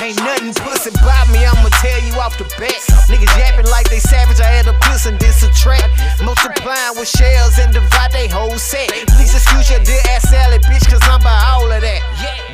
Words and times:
Ain't 0.00 0.16
nothing 0.20 0.54
pussy 0.54 0.90
by 1.00 1.24
me, 1.32 1.44
I'ma 1.44 1.68
tell 1.80 2.00
you 2.04 2.14
off 2.20 2.36
the 2.36 2.44
bat. 2.60 2.76
Niggas 3.08 3.32
yapping 3.36 3.66
like 3.66 3.88
they 3.88 3.98
savage, 3.98 4.40
I 4.40 4.48
had 4.48 4.66
to 4.66 4.76
puss 4.84 5.06
and 5.06 5.18
this 5.18 5.42
a 5.42 5.50
trap. 5.52 5.84
Multiplying 6.22 6.96
with 6.96 7.08
shells 7.08 7.58
and 7.58 7.72
divide 7.72 8.12
they 8.12 8.28
whole 8.28 8.56
set. 8.58 8.88
Please 9.16 9.34
excuse 9.34 9.70
your 9.70 9.80
dear 9.80 10.00
ass 10.08 10.28
salad, 10.28 10.62
bitch, 10.62 10.84
cause 10.88 11.00
I'm 11.04 11.20
by 11.20 11.36
all 11.52 11.70
of 11.70 11.80
that. 11.80 12.00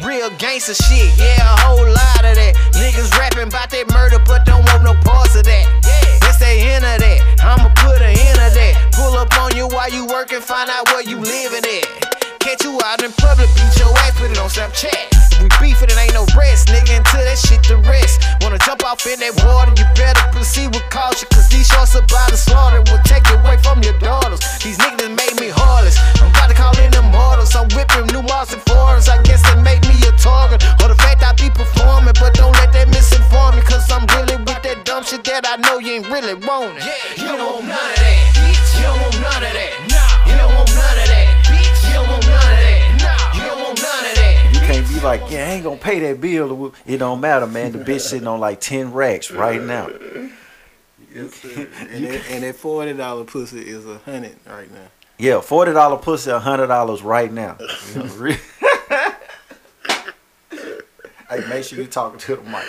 Real 0.04 0.30
gangster 0.38 0.75
shit, 0.75 1.11
yeah, 1.19 1.43
a 1.43 1.61
whole 1.67 1.87
lot 1.87 2.22
of 2.22 2.35
that. 2.38 2.54
Niggas 2.75 3.11
rapping 3.19 3.49
about 3.49 3.71
that 3.71 3.91
murder, 3.91 4.19
but 4.27 4.47
don't 4.47 4.65
want 4.71 4.83
no 4.83 4.95
parts 5.03 5.35
of 5.35 5.45
that. 5.45 5.67
It's 6.23 6.39
the 6.39 6.51
end 6.51 6.85
of 6.85 6.99
that, 6.99 7.19
I'ma 7.43 7.71
put 7.83 8.03
an 8.03 8.15
end 8.15 8.39
of 8.39 8.55
that. 8.55 8.95
Pull 8.95 9.15
up 9.19 9.31
on 9.39 9.57
you 9.57 9.67
while 9.69 9.91
you 9.91 10.07
working, 10.07 10.41
find 10.41 10.71
out 10.71 10.87
where 10.91 11.03
you 11.03 11.19
living 11.19 11.67
at. 11.67 12.39
Catch 12.39 12.65
you 12.65 12.79
out 12.85 13.03
in 13.03 13.13
public, 13.13 13.51
beat 13.55 13.75
your 13.79 13.91
ass, 14.07 14.15
put 14.19 14.31
it 14.31 14.39
on 14.39 14.49
Snapchat. 14.49 15.26
We 15.43 15.49
beef 15.61 15.83
it, 15.83 15.93
it 15.93 15.99
ain't 15.99 16.15
no 16.15 16.25
rest, 16.37 16.69
nigga, 16.69 16.97
until 16.97 17.25
that 17.25 17.39
shit 17.39 17.63
the 17.69 17.77
rest. 17.85 18.25
Wanna 18.41 18.59
jump 18.59 18.85
off 18.85 19.05
in 19.07 19.21
that 19.21 19.35
water, 19.45 19.73
you 19.77 19.87
better 19.95 20.25
proceed 20.33 20.73
with 20.73 20.87
caution, 20.89 21.29
cause 21.33 21.49
these 21.49 21.69
shorts 21.69 21.95
about 21.95 22.31
to 22.31 22.37
slaughter 22.37 22.81
will 22.89 23.03
take 23.05 23.27
away 23.31 23.57
from 23.61 23.83
your 23.83 23.97
daughters. 23.99 24.41
These 24.65 24.79
niggas 24.79 25.13
made 25.13 25.37
me 25.41 25.49
heartless. 25.53 25.99
I'm 26.21 26.30
about 26.30 26.49
to 26.49 26.57
call 26.57 26.77
in 26.79 26.91
them 26.91 27.13
mortals. 27.13 27.55
I'm 27.55 27.69
whipping 27.77 28.07
new 28.13 28.23
Mars 28.23 28.53
and 28.53 28.63
foreigns. 28.65 29.09
I 29.09 29.21
guess 29.23 29.43
they 29.45 29.57
make 29.63 29.83
me 29.85 29.97
a 30.09 30.13
target. 30.17 30.65
Or 30.83 30.89
the 30.89 30.99
fact 30.99 31.23
I 31.23 31.33
be 31.37 31.51
performing, 31.51 32.16
but 32.19 32.35
don't 32.35 32.55
let 32.57 32.73
that 32.73 32.89
misinform 32.89 33.57
me, 33.57 33.63
cause 33.63 33.85
I'm 33.91 34.07
really 34.16 34.37
with 34.41 34.63
that 34.63 34.85
dumb 34.85 35.05
shit 35.05 35.25
that 35.25 35.45
I 35.45 35.57
know 35.61 35.79
you 35.79 36.01
ain't 36.01 36.09
really 36.09 36.35
want 36.35 36.79
it. 36.79 36.85
You 37.19 37.29
don't 37.37 37.45
want 37.45 37.69
none 37.69 37.77
of 37.77 37.99
that. 38.01 38.16
You 38.77 38.83
don't 38.89 39.01
want 39.01 39.16
none 39.21 39.43
of 39.45 39.53
that. 39.53 39.73
You 40.27 40.37
don't 40.37 40.55
want 40.55 40.69
none 40.75 40.99
of 40.99 41.09
that. 41.09 41.16
Can't 44.66 44.88
be 44.88 45.01
like, 45.01 45.20
yeah, 45.30 45.47
I 45.47 45.51
ain't 45.52 45.65
gonna 45.65 45.77
pay 45.77 46.01
that 46.01 46.20
bill. 46.20 46.74
It 46.87 46.98
don't 46.98 47.20
matter, 47.20 47.47
man. 47.47 47.73
The 47.73 47.79
bitch 47.79 48.01
sitting 48.01 48.27
on 48.27 48.41
like 48.41 48.61
ten 48.61 48.93
racks 48.93 49.30
right 49.30 49.63
now. 49.63 49.88
Yes, 51.15 51.35
sir. 51.35 51.68
and, 51.91 52.04
that, 52.04 52.30
and 52.30 52.43
that 52.43 52.57
forty 52.57 52.93
dollar 52.93 53.24
pussy 53.24 53.60
is 53.60 53.87
a 53.87 53.99
hundred 53.99 54.37
right 54.46 54.71
now. 54.73 54.88
Yeah, 55.18 55.41
forty 55.41 55.73
dollar 55.73 55.96
pussy, 55.96 56.30
a 56.30 56.38
hundred 56.38 56.66
dollars 56.66 57.02
right 57.02 57.32
now. 57.32 57.57
You 57.95 58.02
know, 58.04 58.37
hey, 61.30 61.48
make 61.48 61.65
sure 61.65 61.79
you 61.79 61.87
talking 61.87 62.19
to 62.19 62.37
the 62.37 62.43
mic. 62.43 62.65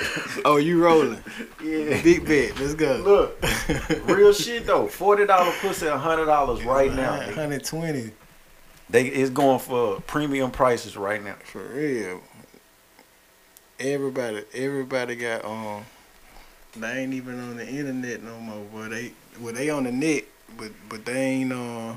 Oh, 0.45 0.57
you 0.57 0.83
rolling? 0.83 1.23
yeah. 1.63 2.01
Big 2.03 2.25
bet. 2.25 2.59
Let's 2.59 2.75
go. 2.75 2.97
Look, 3.03 4.07
real 4.07 4.33
shit 4.33 4.67
though. 4.67 4.87
Forty 4.87 5.25
dollar 5.25 5.51
pussy, 5.61 5.87
hundred 5.87 6.27
dollars 6.27 6.63
right 6.63 6.93
now. 6.93 7.19
Hundred 7.31 7.65
twenty 7.65 8.11
They 8.89 9.07
it's 9.07 9.29
going 9.29 9.59
for 9.59 9.99
premium 10.01 10.51
prices 10.51 10.95
right 10.95 11.23
now. 11.23 11.35
for 11.43 11.61
real. 11.61 12.21
Everybody, 13.79 14.43
everybody 14.53 15.15
got 15.15 15.45
um. 15.45 15.83
They 16.75 16.99
ain't 17.03 17.13
even 17.13 17.39
on 17.39 17.57
the 17.57 17.67
internet 17.67 18.23
no 18.23 18.37
more. 18.39 18.65
But 18.73 18.89
they, 18.91 19.11
well, 19.41 19.53
they 19.53 19.69
on 19.69 19.83
the 19.83 19.91
net, 19.91 20.23
but 20.57 20.71
but 20.89 21.05
they 21.05 21.19
ain't 21.25 21.51
uh, 21.51 21.95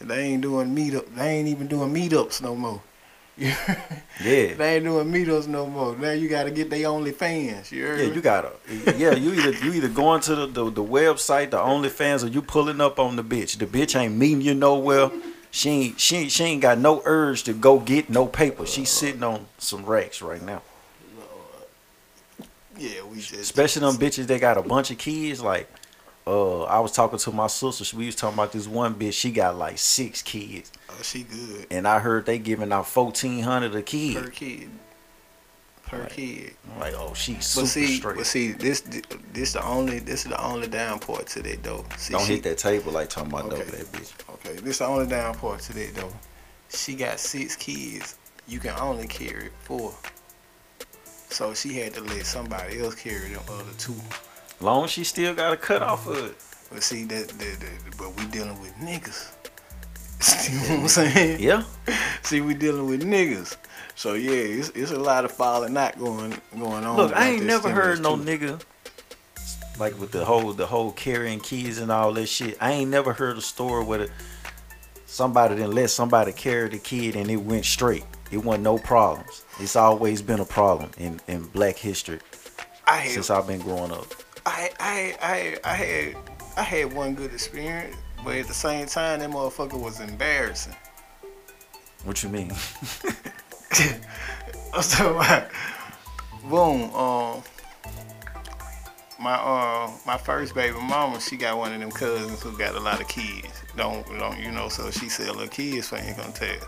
they 0.00 0.20
ain't 0.24 0.42
doing 0.42 0.74
meetup. 0.74 1.14
They 1.14 1.28
ain't 1.28 1.48
even 1.48 1.66
doing 1.66 1.92
meetups 1.92 2.42
no 2.42 2.54
more. 2.54 2.82
Yeah. 4.22 4.54
They 4.54 4.76
ain't 4.76 4.84
doing 4.84 5.10
meetups 5.10 5.48
no 5.48 5.66
more. 5.66 5.96
Now 5.96 6.12
you 6.12 6.28
got 6.28 6.44
to 6.44 6.50
get 6.52 6.70
they 6.70 6.84
only 6.84 7.10
fans. 7.10 7.72
You 7.72 7.86
Yeah, 7.86 7.96
me? 7.96 8.14
you 8.14 8.20
gotta. 8.20 8.52
Yeah, 8.96 9.14
you 9.14 9.32
either 9.32 9.50
you 9.64 9.72
either 9.72 9.88
going 9.88 10.20
to 10.22 10.34
the, 10.36 10.46
the 10.46 10.70
the 10.70 10.84
website, 10.84 11.50
the 11.50 11.56
OnlyFans, 11.56 12.22
or 12.22 12.28
you 12.28 12.42
pulling 12.42 12.80
up 12.80 13.00
on 13.00 13.16
the 13.16 13.24
bitch. 13.24 13.58
The 13.58 13.66
bitch 13.66 13.98
ain't 13.98 14.14
meeting 14.14 14.42
you 14.42 14.54
nowhere. 14.54 15.10
She 15.54 15.68
ain't 15.68 16.00
she 16.00 16.16
ain't, 16.16 16.32
she 16.32 16.44
ain't 16.44 16.62
got 16.62 16.78
no 16.78 17.02
urge 17.04 17.42
to 17.44 17.52
go 17.52 17.78
get 17.78 18.08
no 18.08 18.26
paper. 18.26 18.64
She's 18.64 18.88
sitting 18.88 19.22
on 19.22 19.46
some 19.58 19.84
racks 19.84 20.22
right 20.22 20.42
now. 20.42 20.62
Yeah, 22.78 23.04
we 23.04 23.16
just 23.16 23.34
Especially 23.34 23.80
them 23.80 23.96
bitches 23.96 24.26
that 24.28 24.40
got 24.40 24.56
a 24.56 24.62
bunch 24.62 24.90
of 24.90 24.96
kids. 24.96 25.42
Like, 25.42 25.70
uh, 26.26 26.62
I 26.62 26.80
was 26.80 26.92
talking 26.92 27.18
to 27.18 27.32
my 27.32 27.48
sister. 27.48 27.94
We 27.94 28.06
was 28.06 28.16
talking 28.16 28.34
about 28.34 28.52
this 28.52 28.66
one 28.66 28.94
bitch. 28.94 29.12
She 29.12 29.30
got 29.30 29.58
like 29.58 29.76
six 29.76 30.22
kids, 30.22 30.72
Oh, 30.88 30.94
she 31.02 31.24
good 31.24 31.66
and 31.70 31.86
I 31.86 31.98
heard 31.98 32.24
they 32.24 32.38
giving 32.38 32.72
out 32.72 32.88
fourteen 32.88 33.42
hundred 33.42 33.74
a 33.74 33.82
per 33.82 34.30
kid. 34.30 34.70
Right. 36.00 36.10
kid. 36.10 36.54
Like, 36.80 36.94
oh, 36.96 37.12
she's 37.14 37.44
super 37.44 37.64
But 37.64 37.68
see, 37.70 37.96
straight. 37.98 38.16
but 38.16 38.26
see, 38.26 38.52
this 38.52 38.80
this 39.32 39.52
the 39.52 39.64
only 39.64 39.98
this 39.98 40.24
is 40.24 40.30
the 40.30 40.42
only 40.42 40.66
down 40.68 40.98
part 40.98 41.26
to 41.28 41.42
that 41.42 41.62
though. 41.62 41.84
See, 41.98 42.12
Don't 42.12 42.24
she, 42.26 42.34
hit 42.34 42.42
that 42.44 42.58
table 42.58 42.92
like 42.92 43.08
talking 43.10 43.30
about 43.32 43.52
Okay. 43.52 43.62
that 43.64 43.92
bitch. 43.92 44.12
Okay, 44.34 44.54
this 44.54 44.70
is 44.72 44.78
the 44.78 44.86
only 44.86 45.06
down 45.06 45.34
part 45.34 45.60
to 45.60 45.72
that 45.74 45.94
though. 45.94 46.12
She 46.70 46.94
got 46.94 47.20
six 47.20 47.56
kids. 47.56 48.16
You 48.48 48.58
can 48.58 48.74
only 48.78 49.06
carry 49.06 49.50
four. 49.64 49.94
So 51.28 51.54
she 51.54 51.74
had 51.78 51.94
to 51.94 52.00
let 52.02 52.26
somebody 52.26 52.80
else 52.80 52.94
carry 52.94 53.28
them 53.28 53.42
other 53.48 53.64
two. 53.78 53.94
Long 54.60 54.84
as 54.84 54.90
she 54.90 55.04
still 55.04 55.34
got 55.34 55.52
a 55.52 55.56
cut 55.56 55.82
off 55.82 56.06
of 56.06 56.16
it. 56.26 56.36
But 56.70 56.82
see 56.82 57.04
that, 57.04 57.28
that, 57.28 57.60
that 57.60 57.96
but 57.98 58.16
we 58.16 58.24
dealing 58.30 58.58
with 58.60 58.74
niggas. 58.76 59.32
See 60.22 60.56
what 60.56 60.80
I'm 60.80 60.88
saying? 60.88 61.40
Yeah. 61.40 61.64
See, 62.22 62.40
we 62.40 62.54
dealing 62.54 62.86
with 62.86 63.02
niggas. 63.02 63.56
So 63.94 64.14
yeah, 64.14 64.32
it's, 64.32 64.70
it's 64.70 64.90
a 64.90 64.98
lot 64.98 65.24
of 65.24 65.32
falling 65.32 65.76
out 65.76 65.98
going 65.98 66.34
going 66.58 66.84
on. 66.84 66.96
Look, 66.96 67.12
I 67.14 67.30
ain't 67.30 67.44
never 67.44 67.70
heard 67.70 68.00
no 68.00 68.16
too. 68.16 68.22
nigga 68.22 68.62
like 69.78 69.98
with 69.98 70.12
the 70.12 70.24
whole 70.24 70.52
the 70.52 70.66
whole 70.66 70.92
carrying 70.92 71.40
kids 71.40 71.78
and 71.78 71.90
all 71.90 72.12
that 72.12 72.26
shit. 72.26 72.56
I 72.60 72.72
ain't 72.72 72.90
never 72.90 73.12
heard 73.12 73.36
a 73.36 73.40
story 73.40 73.84
where 73.84 73.98
the, 73.98 74.10
somebody 75.06 75.56
didn't 75.56 75.74
let 75.74 75.90
somebody 75.90 76.32
carry 76.32 76.68
the 76.68 76.78
kid 76.78 77.16
and 77.16 77.30
it 77.30 77.36
went 77.36 77.64
straight. 77.64 78.04
It 78.30 78.38
wasn't 78.38 78.64
no 78.64 78.78
problems. 78.78 79.44
It's 79.58 79.76
always 79.76 80.22
been 80.22 80.40
a 80.40 80.44
problem 80.44 80.90
in, 80.98 81.20
in 81.28 81.44
black 81.44 81.76
history 81.76 82.20
I 82.86 83.08
since 83.08 83.28
I've 83.30 83.46
been 83.46 83.60
growing 83.60 83.92
up. 83.92 84.06
I 84.46 84.70
I 84.80 85.16
I 85.20 85.58
I 85.64 85.74
had 85.74 86.16
I 86.56 86.62
had 86.62 86.92
one 86.92 87.14
good 87.14 87.32
experience, 87.32 87.96
but 88.24 88.36
at 88.36 88.46
the 88.46 88.54
same 88.54 88.86
time, 88.86 89.20
that 89.20 89.30
motherfucker 89.30 89.80
was 89.80 90.00
embarrassing. 90.00 90.74
What 92.04 92.22
you 92.22 92.28
mean? 92.28 92.52
I'm 94.74 94.82
talking 94.82 95.16
about, 95.16 95.48
boom, 96.48 96.92
um, 96.94 97.42
my 99.20 99.34
uh 99.34 99.90
my 100.04 100.16
first 100.18 100.54
baby 100.54 100.76
mama, 100.78 101.20
she 101.20 101.36
got 101.36 101.56
one 101.56 101.72
of 101.72 101.78
them 101.80 101.90
cousins 101.92 102.42
who 102.42 102.56
got 102.58 102.74
a 102.74 102.80
lot 102.80 103.00
of 103.00 103.06
kids. 103.08 103.62
Don't 103.76 104.04
don't 104.18 104.38
you 104.40 104.50
know? 104.50 104.68
So 104.68 104.90
she 104.90 105.08
sell 105.08 105.34
her 105.38 105.46
kids 105.46 105.88
so 105.88 105.96
for 105.96 106.02
income 106.02 106.32
tax. 106.32 106.66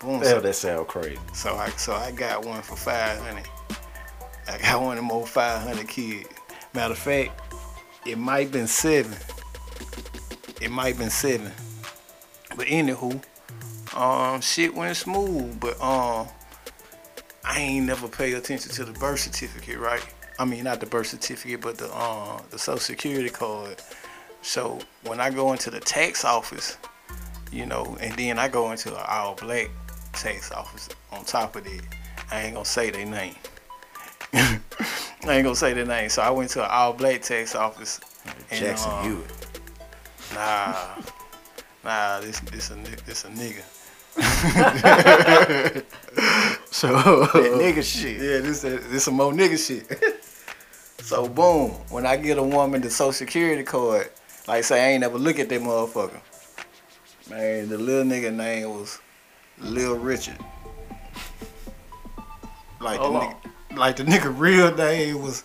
Boom. 0.00 0.20
Hell, 0.20 0.24
So, 0.24 0.40
that 0.40 0.54
sound 0.54 0.88
crazy. 0.88 1.18
so 1.32 1.54
I 1.54 1.70
so 1.70 1.94
I 1.94 2.10
got 2.10 2.44
one 2.44 2.60
for 2.62 2.76
five 2.76 3.18
hundred. 3.20 3.48
I 4.48 4.58
got 4.58 4.82
one 4.82 4.98
of 4.98 5.04
them 5.04 5.10
old 5.12 5.28
five 5.28 5.62
hundred 5.62 5.88
kids. 5.88 6.28
Matter 6.74 6.92
of 6.92 6.98
fact, 6.98 7.40
it 8.04 8.18
might 8.18 8.50
been 8.50 8.66
seven. 8.66 9.16
It 10.60 10.70
might 10.70 10.88
have 10.88 10.98
been 10.98 11.10
seven. 11.10 11.52
But 12.56 12.66
anywho, 12.66 13.22
um, 13.96 14.40
shit 14.40 14.74
went 14.74 14.96
smooth. 14.96 15.60
But 15.60 15.80
um, 15.80 16.28
I 17.44 17.60
ain't 17.60 17.86
never 17.86 18.08
paid 18.08 18.34
attention 18.34 18.72
to 18.72 18.84
the 18.84 18.92
birth 18.92 19.20
certificate, 19.20 19.78
right? 19.78 20.04
I 20.38 20.44
mean, 20.44 20.64
not 20.64 20.80
the 20.80 20.86
birth 20.86 21.08
certificate, 21.08 21.60
but 21.60 21.78
the 21.78 21.94
um, 21.96 22.42
the 22.50 22.58
social 22.58 22.78
security 22.78 23.30
card. 23.30 23.82
So 24.42 24.78
when 25.04 25.20
I 25.20 25.30
go 25.30 25.52
into 25.52 25.70
the 25.70 25.80
tax 25.80 26.24
office, 26.24 26.78
you 27.52 27.66
know, 27.66 27.96
and 28.00 28.14
then 28.14 28.38
I 28.38 28.48
go 28.48 28.70
into 28.70 28.94
an 28.94 29.04
all 29.08 29.34
black 29.34 29.70
tax 30.12 30.52
office 30.52 30.88
on 31.12 31.24
top 31.24 31.56
of 31.56 31.64
that. 31.64 31.82
I 32.30 32.42
ain't 32.42 32.54
gonna 32.54 32.64
say 32.64 32.90
their 32.90 33.06
name. 33.06 33.34
I 34.32 34.60
ain't 35.24 35.44
gonna 35.44 35.54
say 35.54 35.72
their 35.72 35.86
name. 35.86 36.08
So 36.08 36.22
I 36.22 36.30
went 36.30 36.50
to 36.50 36.64
an 36.64 36.70
all 36.70 36.92
black 36.92 37.22
tax 37.22 37.54
office. 37.54 38.00
and, 38.50 38.60
Jackson 38.60 38.92
um, 38.92 39.04
Hewitt. 39.04 39.45
Nah, 40.34 40.96
nah, 41.84 42.20
this 42.20 42.40
this 42.40 42.70
a 42.70 42.74
this 43.04 43.24
a 43.24 43.28
nigga. 43.28 43.62
so 46.70 46.88
That 46.88 47.52
nigga 47.60 47.82
shit. 47.82 48.16
yeah, 48.16 48.38
this 48.40 48.64
a, 48.64 48.78
this 48.78 49.04
some 49.04 49.14
more 49.14 49.32
nigga 49.32 49.58
shit. 49.58 49.86
so 51.00 51.28
boom, 51.28 51.70
when 51.90 52.06
I 52.06 52.16
get 52.16 52.38
a 52.38 52.42
woman 52.42 52.80
the 52.80 52.90
social 52.90 53.12
security 53.12 53.62
card, 53.62 54.10
like 54.48 54.64
say 54.64 54.84
I 54.84 54.88
ain't 54.92 55.00
never 55.02 55.18
look 55.18 55.38
at 55.38 55.48
that 55.48 55.60
motherfucker. 55.60 56.20
Man, 57.30 57.68
the 57.68 57.78
little 57.78 58.04
nigga 58.04 58.34
name 58.34 58.70
was 58.70 59.00
Lil 59.58 59.96
Richard. 59.96 60.38
Like 62.80 63.00
the 63.00 63.06
Hold 63.06 63.22
nigga, 63.22 63.76
like 63.76 63.96
the 63.96 64.04
nigga 64.04 64.32
real 64.38 64.74
name 64.74 65.22
was 65.22 65.44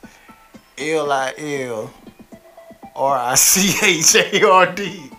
L 0.78 1.12
I 1.12 1.34
L 1.38 1.94
R 2.96 3.18
I 3.18 3.36
C 3.36 3.76
H 3.84 4.16
A 4.16 4.48
R 4.48 4.74
D. 4.74 5.12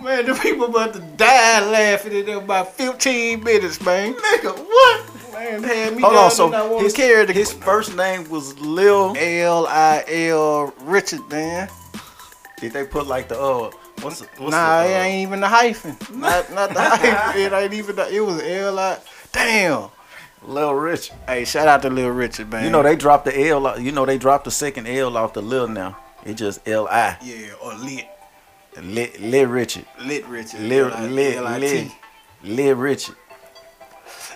Man, 0.00 0.26
the 0.26 0.34
people 0.34 0.66
about 0.66 0.94
to 0.94 1.00
die 1.00 1.70
laughing 1.70 2.16
at 2.16 2.26
them 2.26 2.44
about 2.44 2.72
15 2.74 3.42
minutes, 3.42 3.80
man. 3.82 4.14
Nigga, 4.14 4.56
what? 4.56 5.32
Man, 5.32 5.62
had 5.64 5.96
me 5.96 6.02
Hold 6.02 6.14
on, 6.14 6.30
so 6.30 6.46
and 6.46 6.54
I 6.54 6.66
wanna 6.68 6.84
his, 6.84 6.94
the 6.94 7.32
his 7.32 7.52
first 7.52 7.96
name 7.96 8.28
was 8.30 8.58
Lil. 8.60 9.16
L 9.18 9.66
I 9.66 10.04
L 10.06 10.72
Richard, 10.82 11.28
man. 11.28 11.68
Did 12.58 12.72
they 12.72 12.84
put 12.84 13.08
like 13.08 13.28
the 13.28 13.40
uh 13.40 13.70
what's 14.02 14.20
the, 14.20 14.28
what's 14.38 14.52
nah, 14.52 14.82
the, 14.82 14.88
it 14.88 14.94
uh, 14.94 15.02
ain't 15.02 15.28
even 15.28 15.40
the 15.40 15.48
hyphen. 15.48 15.96
Not 16.16 16.52
not 16.52 16.70
the 16.70 16.80
hyphen. 16.82 17.40
It 17.40 17.52
ain't 17.52 17.74
even 17.74 17.96
the. 17.96 18.08
It 18.08 18.20
was 18.20 18.40
L 18.40 18.78
I. 18.78 18.98
Damn. 19.32 19.90
Lil 20.46 20.74
Rich. 20.74 21.10
Hey, 21.26 21.44
shout 21.44 21.66
out 21.66 21.82
to 21.82 21.90
Lil 21.90 22.10
Richard, 22.10 22.50
man. 22.50 22.64
You 22.64 22.70
know 22.70 22.82
they 22.82 22.94
dropped 22.94 23.24
the 23.24 23.48
L. 23.48 23.78
You 23.80 23.90
know 23.90 24.06
they 24.06 24.18
dropped 24.18 24.44
the 24.44 24.52
second 24.52 24.86
L 24.86 25.16
off 25.16 25.32
the 25.32 25.42
Lil 25.42 25.68
now. 25.68 25.96
It 26.24 26.34
just 26.34 26.66
L 26.68 26.88
I. 26.88 27.16
Yeah, 27.22 27.52
or 27.62 27.74
lit. 27.74 28.06
Lit, 28.80 29.20
Lit 29.20 29.48
Richard. 29.48 29.86
Lit 30.04 30.24
Richard. 30.26 30.60
Lit, 30.60 31.10
lit, 31.10 31.36
L-I-T. 31.38 31.90
lit, 32.44 32.76
Richard. 32.76 33.16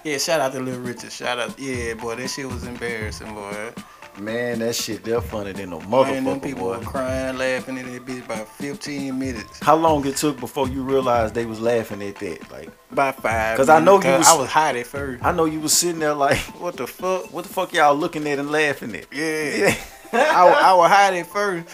Yeah, 0.02 0.18
shout 0.18 0.40
out 0.40 0.52
to 0.52 0.60
Lil 0.60 0.80
Richard. 0.80 1.12
Shout 1.12 1.38
out. 1.38 1.56
Yeah, 1.60 1.94
boy, 1.94 2.16
that 2.16 2.28
shit 2.28 2.48
was 2.48 2.64
embarrassing, 2.64 3.32
boy. 3.34 3.72
Man, 4.18 4.58
that 4.58 4.74
shit 4.74 5.04
they're 5.04 5.20
funny 5.22 5.52
than 5.52 5.70
no 5.70 5.80
Man, 5.80 6.24
them 6.24 6.40
people 6.40 6.64
boy. 6.64 6.78
were 6.78 6.84
crying, 6.84 7.38
laughing 7.38 7.78
at 7.78 7.86
that 7.86 8.04
bitch 8.04 8.24
about 8.26 8.48
15 8.48 9.16
minutes. 9.18 9.60
How 9.62 9.76
long 9.76 10.04
it 10.06 10.16
took 10.16 10.38
before 10.40 10.68
you 10.68 10.82
realized 10.82 11.34
they 11.34 11.46
was 11.46 11.60
laughing 11.60 12.02
at 12.02 12.16
that? 12.16 12.50
Like, 12.50 12.68
About 12.90 13.22
five. 13.22 13.56
'Cause 13.56 13.68
I 13.70 13.78
know 13.80 14.02
you 14.02 14.10
was- 14.10 14.28
I 14.28 14.34
was 14.34 14.48
hot 14.50 14.74
at 14.76 14.86
first. 14.86 15.24
I 15.24 15.30
know 15.32 15.44
you 15.46 15.60
was 15.60 15.72
sitting 15.72 16.00
there 16.00 16.12
like, 16.14 16.36
what 16.60 16.76
the 16.76 16.86
fuck? 16.86 17.32
What 17.32 17.44
the 17.44 17.52
fuck 17.54 17.72
y'all 17.72 17.94
looking 17.94 18.26
at 18.28 18.38
and 18.38 18.50
laughing 18.50 18.94
at? 18.96 19.06
Yeah. 19.12 19.74
I, 20.12 20.44
wa- 20.44 20.58
I 20.60 20.74
was 20.74 20.90
hot 20.90 21.14
at 21.14 21.26
first. 21.26 21.68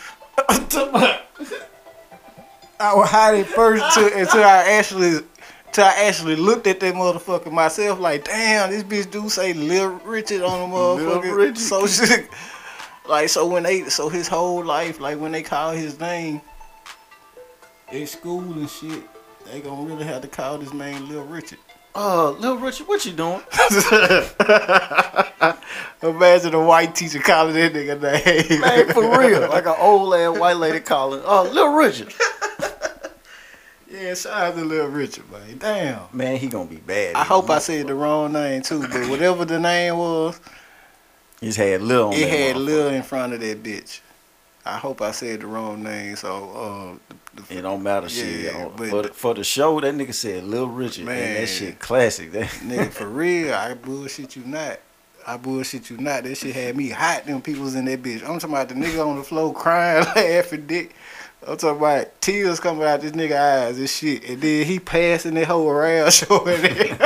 I 2.81 2.94
was 2.94 3.08
hot 3.11 3.35
at 3.35 3.46
first 3.46 3.82
until, 3.85 4.19
until 4.19 4.43
I 4.43 4.64
actually 4.79 5.20
till 5.73 5.85
I 5.85 5.94
actually 6.06 6.37
looked 6.37 6.67
at 6.67 6.81
that 6.81 6.94
motherfucker 6.94 7.50
myself 7.52 7.99
like, 7.99 8.25
damn, 8.25 8.70
this 8.70 8.85
bitch 8.85 9.11
do 9.11 9.29
say 9.29 9.52
Lil 9.52 10.00
Richard 10.05 10.43
on 10.43 10.70
the 10.70 10.76
Lil 10.76 10.99
motherfucker. 10.99 11.37
Richard. 11.37 11.58
So 11.58 11.87
shit. 11.87 12.29
Like 13.08 13.31
so 13.31 13.46
when 13.46 13.62
they 13.62 13.85
so 13.85 14.11
his 14.11 14.29
whole 14.29 14.62
life, 14.62 15.00
like 15.00 15.19
when 15.19 15.32
they 15.32 15.43
call 15.43 15.73
his 15.73 15.99
name 15.99 16.43
at 17.90 18.06
school 18.06 18.40
and 18.43 18.69
shit, 18.69 19.02
they 19.46 19.61
gonna 19.62 19.82
really 19.88 20.05
have 20.05 20.20
to 20.20 20.29
call 20.29 20.58
this 20.58 20.75
man 20.75 21.08
Lil 21.08 21.25
Richard. 21.25 21.58
Uh, 21.94 22.31
Lil 22.32 22.58
Richard, 22.58 22.87
what 22.87 23.05
you 23.05 23.12
doing? 23.12 23.40
Imagine 26.02 26.55
a 26.55 26.64
white 26.64 26.94
teacher 26.94 27.19
calling 27.19 27.55
that 27.55 27.73
nigga 27.73 28.00
name. 28.00 28.61
Man, 28.61 28.88
for 28.93 29.19
real. 29.19 29.49
Like 29.49 29.67
an 29.67 29.75
old 29.79 30.14
ass 30.14 30.38
white 30.38 30.56
lady 30.58 30.81
calling, 30.81 31.23
oh, 31.25 31.50
Lil 31.52 31.73
Richard. 31.73 32.12
Yeah, 33.90 34.12
shout 34.12 34.32
out 34.35 34.55
to 34.55 34.64
Lil 34.67 34.87
Richard, 34.88 35.25
man. 35.32 35.56
Damn. 35.56 36.00
Man, 36.12 36.37
he 36.37 36.49
gonna 36.49 36.69
be 36.69 36.76
bad. 36.76 37.14
I 37.14 37.25
hope 37.25 37.49
I 37.49 37.58
said 37.58 37.87
the 37.87 37.94
wrong 37.94 38.35
name 38.35 38.61
too, 38.61 38.81
but 38.81 39.08
whatever 39.08 39.46
the 39.46 39.58
name 39.58 39.96
was, 39.96 40.38
He's 41.40 41.56
had 41.56 41.82
Lil 41.82 42.08
on 42.08 42.12
it 42.12 42.29
had. 42.29 42.56
Lil 42.56 42.88
in 42.88 43.02
front 43.02 43.32
of 43.32 43.40
that 43.40 43.62
bitch. 43.62 44.00
I 44.64 44.76
hope 44.76 45.00
I 45.00 45.12
said 45.12 45.40
the 45.40 45.46
wrong 45.46 45.82
name, 45.82 46.17
so 46.17 46.50
uh, 46.50 46.99
the, 47.08 47.14
It 47.50 47.62
don't 47.62 47.82
matter 47.82 48.08
shit. 48.08 48.52
Yeah, 48.52 48.69
but- 48.76 48.88
for, 48.88 49.02
the, 49.02 49.08
for 49.08 49.35
the 49.35 49.44
show, 49.44 49.81
that 49.81 49.94
nigga 49.94 50.14
said 50.14 50.44
Lil 50.44 50.69
Richard. 50.69 51.05
Man, 51.06 51.17
Man. 51.17 51.40
that 51.40 51.46
shit 51.49 51.79
classic. 51.79 52.32
That, 52.32 52.49
nigga 52.49 52.90
for 52.90 53.06
real, 53.08 53.55
I 53.55 53.75
bullshit 53.75 54.37
you 54.37 54.44
not. 54.44 54.79
I 55.26 55.37
bullshit 55.37 55.90
you 55.90 55.99
not. 55.99 56.25
That 56.25 56.37
shit 56.37 56.55
had 56.55 56.76
me 56.76 56.88
hot. 56.88 57.26
Them 57.26 57.43
people 57.43 57.64
was 57.64 57.75
in 57.75 57.85
that 57.85 58.02
bitch. 58.02 58.23
I'm 58.23 58.38
talking 58.38 58.50
about 58.56 58.69
the 58.69 58.75
nigga 58.75 59.06
on 59.06 59.17
the 59.17 59.23
floor 59.25 59.52
crying, 59.52 60.05
laughing, 60.17 60.67
dick. 60.67 60.94
I'm 61.46 61.56
talking 61.56 61.79
about 61.79 62.20
tears 62.20 62.58
coming 62.61 62.82
out 62.85 63.00
this 63.00 63.12
nigga 63.12 63.38
eyes 63.38 63.79
and 63.79 63.88
shit. 63.88 64.29
And 64.29 64.40
then 64.40 64.67
he 64.67 64.79
passing 64.81 65.35
that 65.35 65.46
whole 65.46 65.69
around 65.69 66.12
showing 66.14 66.43
it. 66.64 67.00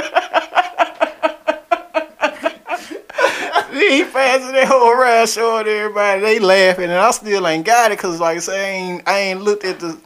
he 3.73 4.05
passing 4.05 4.52
that 4.52 4.67
whole 4.69 4.90
around 4.90 5.29
showing 5.29 5.67
everybody. 5.67 6.20
They 6.20 6.38
laughing 6.38 6.84
and 6.84 6.94
I 6.94 7.11
still 7.11 7.46
ain't 7.46 7.67
got 7.67 7.93
it 7.93 7.99
because 7.99 8.20
like 8.20 8.37
I 8.37 8.40
say, 8.40 8.61
I 8.61 8.70
ain't, 8.70 9.08
I 9.08 9.19
ain't 9.19 9.43
looked 9.43 9.64
at 9.64 9.81
the 9.81 9.99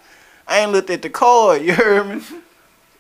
I 0.46 0.60
ain't 0.60 0.72
looked 0.72 0.90
at 0.90 1.02
the 1.02 1.10
card, 1.10 1.62
you 1.62 1.72
heard 1.74 2.08
me? 2.08 2.22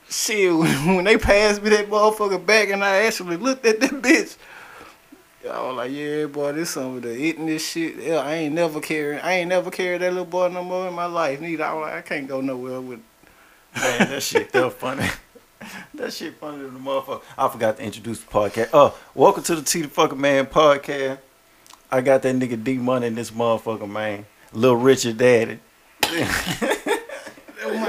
Shit, 0.08 0.52
when 0.86 1.04
they 1.04 1.16
passed 1.16 1.62
me 1.62 1.70
that 1.70 1.88
motherfucker 1.88 2.44
back 2.44 2.70
and 2.70 2.84
I 2.84 3.04
actually 3.04 3.36
looked 3.36 3.64
at 3.66 3.80
that 3.80 3.90
bitch, 3.90 4.36
I 5.48 5.62
was 5.62 5.76
like, 5.76 5.92
yeah, 5.92 6.26
boy, 6.26 6.52
this 6.52 6.70
some 6.70 6.96
of 6.96 7.02
the 7.02 7.16
eating 7.16 7.46
this 7.46 7.68
shit. 7.68 7.96
Yeah, 7.96 8.16
I 8.16 8.34
ain't 8.34 8.54
never 8.54 8.80
carrying, 8.80 9.20
I 9.20 9.34
ain't 9.34 9.48
never 9.48 9.70
carried 9.70 10.00
that 10.00 10.10
little 10.10 10.24
boy 10.24 10.48
no 10.48 10.64
more 10.64 10.88
in 10.88 10.94
my 10.94 11.06
life. 11.06 11.40
Neither. 11.40 11.64
I 11.64 11.72
was 11.72 11.82
like, 11.82 11.94
I 11.94 12.02
can't 12.02 12.26
go 12.26 12.40
nowhere 12.40 12.80
with. 12.80 13.00
man, 13.76 14.08
that 14.10 14.22
shit 14.24 14.48
still 14.48 14.70
funny. 14.70 15.06
that 15.94 16.12
shit 16.12 16.34
funny 16.34 16.58
to 16.58 16.70
the 16.70 16.78
motherfucker. 16.78 17.22
I 17.38 17.48
forgot 17.48 17.76
to 17.76 17.84
introduce 17.84 18.20
the 18.20 18.26
podcast. 18.26 18.70
Oh, 18.72 18.98
welcome 19.14 19.44
to 19.44 19.54
the 19.54 19.62
T 19.62 19.82
the 19.82 19.88
fucking 19.88 20.20
man 20.20 20.46
podcast. 20.46 21.18
I 21.92 22.00
got 22.00 22.22
that 22.22 22.34
nigga 22.34 22.62
D 22.62 22.78
Money 22.78 23.06
in 23.06 23.14
this 23.14 23.30
motherfucker, 23.30 23.88
man. 23.88 24.26
Little 24.52 24.76
Richard 24.76 25.18
Daddy. 25.18 25.60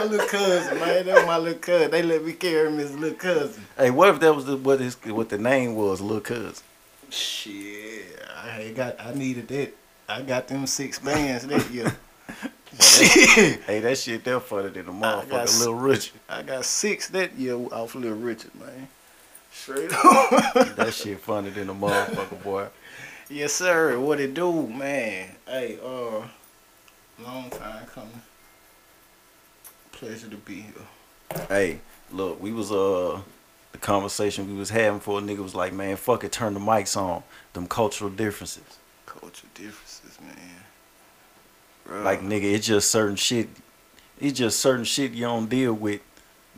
That 0.07 0.11
little 0.13 0.27
cousin, 0.27 0.79
man. 0.79 1.05
That 1.05 1.15
was 1.15 1.25
my 1.25 1.37
little 1.37 1.59
cousin. 1.59 1.91
They 1.91 2.01
let 2.01 2.23
me 2.23 2.31
carry 2.33 2.69
him 2.69 2.79
as 2.79 2.95
little 2.97 3.17
cousin. 3.17 3.61
Hey, 3.77 3.91
what 3.91 4.07
if 4.09 4.19
that 4.21 4.33
was 4.33 4.45
the, 4.45 4.55
what 4.55 4.79
his 4.79 4.95
what 5.05 5.27
the 5.27 5.37
name 5.37 5.75
was, 5.75 5.99
little 5.99 6.21
Cuz? 6.21 6.63
Shit, 7.09 8.17
I 8.41 8.61
ain't 8.61 8.75
got. 8.77 8.95
I 9.01 9.13
needed 9.13 9.49
that. 9.49 9.73
I 10.07 10.21
got 10.21 10.47
them 10.47 10.65
six 10.65 10.97
bands 10.99 11.45
that 11.47 11.69
year. 11.71 11.93
Shit. 12.79 13.61
Hey, 13.61 13.79
that 13.81 13.97
shit 13.97 14.23
there 14.23 14.39
funny 14.39 14.69
than 14.69 14.85
the 14.85 14.91
got 14.91 15.27
motherfucker, 15.27 15.43
s- 15.43 15.59
Lil 15.65 15.73
Richard. 15.73 16.19
I 16.29 16.43
got 16.43 16.63
six 16.63 17.09
that 17.09 17.33
year 17.33 17.55
off 17.55 17.95
Little 17.95 18.17
Richard, 18.17 18.53
man. 18.55 18.87
Straight 19.51 19.91
up. 19.91 20.53
That 20.75 20.93
shit 20.93 21.19
funny 21.19 21.49
than 21.49 21.67
the 21.67 21.73
motherfucker, 21.73 22.43
boy. 22.43 22.67
yes, 23.29 23.53
sir. 23.53 23.99
What 23.99 24.19
it 24.19 24.33
do, 24.35 24.67
man? 24.67 25.35
Hey, 25.47 25.79
uh, 25.83 26.21
long 27.23 27.49
time 27.49 27.85
coming. 27.87 28.21
Pleasure 29.97 30.29
to 30.29 30.37
be 30.37 30.61
here. 30.61 31.45
Hey, 31.49 31.79
look, 32.11 32.39
we 32.39 32.51
was 32.51 32.71
uh 32.71 33.19
the 33.71 33.79
conversation 33.79 34.47
we 34.47 34.55
was 34.55 34.69
having 34.69 34.99
for 34.99 35.17
a 35.17 35.21
nigga 35.23 35.39
was 35.39 35.55
like, 35.55 35.73
man, 35.73 35.95
fuck 35.97 36.23
it, 36.23 36.31
turn 36.31 36.53
the 36.53 36.59
mics 36.59 36.95
on. 36.95 37.23
Them 37.53 37.65
cultural 37.65 38.11
differences. 38.11 38.77
Cultural 39.07 39.49
differences, 39.55 40.19
man. 40.21 42.03
Like 42.03 42.21
nigga, 42.21 42.43
it's 42.43 42.67
just 42.67 42.91
certain 42.91 43.15
shit. 43.15 43.49
It's 44.19 44.37
just 44.37 44.59
certain 44.59 44.85
shit 44.85 45.13
you 45.13 45.23
don't 45.23 45.49
deal 45.49 45.73
with 45.73 46.01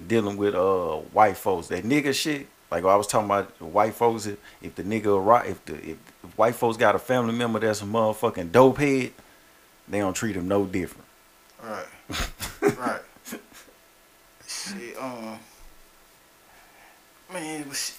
dealing 0.06 0.36
with 0.36 0.54
uh 0.54 0.98
white 1.14 1.38
folks. 1.38 1.68
That 1.68 1.86
nigga 1.86 2.14
shit. 2.14 2.46
Like 2.70 2.84
I 2.84 2.98
was 2.98 3.08
talking 3.08 3.28
about 3.28 3.62
white 3.62 3.94
folks. 3.94 4.26
If, 4.26 4.38
if 4.62 4.76
the 4.76 4.84
nigga 4.84 5.50
if 5.50 5.64
the 5.64 5.76
if, 5.76 5.98
if 6.26 6.38
white 6.38 6.56
folks 6.56 6.76
got 6.76 6.94
a 6.94 7.00
family 7.00 7.34
member 7.34 7.60
that's 7.60 7.82
a 7.82 7.86
motherfucking 7.86 8.52
dope 8.52 8.80
head, 8.80 9.14
they 9.88 10.00
don't 10.00 10.14
treat 10.14 10.36
him 10.36 10.50
no 10.50 10.66
different. 10.66 11.06
Right. 11.64 11.86
right. 12.78 13.02
Shit, 14.68 14.98
um, 15.00 15.40
man, 17.32 17.62
it 17.62 17.68
was, 17.68 17.98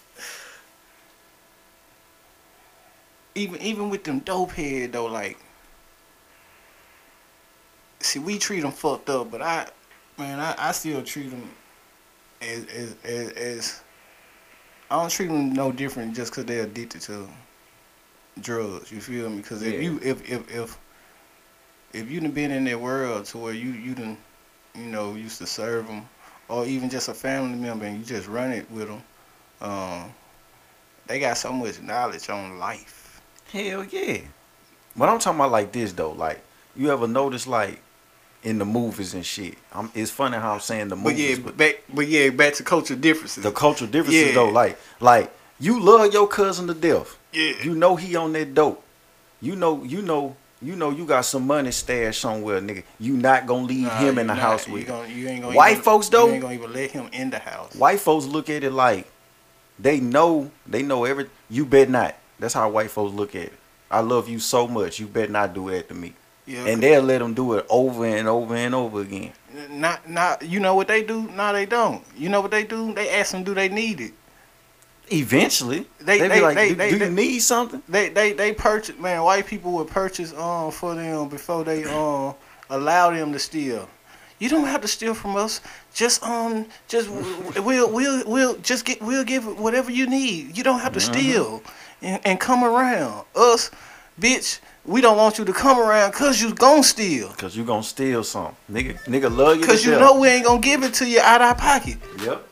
even 3.34 3.60
even 3.60 3.90
with 3.90 4.04
them 4.04 4.20
dope 4.20 4.52
head 4.52 4.92
though, 4.92 5.06
like, 5.06 5.38
see, 8.00 8.18
we 8.18 8.38
treat 8.38 8.60
them 8.60 8.72
fucked 8.72 9.08
up, 9.08 9.30
but 9.30 9.40
I, 9.42 9.68
man, 10.18 10.38
I, 10.38 10.54
I 10.58 10.72
still 10.72 11.02
treat 11.02 11.30
them 11.30 11.48
as 12.42 12.64
as 12.66 12.96
as, 13.04 13.30
as 13.32 13.82
I 14.90 15.00
don't 15.00 15.10
treat 15.10 15.28
them 15.28 15.52
no 15.52 15.72
different 15.72 16.14
just 16.14 16.32
because 16.32 16.44
they're 16.44 16.64
addicted 16.64 17.00
to 17.02 17.28
drugs. 18.40 18.90
You 18.90 19.00
feel 19.00 19.30
me? 19.30 19.36
Because 19.36 19.62
if 19.62 19.74
Yeah. 19.74 19.80
you 19.80 20.00
if 20.02 20.28
if 20.28 20.50
if 20.50 20.78
if 21.92 22.10
you 22.10 22.20
done 22.20 22.30
been 22.32 22.50
in 22.50 22.64
that 22.64 22.80
world 22.80 23.24
to 23.26 23.38
where 23.38 23.52
you 23.52 23.70
you 23.70 23.94
done 23.94 24.16
you 24.74 24.86
know 24.86 25.14
used 25.14 25.38
to 25.38 25.46
serve 25.46 25.86
them, 25.86 26.08
or 26.50 26.66
even 26.66 26.90
just 26.90 27.08
a 27.08 27.14
family 27.14 27.56
member 27.56 27.84
and 27.86 27.98
you 27.98 28.04
just 28.04 28.26
run 28.28 28.50
it 28.50 28.70
with 28.70 28.88
them, 28.88 29.02
um, 29.60 30.12
they 31.06 31.20
got 31.20 31.36
so 31.38 31.52
much 31.52 31.80
knowledge 31.80 32.28
on 32.28 32.58
life. 32.58 33.20
Hell 33.52 33.84
yeah. 33.84 34.18
But 34.96 35.08
I'm 35.08 35.18
talking 35.18 35.38
about 35.40 35.52
like 35.52 35.72
this 35.72 35.92
though. 35.92 36.12
Like 36.12 36.40
you 36.76 36.90
ever 36.92 37.06
notice 37.08 37.46
like 37.46 37.80
in 38.42 38.58
the 38.58 38.64
movies 38.64 39.14
and 39.14 39.24
shit. 39.24 39.54
I'm, 39.72 39.90
it's 39.94 40.10
funny 40.10 40.36
how 40.38 40.54
I'm 40.54 40.60
saying 40.60 40.88
the 40.88 40.96
But 40.96 41.16
yeah, 41.16 41.28
movies, 41.30 41.38
but 41.40 41.56
back 41.56 41.82
but 41.92 42.08
yeah, 42.08 42.30
back 42.30 42.54
to 42.54 42.62
culture 42.64 42.96
differences. 42.96 43.42
the 43.44 43.52
cultural 43.52 43.90
differences 43.90 44.28
Yeah. 44.28 44.34
though. 44.34 44.48
Like 44.50 44.78
like 45.00 45.32
you 45.58 45.78
love 45.80 46.12
your 46.12 46.26
cousin 46.26 46.66
to 46.66 46.74
death. 46.74 47.16
yeah, 47.32 47.52
You 47.62 47.74
know 47.74 47.96
he 47.96 48.16
on 48.16 48.32
that 48.32 48.54
dope. 48.54 48.82
You 49.40 49.56
know 49.56 49.84
you 49.84 50.02
know 50.02 50.36
you 50.62 50.76
know 50.76 50.90
you 50.90 51.04
got 51.06 51.22
some 51.22 51.46
money 51.46 51.70
stashed 51.70 52.20
somewhere, 52.20 52.60
nigga. 52.60 52.82
You 52.98 53.14
not 53.16 53.46
gonna 53.46 53.64
leave 53.66 53.84
Nah, 53.86 53.98
him 53.98 54.18
in 54.18 54.26
the 54.26 54.34
not. 54.34 54.38
house 54.42 54.66
you 54.66 54.74
with. 54.74 54.86
gonna, 54.86 55.08
you 55.08 55.26
gonna 55.40 55.56
White 55.56 55.72
even- 55.72 55.82
folks, 55.82 56.08
though? 56.08 56.26
You 56.26 56.32
ain't 56.34 56.42
gonna 56.42 56.54
even 56.54 56.72
let 56.72 56.90
him 56.90 57.08
in 57.12 57.30
the 57.30 57.38
house. 57.38 57.74
White 57.74 58.00
folks 58.00 58.26
look 58.26 58.48
at 58.50 58.62
it 58.64 58.72
like 58.72 59.06
they 59.78 60.00
know 60.00 60.50
they 60.66 60.82
know 60.82 61.04
every. 61.04 61.26
You 61.48 61.64
bet 61.64 61.88
not. 61.88 62.14
That's 62.38 62.54
how 62.54 62.68
white 62.70 62.90
folks 62.90 63.14
look 63.14 63.34
at 63.34 63.44
it. 63.44 63.52
I 63.90 64.00
love 64.00 64.28
you 64.28 64.38
so 64.38 64.68
much. 64.68 65.00
You 65.00 65.06
bet 65.06 65.30
not 65.30 65.52
do 65.54 65.70
that 65.70 65.88
to 65.88 65.94
me. 65.94 66.14
Yeah, 66.46 66.66
And 66.66 66.82
they'll 66.82 67.02
let 67.02 67.18
them 67.18 67.34
do 67.34 67.54
it 67.54 67.66
over 67.68 68.04
and 68.06 68.26
over 68.26 68.56
and 68.56 68.74
over 68.74 69.00
again. 69.02 69.32
not 69.70 70.08
not 70.08 70.42
you 70.42 70.58
know 70.60 70.74
what 70.74 70.88
they 70.88 71.02
do? 71.02 71.22
No, 71.30 71.52
they 71.52 71.66
don't. 71.66 72.02
You 72.16 72.28
know 72.28 72.40
what 72.40 72.50
they 72.50 72.64
do? 72.64 72.92
They 72.94 73.10
ask 73.10 73.32
them, 73.32 73.44
do 73.44 73.54
they 73.54 73.68
need 73.68 74.00
it? 74.00 74.12
Eventually, 75.12 75.86
They- 76.00 76.18
they, 76.18 76.28
they- 76.28 76.34
be 76.36 76.40
like, 76.40 76.54
they- 76.56 76.68
do, 76.70 76.74
they- 76.76 76.90
do 76.90 76.96
you 77.04 77.10
need 77.10 77.40
something? 77.40 77.82
They 77.88 78.08
they 78.10 78.32
they 78.32 78.52
purchase 78.52 78.98
man. 78.98 79.22
White 79.22 79.46
people 79.46 79.72
would 79.72 79.88
purchase 79.88 80.32
um 80.34 80.70
for 80.70 80.94
them 80.94 81.28
before 81.28 81.64
they 81.64 81.84
um 81.84 82.34
allow 82.68 83.10
them 83.10 83.32
to 83.32 83.38
steal. 83.38 83.88
You 84.38 84.48
don't 84.48 84.66
have 84.66 84.80
to 84.80 84.88
steal 84.88 85.12
from 85.14 85.36
us. 85.36 85.60
Just 85.92 86.22
um, 86.22 86.64
just 86.88 87.10
we'll 87.10 87.90
we'll 87.92 88.22
we'll 88.26 88.56
just 88.58 88.84
get 88.86 89.02
we'll 89.02 89.24
give 89.24 89.44
whatever 89.58 89.90
you 89.90 90.06
need. 90.06 90.56
You 90.56 90.62
don't 90.64 90.80
have 90.80 90.92
to 90.94 91.00
steal 91.00 91.62
and, 92.00 92.20
and 92.24 92.40
come 92.40 92.64
around 92.64 93.24
us, 93.36 93.70
bitch. 94.18 94.60
We 94.86 95.02
don't 95.02 95.18
want 95.18 95.38
you 95.38 95.44
to 95.44 95.52
come 95.52 95.78
around 95.78 96.12
cause 96.12 96.40
you 96.40 96.54
gon' 96.54 96.82
steal. 96.82 97.28
Cause 97.36 97.54
you 97.54 97.64
gonna 97.64 97.82
steal 97.82 98.24
something. 98.24 98.56
Nigga 98.72 98.98
nigga 99.04 99.30
love 99.36 99.58
you. 99.58 99.66
Cause 99.66 99.84
you 99.84 99.90
know 99.92 100.18
we 100.18 100.28
ain't 100.28 100.46
gonna 100.46 100.58
give 100.60 100.82
it 100.84 100.94
to 100.94 101.06
you 101.06 101.20
out 101.20 101.42
our 101.42 101.54
pocket. 101.54 101.98
Yep. 102.24 102.42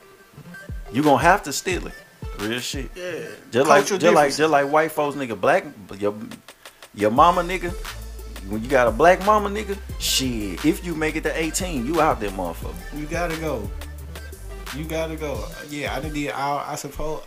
You 0.92 1.02
gonna 1.02 1.22
have 1.22 1.42
to 1.44 1.52
steal 1.54 1.86
it. 1.86 1.94
Real 2.38 2.60
shit. 2.60 2.90
Yeah. 2.94 3.26
Just 3.50 3.68
like 3.68 3.80
Cultural 3.80 3.98
just 4.00 4.14
like 4.14 4.30
differences. 4.30 4.38
just 4.38 4.50
like 4.50 4.70
white 4.70 4.92
folks 4.92 5.16
nigga, 5.16 5.40
black 5.40 5.64
your 5.98 6.14
your 6.94 7.10
mama 7.10 7.42
nigga. 7.42 7.72
When 8.48 8.62
you 8.62 8.68
got 8.70 8.88
a 8.88 8.90
black 8.90 9.24
mama 9.26 9.50
nigga, 9.50 9.76
shit. 9.98 10.64
If 10.64 10.84
you 10.86 10.94
make 10.94 11.16
it 11.16 11.22
to 11.24 11.38
18, 11.38 11.84
you 11.86 12.00
out 12.00 12.18
there 12.20 12.30
motherfucker. 12.30 12.74
You 12.98 13.06
gotta 13.06 13.36
go. 13.36 13.68
You 14.76 14.84
gotta 14.84 15.16
go. 15.16 15.44
Yeah, 15.68 15.94
I 15.96 16.00
did 16.00 16.30
all. 16.30 16.58
I 16.58 16.74
suppose. 16.76 17.22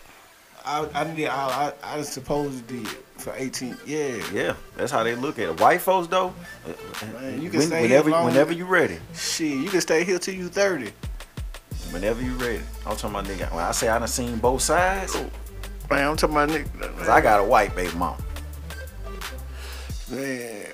I 0.65 0.87
I 0.93 1.03
did 1.03 1.27
all. 1.27 1.49
I 1.49 1.73
I 1.83 2.01
to 2.01 2.61
did 2.67 2.87
for 3.17 3.33
18. 3.35 3.77
Yeah. 3.85 4.23
Yeah, 4.33 4.53
that's 4.75 4.91
how 4.91 5.03
they 5.03 5.15
look 5.15 5.37
at 5.39 5.49
it. 5.49 5.59
White 5.59 5.81
folks 5.81 6.07
though, 6.07 6.33
Man, 7.13 7.41
you 7.41 7.49
can 7.49 7.59
when- 7.59 7.67
stay 7.67 7.81
whenever 7.83 8.11
whenever 8.23 8.53
you 8.53 8.65
ready. 8.65 8.97
Shit, 9.13 9.57
you 9.57 9.69
can 9.69 9.81
stay 9.81 10.03
here 10.03 10.17
till 10.19 10.33
you 10.35 10.47
30. 10.47 10.91
Whenever 11.91 12.21
you 12.21 12.33
ready. 12.35 12.61
I'm 12.85 12.95
talking 12.95 13.09
about 13.11 13.25
nigga. 13.25 13.51
When 13.53 13.63
I 13.63 13.71
say 13.71 13.89
I 13.89 13.99
done 13.99 14.07
seen 14.07 14.37
both 14.37 14.61
sides, 14.61 15.15
Man, 15.89 16.07
I'm 16.07 16.15
talking 16.15 16.35
about 16.35 16.49
nigga. 16.49 16.97
cause 16.97 17.09
I 17.09 17.19
got 17.19 17.41
a 17.41 17.43
white 17.43 17.75
baby 17.75 17.93
mom. 17.97 18.15
Man, 20.09 20.65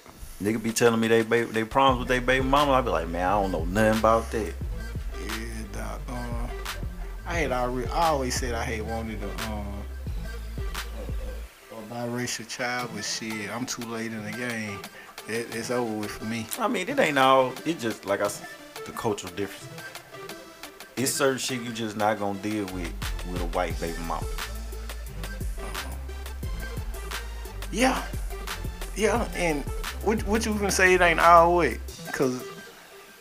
Nigga 0.41 0.61
be 0.61 0.71
telling 0.71 0.99
me 0.99 1.07
they 1.07 1.23
baby, 1.23 1.49
they 1.51 1.63
problems 1.63 1.99
with 1.99 2.07
their 2.07 2.21
baby 2.21 2.45
mama. 2.45 2.73
I 2.73 2.81
be 2.81 2.89
like, 2.89 3.07
man, 3.07 3.25
I 3.27 3.31
don't 3.41 3.51
know 3.51 3.65
nothing 3.65 3.99
about 3.99 4.29
that. 4.31 4.53
yeah, 5.19 5.63
dog. 5.73 5.99
Um, 6.09 6.49
I 7.25 7.33
had 7.33 7.51
already. 7.51 7.89
I 7.89 8.07
always 8.09 8.35
said 8.35 8.53
I 8.53 8.63
had 8.63 8.87
wanted 8.87 9.19
a 9.23 9.29
um 9.51 9.65
a, 11.71 11.75
a, 11.75 11.79
a 11.79 12.07
biracial 12.07 12.47
child, 12.47 12.91
but 12.93 13.03
shit, 13.03 13.49
I'm 13.49 13.65
too 13.65 13.83
late 13.83 14.11
in 14.11 14.23
the 14.23 14.31
game. 14.31 14.79
It, 15.27 15.53
it's 15.55 15.71
over 15.71 15.91
with 15.91 16.11
for 16.11 16.25
me. 16.25 16.45
I 16.59 16.67
mean, 16.67 16.87
it 16.87 16.99
ain't 16.99 17.17
all. 17.17 17.53
It 17.65 17.79
just 17.79 18.05
like 18.05 18.21
I 18.21 18.25
s 18.25 18.41
the 18.85 18.91
cultural 18.91 19.33
difference. 19.33 19.67
It's 20.97 21.13
certain 21.13 21.37
shit 21.37 21.61
you 21.61 21.71
just 21.71 21.95
not 21.95 22.17
gonna 22.17 22.39
deal 22.39 22.65
with 22.65 22.91
with 23.31 23.41
a 23.41 23.45
white 23.45 23.79
baby 23.79 23.99
mama. 24.07 24.25
Yeah, 27.71 28.03
yeah. 28.95 29.27
And 29.35 29.63
what 30.03 30.25
what 30.25 30.43
you 30.43 30.53
gonna 30.55 30.71
say? 30.71 30.95
It 30.95 31.01
ain't 31.01 31.19
our 31.19 31.53
way. 31.53 31.77
Cause 32.13 32.43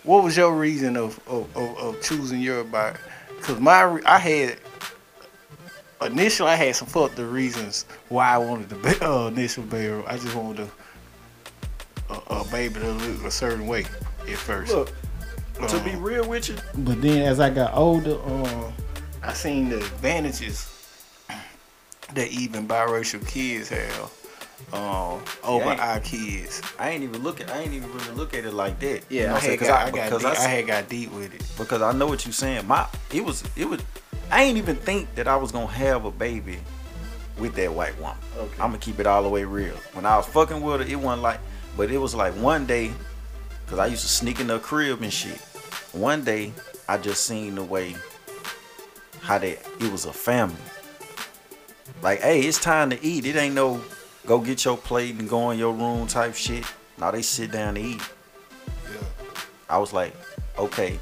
what 0.04 0.24
was 0.24 0.38
your 0.38 0.56
reason 0.56 0.96
of 0.96 1.20
of, 1.28 1.54
of, 1.54 1.78
of 1.78 2.02
choosing 2.02 2.40
your 2.40 2.64
body? 2.64 2.96
Cause 3.42 3.60
my 3.60 4.00
I 4.06 4.18
had 4.18 4.58
initially 6.00 6.50
I 6.50 6.54
had 6.54 6.76
some 6.76 6.88
fucked 6.88 7.16
the 7.16 7.26
reasons 7.26 7.84
why 8.08 8.30
I 8.30 8.38
wanted 8.38 8.70
the 8.70 9.06
uh, 9.06 9.28
initial 9.28 9.64
baby. 9.64 10.02
I 10.06 10.16
just 10.16 10.34
wanted 10.34 10.70
a, 12.08 12.14
a, 12.14 12.40
a 12.40 12.44
baby 12.46 12.80
to 12.80 12.92
look 12.92 13.24
a 13.24 13.30
certain 13.30 13.66
way 13.66 13.84
at 14.26 14.38
first. 14.38 14.72
Look, 14.72 14.94
to 15.68 15.80
be 15.84 15.94
real 15.96 16.28
with 16.28 16.48
you, 16.48 16.56
but 16.78 17.00
then 17.00 17.22
as 17.22 17.40
I 17.40 17.50
got 17.50 17.74
older, 17.74 18.18
um, 18.24 18.72
I 19.22 19.32
seen 19.32 19.68
the 19.70 19.76
advantages 19.78 20.72
that 22.14 22.28
even 22.30 22.68
biracial 22.68 23.26
kids 23.26 23.68
have 23.70 24.12
um, 24.72 25.20
over 25.44 25.64
Yeah. 25.64 25.92
our 25.94 26.00
kids. 26.00 26.62
I 26.78 26.90
ain't 26.90 27.02
even 27.02 27.22
look 27.22 27.40
at. 27.40 27.50
I 27.50 27.60
ain't 27.60 27.72
even 27.72 27.92
really 27.92 28.10
look 28.12 28.34
at 28.34 28.44
it 28.44 28.52
like 28.52 28.78
that. 28.80 29.02
You 29.10 29.20
Yeah, 29.20 29.26
know 29.26 29.28
I 29.30 29.32
what 29.34 29.42
I'm 29.42 29.46
saying? 29.48 29.58
got, 29.60 29.70
I, 29.70 29.90
got 29.90 30.04
because 30.04 30.22
deep, 30.22 30.30
I, 30.40 30.44
I, 30.44 30.48
had 30.48 30.66
got 30.66 30.88
deep 30.88 31.12
with 31.12 31.34
it. 31.34 31.42
because 31.58 31.82
I 31.82 31.92
know 31.92 32.06
what 32.06 32.24
you're 32.24 32.32
saying. 32.32 32.66
My 32.66 32.86
it 33.12 33.24
was 33.24 33.42
it 33.56 33.68
was. 33.68 33.80
I 34.30 34.42
ain't 34.42 34.58
even 34.58 34.76
think 34.76 35.14
that 35.14 35.28
I 35.28 35.36
was 35.36 35.52
gonna 35.52 35.66
have 35.68 36.04
a 36.04 36.10
baby 36.10 36.58
with 37.38 37.54
that 37.56 37.72
white 37.72 37.98
woman. 38.00 38.16
Okay. 38.36 38.52
I'm 38.54 38.68
gonna 38.70 38.78
keep 38.78 38.98
it 39.00 39.06
all 39.06 39.22
the 39.22 39.28
way 39.28 39.44
real. 39.44 39.74
When 39.92 40.06
I 40.06 40.16
was 40.16 40.26
fucking 40.26 40.60
with 40.60 40.80
her, 40.80 40.86
it 40.86 40.96
wasn't 40.96 41.22
like, 41.22 41.40
but 41.76 41.90
it 41.90 41.98
was 41.98 42.14
like 42.14 42.32
one 42.34 42.66
day, 42.66 42.92
cause 43.66 43.78
I 43.78 43.86
used 43.86 44.02
to 44.02 44.08
sneak 44.08 44.40
in 44.40 44.46
the 44.46 44.58
crib 44.58 45.02
and 45.02 45.12
shit. 45.12 45.38
One 45.92 46.24
day, 46.24 46.52
I 46.88 46.98
just 46.98 47.24
seen 47.24 47.54
the 47.54 47.64
way 47.64 47.96
how 49.20 49.38
that 49.38 49.58
it 49.80 49.92
was 49.92 50.04
a 50.04 50.12
family. 50.12 50.56
Like, 52.02 52.20
hey, 52.20 52.40
it's 52.40 52.60
time 52.60 52.90
to 52.90 53.04
eat. 53.04 53.26
It 53.26 53.36
ain't 53.36 53.54
no 53.54 53.82
go 54.26 54.40
get 54.40 54.64
your 54.64 54.76
plate 54.76 55.16
and 55.16 55.28
go 55.28 55.50
in 55.50 55.58
your 55.58 55.72
room 55.72 56.06
type 56.06 56.34
shit. 56.34 56.64
Now 56.98 57.10
they 57.10 57.22
sit 57.22 57.52
down 57.52 57.74
to 57.74 57.80
eat. 57.80 58.00
Yeah. 58.92 59.02
I 59.68 59.78
was 59.78 59.92
like, 59.92 60.14
okay, 60.58 60.98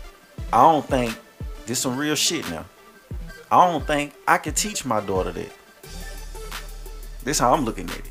I 0.52 0.62
don't 0.62 0.86
think 0.86 1.18
this 1.66 1.80
some 1.80 1.96
real 1.96 2.14
shit 2.14 2.48
now. 2.50 2.64
I 3.50 3.70
don't 3.70 3.86
think 3.86 4.14
I 4.26 4.38
could 4.38 4.56
teach 4.56 4.84
my 4.84 5.00
daughter 5.00 5.32
that. 5.32 5.52
This 7.22 7.38
how 7.38 7.54
I'm 7.54 7.64
looking 7.64 7.88
at 7.88 7.98
it. 7.98 8.10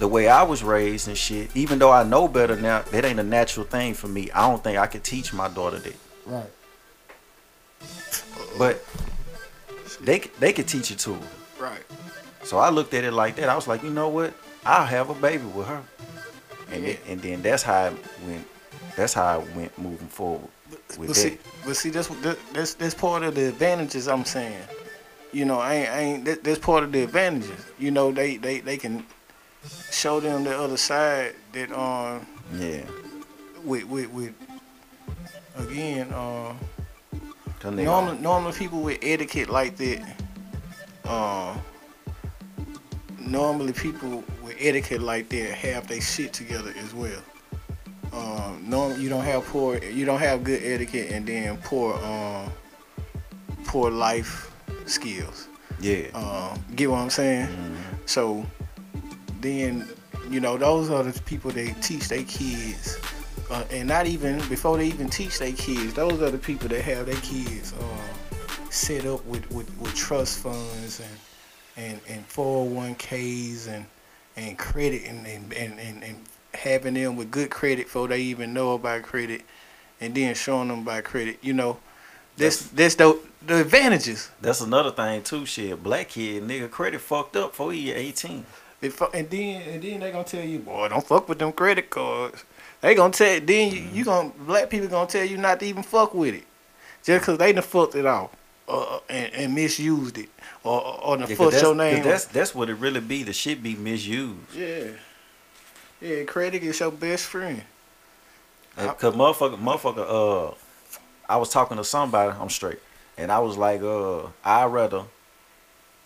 Right. 0.00 0.08
The 0.08 0.08
way 0.08 0.28
I 0.28 0.42
was 0.42 0.62
raised 0.62 1.08
and 1.08 1.16
shit, 1.16 1.54
even 1.54 1.78
though 1.78 1.92
I 1.92 2.04
know 2.04 2.26
better 2.26 2.56
now, 2.56 2.82
that 2.90 3.04
ain't 3.04 3.20
a 3.20 3.22
natural 3.22 3.66
thing 3.66 3.94
for 3.94 4.08
me. 4.08 4.30
I 4.32 4.48
don't 4.48 4.62
think 4.64 4.78
I 4.78 4.86
could 4.86 5.04
teach 5.04 5.32
my 5.34 5.48
daughter 5.48 5.78
that. 5.78 5.96
Right. 6.26 6.50
But 8.58 8.82
they 10.00 10.20
they 10.38 10.52
could 10.52 10.66
teach 10.68 10.90
it 10.90 10.98
to 11.00 11.14
her. 11.14 11.28
Right. 11.58 11.82
So 12.44 12.58
I 12.58 12.70
looked 12.70 12.94
at 12.94 13.04
it 13.04 13.12
like 13.12 13.36
that. 13.36 13.48
I 13.48 13.54
was 13.54 13.68
like, 13.68 13.82
you 13.82 13.90
know 13.90 14.08
what? 14.08 14.32
I'll 14.64 14.86
have 14.86 15.10
a 15.10 15.14
baby 15.14 15.44
with 15.44 15.66
her. 15.66 15.82
And 16.72 16.82
Yeah. 16.84 16.90
it, 16.90 17.00
and 17.08 17.20
then 17.20 17.42
that's 17.42 17.62
how 17.62 17.86
it 17.86 17.96
went. 18.26 18.46
That's 18.96 19.14
how 19.14 19.24
I 19.26 19.38
went 19.56 19.76
moving 19.78 20.08
forward 20.08 20.48
with 20.98 20.98
But 20.98 21.06
that. 21.08 21.14
see, 21.14 21.38
but 21.64 21.76
see, 21.76 21.90
that's 21.90 22.08
that's 22.52 22.74
that's 22.74 22.94
part 22.94 23.22
of 23.22 23.34
the 23.34 23.48
advantages 23.48 24.08
I'm 24.08 24.24
saying. 24.24 24.62
You 25.32 25.44
know, 25.44 25.58
I 25.60 25.74
ain't, 25.74 25.88
I 25.90 26.00
ain't 26.00 26.24
that, 26.24 26.44
that's 26.44 26.58
part 26.58 26.82
of 26.84 26.90
the 26.92 27.02
advantages. 27.02 27.64
You 27.78 27.90
know, 27.90 28.10
they 28.12 28.36
they 28.36 28.60
they 28.60 28.76
can 28.76 29.04
show 29.90 30.20
them 30.20 30.44
the 30.44 30.58
other 30.58 30.76
side 30.76 31.34
that 31.52 31.70
um 31.72 32.26
yeah. 32.56 32.82
with 33.64 33.84
with 33.84 34.10
with 34.10 34.34
again 35.56 36.12
um. 36.12 36.56
Them 37.60 37.76
niggas- 37.76 37.84
Normally, 37.84 38.18
normally 38.18 38.52
people 38.54 38.80
with 38.80 38.98
etiquette 39.02 39.50
like 39.50 39.76
that, 39.76 40.16
um, 41.04 41.60
normally 43.18 43.74
people 43.74 44.24
with 44.42 44.56
etiquette 44.58 45.02
like 45.02 45.28
that 45.28 45.52
have 45.52 45.86
their 45.86 46.00
shit 46.00 46.32
together 46.32 46.72
as 46.78 46.94
well. 46.94 47.20
Um, 48.14 48.64
normally 48.66 49.02
you 49.02 49.10
don't 49.10 49.24
have 49.24 49.44
poor, 49.44 49.76
you 49.76 50.06
don't 50.06 50.20
have 50.20 50.42
good 50.42 50.62
etiquette 50.64 51.10
and 51.10 51.26
then 51.26 51.58
poor, 51.58 51.94
um, 52.02 52.50
poor 53.66 53.90
life 53.90 54.50
skills. 54.86 55.46
Yeah. 55.80 56.06
Um, 56.14 56.64
get 56.74 56.90
what 56.90 56.98
I'm 57.00 57.10
saying? 57.10 57.48
So 58.06 58.46
then, 59.40 59.88
you 60.30 60.40
know, 60.40 60.56
those 60.56 60.90
are 60.90 61.02
the 61.02 61.18
people 61.22 61.50
they 61.50 61.72
teach 61.80 62.08
their 62.08 62.24
kids. 62.24 62.98
Uh, 63.50 63.64
and 63.70 63.88
not 63.88 64.06
even 64.06 64.38
before 64.48 64.76
they 64.76 64.86
even 64.86 65.08
teach 65.08 65.38
their 65.38 65.52
kids, 65.52 65.94
those 65.94 66.22
are 66.22 66.30
the 66.30 66.38
people 66.38 66.68
that 66.68 66.82
have 66.82 67.06
their 67.06 67.16
kids 67.16 67.72
uh, 67.72 68.70
set 68.70 69.06
up 69.06 69.24
with, 69.26 69.50
with, 69.50 69.76
with 69.80 69.94
trust 69.94 70.38
funds 70.38 71.00
and 71.00 71.18
and, 71.76 72.00
and 72.08 72.28
401ks 72.28 73.68
and 73.68 73.86
and 74.36 74.58
credit 74.58 75.04
and 75.06 75.26
and, 75.26 75.52
and, 75.52 75.80
and 75.80 76.04
and 76.04 76.16
having 76.54 76.94
them 76.94 77.16
with 77.16 77.30
good 77.30 77.50
credit 77.50 77.86
before 77.86 78.08
they 78.08 78.20
even 78.20 78.52
know 78.52 78.74
about 78.74 79.02
credit 79.02 79.42
and 80.00 80.14
then 80.14 80.34
showing 80.34 80.68
them 80.68 80.80
about 80.80 81.04
credit. 81.04 81.38
You 81.42 81.52
know, 81.52 81.78
that's 82.36 82.62
that's 82.68 82.94
the 82.96 83.18
the 83.46 83.60
advantages. 83.60 84.30
That's 84.40 84.60
another 84.60 84.90
thing 84.90 85.22
too. 85.22 85.46
Shit, 85.46 85.82
black 85.82 86.08
kid 86.08 86.42
nigga 86.44 86.70
credit 86.70 87.00
fucked 87.00 87.36
up 87.36 87.52
before 87.52 87.72
he 87.72 87.92
18. 87.92 88.44
If, 88.82 89.00
and 89.12 89.28
then 89.28 89.62
and 89.62 89.82
then 89.82 90.00
they 90.00 90.10
gonna 90.10 90.24
tell 90.24 90.44
you, 90.44 90.58
boy, 90.58 90.88
don't 90.88 91.06
fuck 91.06 91.28
with 91.28 91.38
them 91.38 91.52
credit 91.52 91.90
cards. 91.90 92.44
They 92.80 92.94
gonna 92.94 93.12
tell 93.12 93.40
then 93.40 93.72
you, 93.72 93.80
you 93.92 94.04
gonna 94.04 94.30
black 94.38 94.70
people 94.70 94.88
gonna 94.88 95.06
tell 95.08 95.24
you 95.24 95.36
not 95.36 95.60
to 95.60 95.66
even 95.66 95.82
fuck 95.82 96.14
with 96.14 96.34
it, 96.34 96.44
just 97.02 97.24
cause 97.24 97.36
they 97.36 97.52
done 97.52 97.62
fucked 97.62 97.94
it 97.94 98.06
off, 98.06 98.30
uh, 98.68 99.00
and, 99.10 99.32
and 99.34 99.54
misused 99.54 100.16
it, 100.16 100.30
or 100.64 100.80
or 101.04 101.18
done 101.18 101.28
Yeah, 101.28 101.36
fucked 101.36 101.52
that's, 101.52 101.76
name. 101.76 102.02
That's 102.02 102.24
that's 102.24 102.54
what 102.54 102.70
it 102.70 102.74
really 102.74 103.00
be. 103.00 103.22
The 103.22 103.34
shit 103.34 103.62
be 103.62 103.74
misused. 103.74 104.54
yeah, 104.54 104.92
yeah. 106.00 106.24
Credit 106.24 106.62
is 106.62 106.80
your 106.80 106.90
best 106.90 107.26
friend. 107.26 107.62
Uh, 108.78 108.94
Cause 108.94 109.14
motherfucker, 109.14 109.58
motherfucker. 109.58 110.50
Uh, 110.50 110.54
I 111.28 111.36
was 111.36 111.50
talking 111.50 111.76
to 111.76 111.84
somebody. 111.84 112.32
I'm 112.32 112.48
straight, 112.48 112.78
and 113.18 113.30
I 113.30 113.40
was 113.40 113.58
like, 113.58 113.82
uh, 113.82 114.28
I 114.42 114.64
rather, 114.64 115.02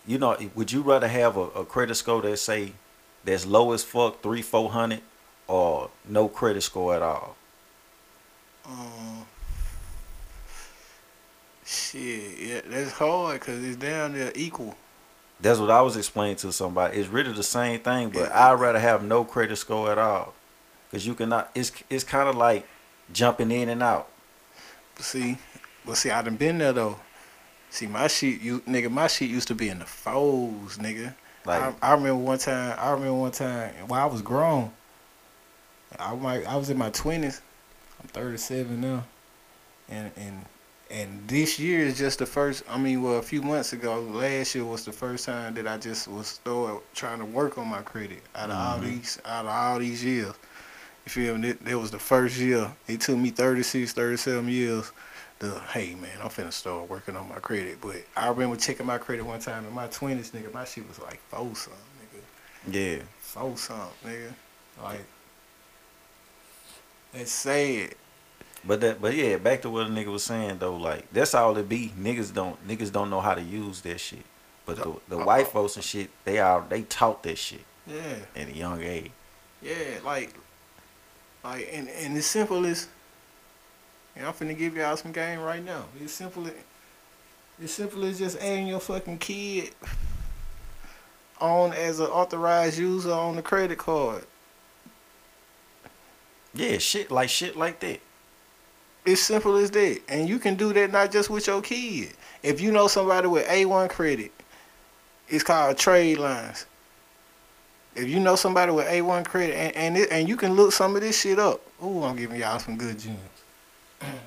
you 0.07 0.17
know, 0.17 0.37
would 0.55 0.71
you 0.71 0.81
rather 0.81 1.07
have 1.07 1.37
a, 1.37 1.41
a 1.41 1.65
credit 1.65 1.95
score 1.95 2.21
that 2.21 2.37
say 2.37 2.73
that's 3.23 3.45
low 3.45 3.71
as 3.71 3.83
fuck, 3.83 4.21
three, 4.21 4.41
four 4.41 4.69
hundred, 4.69 5.01
or 5.47 5.89
no 6.07 6.27
credit 6.27 6.61
score 6.61 6.95
at 6.95 7.01
all? 7.01 7.35
Um, 8.67 9.25
shit, 11.65 12.39
yeah, 12.39 12.61
that's 12.65 12.91
hard 12.93 13.41
cause 13.41 13.63
it's 13.63 13.77
down 13.77 14.13
there 14.13 14.31
equal. 14.35 14.75
That's 15.39 15.59
what 15.59 15.69
I 15.69 15.81
was 15.81 15.97
explaining 15.97 16.37
to 16.37 16.51
somebody. 16.51 16.97
It's 16.97 17.09
really 17.09 17.33
the 17.33 17.43
same 17.43 17.79
thing, 17.81 18.09
but 18.09 18.31
I'd 18.31 18.53
rather 18.53 18.79
have 18.79 19.03
no 19.03 19.23
credit 19.23 19.57
score 19.57 19.91
at 19.91 19.97
all. 19.97 20.33
Cause 20.91 21.05
you 21.05 21.13
cannot. 21.13 21.51
It's 21.53 21.71
it's 21.89 22.03
kind 22.03 22.29
of 22.29 22.35
like 22.35 22.65
jumping 23.11 23.51
in 23.51 23.69
and 23.69 23.83
out. 23.83 24.07
See, 24.97 25.37
well, 25.85 25.95
see, 25.95 26.09
I 26.09 26.21
done 26.21 26.37
been 26.37 26.57
there 26.57 26.71
though. 26.71 26.99
See, 27.75 27.87
my 27.87 28.07
shit, 28.07 28.39
you 28.39 28.61
nigga, 28.61 28.89
my 28.89 29.07
shit 29.07 29.29
used 29.29 29.49
to 29.49 29.53
be 29.53 29.67
in 29.67 29.79
the 29.79 29.85
foes, 29.85 30.77
nigga. 30.77 31.13
Like 31.45 31.61
I, 31.61 31.73
I 31.81 31.91
remember 31.93 32.15
one 32.15 32.37
time. 32.37 32.73
I 32.79 32.91
remember 32.91 33.15
one 33.15 33.31
time 33.33 33.73
when 33.89 33.99
I 33.99 34.05
was 34.05 34.21
grown. 34.21 34.71
I 35.99 36.15
might. 36.15 36.45
I 36.45 36.55
was 36.55 36.69
in 36.69 36.77
my 36.77 36.89
twenties. 36.91 37.41
I'm 38.01 38.07
37 38.07 38.79
now, 38.79 39.03
and 39.89 40.09
and 40.15 40.45
and 40.89 41.27
this 41.27 41.59
year 41.59 41.81
is 41.81 41.97
just 41.97 42.19
the 42.19 42.25
first. 42.25 42.63
I 42.69 42.77
mean, 42.77 43.03
well, 43.03 43.17
a 43.17 43.21
few 43.21 43.41
months 43.41 43.73
ago, 43.73 43.99
last 43.99 44.55
year 44.55 44.63
was 44.63 44.85
the 44.85 44.93
first 44.93 45.25
time 45.25 45.53
that 45.55 45.67
I 45.67 45.77
just 45.77 46.07
was 46.07 46.27
start 46.27 46.81
trying 46.93 47.19
to 47.19 47.25
work 47.25 47.57
on 47.57 47.67
my 47.67 47.81
credit 47.81 48.23
out 48.35 48.51
of 48.51 48.55
all 48.57 48.77
Mhm. 48.79 48.83
these 49.01 49.19
out 49.25 49.43
of 49.43 49.51
all 49.51 49.79
these 49.79 50.01
years. 50.01 50.33
You 51.05 51.09
feel 51.11 51.37
me? 51.37 51.49
That, 51.51 51.65
that 51.65 51.77
was 51.77 51.91
the 51.91 51.99
first 51.99 52.37
year. 52.37 52.71
It 52.87 53.01
took 53.01 53.17
me 53.17 53.31
36, 53.31 53.91
37 53.91 54.47
years. 54.47 54.93
The 55.39 55.59
hey 55.73 55.95
man, 55.95 56.17
I'm 56.21 56.29
finna 56.29 56.53
start 56.53 56.89
working 56.89 57.15
on 57.17 57.27
my 57.27 57.35
credit. 57.39 57.79
But 57.81 57.97
I 58.15 58.29
remember 58.29 58.55
checking 58.55 58.85
my 58.85 58.97
credit 58.97 59.25
one 59.25 59.39
time 59.39 59.65
in 59.65 59.73
my 59.73 59.87
20s, 59.87 60.31
nigga. 60.31 60.53
My 60.53 60.63
shit 60.65 60.87
was 60.87 60.99
like 60.99 61.19
four 61.29 61.53
something, 61.55 61.81
nigga 62.01 62.73
yeah. 62.73 63.03
four 63.19 63.57
something, 63.57 63.89
nigga. 64.11 64.33
Like 64.81 65.05
that's 67.13 67.31
sad. 67.31 67.95
But 68.67 68.81
that, 68.81 68.99
but 69.01 69.13
yeah, 69.13 69.37
back 69.37 69.61
to 69.61 69.69
what 69.69 69.85
a 69.85 69.89
nigga 69.89 70.07
was 70.07 70.23
saying 70.23 70.57
though. 70.59 70.75
Like 70.75 71.11
that's 71.11 71.35
all 71.35 71.55
it 71.57 71.69
be. 71.69 71.91
Niggas 71.99 72.33
don't, 72.33 72.65
niggas 72.67 72.91
don't 72.91 73.09
know 73.09 73.21
how 73.21 73.35
to 73.35 73.41
use 73.41 73.81
that 73.81 73.99
shit. 73.99 74.23
But 74.65 74.77
the 74.77 74.95
the 75.09 75.17
white 75.17 75.47
folks 75.47 75.75
and 75.75 75.85
shit, 75.85 76.09
they 76.23 76.39
are 76.39 76.65
they 76.67 76.81
taught 76.83 77.21
that 77.23 77.37
shit 77.37 77.63
Yeah, 77.85 78.15
at 78.35 78.47
a 78.47 78.55
young 78.55 78.81
age. 78.81 79.11
yeah. 79.61 79.99
Like, 80.03 80.33
like, 81.43 81.69
and 81.71 81.87
and 81.87 82.17
as 82.17 82.25
simple 82.25 82.65
as, 82.65 82.87
and 84.15 84.25
I'm 84.25 84.33
finna 84.33 84.57
give 84.57 84.75
y'all 84.75 84.97
some 84.97 85.11
game 85.11 85.39
right 85.39 85.63
now. 85.63 85.85
It's 86.01 86.13
simple. 86.13 86.47
as- 86.47 86.53
It's 87.61 87.73
simple 87.73 88.03
as 88.05 88.19
just 88.19 88.37
adding 88.39 88.67
your 88.67 88.79
fucking 88.81 89.17
kid 89.19 89.71
on 91.39 91.73
as 91.73 91.99
an 91.99 92.07
authorized 92.07 92.77
user 92.77 93.11
on 93.13 93.35
the 93.35 93.41
credit 93.41 93.77
card. 93.77 94.25
Yeah, 96.53 96.77
shit 96.77 97.11
like 97.11 97.29
shit 97.29 97.55
like 97.55 97.79
that. 97.81 97.99
It's 99.05 99.21
simple 99.21 99.55
as 99.57 99.69
that. 99.71 100.01
And 100.09 100.27
you 100.27 100.39
can 100.39 100.55
do 100.55 100.73
that 100.73 100.91
not 100.91 101.11
just 101.11 101.29
with 101.29 101.47
your 101.47 101.61
kid. 101.61 102.13
If 102.41 102.59
you 102.59 102.71
know 102.71 102.87
somebody 102.87 103.27
with 103.27 103.45
A1 103.47 103.89
credit, 103.89 104.31
it's 105.27 105.43
called 105.43 105.77
trade 105.77 106.17
lines. 106.17 106.65
If 107.95 108.09
you 108.09 108.19
know 108.19 108.35
somebody 108.35 108.71
with 108.71 108.87
A1 108.87 109.25
credit, 109.25 109.53
and 109.55 109.75
and, 109.75 109.97
it, 109.97 110.11
and 110.11 110.27
you 110.27 110.35
can 110.35 110.53
look 110.55 110.71
some 110.73 110.95
of 110.95 111.01
this 111.01 111.19
shit 111.21 111.39
up. 111.39 111.61
Ooh, 111.83 112.03
I'm 112.03 112.15
giving 112.15 112.39
y'all 112.39 112.59
some 112.59 112.77
good 112.77 112.99
gems. 112.99 113.19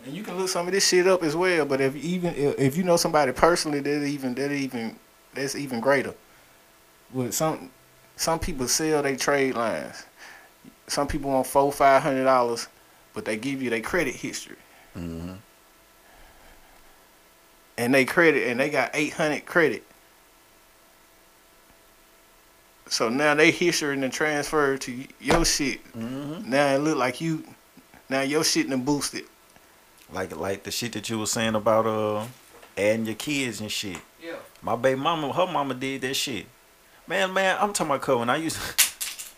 And 0.05 0.15
you 0.15 0.23
can 0.23 0.37
look 0.37 0.49
some 0.49 0.67
of 0.67 0.73
this 0.73 0.89
shit 0.89 1.07
up 1.07 1.23
as 1.23 1.37
well. 1.37 1.65
But 1.67 1.81
if 1.81 1.97
even 1.97 2.35
if, 2.37 2.77
you 2.77 2.85
know 2.85 2.97
somebody 2.97 3.33
personally, 3.33 3.81
that 3.81 4.05
even 4.05 4.35
that 4.35 4.53
even 4.53 4.97
that's 5.35 5.55
even 5.55 5.81
greater. 5.81 6.15
With 7.13 7.35
some 7.35 7.71
some 8.17 8.39
people 8.39 8.69
sell 8.69 9.03
their 9.03 9.17
trade 9.17 9.55
lines. 9.55 10.05
Some 10.87 11.07
people 11.07 11.31
want 11.31 11.47
four 11.47 11.71
five 11.73 12.03
hundred 12.03 12.25
dollars, 12.25 12.69
but 13.15 13.25
they 13.25 13.37
give 13.37 13.63
you 13.63 13.71
their 13.71 13.81
credit 13.81 14.15
history 14.15 14.57
hmm 14.95 15.35
and 17.79 17.95
they 17.95 18.05
credit 18.05 18.49
and 18.49 18.59
they 18.59 18.69
got 18.69 18.91
800 18.93 19.47
credit. 19.47 19.85
So 22.89 23.09
now 23.09 23.35
they 23.35 23.51
history 23.51 23.95
and 23.95 24.13
transfer 24.13 24.77
to 24.77 25.05
your 25.21 25.45
shit. 25.45 25.81
hmm 25.93 26.51
Now 26.51 26.75
it 26.75 26.79
look 26.79 26.99
like 26.99 27.21
you, 27.21 27.45
now 28.09 28.23
your 28.23 28.43
shit 28.45 28.69
done 28.69 28.83
boosted. 28.83 29.25
Like 30.13 30.35
like 30.37 30.63
the 30.63 30.71
shit 30.71 30.93
that 30.93 31.09
you 31.11 31.19
was 31.19 31.31
saying 31.31 31.55
about 31.55 31.87
uh 31.87 32.27
adding 32.77 33.07
your 33.07 33.15
kids 33.15 33.61
and 33.61 33.71
shit. 33.71 33.99
Yeah. 34.23 34.37
My 34.63 34.77
baby 34.77 34.99
mama, 35.01 35.33
her 35.33 35.47
mama 35.47 35.75
did 35.75 36.01
that 36.03 36.15
shit. 36.15 36.47
Man, 37.07 37.33
man, 37.33 37.57
I'm 37.61 37.73
talking 37.73 37.91
about 37.91 38.03
Cohen. 38.03 38.31
I 38.31 38.37
used 38.37 38.59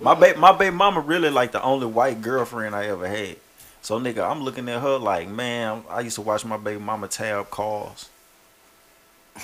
my 0.00 0.14
baby, 0.14 0.38
my 0.38 0.52
baby 0.52 0.74
mama 0.74 1.00
really 1.00 1.30
like 1.30 1.52
the 1.52 1.62
only 1.62 1.86
white 1.86 2.22
girlfriend 2.22 2.74
I 2.74 2.86
ever 2.86 3.08
had. 3.08 3.36
So 3.82 3.98
nigga, 4.00 4.28
I'm 4.28 4.42
looking 4.42 4.68
at 4.68 4.80
her 4.80 4.96
like, 4.98 5.28
man, 5.28 5.82
I 5.90 6.00
used 6.00 6.16
to 6.16 6.22
watch 6.22 6.44
my 6.44 6.56
baby 6.56 6.80
mama 6.80 7.08
tab 7.08 7.50
calls. 7.50 8.08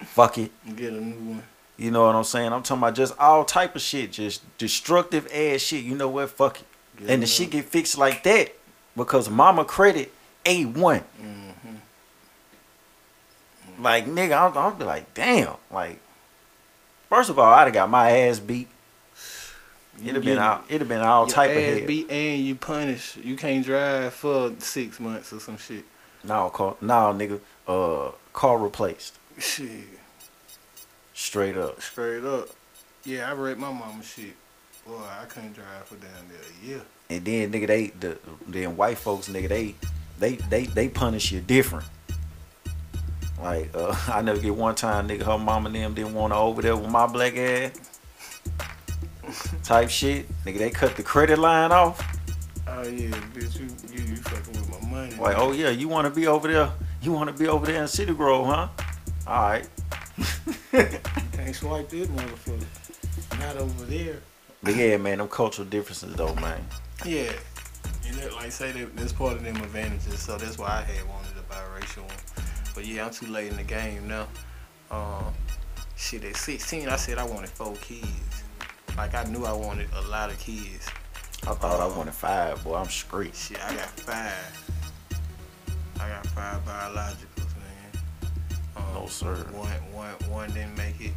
Fuck 0.00 0.38
it. 0.38 0.52
Get 0.76 0.92
a 0.92 1.00
new 1.00 1.30
one. 1.30 1.42
You 1.76 1.90
know 1.90 2.06
what 2.06 2.14
I'm 2.14 2.24
saying? 2.24 2.52
I'm 2.52 2.62
talking 2.62 2.82
about 2.82 2.94
just 2.94 3.18
all 3.18 3.44
type 3.44 3.74
of 3.74 3.82
shit, 3.82 4.12
just 4.12 4.42
destructive 4.58 5.26
ass 5.32 5.62
shit. 5.62 5.82
You 5.82 5.96
know 5.96 6.08
what? 6.08 6.30
Fuck 6.30 6.60
it. 6.60 6.66
Get 6.98 7.10
and 7.10 7.22
the 7.22 7.26
shit 7.26 7.50
get 7.50 7.64
fixed 7.64 7.98
like 7.98 8.22
that 8.22 8.54
because 8.96 9.28
mama 9.30 9.64
credit 9.64 10.12
A1. 10.44 10.74
one. 10.76 11.04
Mhm. 11.20 11.76
Like 13.80 14.06
nigga, 14.06 14.32
I'll, 14.32 14.56
I'll 14.58 14.70
be 14.74 14.84
like, 14.84 15.12
damn. 15.14 15.54
Like, 15.70 15.98
first 17.08 17.30
of 17.30 17.38
all, 17.38 17.52
I'd 17.52 17.64
have 17.64 17.72
got 17.74 17.90
my 17.90 18.10
ass 18.10 18.38
beat. 18.38 18.68
It'd 20.02 20.14
have 20.16 20.24
been 20.24 20.38
all 20.38 20.60
it'd 20.68 20.80
have 20.80 20.88
been 20.88 21.00
all 21.00 21.26
type 21.26 21.50
of 21.50 21.56
ass 21.56 21.86
beat 21.86 22.10
and 22.10 22.42
you 22.44 22.54
punish. 22.56 23.16
You 23.16 23.36
can't 23.36 23.64
drive 23.64 24.12
for 24.14 24.52
six 24.58 24.98
months 25.00 25.32
or 25.32 25.40
some 25.40 25.56
shit. 25.56 25.84
No, 26.24 26.50
call, 26.50 26.76
no, 26.80 27.12
nigga. 27.14 27.40
Uh, 27.66 28.12
car 28.32 28.58
replaced 28.58 29.18
Shit, 29.38 29.70
straight 31.12 31.56
up. 31.56 31.80
straight 31.80 32.24
up. 32.24 32.48
Yeah, 33.04 33.30
I 33.30 33.34
read 33.34 33.58
my 33.58 33.72
mama 33.72 34.02
shit. 34.02 34.34
Boy, 34.86 35.00
I 35.20 35.24
couldn't 35.26 35.52
drive 35.54 35.84
for 35.84 35.96
down 35.96 36.10
there 36.28 36.38
a 36.40 36.66
year. 36.66 36.82
And 37.10 37.24
then 37.24 37.52
nigga, 37.52 37.66
they 37.66 37.86
the 37.88 38.18
then 38.46 38.76
white 38.76 38.98
folks, 38.98 39.28
nigga, 39.28 39.48
they 39.48 39.74
they 40.18 40.36
they 40.36 40.66
they 40.66 40.88
punish 40.88 41.32
you 41.32 41.40
different. 41.40 41.86
Like 43.40 43.70
uh, 43.74 43.94
I 44.08 44.22
never 44.22 44.40
get 44.40 44.54
one 44.54 44.74
time, 44.74 45.08
nigga, 45.08 45.22
her 45.22 45.38
mom 45.38 45.66
and 45.66 45.74
them 45.74 45.94
didn't 45.94 46.14
want 46.14 46.32
to 46.32 46.36
over 46.36 46.62
there 46.62 46.76
with 46.76 46.90
my 46.90 47.06
black 47.06 47.36
ass. 47.36 47.72
Type 49.62 49.90
shit, 49.90 50.26
nigga. 50.44 50.58
They 50.58 50.70
cut 50.70 50.96
the 50.96 51.02
credit 51.02 51.38
line 51.38 51.72
off. 51.72 52.00
Oh 52.66 52.82
yeah, 52.82 53.10
bitch, 53.34 53.58
you 53.58 53.66
you, 53.92 54.10
you 54.10 54.16
fucking 54.16 54.52
with 54.52 54.82
my 54.82 54.90
money. 54.90 55.14
Like, 55.16 55.36
oh 55.38 55.52
yeah, 55.52 55.70
you 55.70 55.88
want 55.88 56.06
to 56.06 56.20
be 56.20 56.26
over 56.26 56.50
there? 56.50 56.70
You 57.02 57.12
want 57.12 57.28
to 57.28 57.36
be 57.36 57.48
over 57.48 57.66
there 57.66 57.82
in 57.82 57.88
City 57.88 58.14
Grove, 58.14 58.46
huh? 58.46 58.68
All 59.26 59.42
right. 59.42 59.68
Can't 60.72 61.54
swipe 61.54 61.88
this 61.88 62.08
motherfucker. 62.08 63.38
Not 63.38 63.56
over 63.56 63.84
there. 63.84 64.20
But 64.62 64.76
yeah, 64.76 64.96
man, 64.96 65.18
them 65.18 65.28
cultural 65.28 65.68
differences 65.68 66.14
though, 66.14 66.34
man. 66.36 66.64
Yeah. 67.04 67.32
And 68.06 68.16
that, 68.16 68.32
like 68.34 68.52
say 68.52 68.72
that 68.72 68.96
that's 68.96 69.12
part 69.12 69.34
of 69.34 69.44
them 69.44 69.56
advantages, 69.56 70.20
so 70.20 70.36
that's 70.36 70.58
why 70.58 70.68
I 70.68 70.82
had 70.82 71.08
wanted 71.08 71.32
a 71.36 71.42
biracial 71.52 72.02
one. 72.02 72.44
But 72.74 72.86
yeah, 72.86 73.06
I'm 73.06 73.12
too 73.12 73.26
late 73.26 73.50
in 73.50 73.56
the 73.56 73.62
game 73.62 74.08
now. 74.08 74.26
Um, 74.90 75.32
shit, 75.96 76.24
at 76.24 76.36
16, 76.36 76.88
I 76.88 76.96
said 76.96 77.18
I 77.18 77.24
wanted 77.24 77.50
four 77.50 77.74
kids. 77.76 78.08
Like 78.96 79.14
I 79.14 79.24
knew 79.24 79.44
I 79.44 79.52
wanted 79.52 79.88
a 79.96 80.02
lot 80.08 80.30
of 80.30 80.38
kids. 80.38 80.88
I 81.46 81.54
thought 81.54 81.80
I 81.80 81.96
wanted 81.96 82.14
five, 82.14 82.62
boy. 82.64 82.76
I'm 82.76 82.88
straight. 82.88 83.34
Shit, 83.34 83.62
I 83.64 83.74
got 83.74 83.90
five. 84.00 84.70
I 86.00 86.08
got 86.08 86.26
five 86.28 86.64
biologicals, 86.64 87.54
man. 87.56 88.02
Um, 88.76 88.84
No, 88.94 89.06
sir. 89.06 89.34
One, 89.52 89.68
one, 89.92 90.14
one 90.30 90.50
didn't 90.52 90.76
make 90.76 91.00
it, 91.00 91.12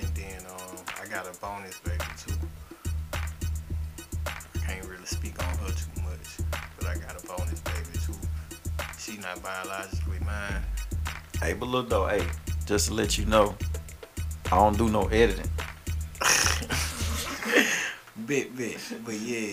and 0.00 0.08
then 0.14 0.42
um, 0.50 0.76
I 1.02 1.06
got 1.08 1.26
a 1.26 1.38
bonus 1.40 1.78
baby 1.80 2.04
too. 2.18 2.34
I 4.66 4.72
can't 4.72 4.86
really 4.88 5.04
speak 5.06 5.40
on 5.42 5.48
her 5.58 5.68
too 5.68 6.02
much, 6.02 6.38
but 6.78 6.86
I 6.88 6.94
got 6.96 7.22
a 7.22 7.26
bonus 7.26 7.60
baby 7.60 7.98
too. 8.04 8.14
She 8.98 9.18
not 9.18 9.42
biologically 9.42 10.18
mine. 10.20 10.62
Hey, 11.40 11.52
but 11.52 11.66
look 11.68 11.88
though, 11.88 12.06
hey, 12.08 12.26
just 12.66 12.88
to 12.88 12.94
let 12.94 13.16
you 13.18 13.26
know, 13.26 13.54
I 14.46 14.56
don't 14.56 14.76
do 14.76 14.88
no 14.88 15.06
editing. 15.08 15.50
Bit, 18.26 18.56
bit, 18.56 18.78
but 19.04 19.14
yeah, 19.14 19.52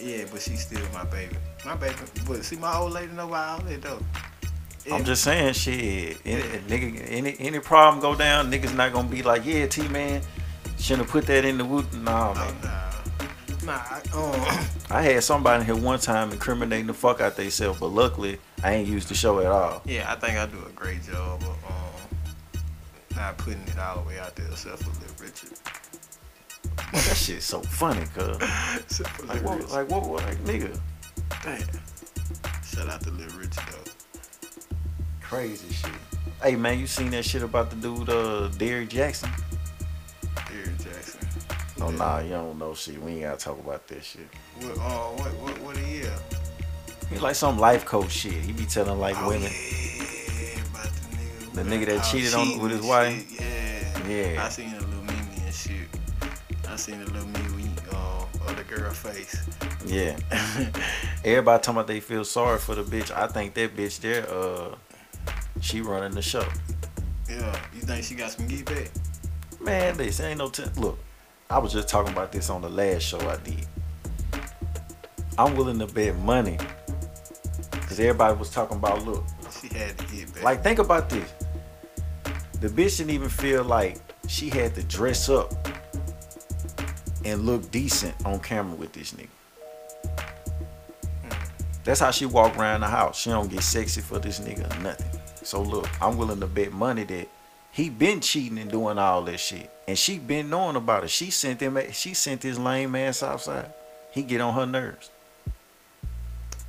yeah, 0.00 0.24
but 0.32 0.40
she's 0.40 0.62
still 0.62 0.80
my 0.94 1.04
baby. 1.04 1.36
My 1.66 1.74
baby, 1.74 1.94
but 2.26 2.42
see, 2.44 2.56
my 2.56 2.74
old 2.76 2.92
lady 2.92 3.12
know 3.12 3.26
about 3.28 3.60
all 3.60 3.66
that 3.68 3.82
though. 3.82 3.98
I'm 4.90 5.04
just 5.04 5.24
saying, 5.24 5.52
shit. 5.54 6.16
Any, 6.24 6.42
nigga, 6.68 7.04
any 7.10 7.36
any 7.38 7.58
problem 7.58 8.00
go 8.00 8.14
down, 8.14 8.50
niggas 8.50 8.74
not 8.74 8.92
gonna 8.94 9.08
be 9.08 9.22
like, 9.22 9.44
yeah, 9.44 9.66
T 9.66 9.86
man, 9.88 10.22
shouldn't 10.78 11.02
have 11.06 11.10
put 11.10 11.26
that 11.26 11.44
in 11.44 11.58
the 11.58 11.64
wood. 11.66 11.92
Nah, 11.92 12.30
Oh, 12.30 12.34
man. 12.34 12.54
nah, 12.62 12.85
nah. 13.66 13.80
I, 13.90 14.00
um, 14.14 14.66
I 14.90 15.02
had 15.02 15.22
somebody 15.24 15.64
here 15.64 15.76
one 15.76 15.98
time 15.98 16.30
incriminating 16.30 16.86
the 16.86 16.94
fuck 16.94 17.20
out 17.20 17.36
themselves, 17.36 17.80
but 17.80 17.88
luckily 17.88 18.38
I 18.62 18.74
ain't 18.74 18.88
used 18.88 19.08
the 19.08 19.14
show 19.14 19.40
at 19.40 19.46
all. 19.46 19.82
Yeah, 19.84 20.10
I 20.10 20.14
think 20.16 20.38
I 20.38 20.46
do 20.46 20.58
a 20.66 20.70
great 20.70 21.02
job 21.02 21.42
of 21.42 21.48
um, 21.48 22.62
not 23.16 23.36
putting 23.38 23.62
it 23.62 23.78
all 23.78 24.00
the 24.02 24.08
way 24.08 24.18
out 24.18 24.34
there, 24.36 24.46
except 24.50 24.82
for 24.82 24.90
Little 25.00 25.16
Richard. 25.20 25.50
That 26.92 27.16
shit's 27.16 27.44
so 27.44 27.60
funny, 27.60 28.06
cuz. 28.14 28.38
Like 29.26 29.42
what? 29.44 29.68
Like 29.70 29.90
what? 29.90 30.08
what 30.08 30.22
like 30.24 30.38
nigga, 30.44 30.78
Damn. 31.42 31.60
Shout 32.64 32.88
out 32.88 33.00
to 33.02 33.10
Little 33.10 33.38
Richard 33.38 33.64
though. 33.70 33.90
crazy 35.20 35.72
shit. 35.72 35.90
Hey 36.42 36.54
man, 36.56 36.78
you 36.78 36.86
seen 36.86 37.10
that 37.10 37.24
shit 37.24 37.42
about 37.42 37.70
the 37.70 37.76
dude, 37.76 38.08
uh, 38.08 38.48
Derrick 38.48 38.90
Jackson? 38.90 39.30
Jackson. 41.76 41.94
Oh 41.94 41.96
nah, 42.04 42.18
you 42.20 42.30
don't 42.30 42.58
know 42.58 42.74
shit. 42.74 43.00
We 43.02 43.12
ain't 43.12 43.22
gotta 43.22 43.38
talk 43.38 43.58
about 43.58 43.86
that 43.88 44.04
shit. 44.04 44.28
What? 44.60 44.78
Uh, 44.78 44.80
what? 44.80 45.32
What? 45.34 45.58
What 45.62 45.76
a 45.76 45.88
year? 45.88 46.12
He 47.10 47.18
like 47.18 47.34
some 47.36 47.58
life 47.58 47.84
coach 47.84 48.10
shit. 48.10 48.32
He 48.32 48.52
be 48.52 48.64
telling 48.66 48.98
like 48.98 49.16
Oh, 49.18 49.28
women. 49.28 49.50
yeah, 49.52 50.60
about 50.70 50.90
the 50.92 51.16
nigga, 51.16 51.52
The 51.54 51.62
nigga 51.62 51.86
that 51.86 52.00
cheated 52.10 52.34
on- 52.34 52.58
with 52.58 52.72
his 52.72 52.82
wife? 52.82 53.30
shit. 53.30 53.40
Yeah. 53.40 54.08
Yeah. 54.34 54.44
I 54.44 54.48
seen 54.48 54.70
a 54.74 54.80
little 54.80 55.02
meme 55.04 55.30
and 55.44 55.54
shit. 55.54 55.88
I 56.68 56.76
seen 56.76 57.00
a 57.00 57.04
little 57.04 57.28
meme 57.28 57.74
uh, 57.92 58.24
of 58.48 58.56
the 58.56 58.64
girl 58.64 58.90
face. 58.92 59.36
Yeah. 59.86 60.16
Everybody 61.24 61.62
talking 61.62 61.74
about 61.76 61.86
they 61.86 62.00
feel 62.00 62.24
sorry 62.24 62.58
for 62.58 62.74
the 62.74 62.82
bitch. 62.82 63.10
I 63.16 63.26
think 63.28 63.54
that 63.54 63.76
bitch 63.76 64.00
there, 64.00 64.28
uh, 64.28 64.74
she 65.60 65.80
running 65.80 66.12
the 66.12 66.22
show. 66.22 66.44
Yeah, 67.28 67.56
you 67.74 67.80
think 67.82 68.04
she 68.04 68.14
got 68.14 68.30
some 68.32 68.46
get 68.46 68.64
back? 68.64 68.90
Man, 69.60 69.96
this 69.96 70.20
ain't 70.20 70.38
no 70.38 70.48
t- 70.50 70.64
look. 70.76 70.98
I 71.48 71.58
was 71.58 71.72
just 71.72 71.88
talking 71.88 72.12
about 72.12 72.32
this 72.32 72.50
on 72.50 72.60
the 72.60 72.68
last 72.68 73.02
show 73.02 73.20
I 73.20 73.36
did. 73.36 73.66
I'm 75.38 75.56
willing 75.56 75.78
to 75.78 75.86
bet 75.86 76.16
money. 76.18 76.58
Cause 77.70 78.00
everybody 78.00 78.36
was 78.36 78.50
talking 78.50 78.78
about 78.78 79.04
look. 79.04 79.24
She 79.60 79.68
had 79.68 79.96
to 79.96 80.06
get 80.06 80.34
back. 80.34 80.42
Like 80.42 80.62
think 80.62 80.80
about 80.80 81.08
this. 81.08 81.32
The 82.60 82.68
bitch 82.68 82.98
didn't 82.98 83.10
even 83.10 83.28
feel 83.28 83.62
like 83.62 83.98
she 84.26 84.48
had 84.48 84.74
to 84.74 84.82
dress 84.82 85.28
up 85.28 85.52
and 87.24 87.42
look 87.42 87.70
decent 87.70 88.14
on 88.26 88.40
camera 88.40 88.74
with 88.74 88.92
this 88.92 89.12
nigga. 89.12 89.28
Hmm. 91.22 91.44
That's 91.84 92.00
how 92.00 92.10
she 92.10 92.26
walk 92.26 92.56
around 92.56 92.80
the 92.80 92.88
house. 92.88 93.20
She 93.20 93.30
don't 93.30 93.50
get 93.50 93.62
sexy 93.62 94.00
for 94.00 94.18
this 94.18 94.40
nigga 94.40 94.64
or 94.76 94.82
nothing. 94.82 95.20
So 95.42 95.62
look, 95.62 95.88
I'm 96.02 96.16
willing 96.16 96.40
to 96.40 96.46
bet 96.46 96.72
money 96.72 97.04
that 97.04 97.28
he 97.76 97.90
been 97.90 98.22
cheating 98.22 98.56
and 98.56 98.70
doing 98.70 98.96
all 98.96 99.20
this 99.20 99.38
shit. 99.38 99.70
And 99.86 99.98
she 99.98 100.18
been 100.18 100.48
knowing 100.48 100.76
about 100.76 101.04
it. 101.04 101.10
She 101.10 101.30
sent 101.30 101.60
him 101.60 101.78
she 101.92 102.14
sent 102.14 102.42
his 102.42 102.58
lame 102.58 102.94
ass 102.96 103.22
outside. 103.22 103.70
He 104.12 104.22
get 104.22 104.40
on 104.40 104.54
her 104.54 104.64
nerves. 104.64 105.10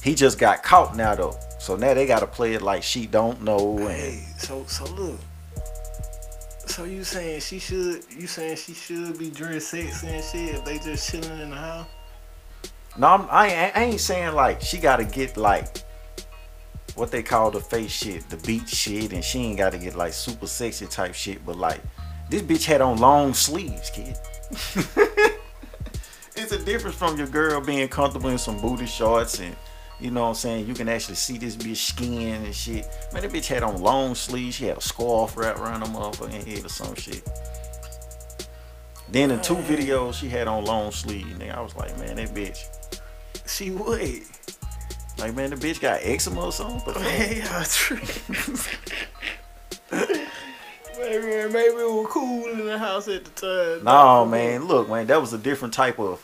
He 0.03 0.15
just 0.15 0.37
got 0.37 0.63
caught 0.63 0.97
now 0.97 1.15
though. 1.15 1.39
So 1.59 1.77
now 1.77 1.93
they 1.93 2.07
gotta 2.07 2.27
play 2.27 2.55
it 2.55 2.61
like 2.61 2.83
she 2.83 3.07
don't 3.07 3.41
know 3.41 3.77
and 3.77 3.89
Hey, 3.89 4.25
so 4.37 4.65
so 4.65 4.83
look. 4.95 5.17
So 6.65 6.83
you 6.83 7.05
saying 7.05 7.39
she 7.39 7.59
should? 7.59 8.03
You 8.11 8.27
saying 8.27 8.57
she 8.57 8.73
should 8.73 9.17
be 9.17 9.29
dressed 9.29 9.69
sexy 9.69 10.07
and 10.07 10.21
shit 10.21 10.55
if 10.55 10.65
they 10.65 10.77
just 10.77 11.09
chilling 11.09 11.39
in 11.39 11.51
the 11.51 11.55
house? 11.55 11.87
No, 12.97 13.07
I'm, 13.07 13.21
I, 13.29 13.71
I 13.73 13.83
ain't 13.85 14.01
saying 14.01 14.35
like 14.35 14.61
she 14.61 14.77
gotta 14.77 15.05
get 15.05 15.37
like 15.37 15.67
what 16.97 17.11
they 17.11 17.23
call 17.23 17.51
the 17.51 17.59
face 17.59 17.91
shit, 17.91 18.27
the 18.29 18.37
beach 18.37 18.69
shit, 18.69 19.13
and 19.13 19.23
she 19.23 19.39
ain't 19.39 19.57
gotta 19.57 19.77
get 19.77 19.95
like 19.95 20.13
super 20.13 20.47
sexy 20.47 20.87
type 20.87 21.13
shit. 21.13 21.45
But 21.45 21.57
like 21.57 21.81
this 22.29 22.41
bitch 22.41 22.65
had 22.65 22.81
on 22.81 22.97
long 22.97 23.33
sleeves, 23.33 23.89
kid. 23.89 24.17
it's 26.35 26.51
a 26.51 26.63
difference 26.63 26.95
from 26.95 27.17
your 27.17 27.27
girl 27.27 27.61
being 27.61 27.87
comfortable 27.87 28.29
in 28.29 28.37
some 28.37 28.59
booty 28.59 28.85
shorts 28.85 29.39
and 29.39 29.55
you 29.99 30.11
know 30.11 30.21
what 30.21 30.29
I'm 30.29 30.35
saying. 30.35 30.67
You 30.67 30.73
can 30.73 30.89
actually 30.89 31.15
see 31.15 31.37
this 31.37 31.55
bitch 31.55 31.77
skin 31.77 32.45
and 32.45 32.53
shit. 32.53 32.87
Man, 33.13 33.23
that 33.23 33.31
bitch 33.31 33.47
had 33.47 33.63
on 33.63 33.81
long 33.81 34.13
sleeves. 34.13 34.55
She 34.55 34.65
had 34.65 34.77
a 34.77 34.81
scarf 34.81 35.35
wrapped 35.35 35.59
around 35.59 35.81
her 35.81 35.87
motherfucking 35.87 36.45
head 36.45 36.65
or 36.65 36.69
some 36.69 36.93
shit. 36.95 37.27
Then 39.09 39.31
in 39.31 39.41
two 39.41 39.55
videos, 39.55 40.15
she 40.15 40.29
had 40.29 40.47
on 40.47 40.65
long 40.65 40.91
sleeves. 40.91 41.31
And 41.39 41.51
I 41.51 41.61
was 41.61 41.75
like, 41.75 41.97
man, 41.97 42.17
that 42.17 42.29
bitch. 42.29 42.67
She 43.47 43.71
would. 43.71 44.21
Like 45.17 45.35
man, 45.35 45.49
the 45.49 45.55
bitch 45.55 45.81
got 45.81 45.99
eczema 46.03 46.45
or 46.45 46.51
something. 46.51 46.81
But 46.85 46.99
Man, 47.01 47.37
y'all 47.37 47.63
tripping. 47.63 48.57
maybe, 50.99 51.53
maybe 51.53 51.75
it 51.81 51.91
was 51.91 52.07
cool 52.09 52.45
in 52.51 52.65
the 52.65 52.77
house 52.77 53.07
at 53.07 53.25
the 53.25 53.31
time. 53.77 53.83
no, 53.83 54.25
man, 54.25 54.65
look, 54.65 54.89
man, 54.89 55.07
that 55.07 55.19
was 55.19 55.33
a 55.33 55.37
different 55.37 55.73
type 55.73 55.99
of. 55.99 56.23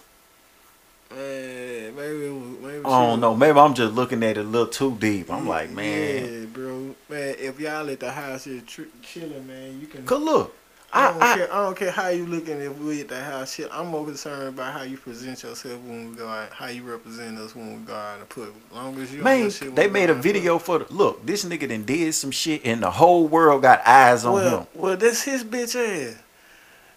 Man, 1.11 1.95
maybe. 1.95 2.29
Maybe 2.61 2.85
I 2.85 3.05
don't 3.07 3.19
know. 3.19 3.35
Maybe 3.35 3.59
I'm 3.59 3.73
just 3.75 3.93
looking 3.93 4.23
at 4.23 4.37
it 4.37 4.41
a 4.41 4.43
little 4.43 4.67
too 4.67 4.95
deep. 4.99 5.29
I'm 5.31 5.47
like, 5.47 5.69
man, 5.71 6.25
Yeah, 6.41 6.45
bro. 6.47 6.95
Man, 7.09 7.35
if 7.39 7.59
y'all 7.59 7.87
at 7.89 7.99
the 7.99 8.11
house 8.11 8.45
just 8.45 8.65
tr- 8.67 8.81
chilling, 9.03 9.45
man, 9.47 9.79
you 9.79 9.85
can. 9.87 10.05
cause 10.05 10.21
look, 10.21 10.55
I 10.95 11.07
I, 11.07 11.11
don't, 11.11 11.23
I, 11.23 11.35
care, 11.35 11.53
I 11.53 11.65
don't 11.65 11.77
care 11.77 11.91
how 11.91 12.07
you 12.09 12.25
looking 12.27 12.61
if 12.61 12.77
we 12.77 13.01
at 13.01 13.07
the 13.07 13.19
house 13.19 13.55
shit. 13.55 13.67
I'm 13.71 13.87
more 13.87 14.05
concerned 14.05 14.49
about 14.49 14.73
how 14.73 14.83
you 14.83 14.97
present 14.97 15.41
yourself 15.41 15.81
when 15.81 16.11
we 16.11 16.15
go 16.15 16.27
out, 16.27 16.51
how 16.51 16.67
you 16.67 16.83
represent 16.83 17.37
us 17.39 17.55
when 17.55 17.79
we 17.79 17.85
go 17.85 17.95
out 17.95 18.19
and 18.19 18.29
put. 18.29 18.53
Long 18.73 18.95
as 18.99 19.11
you 19.13 19.23
man, 19.23 19.49
shit 19.49 19.75
they 19.75 19.87
made 19.89 20.09
a 20.11 20.13
video 20.13 20.59
for 20.59 20.79
the 20.79 20.93
look. 20.93 21.25
This 21.25 21.43
nigga 21.45 21.67
then 21.67 21.83
did 21.83 22.13
some 22.13 22.29
shit, 22.31 22.61
and 22.65 22.83
the 22.83 22.91
whole 22.91 23.27
world 23.27 23.63
got 23.63 23.81
eyes 23.87 24.23
on 24.23 24.33
Well, 24.33 24.59
him. 24.61 24.67
well, 24.75 24.95
that's 24.97 25.23
his 25.23 25.43
bitch 25.43 25.75
ass. 25.75 26.17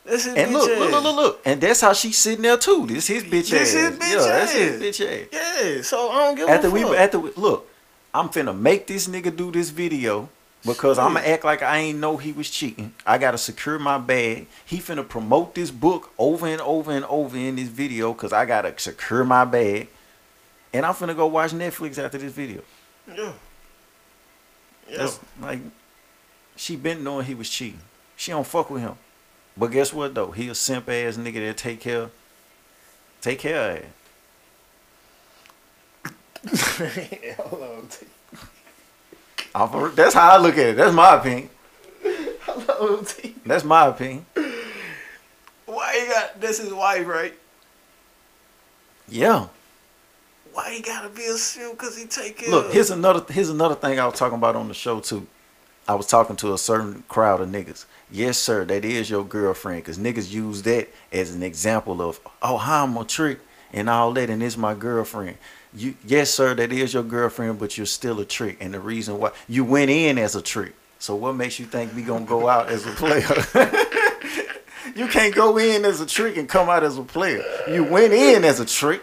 That's 0.05 0.25
his 0.25 0.35
And 0.35 0.51
bitch 0.51 0.53
look, 0.53 0.71
ass. 0.71 0.79
look, 0.79 0.91
look, 0.93 1.03
look, 1.05 1.17
look, 1.17 1.41
and 1.47 1.61
that's 1.61 1.81
how 1.81 1.93
she's 1.95 2.19
sitting 2.19 2.43
there 2.43 2.59
too. 2.59 2.87
This 2.87 3.07
his 3.07 3.25
bitch 3.25 3.51
This 3.51 3.53
ass. 3.53 3.71
his 3.73 3.99
bitch 3.99 4.11
yeah, 4.13 4.27
that's 4.39 4.53
his 4.53 4.75
ass. 4.77 4.83
bitch 4.83 5.23
ass. 5.23 5.29
Yeah, 5.33 5.83
so 5.83 6.11
I 6.11 6.25
don't 6.27 6.35
give 6.37 6.49
After 6.51 6.69
a 6.69 6.71
we, 6.71 6.83
fuck. 6.83 6.97
after 6.97 7.19
we, 7.19 7.31
look, 7.37 7.69
I'm 8.13 8.29
finna 8.29 8.57
make 8.59 8.87
this 8.87 9.09
nigga 9.09 9.35
do 9.35 9.51
this 9.51 9.71
video 9.71 10.29
because 10.67 10.99
I'm 10.99 11.15
gonna 11.15 11.27
act 11.27 11.45
like 11.45 11.63
I 11.63 11.79
ain't 11.79 11.99
know 11.99 12.17
he 12.17 12.33
was 12.33 12.51
cheating. 12.51 12.93
I 13.07 13.19
gotta 13.19 13.39
secure 13.39 13.79
my 13.79 13.99
bag. 13.99 14.49
He 14.65 14.79
finna 14.79 15.09
promote 15.09 15.55
this 15.55 15.71
book 15.71 16.11
over 16.19 16.47
and 16.47 16.61
over 16.61 16.91
and 16.91 17.05
over 17.07 17.37
in 17.37 17.57
this 17.57 17.69
video 17.69 18.13
because 18.13 18.33
I 18.33 18.45
gotta 18.45 18.75
secure 18.79 19.25
my 19.25 19.45
bag. 19.45 19.89
And 20.73 20.85
I'm 20.85 20.95
finna 20.95 21.17
go 21.17 21.27
watch 21.27 21.53
Netflix 21.53 21.99
after 21.99 22.19
this 22.19 22.33
video. 22.33 22.63
yeah. 23.09 23.33
Yeah. 24.89 24.99
That's 24.99 25.19
like, 25.41 25.61
she 26.55 26.77
been 26.77 27.03
knowing 27.03 27.27
he 27.27 27.35
was 27.35 27.51
cheating. 27.51 27.81
She 28.17 28.31
don't 28.31 28.47
fuck 28.47 28.71
with 28.71 28.83
him. 28.83 28.95
But 29.57 29.69
guess 29.69 29.93
what 29.93 30.15
though? 30.15 30.31
He 30.31 30.49
a 30.49 30.55
simp 30.55 30.89
ass 30.89 31.17
nigga 31.17 31.47
that 31.47 31.57
take 31.57 31.81
care, 31.81 32.11
take 33.21 33.39
care 33.39 33.71
of 33.71 33.77
it. 33.77 33.87
Hold 37.39 37.63
on. 37.63 37.89
I'm 39.57 39.95
That's 39.95 40.15
how 40.15 40.33
I 40.33 40.37
look 40.37 40.59
at 40.59 40.67
it. 40.67 40.77
That's 40.77 40.95
my 40.95 41.17
opinion. 41.17 41.49
Hold 42.43 42.99
on. 42.99 43.05
T. 43.07 43.35
That's 43.47 43.65
my 43.65 43.87
opinion. 43.87 44.27
Why 45.65 46.01
he 46.01 46.07
got? 46.13 46.41
That's 46.41 46.59
his 46.59 46.73
wife, 46.73 47.07
right? 47.07 47.35
Yeah. 49.09 49.47
Why 50.53 50.75
he 50.75 50.83
gotta 50.83 51.09
be 51.09 51.25
a 51.25 51.37
simp? 51.39 51.79
Cause 51.79 51.97
he 51.97 52.07
take 52.07 52.39
care. 52.39 52.51
Look, 52.51 52.73
here's 52.73 52.91
another 52.91 53.25
here's 53.33 53.49
another 53.49 53.75
thing 53.75 53.99
I 53.99 54.07
was 54.07 54.19
talking 54.19 54.39
about 54.39 54.57
on 54.57 54.69
the 54.69 54.75
show 54.75 55.01
too. 55.01 55.27
I 55.89 55.95
was 55.95 56.07
talking 56.07 56.37
to 56.37 56.53
a 56.53 56.59
certain 56.59 57.05
crowd 57.09 57.41
of 57.41 57.49
niggas. 57.49 57.87
Yes, 58.11 58.39
sir, 58.39 58.65
that 58.65 58.85
is 58.85 59.09
your 59.09 59.25
girlfriend, 59.25 59.85
cause 59.85 59.99
niggas 59.99 60.31
use 60.31 60.63
that 60.63 60.89
as 61.13 61.35
an 61.35 61.43
example 61.43 62.03
of 62.03 62.21
oh 62.43 62.59
how 62.59 62.85
I'm 62.85 62.97
a 62.97 63.05
trick 63.05 63.41
and 63.73 63.89
all 63.89 64.13
that, 64.13 64.29
and 64.29 64.43
it's 64.43 64.57
my 64.57 64.75
girlfriend. 64.75 65.39
You 65.77 65.95
yes, 66.07 66.31
sir, 66.31 66.55
that 66.55 66.73
is 66.73 66.95
your 66.95 67.03
girlfriend, 67.03 67.59
but 67.59 67.77
you're 67.77 67.87
still 67.87 68.19
a 68.21 68.25
trick. 68.25 68.57
And 68.61 68.73
the 68.73 68.81
reason 68.81 69.19
why 69.19 69.33
you 69.47 69.63
went 69.63 69.91
in 69.91 70.17
as 70.17 70.35
a 70.35 70.41
trick. 70.41 70.75
So 70.99 71.15
what 71.15 71.35
makes 71.35 71.59
you 71.61 71.67
think 71.67 71.95
we 71.95 72.03
gonna 72.03 72.25
go 72.25 72.49
out 72.49 72.69
as 72.71 72.87
a 72.87 72.91
player? 72.93 73.27
you 74.97 75.07
can't 75.09 75.35
go 75.35 75.59
in 75.59 75.85
as 75.85 76.01
a 76.01 76.07
trick 76.07 76.39
and 76.39 76.49
come 76.49 76.71
out 76.71 76.83
as 76.83 76.97
a 76.97 77.03
player. 77.03 77.43
You 77.69 77.85
went 77.85 78.15
in 78.15 78.43
as 78.45 78.59
a 78.59 78.65
trick. 78.65 79.03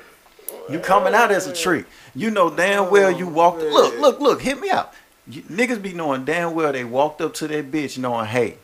You 0.67 0.79
coming 0.79 1.13
out 1.13 1.31
as 1.31 1.45
a 1.45 1.53
trick. 1.53 1.85
You 2.15 2.31
know 2.31 2.49
damn 2.49 2.89
well 2.89 3.11
you 3.11 3.27
oh, 3.27 3.33
walked. 3.33 3.61
Look, 3.61 3.99
look, 3.99 4.19
look. 4.19 4.41
Hit 4.41 4.59
me 4.59 4.71
out. 4.71 4.93
You, 5.27 5.43
niggas 5.43 5.81
be 5.81 5.93
knowing 5.93 6.25
damn 6.25 6.55
well 6.55 6.73
they 6.73 6.83
walked 6.83 7.21
up 7.21 7.35
to 7.35 7.47
that 7.49 7.71
bitch 7.71 7.99
knowing, 7.99 8.25
hey, 8.25 8.57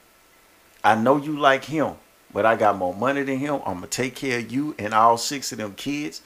I 0.83 0.95
know 0.95 1.17
you 1.17 1.37
like 1.37 1.65
him, 1.65 1.93
but 2.33 2.45
I 2.45 2.55
got 2.55 2.77
more 2.77 2.93
money 2.93 3.21
than 3.21 3.37
him. 3.37 3.61
I'm 3.65 3.75
gonna 3.75 3.87
take 3.87 4.15
care 4.15 4.39
of 4.39 4.51
you 4.51 4.73
and 4.79 4.95
all 4.95 5.17
six 5.17 5.51
of 5.51 5.59
them 5.59 5.75
kids. 5.75 6.21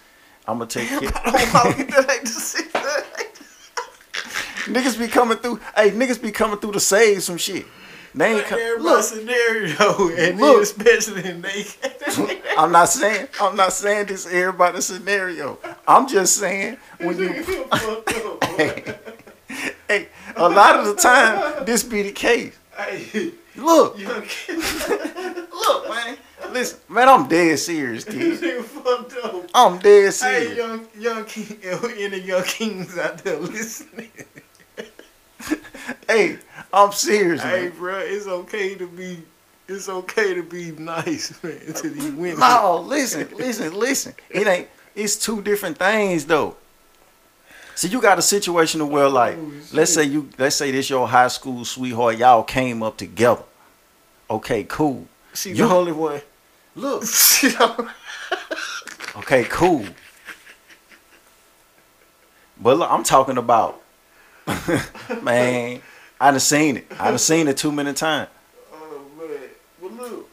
I'm 0.47 0.57
gonna 0.57 0.69
take 0.69 0.89
care. 0.89 0.99
that 1.01 2.07
ain't 2.11 2.25
the 2.25 2.29
shit. 2.29 2.73
niggas 4.73 4.97
be 4.99 5.07
coming 5.07 5.37
through. 5.37 5.59
Hey, 5.75 5.91
niggas 5.91 6.21
be 6.21 6.31
coming 6.31 6.57
through 6.59 6.73
to 6.73 6.79
save 6.79 7.23
some 7.23 7.37
shit. 7.37 7.65
They 8.15 8.35
ain't 8.37 8.45
come, 8.45 8.59
look. 8.79 9.03
scenario, 9.03 10.09
and 10.17 10.39
Look. 10.39 10.61
especially 10.61 11.25
in 11.25 11.41
they. 11.41 11.65
I'm 12.57 12.71
not 12.71 12.89
saying. 12.89 13.27
I'm 13.41 13.55
not 13.55 13.73
saying 13.73 14.05
this 14.07 14.27
everybody 14.27 14.81
scenario. 14.81 15.57
I'm 15.87 16.07
just 16.07 16.37
saying 16.37 16.77
when 16.99 17.17
you. 17.17 17.29
hey, 19.87 20.07
a 20.35 20.47
lot 20.47 20.79
of 20.79 20.85
the 20.85 20.93
time 20.95 21.65
this 21.65 21.83
be 21.83 22.03
the 22.03 22.11
case. 22.11 22.55
Hey, 22.77 23.31
Look, 23.55 23.97
look, 23.99 24.27
man. 25.89 26.17
Listen, 26.53 26.79
man, 26.87 27.09
I'm 27.09 27.27
dead 27.27 27.57
serious, 27.57 28.03
kid. 28.05 28.65
I'm 29.55 29.79
dead 29.79 30.13
serious. 30.13 30.21
Hey, 30.21 30.55
young, 30.55 30.87
young 30.97 31.25
king, 31.25 31.57
any 31.97 32.19
young 32.19 32.43
kings 32.43 32.97
out 32.97 33.17
there 33.19 33.37
listening? 33.37 34.11
Hey, 36.07 36.37
I'm 36.71 36.91
serious, 36.91 37.41
Hey, 37.41 37.63
man. 37.63 37.71
bro, 37.77 37.97
it's 37.99 38.27
okay 38.27 38.75
to 38.75 38.87
be, 38.87 39.17
it's 39.67 39.89
okay 39.89 40.33
to 40.35 40.43
be 40.43 40.71
nice, 40.71 41.33
man, 41.43 41.59
to 41.73 41.89
these 41.89 42.11
women. 42.11 42.39
No, 42.39 42.79
listen, 42.85 43.27
listen, 43.35 43.73
listen. 43.77 44.13
It 44.29 44.47
ain't. 44.47 44.67
It's 44.95 45.15
two 45.15 45.41
different 45.41 45.77
things, 45.79 46.25
though. 46.25 46.55
So 47.75 47.87
you 47.87 47.99
got 47.99 48.19
a 48.19 48.21
situation 48.21 48.87
where, 48.89 49.09
like, 49.09 49.35
Oh, 49.37 49.51
let's 49.73 49.91
say 49.91 50.03
you, 50.03 50.29
let's 50.37 50.55
say 50.55 50.69
this 50.69 50.87
your 50.91 51.07
high 51.07 51.27
school 51.29 51.65
sweetheart. 51.65 52.17
Y'all 52.17 52.43
came 52.43 52.83
up 52.83 52.97
together. 52.97 53.41
Okay, 54.29 54.63
cool. 54.65 55.07
She 55.33 55.49
You- 55.49 55.55
the 55.67 55.73
only 55.73 55.91
one. 55.91 56.21
Look. 56.75 57.05
She 57.05 57.49
don't- 57.57 57.87
Okay, 59.17 59.43
cool. 59.45 59.85
But 62.59 62.77
look, 62.77 62.89
I'm 62.91 63.03
talking 63.03 63.37
about, 63.37 63.81
man. 65.21 65.81
I 66.19 66.31
done 66.31 66.39
seen 66.39 66.77
it. 66.77 66.87
I 66.99 67.09
done 67.09 67.17
seen 67.19 67.47
it 67.47 67.57
too 67.57 67.71
many 67.71 67.93
times. 67.93 68.29
Oh 68.71 69.01
man, 69.17 69.27
well 69.81 69.91
look, 69.91 70.29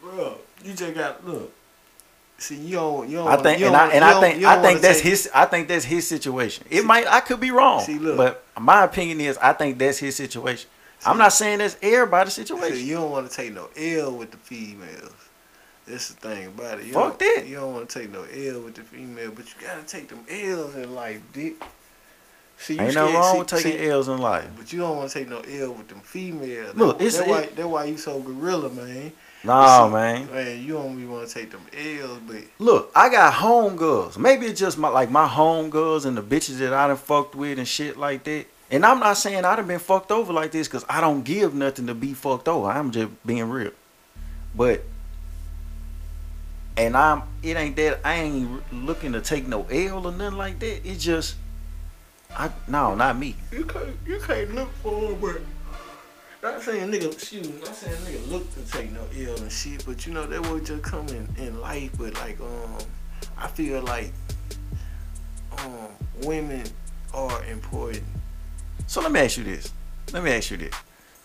bro, 0.00 0.38
you 0.64 0.72
just 0.72 0.94
got 0.94 1.26
look. 1.26 1.52
See, 2.38 2.56
you 2.56 2.76
don't, 2.76 3.08
you 3.08 3.16
don't. 3.18 3.28
I 3.28 3.36
think, 3.36 3.60
and 3.60 3.76
I 3.76 3.88
and 3.90 4.04
I 4.04 4.20
think 4.20 4.42
I 4.44 4.62
think 4.62 4.80
that's 4.80 5.00
take- 5.02 5.10
his. 5.10 5.30
I 5.34 5.44
think 5.44 5.68
that's 5.68 5.84
his 5.84 6.06
situation. 6.08 6.64
It 6.70 6.80
See- 6.80 6.86
might. 6.86 7.06
I 7.06 7.20
could 7.20 7.40
be 7.40 7.50
wrong. 7.50 7.80
See, 7.82 7.98
look. 7.98 8.16
but 8.16 8.44
my 8.58 8.84
opinion 8.84 9.20
is, 9.20 9.36
I 9.38 9.52
think 9.52 9.78
that's 9.78 9.98
his 9.98 10.16
situation. 10.16 10.70
I'm 11.04 11.18
not 11.18 11.32
saying 11.34 11.58
that's 11.58 11.76
everybody's 11.82 12.32
See, 12.34 12.42
situation. 12.46 12.86
you 12.86 12.94
don't 12.94 13.10
want 13.10 13.30
to 13.30 13.36
take 13.36 13.52
no 13.52 13.68
L 13.76 14.12
with 14.16 14.30
the 14.30 14.38
females. 14.38 15.12
That's 15.86 16.08
the 16.08 16.14
thing 16.14 16.46
about 16.48 16.80
it. 16.80 16.86
You 16.86 16.92
Fuck 16.94 17.18
don't, 17.18 17.36
that. 17.36 17.46
You 17.46 17.56
don't 17.56 17.72
want 17.74 17.88
to 17.88 17.98
take 18.00 18.10
no 18.12 18.22
L 18.22 18.60
with 18.62 18.74
the 18.74 18.82
female, 18.82 19.30
but 19.30 19.44
you 19.46 19.66
gotta 19.66 19.82
take 19.84 20.08
them 20.08 20.20
L's 20.28 20.74
in 20.74 20.94
life, 20.94 21.20
dick. 21.32 21.62
See, 22.58 22.74
you 22.74 22.80
Ain't 22.80 22.92
scared- 22.92 23.14
wrong 23.14 23.32
see- 23.34 23.38
with 23.40 23.48
taking 23.48 23.72
see, 23.78 23.88
L's 23.88 24.08
in 24.08 24.18
life. 24.18 24.48
But 24.56 24.72
you 24.72 24.78
don't 24.80 24.96
want 24.96 25.10
to 25.10 25.18
take 25.18 25.28
no 25.28 25.36
L 25.40 25.72
with 25.74 25.88
them 25.88 26.00
females. 26.00 26.74
Look, 26.74 26.98
that's, 26.98 27.14
it's- 27.16 27.28
why, 27.28 27.40
it- 27.42 27.54
that's 27.56 27.68
why 27.68 27.84
you 27.84 27.96
so 27.98 28.18
gorilla, 28.20 28.70
man. 28.70 29.12
Nah, 29.44 29.86
See, 29.86 29.92
man. 29.92 30.32
Man, 30.32 30.62
you 30.64 30.72
don't 30.72 30.92
even 30.98 31.10
want 31.10 31.28
to 31.28 31.32
take 31.34 31.50
them 31.52 31.60
L's, 31.72 32.18
but 32.26 32.42
Look, 32.58 32.90
I 32.96 33.08
got 33.08 33.34
home 33.34 33.76
girls. 33.76 34.18
Maybe 34.18 34.46
it's 34.46 34.58
just 34.58 34.78
my 34.78 34.88
like 34.88 35.10
my 35.10 35.26
home 35.28 35.70
girls 35.70 36.04
and 36.04 36.16
the 36.16 36.22
bitches 36.22 36.58
that 36.58 36.72
I 36.72 36.88
done 36.88 36.96
fucked 36.96 37.34
with 37.36 37.58
and 37.58 37.68
shit 37.68 37.96
like 37.96 38.24
that. 38.24 38.46
And 38.72 38.84
I'm 38.84 38.98
not 38.98 39.16
saying 39.18 39.44
I 39.44 39.54
done 39.54 39.68
been 39.68 39.78
fucked 39.78 40.10
over 40.10 40.32
like 40.32 40.50
this 40.50 40.66
because 40.66 40.84
I 40.88 41.00
don't 41.00 41.22
give 41.22 41.54
nothing 41.54 41.86
to 41.86 41.94
be 41.94 42.12
fucked 42.14 42.48
over. 42.48 42.68
I'm 42.68 42.90
just 42.90 43.08
being 43.24 43.48
real. 43.48 43.70
But 44.56 44.82
and 46.76 46.96
I'm 46.96 47.22
it 47.42 47.56
ain't 47.56 47.76
that 47.76 48.00
I 48.04 48.14
ain't 48.14 48.72
looking 48.72 49.12
to 49.12 49.20
take 49.20 49.46
no 49.46 49.64
L 49.70 50.06
or 50.06 50.12
nothing 50.12 50.38
like 50.38 50.58
that. 50.60 50.86
It's 50.86 51.02
just 51.02 51.36
I 52.36 52.50
no, 52.68 52.94
not 52.94 53.18
me. 53.18 53.34
you 53.52 53.64
can't 53.64 53.96
you 54.06 54.20
can't 54.20 54.54
look 54.54 54.70
for 54.82 55.12
it, 55.12 55.20
but 55.20 55.40
not 56.42 56.62
saying 56.62 56.90
nigga 56.90 57.12
excuse 57.12 57.48
me, 57.48 57.58
not 57.60 57.74
saying 57.74 57.96
nigga 58.02 58.30
look 58.30 58.52
to 58.54 58.60
take 58.70 58.92
no 58.92 59.04
ill 59.16 59.36
and 59.36 59.50
shit, 59.50 59.84
but 59.86 60.06
you 60.06 60.12
know 60.12 60.26
that 60.26 60.42
will 60.42 60.60
just 60.60 60.82
come 60.82 61.08
in, 61.08 61.28
in 61.38 61.60
life, 61.60 61.90
but 61.98 62.14
like 62.14 62.38
um 62.40 62.76
I 63.38 63.48
feel 63.48 63.82
like 63.82 64.12
um 65.58 65.88
women 66.22 66.64
are 67.14 67.44
important. 67.44 68.04
So 68.86 69.00
let 69.00 69.10
me 69.12 69.20
ask 69.20 69.38
you 69.38 69.44
this. 69.44 69.72
Let 70.12 70.22
me 70.22 70.30
ask 70.30 70.50
you 70.50 70.58
this. 70.58 70.74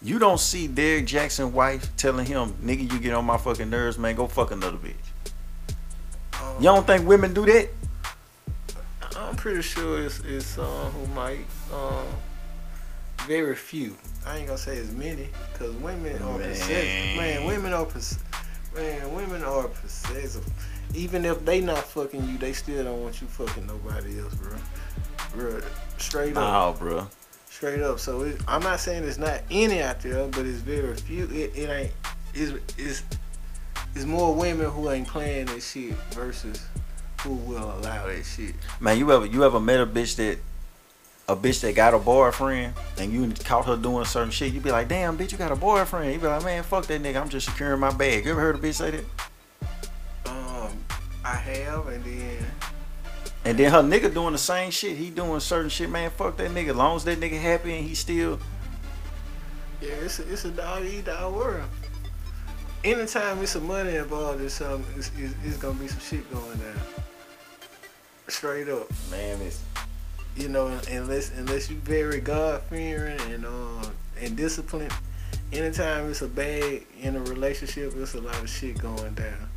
You 0.02 0.18
don't 0.18 0.40
see 0.40 0.68
Derrick 0.68 1.06
Jackson 1.06 1.54
wife 1.54 1.96
telling 1.96 2.26
him, 2.26 2.54
nigga, 2.54 2.92
you 2.92 3.00
get 3.00 3.14
on 3.14 3.24
my 3.26 3.38
fucking 3.38 3.70
nerves, 3.70 4.00
man, 4.00 4.16
go 4.16 4.26
fuck 4.26 4.50
another 4.50 4.78
bitch. 4.78 5.11
Um, 6.42 6.56
You 6.58 6.64
don't 6.66 6.86
think 6.88 7.08
women 7.08 7.34
do 7.34 7.46
that? 7.46 7.70
I'm 9.18 9.36
pretty 9.36 9.62
sure 9.62 10.02
it's 10.04 10.20
it's 10.22 10.46
some 10.46 10.92
who 10.92 11.06
might 11.14 11.46
um 11.74 12.06
very 13.28 13.56
few. 13.56 13.96
I 14.26 14.38
ain't 14.38 14.48
gonna 14.48 14.58
say 14.58 14.78
as 14.78 14.92
many, 14.92 15.30
cause 15.54 15.72
women 15.76 16.22
are 16.24 16.38
Man. 16.38 16.50
possessive. 16.50 17.18
Man, 17.18 17.46
women 17.46 17.74
are 17.74 17.86
pos- 17.86 18.18
man, 18.76 19.14
women 19.14 19.44
are 19.44 19.68
possessive. 19.68 20.46
Even 20.94 21.24
if 21.26 21.44
they 21.46 21.62
not 21.62 21.80
fucking 21.80 22.28
you, 22.28 22.38
they 22.38 22.54
still 22.54 22.84
don't 22.84 23.02
want 23.02 23.22
you 23.22 23.28
fucking 23.28 23.66
nobody 23.68 24.20
else, 24.20 24.34
bro. 24.36 24.58
Bro, 25.34 25.62
straight 25.98 26.36
up, 26.36 26.36
Nah, 26.36 26.72
bro. 26.74 27.08
straight 27.50 27.82
up. 27.82 28.00
So 28.00 28.22
it, 28.24 28.42
I'm 28.48 28.62
not 28.64 28.80
saying 28.80 29.04
it's 29.04 29.18
not 29.18 29.42
any 29.50 29.82
out 29.82 30.02
there, 30.02 30.28
but 30.28 30.46
it's 30.46 30.60
very 30.60 30.96
few. 30.96 31.26
It, 31.26 31.56
it 31.56 31.70
ain't. 31.70 31.92
It's, 32.34 32.54
it's 32.78 33.04
it's 33.96 34.06
more 34.06 34.34
women 34.34 34.70
who 34.70 34.90
ain't 34.90 35.08
playing 35.08 35.48
that 35.48 35.62
shit 35.62 35.94
versus 36.12 36.66
who 37.22 37.34
will 37.34 37.64
allow 37.64 38.08
that 38.08 38.24
shit. 38.24 38.56
Man, 38.80 38.98
you 38.98 39.12
ever 39.12 39.26
you 39.26 39.44
ever 39.44 39.60
met 39.60 39.80
a 39.80 39.86
bitch 39.86 40.16
that 40.16 40.38
a 41.28 41.36
bitch 41.36 41.62
that 41.62 41.76
got 41.76 41.94
a 41.94 42.00
boyfriend 42.00 42.74
and 42.98 43.14
you 43.14 43.32
caught 43.46 43.66
her 43.66 43.78
doing 43.78 44.06
certain 44.06 44.32
shit, 44.32 44.54
you 44.54 44.60
be 44.60 44.72
like, 44.72 44.88
damn, 44.88 45.18
bitch, 45.18 45.32
you 45.32 45.38
got 45.38 45.52
a 45.52 45.56
boyfriend. 45.56 46.12
You 46.14 46.20
be 46.20 46.28
like, 46.28 46.44
man, 46.44 46.64
fuck 46.64 46.86
that 46.88 47.02
nigga. 47.02 47.22
I'm 47.22 47.30
just 47.30 47.48
securing 47.48 47.80
my 47.80 47.94
bag. 47.94 48.26
You 48.26 48.32
ever 48.32 48.42
heard 48.42 48.56
a 48.56 48.60
bitch 48.60 48.74
say 48.74 48.92
that? 48.92 49.06
Um, 50.26 50.78
I 51.24 51.36
have, 51.36 51.88
and 51.88 52.04
then 52.04 52.46
And 53.46 53.58
then 53.58 53.72
her 53.72 53.82
nigga 53.82 54.14
doing 54.14 54.34
the 54.34 54.40
same 54.40 54.72
shit. 54.72 54.98
He 54.98 55.10
doing 55.10 55.40
certain 55.40 55.70
shit, 55.70 55.90
man. 55.90 56.10
Fuck 56.12 56.38
that 56.38 56.52
nigga. 56.52 56.70
As 56.70 56.76
long 56.76 56.96
as 56.96 57.04
that 57.06 57.20
nigga 57.20 57.40
happy 57.40 57.78
and 57.78 57.88
he 57.88 57.96
still 57.96 58.40
yeah, 59.82 59.94
it's 60.04 60.20
a, 60.20 60.32
it's 60.32 60.46
a 60.46 60.52
dog 60.52 60.86
eat 60.86 61.06
dog 61.06 61.34
world. 61.34 61.64
Anytime 62.84 63.44
it's 63.44 63.52
some 63.52 63.68
money 63.68 63.96
involved, 63.96 64.42
it's 64.42 64.60
um, 64.60 64.84
it's, 64.98 65.12
it's, 65.16 65.36
it's 65.46 65.58
gonna 65.58 65.76
be 65.76 65.88
some 65.88 66.00
shit 66.00 66.32
going 66.34 66.58
down. 66.58 66.80
Straight 68.28 68.70
up, 68.70 68.90
Man, 69.12 69.40
it's 69.42 69.62
you 70.36 70.50
know, 70.50 70.68
unless 70.90 71.32
unless 71.38 71.70
you 71.70 71.78
very 71.78 72.20
God 72.20 72.64
fearing 72.64 73.20
and 73.30 73.46
um 73.46 73.92
and 74.20 74.36
disciplined. 74.36 74.92
Anytime 75.54 76.10
it's 76.10 76.22
a 76.22 76.28
bag 76.28 76.88
in 77.00 77.18
a 77.18 77.20
relationship, 77.20 77.94
it's 77.98 78.16
a 78.16 78.22
lot 78.22 78.42
of 78.42 78.50
shit 78.50 78.80
going 78.80 79.14
down. 79.14 79.50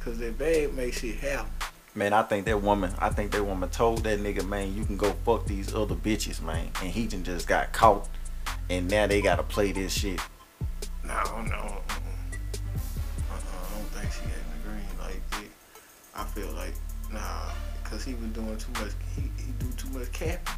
Cause 0.00 0.18
that 0.18 0.38
bag 0.38 0.74
makes 0.74 1.00
shit 1.00 1.16
happen. 1.16 1.50
Man, 1.94 2.12
I 2.12 2.22
think 2.22 2.46
that 2.46 2.60
woman, 2.60 2.92
I 2.98 3.10
think 3.10 3.32
that 3.32 3.44
woman 3.44 3.68
told 3.70 4.02
that 4.04 4.18
nigga, 4.18 4.46
man, 4.46 4.74
you 4.74 4.84
can 4.84 4.96
go 4.96 5.12
fuck 5.24 5.46
these 5.46 5.74
other 5.74 5.94
bitches, 5.94 6.42
man. 6.42 6.70
And 6.82 6.90
he 6.90 7.06
just 7.06 7.46
got 7.46 7.72
caught. 7.72 8.08
And 8.70 8.90
now 8.90 9.06
they 9.06 9.20
gotta 9.20 9.42
play 9.42 9.72
this 9.72 9.92
shit. 9.92 10.20
No, 11.04 11.42
no. 11.42 11.82
I 16.16 16.24
feel 16.24 16.50
like 16.52 16.74
nah, 17.12 17.50
cause 17.84 18.04
he 18.04 18.14
was 18.14 18.28
doing 18.28 18.56
too 18.56 18.72
much. 18.72 18.92
He, 19.14 19.22
he 19.22 19.52
do 19.58 19.66
too 19.76 19.88
much 19.90 20.10
capping. 20.12 20.54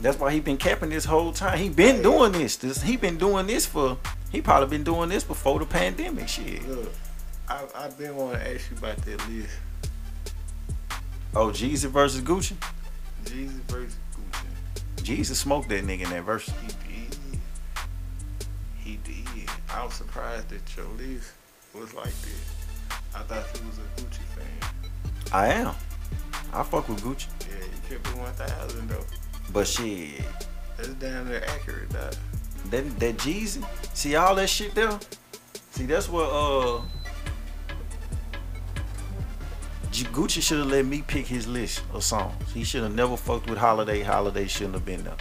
That's 0.00 0.18
why 0.18 0.32
he 0.32 0.40
been 0.40 0.56
capping 0.56 0.90
this 0.90 1.04
whole 1.04 1.32
time. 1.32 1.58
He 1.58 1.68
been 1.68 2.02
doing 2.02 2.32
this. 2.32 2.56
This 2.56 2.82
he 2.82 2.96
been 2.96 3.18
doing 3.18 3.46
this 3.46 3.66
for 3.66 3.98
he 4.30 4.40
probably 4.40 4.68
been 4.68 4.84
doing 4.84 5.08
this 5.08 5.24
before 5.24 5.58
the 5.58 5.66
pandemic 5.66 6.28
shit. 6.28 6.66
Look, 6.68 6.92
I 7.48 7.64
I've 7.74 7.98
been 7.98 8.16
wanting 8.16 8.40
to 8.40 8.54
ask 8.54 8.70
you 8.70 8.76
about 8.76 8.96
that 8.98 9.28
list. 9.28 9.56
Oh, 11.34 11.48
Jeezy 11.48 11.88
versus 11.88 12.22
Gucci. 12.22 12.54
Jeezy 13.24 13.60
versus 13.68 13.96
Gucci. 14.14 15.04
Jeezy 15.04 15.34
smoked 15.34 15.68
that 15.68 15.84
nigga 15.84 16.04
in 16.04 16.10
that 16.10 16.24
verse. 16.24 16.46
He 16.46 16.66
did. 16.66 17.16
He 18.78 18.96
did. 19.04 19.48
I 19.72 19.84
was 19.84 19.94
surprised 19.94 20.48
that 20.48 20.76
your 20.76 20.86
list 20.96 21.32
was 21.74 21.94
like 21.94 22.06
that. 22.06 22.59
I 23.14 23.22
thought 23.22 23.60
you 23.60 23.66
was 23.66 23.78
a 23.78 24.00
Gucci 24.00 24.22
fan. 24.34 24.70
I 25.32 25.48
am. 25.48 25.74
I 26.52 26.62
fuck 26.62 26.88
with 26.88 27.00
Gucci. 27.02 27.26
Yeah, 27.48 27.96
you 27.96 28.20
one 28.20 28.32
thousand 28.32 28.88
though. 28.88 29.04
But 29.52 29.66
shit, 29.66 30.22
That's 30.76 30.88
damn 30.94 31.28
there 31.28 31.44
accurate, 31.48 31.90
dog. 31.90 32.14
that 32.66 33.00
that 33.00 33.16
Jeezy, 33.18 33.64
see 33.94 34.14
all 34.16 34.34
that 34.36 34.48
shit 34.48 34.74
there. 34.74 34.98
See 35.72 35.86
that's 35.86 36.08
what 36.08 36.28
uh 36.30 36.82
G- 39.90 40.04
Gucci 40.06 40.40
should 40.40 40.58
have 40.58 40.68
let 40.68 40.84
me 40.86 41.02
pick 41.02 41.26
his 41.26 41.48
list 41.48 41.82
of 41.92 42.04
songs. 42.04 42.34
He 42.52 42.62
should 42.62 42.82
have 42.84 42.94
never 42.94 43.16
fucked 43.16 43.48
with 43.50 43.58
Holiday. 43.58 44.02
Holiday 44.02 44.46
shouldn't 44.46 44.74
have 44.74 44.84
been 44.84 45.02
there. 45.02 45.16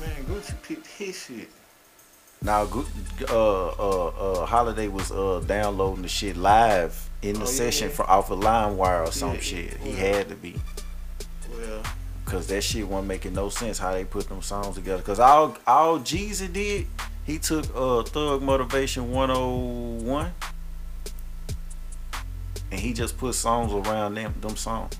Man, 0.00 0.24
Gucci 0.24 0.54
picked 0.62 0.86
his 0.86 1.18
shit. 1.18 1.50
Now, 2.44 2.68
uh, 3.30 3.68
uh, 3.68 4.06
uh, 4.42 4.46
Holiday 4.46 4.88
was 4.88 5.10
uh 5.10 5.42
downloading 5.46 6.02
the 6.02 6.08
shit 6.08 6.36
live 6.36 7.08
in 7.22 7.36
the 7.36 7.42
Oh, 7.42 7.46
session 7.46 7.88
yeah. 7.88 7.94
for 7.94 8.08
off 8.08 8.30
of 8.30 8.38
LimeWire 8.40 9.08
or 9.08 9.12
some 9.12 9.32
Yeah, 9.34 9.40
shit. 9.40 9.76
He 9.78 9.92
had 9.92 10.28
to 10.28 10.34
be. 10.34 10.60
Well, 11.50 11.82
Cause 12.26 12.46
that 12.48 12.62
shit 12.62 12.86
wasn't 12.86 13.08
making 13.08 13.34
no 13.34 13.48
sense 13.48 13.78
how 13.78 13.92
they 13.92 14.04
put 14.04 14.28
them 14.28 14.42
songs 14.42 14.74
together. 14.76 15.02
Cause 15.02 15.20
all 15.20 15.56
all 15.66 15.98
Jeezy 16.00 16.52
did, 16.52 16.86
he 17.24 17.38
took 17.38 17.64
uh 17.74 18.02
Thug 18.02 18.42
Motivation 18.42 19.10
101 19.10 20.32
and 22.70 22.80
he 22.80 22.92
just 22.92 23.16
put 23.16 23.34
songs 23.34 23.72
around 23.72 24.14
them 24.16 24.34
them 24.40 24.56
songs. 24.56 24.98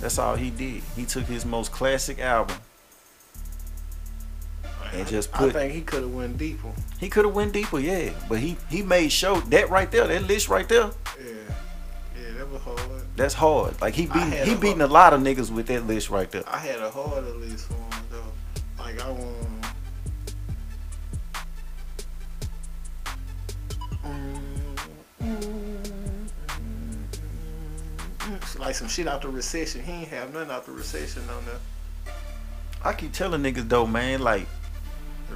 That's 0.00 0.18
all 0.18 0.34
he 0.34 0.50
did. 0.50 0.82
He 0.96 1.04
took 1.04 1.24
his 1.24 1.44
most 1.46 1.70
classic 1.70 2.18
album. 2.18 2.56
And 4.94 5.02
I- 5.02 5.10
just 5.10 5.30
I 5.40 5.50
think 5.50 5.72
he 5.74 5.80
could 5.82 6.02
have 6.02 6.12
went 6.14 6.38
deeper. 6.38 6.68
He 7.00 7.08
could 7.08 7.24
have 7.24 7.34
went 7.34 7.52
deeper, 7.52 7.78
yeah. 7.80 8.10
But 8.28 8.38
he 8.38 8.56
he 8.70 8.82
made 8.82 9.10
sure 9.10 9.40
that 9.40 9.68
right 9.70 9.90
there, 9.90 10.06
that 10.06 10.22
list 10.24 10.48
right 10.48 10.68
there, 10.68 10.90
Yeah, 11.18 11.32
yeah, 12.16 12.38
that 12.38 12.48
was 12.50 12.62
hard. 12.62 12.80
that's 13.16 13.34
hard. 13.34 13.80
Like 13.80 13.94
he 13.94 14.08
I 14.08 14.14
beating 14.14 14.44
he 14.46 14.52
a- 14.54 14.58
beating 14.58 14.80
a 14.82 14.86
lot 14.86 15.12
of 15.12 15.20
niggas 15.20 15.50
with 15.50 15.66
that 15.66 15.86
list 15.86 16.10
right 16.10 16.30
there. 16.30 16.44
I 16.46 16.58
had 16.58 16.80
a 16.80 16.90
harder 16.90 17.30
list 17.32 17.66
for 17.66 17.74
him 17.74 18.04
though. 18.10 18.82
Like 18.82 19.00
I 19.02 19.10
want. 19.10 19.48
Um, 24.04 24.44
like 28.58 28.74
some 28.74 28.88
shit 28.88 29.06
out 29.08 29.22
the 29.22 29.28
recession. 29.28 29.82
He 29.82 29.92
ain't 29.92 30.08
have 30.08 30.32
nothing 30.32 30.50
out 30.50 30.66
the 30.66 30.72
recession 30.72 31.22
on 31.36 31.44
there. 31.44 32.14
I 32.84 32.92
keep 32.92 33.12
telling 33.12 33.42
niggas 33.42 33.68
though, 33.68 33.86
man, 33.86 34.20
like 34.20 34.46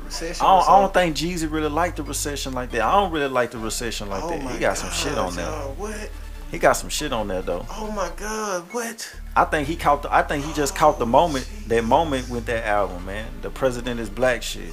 recession. 0.09 0.45
I 0.47 0.57
don't, 0.59 0.69
I 0.69 0.81
don't 0.81 0.95
think 0.95 1.17
Jeezy 1.17 1.51
really 1.51 1.69
liked 1.69 1.97
the 1.97 2.03
recession 2.03 2.53
like 2.53 2.71
that. 2.73 2.83
I 2.83 2.93
don't 2.93 3.13
really 3.13 3.29
like 3.29 3.51
the 3.51 3.59
recession 3.59 4.09
like 4.09 4.23
Oh 4.25 4.31
that. 4.31 4.43
my 4.43 4.53
He 4.53 4.59
got 4.59 4.77
some 4.77 4.91
shit 4.91 5.17
on 5.19 5.31
God, 5.31 5.33
there. 5.35 5.47
y'all, 5.47 5.75
What? 5.75 6.11
He 6.51 6.59
got 6.59 6.73
some 6.73 6.89
shit 6.89 7.13
on 7.13 7.29
there 7.29 7.43
though. 7.43 7.67
Oh 7.71 7.91
my 7.93 8.11
God, 8.17 8.63
what? 8.73 9.17
I 9.37 9.45
think 9.45 9.69
he 9.69 9.77
caught 9.77 10.03
the 10.03 10.13
I 10.13 10.23
think 10.23 10.45
he 10.47 10.53
just 10.55 10.75
caught 10.75 10.99
the 10.99 11.07
moment 11.07 11.47
that 11.69 11.85
moment 11.85 12.29
with 12.31 12.47
that 12.47 12.65
album, 12.67 13.05
man. 13.05 13.27
The 13.43 13.51
president 13.51 14.01
is 14.01 14.09
black 14.09 14.43
shit. 14.43 14.73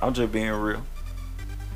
I'm 0.00 0.14
just 0.14 0.32
being 0.32 0.50
real. 0.50 0.80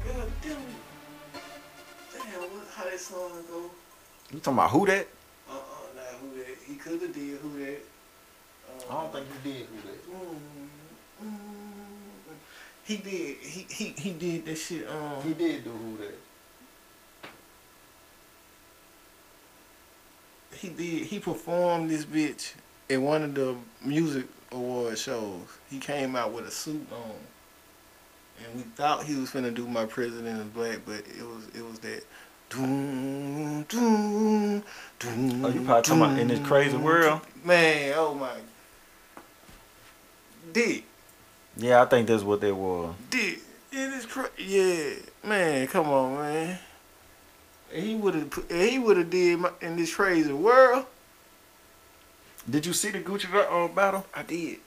God 0.06 0.30
damn. 0.42 0.52
Damn, 0.52 2.40
what, 2.40 2.66
how 2.74 2.84
that 2.84 2.98
song 3.00 3.30
go? 3.50 3.70
You 4.32 4.38
talking 4.38 4.52
about 4.54 4.70
who 4.70 4.86
that? 4.86 5.06
Uh 5.50 5.52
uh, 5.52 5.56
nah, 5.96 6.02
who 6.20 6.38
that? 6.38 6.46
He 6.66 6.76
could 6.76 7.02
have 7.02 7.12
did 7.12 7.38
who 7.40 7.58
that. 7.64 7.78
Uh, 8.88 8.90
I 8.96 9.00
don't 9.02 9.12
think 9.12 9.26
he 9.42 9.52
did 9.52 9.66
who 9.66 9.76
that. 9.88 10.10
mm, 10.10 10.61
he 12.84 12.96
did. 12.96 13.36
He 13.38 13.66
he 13.70 13.84
he 13.96 14.10
did 14.12 14.44
that 14.46 14.56
shit. 14.56 14.88
Um, 14.88 15.22
He 15.22 15.34
did 15.34 15.64
do 15.64 15.70
who 15.70 15.96
that. 15.98 16.18
he 20.58 20.68
did. 20.68 21.06
He 21.06 21.18
performed 21.18 21.90
this 21.90 22.04
bitch 22.04 22.52
at 22.90 23.00
one 23.00 23.22
of 23.22 23.34
the 23.34 23.56
music 23.84 24.26
award 24.52 24.98
shows. 24.98 25.40
He 25.70 25.78
came 25.78 26.14
out 26.14 26.32
with 26.32 26.46
a 26.46 26.50
suit 26.50 26.86
on, 26.92 27.12
and 28.44 28.56
we 28.56 28.62
thought 28.62 29.04
he 29.04 29.14
was 29.16 29.30
finna 29.30 29.52
do 29.54 29.66
"My 29.66 29.86
President 29.86 30.40
is 30.40 30.46
Black," 30.48 30.80
but 30.84 30.98
it 31.18 31.22
was 31.26 31.48
it 31.54 31.64
was 31.64 31.78
that. 31.80 32.04
Doom, 32.50 33.62
doom, 33.62 34.62
doom, 34.98 35.42
Oh, 35.42 35.48
you 35.48 35.62
probably 35.62 35.82
talking 35.82 36.02
about 36.02 36.18
In 36.18 36.28
This 36.28 36.46
Crazy 36.46 36.76
World? 36.76 37.22
Man, 37.42 37.94
oh 37.96 38.12
my. 38.12 38.28
Dick, 40.52 40.84
Yeah, 41.56 41.82
I 41.82 41.84
think 41.86 42.08
that's 42.08 42.22
what 42.22 42.40
they 42.40 42.52
were. 42.52 42.90
dick. 43.10 43.40
In 43.72 43.90
this 43.90 44.04
cra- 44.04 44.28
yeah, 44.36 44.90
man, 45.24 45.66
come 45.66 45.88
on, 45.88 46.16
man. 46.16 46.58
He 47.72 47.94
would 47.94 48.14
have 48.14 48.44
he 48.50 48.78
would 48.78 48.98
have 48.98 49.08
did 49.08 49.38
my, 49.38 49.50
in 49.62 49.76
this 49.76 49.94
crazy 49.94 50.32
world. 50.32 50.84
Did 52.48 52.66
you 52.66 52.72
see 52.74 52.90
the 52.90 53.00
Gucci 53.00 53.26
uh, 53.32 53.68
battle? 53.68 54.04
I 54.14 54.22
did. 54.24 54.58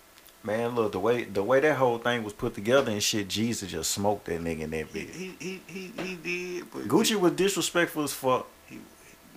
Man, 0.44 0.74
look 0.76 0.92
the 0.94 1.00
way 1.00 1.24
the 1.26 1.44
way 1.44 1.60
that 1.60 1.76
whole 1.78 1.98
thing 2.00 2.24
was 2.24 2.34
put 2.34 2.56
together 2.56 2.92
and 2.92 3.02
shit. 3.04 3.28
Jeezy 3.28 3.68
just 3.68 3.92
smoked 3.92 4.26
that 4.26 4.42
nigga 4.42 4.62
in 4.62 4.72
that 4.72 4.88
He 4.88 5.00
bitch. 5.02 5.14
he 5.14 5.36
he 5.40 5.62
he, 5.68 5.92
he 6.04 6.16
did, 6.16 6.72
but 6.72 6.88
Gucci 6.88 7.16
was 7.16 7.34
disrespectful 7.34 8.04
as 8.04 8.14
fuck, 8.14 8.48
He, 8.68 8.80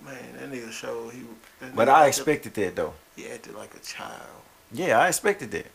man, 0.03 0.15
that 0.39 0.51
nigga 0.51 0.71
showed 0.71 1.13
he. 1.13 1.21
that 1.59 1.75
but 1.75 1.87
nigga 1.87 1.91
I 1.91 2.07
acted- 2.07 2.07
expected 2.19 2.53
that 2.55 2.75
though. 2.75 2.93
He 3.15 3.27
acted 3.27 3.53
like 3.55 3.75
a 3.75 3.79
child. 3.79 4.29
Yeah, 4.71 4.99
I 4.99 5.07
expected 5.09 5.51
that. 5.51 5.67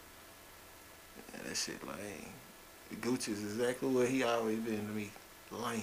That 1.44 1.56
shit 1.56 1.86
lame. 1.86 2.32
Gucci's 3.00 3.42
exactly 3.42 3.88
what 3.88 4.08
he 4.08 4.22
always 4.22 4.58
been 4.58 4.86
to 4.86 4.92
me. 4.92 5.10
Lame. 5.50 5.82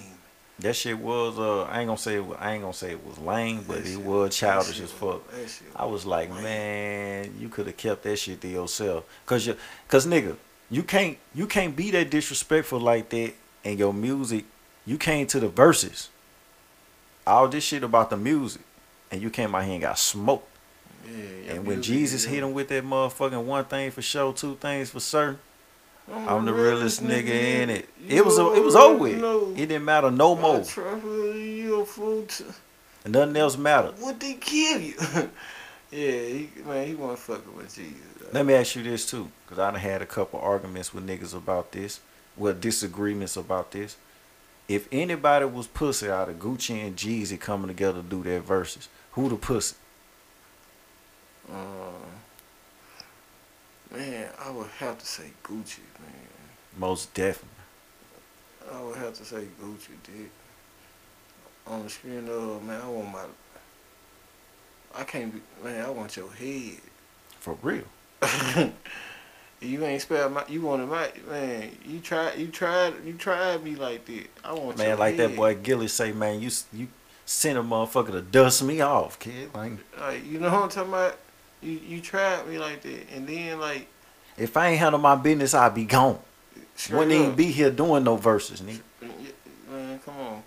That 0.58 0.76
shit 0.76 0.98
was 0.98 1.38
uh 1.38 1.62
I 1.64 1.80
ain't 1.80 1.88
gonna 1.88 1.98
say 1.98 2.16
it 2.16 2.26
was, 2.26 2.36
I 2.40 2.52
ain't 2.52 2.62
gonna 2.62 2.72
say 2.74 2.92
it 2.92 3.04
was 3.04 3.18
lame, 3.18 3.64
but 3.66 3.82
That 3.82 3.92
it 3.92 4.00
was 4.00 4.36
childish 4.36 4.80
as 4.80 4.92
fuck. 4.92 5.22
I 5.74 5.84
was 5.86 6.04
like, 6.06 6.30
lame. 6.30 6.42
man, 6.42 7.34
you 7.38 7.48
could 7.48 7.66
have 7.66 7.76
kept 7.76 8.02
that 8.04 8.16
shit 8.16 8.40
to 8.42 8.48
yourself, 8.48 9.04
cause 9.26 9.46
you, 9.46 9.56
cause 9.88 10.06
nigga, 10.06 10.36
you 10.70 10.82
can't 10.82 11.18
you 11.34 11.46
can't 11.46 11.74
be 11.74 11.90
that 11.92 12.10
disrespectful 12.10 12.80
like 12.80 13.08
that 13.10 13.32
in 13.64 13.78
your 13.78 13.92
music. 13.92 14.44
You 14.84 14.98
came 14.98 15.26
to 15.28 15.40
the 15.40 15.48
Verzuz, 15.48 16.08
all 17.26 17.48
this 17.48 17.64
shit 17.64 17.82
about 17.82 18.10
the 18.10 18.16
music, 18.16 18.62
and 19.10 19.22
you 19.22 19.30
came 19.30 19.54
out 19.54 19.64
here 19.64 19.72
and 19.74 19.82
got 19.82 19.98
smoked. 19.98 20.48
Yeah, 21.04 21.16
yeah, 21.46 21.52
And 21.54 21.66
when 21.66 21.80
Jeezy 21.82 22.26
hit 22.26 22.42
him 22.42 22.52
with 22.52 22.68
that 22.68 22.84
motherfucking 22.84 23.44
one 23.44 23.64
thing 23.64 23.90
for 23.90 24.02
sure, 24.02 24.32
two 24.32 24.54
things 24.56 24.90
for 24.90 25.00
certain, 25.00 25.38
I'm, 26.10 26.28
I'm 26.28 26.44
the 26.44 26.52
realest 26.54 27.02
nigga 27.02 27.28
in 27.28 27.70
it. 27.70 27.88
You 28.06 28.18
It 28.18 28.24
was 28.24 28.38
a, 28.38 28.52
it 28.54 28.62
was 28.62 28.74
over 28.74 28.98
with. 28.98 29.20
know. 29.20 29.50
It 29.52 29.66
didn't 29.66 29.84
matter 29.84 30.10
no 30.10 30.34
more. 30.34 30.62
try 30.64 30.98
for 30.98 31.32
you 31.34 31.80
a 31.80 31.84
fool 31.86 32.24
to- 32.24 32.44
Nothing 33.06 33.36
else 33.36 33.56
mattered. 33.56 33.94
What 33.98 34.20
they 34.20 34.34
give 34.34 34.82
you? 34.82 34.94
yeah, 35.90 36.20
he, 36.20 36.48
man, 36.64 36.86
he 36.86 36.94
wasn't 36.94 37.18
fucking 37.18 37.56
with 37.56 37.68
Jeezy. 37.74 38.32
Let 38.32 38.46
me 38.46 38.54
ask 38.54 38.76
you 38.76 38.82
this 38.82 39.08
too, 39.10 39.28
because 39.44 39.58
I 39.58 39.70
done 39.70 39.80
had 39.80 40.02
a 40.02 40.06
couple 40.06 40.40
arguments 40.40 40.94
with 40.94 41.06
niggas 41.06 41.34
about 41.36 41.72
this, 41.72 42.00
well, 42.36 42.54
disagreements 42.54 43.36
about 43.36 43.72
this. 43.72 43.96
If 44.68 44.88
anybody 44.92 45.44
was 45.44 45.66
pussy 45.66 46.08
out 46.08 46.28
of 46.28 46.36
Gucci 46.38 46.86
and 46.86 46.96
Jeezy 46.96 47.38
coming 47.38 47.68
together 47.68 48.00
to 48.00 48.08
do 48.08 48.22
their 48.22 48.40
verses, 48.40 48.88
who 49.12 49.28
the 49.28 49.36
pussy? 49.36 49.76
Um, 51.52 51.92
man, 53.92 54.28
I 54.38 54.50
would 54.50 54.68
have 54.78 54.98
to 54.98 55.06
say 55.06 55.30
Gucci, 55.42 55.80
man. 56.00 56.28
Most 56.78 57.12
definitely. 57.14 57.48
I 58.72 58.82
would 58.82 58.96
have 58.96 59.14
to 59.14 59.24
say 59.24 59.44
Gucci, 59.62 59.90
dick. 60.04 60.30
On 61.66 61.84
the 61.84 61.90
screen, 61.90 62.28
uh, 62.28 62.64
man, 62.64 62.80
I 62.80 62.88
want 62.88 63.12
my. 63.12 63.24
I 64.94 65.04
can't 65.04 65.32
be, 65.32 65.40
man. 65.62 65.84
I 65.84 65.90
want 65.90 66.16
your 66.16 66.30
head. 66.32 66.78
For 67.38 67.56
real. 67.62 67.84
you 69.60 69.84
ain't 69.84 70.02
spell 70.02 70.28
my. 70.30 70.44
You 70.48 70.62
wanted 70.62 70.88
my 70.88 71.10
man. 71.28 71.70
You 71.86 72.00
tried. 72.00 72.38
You 72.38 72.48
tried. 72.48 72.94
You 73.04 73.12
tried 73.14 73.62
me 73.62 73.76
like 73.76 74.04
that. 74.06 74.26
I 74.44 74.52
want 74.52 74.78
your 74.78 74.88
Man, 74.88 74.98
like 74.98 75.16
that 75.18 75.36
boy 75.36 75.54
Gilly 75.54 75.88
say, 75.88 76.12
man, 76.12 76.40
you 76.40 76.50
you 76.72 76.88
sent 77.24 77.58
a 77.58 77.62
motherfucker 77.62 78.12
to 78.12 78.22
dust 78.22 78.62
me 78.62 78.80
off, 78.80 79.18
kid. 79.18 79.54
Like, 79.54 79.72
Like 80.00 80.26
you 80.26 80.38
know 80.40 80.50
what 80.50 80.64
I'm 80.64 80.68
talking 80.68 80.92
about. 80.92 81.18
You 81.62 81.80
you 81.86 82.00
tried 82.00 82.48
me 82.48 82.58
like 82.58 82.82
that, 82.82 83.06
and 83.14 83.26
then 83.26 83.60
like. 83.60 83.86
if 84.36 84.56
I 84.56 84.68
ain't 84.68 84.78
handle 84.78 85.00
my 85.00 85.14
business, 85.14 85.54
I'd 85.54 85.74
be 85.74 85.84
gone. 85.84 86.18
Wouldn't 86.90 87.12
even 87.12 87.34
be 87.34 87.46
here 87.52 87.70
doing 87.70 88.04
no 88.04 88.16
Verzuz, 88.16 88.60
nigga. 88.60 88.80
Man, 89.70 89.98
come 90.00 90.18
on. 90.18 90.42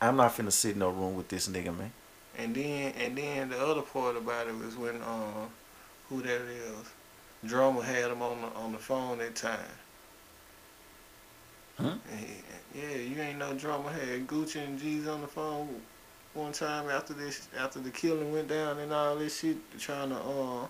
I'm 0.00 0.16
not 0.16 0.36
finna 0.36 0.52
sit 0.52 0.74
in 0.74 0.78
no 0.78 0.90
room 0.90 1.16
with 1.16 1.28
this 1.28 1.48
nigga, 1.48 1.76
man. 1.76 1.92
And 2.38 2.54
then 2.54 2.92
and 2.98 3.16
then 3.16 3.48
the 3.48 3.58
other 3.60 3.82
part 3.82 4.16
about 4.16 4.46
it 4.46 4.56
was 4.56 4.76
when 4.76 4.96
um 5.02 5.50
who 6.08 6.22
that 6.22 6.40
is, 6.42 6.90
drummer 7.44 7.82
had 7.82 8.10
him 8.10 8.22
on 8.22 8.42
the 8.42 8.48
on 8.48 8.72
the 8.72 8.78
phone 8.78 9.18
that 9.18 9.34
time. 9.34 9.58
Huh? 11.78 11.94
Yeah, 12.74 12.96
you 12.96 13.20
ain't 13.20 13.38
no 13.38 13.54
drummer 13.54 13.90
had 13.90 14.26
Gucci 14.26 14.64
and 14.64 14.78
G's 14.78 15.06
on 15.06 15.22
the 15.22 15.26
phone 15.26 15.80
one 16.36 16.52
time 16.52 16.88
after 16.90 17.14
this 17.14 17.48
after 17.58 17.80
the 17.80 17.90
killing 17.90 18.32
went 18.32 18.48
down 18.48 18.78
and 18.78 18.92
all 18.92 19.16
this 19.16 19.40
shit 19.40 19.56
trying 19.78 20.10
to 20.10 20.16
uh 20.16 20.66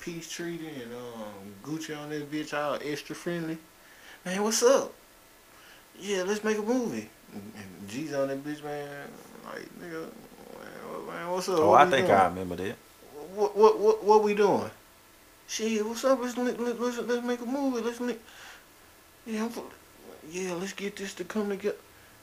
peace 0.00 0.30
treaty 0.30 0.68
and 0.82 0.92
um 0.94 1.54
Gucci 1.62 1.96
on 1.96 2.08
this 2.10 2.22
bitch 2.22 2.54
all 2.56 2.78
extra 2.82 3.14
friendly. 3.14 3.58
Man, 4.24 4.42
what's 4.42 4.62
up? 4.62 4.92
Yeah, 5.98 6.22
let's 6.22 6.42
make 6.42 6.58
a 6.58 6.62
movie. 6.62 7.08
And 7.32 7.88
G's 7.88 8.12
on 8.14 8.28
that 8.28 8.42
bitch, 8.44 8.64
man. 8.64 8.88
Like 9.44 9.68
nigga, 9.78 10.00
man, 10.02 10.10
what- 10.88 11.06
man 11.14 11.30
what's 11.30 11.48
up? 11.48 11.58
Oh, 11.58 11.70
What 11.70 11.86
I 11.86 11.90
think 11.90 12.06
doing? 12.06 12.18
I 12.18 12.24
remember 12.26 12.56
that. 12.56 12.76
What 13.34 13.56
what 13.56 13.78
what 13.78 14.02
what 14.02 14.22
we 14.24 14.34
doing? 14.34 14.70
Shit, 15.46 15.84
what's 15.84 16.04
up? 16.04 16.20
Let's 16.20 16.36
let, 16.36 16.58
let, 16.60 16.80
let's 16.80 16.98
let's 16.98 17.24
make 17.24 17.40
a 17.40 17.46
movie. 17.46 17.82
Let's 17.82 18.00
make 18.00 18.20
yeah, 19.26 19.44
I'm, 19.44 19.52
yeah. 20.30 20.54
Let's 20.54 20.72
get 20.72 20.96
this 20.96 21.12
to 21.14 21.24
come 21.24 21.50
together. 21.50 21.76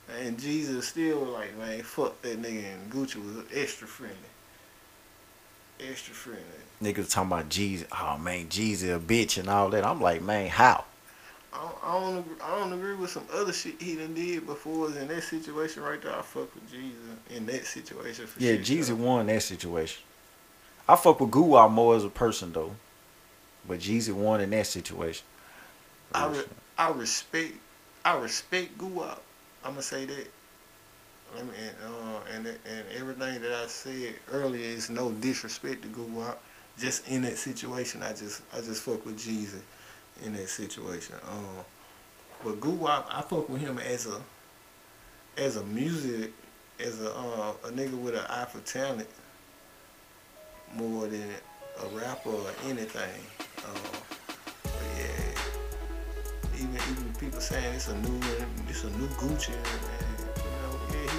And 0.10 0.38
Jeezy 0.38 0.82
still 0.82 1.20
was 1.22 1.30
like, 1.30 1.58
man, 1.58 1.82
fuck 1.84 2.22
that 2.22 2.42
nigga. 2.42 2.64
And 2.74 2.92
Gucci 2.92 3.16
was 3.18 3.44
extra 3.54 3.88
friendly, 3.88 4.16
extra 5.80 6.14
friendly. 6.14 6.42
Niggas 6.82 7.12
talking 7.12 7.32
about 7.32 7.50
Jeezy. 7.50 7.86
Oh 7.92 8.18
man, 8.18 8.48
Jeezy 8.48 8.96
a 8.96 9.00
bitch 9.00 9.38
and 9.38 9.50
all 9.50 9.70
that. 9.70 9.84
I'm 9.86 10.00
like, 10.02 10.22
man, 10.22 10.48
how? 10.50 10.86
I 11.54 11.60
don't, 11.62 11.76
I 11.84 12.00
don't 12.00 12.18
agree, 12.20 12.36
I 12.44 12.60
don't 12.60 12.74
agree 12.74 12.96
with 12.96 13.10
some 13.10 13.26
other 13.34 13.52
shit 13.52 13.82
he 13.82 13.96
done 13.96 14.14
did 14.14 14.46
before. 14.46 14.80
Was 14.80 14.96
In 14.98 15.08
that 15.08 15.24
situation 15.24 15.82
right 15.82 16.02
there, 16.02 16.14
I 16.18 16.22
fuck 16.22 16.54
with 16.54 16.70
Jesus 16.72 16.96
in 17.36 17.46
that 17.48 17.66
situation 17.66 18.28
for 18.28 18.42
Yeah, 18.42 18.54
shit, 18.54 18.62
Jeezy 18.64 18.90
though. 18.90 18.96
won 18.96 19.26
that 19.28 19.42
situation. 19.42 20.04
I 20.88 20.96
fuck 20.96 21.20
with 21.20 21.32
Guwap 21.32 21.72
more 21.72 21.96
as 21.96 22.04
a 22.06 22.10
person 22.10 22.54
though, 22.54 22.76
but 23.68 23.80
Jeezy 23.80 24.14
won 24.14 24.40
in 24.40 24.52
that 24.52 24.68
situation. 24.68 25.26
I, 26.14 26.28
re- 26.28 26.44
I 26.78 26.92
respect 26.92 27.54
I 28.06 28.18
respect 28.18 28.78
Guwap. 29.68 29.72
I'ma 29.72 29.82
say 29.82 30.06
that. 30.06 30.28
I 31.38 31.42
mean, 31.42 31.52
and, 31.60 31.94
uh, 31.94 32.20
and 32.34 32.48
and 32.48 32.86
everything 32.98 33.42
that 33.42 33.52
I 33.52 33.68
said 33.68 34.16
earlier 34.32 34.64
is 34.64 34.90
no 34.90 35.12
disrespect 35.12 35.82
to 35.84 35.88
Guwap. 35.90 36.38
Just 36.80 37.08
in 37.08 37.24
that 37.24 37.38
situation, 37.38 38.04
I 38.04 38.14
just 38.14 38.42
I 38.54 38.62
just 38.62 38.84
fuck 38.84 39.06
with 39.06 39.18
Jeezy 39.18 39.60
in 40.24 40.34
that 40.34 40.50
situation. 40.50 41.16
Um, 41.30 41.66
but 42.44 42.60
Guwap, 42.60 43.06
I 43.10 43.22
fuck 43.22 43.50
with 43.50 43.62
him 43.62 43.80
as 43.80 44.08
a 44.08 44.22
as 45.38 45.58
a 45.58 45.64
music 45.66 46.32
as 46.80 47.02
a 47.02 47.12
uh, 47.12 47.54
a 47.66 47.70
nigga 47.72 47.98
with 47.98 48.16
an 48.16 48.26
eye 48.30 48.46
for 48.46 48.60
talent 48.60 49.08
more 50.76 51.08
than 51.08 51.30
a 51.84 51.88
rapper 51.98 52.30
or 52.30 52.52
anything. 52.66 53.22
Um, 53.66 53.97
even 56.60 56.76
even 56.92 57.14
people 57.20 57.40
saying 57.40 57.74
it's 57.76 57.88
a 57.88 57.96
new 57.98 58.20
it's 58.68 58.84
a 58.84 58.90
new 58.92 59.08
Gucci, 59.20 59.50
and 59.54 60.20
you 60.38 60.52
know, 60.62 60.74
yeah, 60.92 61.12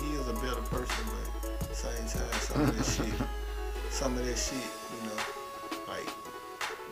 he 0.00 0.06
he 0.06 0.14
is 0.20 0.28
a 0.28 0.34
better 0.34 0.62
person, 0.72 1.04
but 1.12 1.50
at 1.62 1.68
the 1.68 1.74
same 1.74 2.06
time, 2.20 2.32
some 2.40 2.62
of 2.62 2.76
this 2.76 2.96
shit, 2.96 3.14
some 3.90 4.16
of 4.16 4.24
that 4.26 4.36
shit, 4.38 4.56
you 4.58 5.00
know, 5.08 5.20
like 5.88 6.06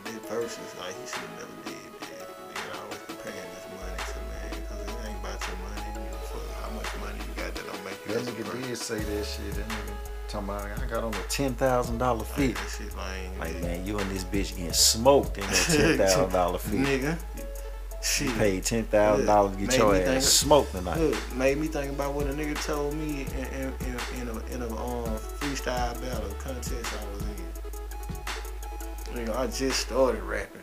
that 0.05 0.21
Verzuz, 0.29 0.71
like 0.79 0.93
he 0.99 1.05
should 1.07 1.19
have 1.19 1.35
never 1.39 1.55
did 1.65 1.91
that. 2.01 2.27
Being 2.53 2.71
always 2.81 3.01
comparing 3.07 3.49
his 3.55 3.65
money 3.73 4.01
to 4.11 4.19
man, 4.29 4.49
because 4.61 4.81
it 4.85 5.09
ain't 5.09 5.19
about 5.19 5.39
your 5.47 5.57
money, 5.65 5.87
you 5.93 6.05
know, 6.11 6.21
for 6.29 6.41
how 6.61 6.69
much 6.77 6.89
money 7.01 7.19
you 7.25 7.33
got 7.41 7.53
that 7.55 7.65
don't 7.65 7.83
make 7.85 7.97
you 8.05 8.13
that 8.13 8.23
nigga 8.25 8.67
did 8.67 8.77
say 8.77 8.99
that 8.99 9.25
shit. 9.25 9.53
That 9.55 9.67
nigga 9.67 9.93
talking 10.27 10.49
about 10.49 10.81
I 10.81 10.85
got 10.87 11.03
on 11.03 11.13
a 11.13 11.23
ten 11.29 11.53
thousand 11.55 11.97
dollar 11.99 12.19
Like, 12.19 12.27
fit. 12.27 12.55
that 12.55 12.69
shit 12.69 12.97
lame. 12.97 13.39
Like 13.39 13.53
man. 13.53 13.61
man, 13.61 13.85
you 13.85 13.97
and 13.99 14.09
this 14.11 14.23
bitch 14.23 14.55
getting 14.55 14.73
smoked 14.73 15.37
in 15.37 15.43
that 15.45 15.65
ten 15.71 15.97
thousand 15.97 16.31
dollar 16.31 16.57
fit. 16.59 16.79
Nigga. 16.79 17.17
Shit. 18.15 18.37
Paid 18.37 18.63
ten 18.63 18.85
thousand 18.85 19.25
dollars 19.25 19.51
to 19.51 19.59
get 19.59 19.71
Made 19.71 19.77
your 19.77 19.93
ass 19.93 20.05
think 20.05 20.21
smoked 20.21 20.71
tonight. 20.71 20.97
Look, 20.97 21.35
made 21.35 21.57
me 21.57 21.67
think 21.67 21.91
about 21.91 22.13
what 22.13 22.27
a 22.27 22.29
nigga 22.29 22.55
told 22.63 22.93
me 22.93 23.27
in, 23.37 23.43
in, 23.47 23.73
in, 23.81 24.21
in 24.21 24.27
a, 24.29 24.53
in 24.53 24.61
a 24.61 24.67
um, 24.67 25.17
freestyle 25.37 25.99
battle 25.99 26.29
contest 26.39 26.93
I 26.93 27.13
was 27.13 27.23
in. 29.13 29.19
You 29.19 29.25
know, 29.25 29.33
I 29.33 29.47
just 29.47 29.81
started 29.81 30.23
rapping. 30.23 30.61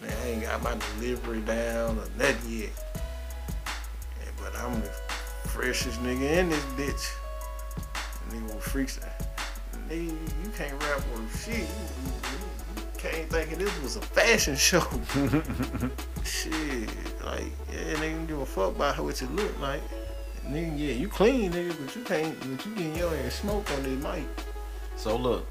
Man, 0.00 0.16
I 0.22 0.28
ain't 0.28 0.42
got 0.42 0.62
my 0.62 0.74
delivery 0.96 1.42
down 1.42 1.98
or 1.98 2.08
nothing 2.16 2.60
yet. 2.60 2.70
Yeah, 2.96 4.30
but 4.38 4.56
I'm 4.56 4.80
the 4.80 4.88
freshest 5.50 6.02
nigga 6.02 6.38
in 6.38 6.48
this 6.48 6.64
bitch. 6.74 7.12
Nigga 8.30 8.62
freestyle. 8.62 9.26
Nigga, 9.90 10.06
you 10.06 10.50
can't 10.56 10.82
rap 10.84 11.02
worth 11.12 11.44
shit. 11.44 11.58
You, 11.58 11.66
you, 13.02 13.08
you 13.08 13.26
can't 13.26 13.30
think 13.30 13.58
this 13.58 13.82
was 13.82 13.96
a 13.96 14.00
fashion 14.00 14.56
show. 14.56 14.80
Shit, 16.24 16.88
like, 17.24 17.52
yeah, 17.72 17.94
nigga 17.94 18.10
don't 18.12 18.26
give 18.26 18.38
a 18.40 18.46
fuck 18.46 18.74
about 18.74 18.98
what 18.98 19.20
you 19.20 19.26
look 19.28 19.60
like. 19.60 19.82
Nigga, 20.46 20.78
yeah, 20.78 20.92
you 20.92 21.08
clean, 21.08 21.52
nigga, 21.52 21.76
but 21.84 21.94
you 21.94 22.02
can't, 22.02 22.38
but 22.40 22.66
you 22.66 22.74
getting 22.74 22.96
your 22.96 23.14
ass 23.16 23.36
smoked 23.36 23.70
on 23.72 23.82
this 23.82 24.02
mic. 24.02 24.24
So 24.96 25.16
look, 25.16 25.46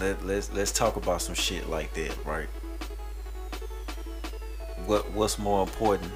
let, 0.00 0.24
let's 0.24 0.52
let's 0.52 0.72
talk 0.72 0.96
about 0.96 1.22
some 1.22 1.34
shit 1.34 1.68
like 1.68 1.92
that, 1.94 2.16
right? 2.24 2.48
What 4.86 5.10
what's 5.12 5.38
more 5.38 5.62
important 5.62 6.12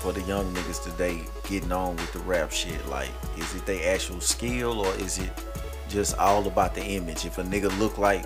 for 0.00 0.12
the 0.12 0.22
young 0.22 0.52
niggas 0.54 0.84
today 0.84 1.22
getting 1.48 1.72
on 1.72 1.96
with 1.96 2.12
the 2.12 2.18
rap 2.20 2.52
shit? 2.52 2.86
Like, 2.88 3.10
is 3.38 3.54
it 3.54 3.64
their 3.66 3.94
actual 3.94 4.20
skill 4.20 4.80
or 4.80 4.94
is 4.96 5.18
it 5.18 5.30
just 5.88 6.16
all 6.18 6.46
about 6.46 6.74
the 6.74 6.84
image? 6.84 7.24
If 7.24 7.38
a 7.38 7.42
nigga 7.42 7.76
look 7.78 7.98
like 7.98 8.24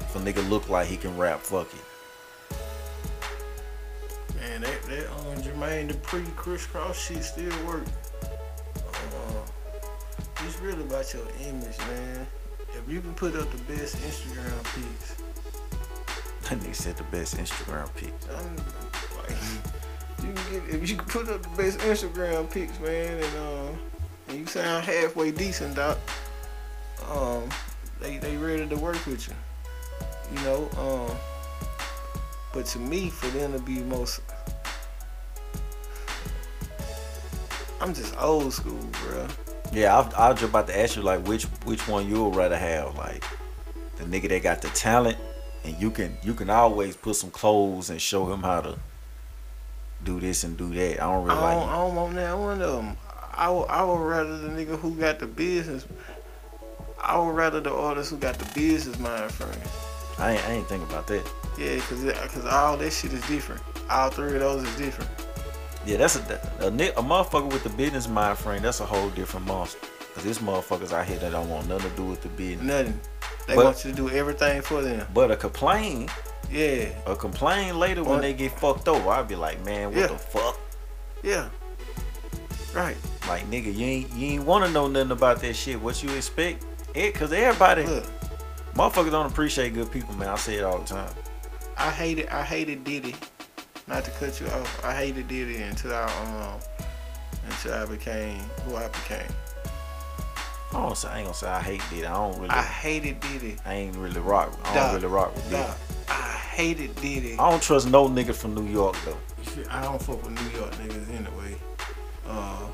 if 0.00 0.16
a 0.16 0.18
nigga 0.18 0.48
look 0.48 0.68
like 0.68 0.88
he 0.88 0.96
can 0.96 1.16
rap, 1.16 1.40
fuck 1.40 1.68
it. 1.72 2.56
Man, 4.36 4.62
that 4.62 4.82
that 4.84 5.06
um, 5.10 5.36
Jermaine 5.42 5.90
Dupri 5.90 6.24
Kris 6.34 6.66
Kross 6.66 6.94
shit 6.94 7.22
still 7.22 7.66
work. 7.66 7.84
Uh, 8.22 9.42
it's 10.44 10.58
really 10.60 10.82
about 10.82 11.12
your 11.14 11.22
image, 11.46 11.78
man. 11.78 12.26
If 12.74 12.88
you 12.88 13.00
can 13.00 13.14
put 13.14 13.36
up 13.36 13.50
the 13.50 13.72
best 13.72 13.96
Instagram 13.98 14.64
pics, 14.74 15.16
That 16.48 16.58
nigga 16.58 16.74
said 16.74 16.96
the 16.96 17.04
best 17.04 17.36
Instagram 17.36 17.88
pics. 17.94 18.26
I'm 18.28 18.56
like, 19.18 19.36
you 20.22 20.32
can 20.32 20.34
get 20.50 20.74
if 20.74 20.90
you 20.90 20.96
can 20.96 21.06
put 21.06 21.28
up 21.28 21.42
the 21.42 21.48
best 21.50 21.78
Instagram 21.80 22.50
pics, 22.50 22.80
man, 22.80 23.22
and 23.22 23.36
um, 23.38 23.78
and 24.28 24.38
you 24.38 24.46
sound 24.46 24.84
halfway 24.84 25.30
decent, 25.30 25.76
doc. 25.76 25.98
Um, 27.08 27.48
they 28.00 28.18
they 28.18 28.36
ready 28.36 28.66
to 28.66 28.76
work 28.76 29.04
with 29.06 29.28
you, 29.28 29.34
you 30.34 30.44
know. 30.44 30.68
Um, 30.78 31.16
but 32.52 32.66
to 32.66 32.78
me, 32.78 33.10
for 33.10 33.28
them 33.28 33.52
to 33.52 33.60
be 33.60 33.80
most, 33.80 34.20
I'm 37.80 37.94
just 37.94 38.14
old 38.20 38.52
school, 38.52 38.78
bro. 39.04 39.26
Yeah, 39.72 39.96
I, 39.96 40.26
I 40.26 40.30
was 40.30 40.40
just 40.40 40.50
about 40.50 40.66
to 40.68 40.78
ask 40.78 40.96
you 40.96 41.02
like 41.02 41.26
which 41.26 41.44
which 41.64 41.86
one 41.86 42.08
you 42.08 42.24
would 42.24 42.36
rather 42.36 42.58
have, 42.58 42.96
like 42.96 43.24
the 43.96 44.04
nigga 44.04 44.28
that 44.30 44.42
got 44.42 44.62
the 44.62 44.68
talent, 44.68 45.18
and 45.64 45.76
you 45.80 45.90
can 45.90 46.16
you 46.22 46.34
can 46.34 46.50
always 46.50 46.96
put 46.96 47.16
some 47.16 47.30
clothes 47.30 47.90
and 47.90 48.00
show 48.00 48.32
him 48.32 48.42
how 48.42 48.60
to 48.62 48.78
do 50.04 50.18
this 50.18 50.44
and 50.44 50.56
do 50.56 50.72
that. 50.74 51.02
I 51.02 51.06
don't 51.06 51.28
I 51.30 51.34
really 51.34 51.54
don't, 51.54 51.68
I 51.68 51.76
don't 51.76 51.94
want 51.94 52.14
that 52.14 52.38
one 52.38 52.62
of 52.62 52.76
them. 52.76 52.96
I 53.32 53.48
would, 53.48 53.68
I 53.68 53.84
would 53.84 54.00
rather 54.00 54.38
the 54.38 54.48
nigga 54.48 54.78
who 54.78 54.94
got 54.96 55.18
the 55.18 55.26
business. 55.26 55.86
I 57.10 57.18
would 57.18 57.34
rather 57.34 57.60
the 57.60 57.72
artist 57.72 58.10
who 58.10 58.16
got 58.18 58.38
the 58.38 58.44
business 58.54 58.98
mind 58.98 59.32
frame. 59.32 59.50
I 60.18 60.32
ain't, 60.32 60.44
I 60.48 60.52
ain't 60.52 60.68
think 60.68 60.88
about 60.88 61.06
that. 61.08 61.28
Yeah, 61.58 61.78
cause, 61.80 62.04
cause 62.32 62.44
all 62.46 62.76
that 62.76 62.92
shit 62.92 63.12
is 63.12 63.26
different. 63.26 63.60
All 63.90 64.10
three 64.10 64.34
of 64.34 64.40
those 64.40 64.62
is 64.62 64.76
different. 64.76 65.10
Yeah, 65.84 65.96
that's 65.96 66.16
a 66.16 66.40
a, 66.60 66.66
a 66.68 67.02
motherfucker 67.02 67.50
with 67.52 67.64
the 67.64 67.70
business 67.70 68.06
mind 68.06 68.38
frame. 68.38 68.62
That's 68.62 68.80
a 68.80 68.84
whole 68.86 69.10
different 69.10 69.46
monster. 69.46 69.80
Cause 70.14 70.24
there's 70.24 70.38
motherfuckers 70.38 70.92
out 70.92 71.06
here 71.06 71.18
that 71.18 71.32
don't 71.32 71.48
want 71.48 71.68
nothing 71.68 71.90
to 71.90 71.96
do 71.96 72.04
with 72.04 72.22
the 72.22 72.28
business. 72.28 72.62
Nothing. 72.66 73.00
They 73.46 73.54
But- 73.56 73.64
want 73.64 73.84
you 73.84 73.90
to 73.90 73.96
do 73.96 74.10
everything 74.10 74.62
for 74.62 74.82
them. 74.82 75.06
But 75.14 75.30
a 75.30 75.36
complain, 75.36 76.08
Yeah, 76.50 76.88
a 77.06 77.16
complain 77.16 77.78
later 77.78 78.04
when 78.04 78.20
they 78.20 78.32
get 78.34 78.52
fucked 78.58 78.88
over, 78.88 79.08
I'd 79.10 79.28
be 79.28 79.36
like, 79.36 79.64
man, 79.64 79.88
what 79.88 79.96
Yeah. 79.96 80.06
the 80.08 80.18
fuck? 80.18 80.58
yeah. 81.22 81.48
Right. 82.74 82.96
Like 83.28 83.48
nigga, 83.50 83.74
you 83.74 83.84
ain't 83.86 84.12
you 84.12 84.26
ain't 84.34 84.44
want 84.44 84.64
to 84.64 84.70
know 84.70 84.86
nothing 84.86 85.10
about 85.12 85.40
that 85.40 85.54
shit. 85.56 85.80
What 85.80 86.02
you 86.02 86.10
expect? 86.10 86.64
It, 86.94 87.14
cause 87.14 87.32
everybody, 87.32 87.84
Look, 87.84 88.04
motherfuckers 88.74 89.10
don't 89.12 89.30
appreciate 89.30 89.74
good 89.74 89.90
people, 89.90 90.14
man. 90.16 90.28
I 90.28 90.36
say 90.36 90.56
it 90.56 90.64
all 90.64 90.78
the 90.78 90.86
time. 90.86 91.12
I 91.76 91.90
hated 91.90 92.28
I 92.28 92.42
hated 92.42 92.84
Diddy. 92.84 93.14
Not 93.86 94.04
to 94.04 94.10
cut 94.12 94.40
you 94.40 94.46
off. 94.48 94.84
I 94.84 94.92
hated 94.94 95.28
Diddy 95.28 95.62
until 95.62 95.94
I 95.94 96.04
um 96.04 96.60
until 97.46 97.74
I 97.74 97.86
became 97.86 98.38
who 98.66 98.76
I 98.76 98.88
became. 98.88 99.26
I 100.72 100.74
don't 100.74 100.96
say 100.96 101.08
I 101.08 101.18
ain't 101.18 101.26
gonna 101.26 101.34
say 101.34 101.48
I 101.48 101.60
hate 101.62 101.82
Diddy. 101.90 102.06
I 102.06 102.12
don't 102.14 102.36
really. 102.36 102.50
I 102.50 102.62
hated 102.62 103.20
Diddy. 103.20 103.56
I 103.64 103.74
ain't 103.74 103.96
really 103.96 104.20
rock. 104.20 104.52
I 104.64 104.74
don't 104.74 104.74
Dog. 104.74 104.94
really 104.94 105.06
rock 105.06 105.34
with 105.34 105.44
Diddy. 105.44 105.62
Dog, 105.62 105.76
I 106.08 106.12
hated 106.52 106.94
Diddy. 106.96 107.32
I 107.38 107.50
don't 107.50 107.62
trust 107.62 107.88
no 107.88 108.08
nigga 108.08 108.34
from 108.34 108.54
New 108.54 108.66
York 108.66 108.96
though. 109.04 109.16
I 109.70 109.82
don't 109.82 110.00
fuck 110.00 110.22
with 110.22 110.32
New 110.32 110.58
York 110.58 110.72
niggas 110.74 111.08
anyway. 111.10 111.56
Uh, 112.26 112.66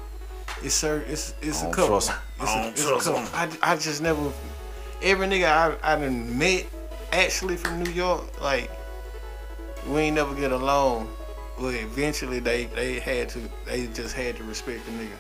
it's 0.67 0.75
sir, 0.75 1.05
it's 1.09 1.35
it's 1.41 1.59
I 1.59 1.61
a 1.61 1.64
don't 1.64 1.73
couple. 1.73 1.89
trust 1.89 2.11
'em. 2.11 2.17
It's, 2.41 2.51
I 2.51 2.59
a, 2.59 2.62
don't 2.62 2.73
it's 2.73 2.87
trust 2.87 3.07
a 3.07 3.12
couple. 3.12 3.59
I, 3.62 3.73
I 3.73 3.77
just 3.77 4.03
never. 4.03 4.33
Every 5.03 5.27
nigga 5.29 5.47
I 5.47 5.95
I 5.95 5.97
done 6.01 6.37
met 6.39 6.67
actually 7.12 7.57
from 7.57 7.83
New 7.83 7.91
York, 7.93 8.41
like 8.43 8.71
we 9.87 10.01
ain't 10.01 10.17
never 10.17 10.35
get 10.35 10.53
along. 10.53 11.09
But 11.59 11.75
eventually 11.75 12.41
they 12.41 12.64
they 12.67 12.99
had 12.99 13.29
to 13.31 13.41
they 13.64 13.87
just 13.89 14.14
had 14.14 14.37
to 14.37 14.45
respect 14.45 14.85
the 14.87 14.93
nigga. 14.93 15.17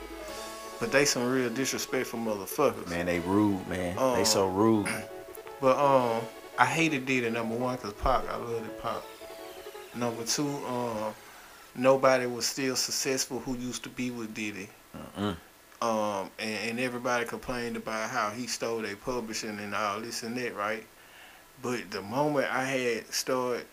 But 0.80 0.92
they 0.92 1.04
some 1.06 1.30
real 1.30 1.48
disrespectful 1.48 2.18
motherfuckers. 2.18 2.88
Man, 2.90 3.06
they 3.06 3.20
rude, 3.20 3.66
man. 3.68 3.94
Oh. 3.98 4.16
they 4.16 4.24
so 4.24 4.48
rude. 4.48 4.88
But 5.58 5.78
um, 5.78 6.20
I 6.58 6.66
hated 6.66 7.06
Diddy 7.06 7.30
number 7.30 7.56
one 7.56 7.76
because 7.76 7.94
Pac, 7.94 8.28
I 8.28 8.36
loved 8.36 8.66
it 8.66 8.82
Pac. 8.82 9.00
Number 9.94 10.22
two, 10.24 10.46
um, 10.66 11.14
nobody 11.74 12.26
was 12.26 12.44
still 12.44 12.76
successful 12.76 13.38
who 13.40 13.56
used 13.56 13.82
to 13.84 13.88
be 13.88 14.10
with 14.10 14.34
Diddy. 14.34 14.68
Mm-mm. 15.16 15.36
Um, 15.82 16.30
and, 16.38 16.70
and 16.70 16.80
everybody 16.80 17.24
complained 17.26 17.76
about 17.76 18.10
how 18.10 18.30
he 18.30 18.46
stole 18.46 18.78
their 18.78 18.96
publishing 18.96 19.58
and 19.58 19.74
all 19.74 20.00
this 20.00 20.22
and 20.22 20.36
that, 20.38 20.56
right? 20.56 20.86
But 21.62 21.90
the 21.90 22.02
moment 22.02 22.46
I 22.50 22.64
had 22.64 23.12
started 23.12 23.66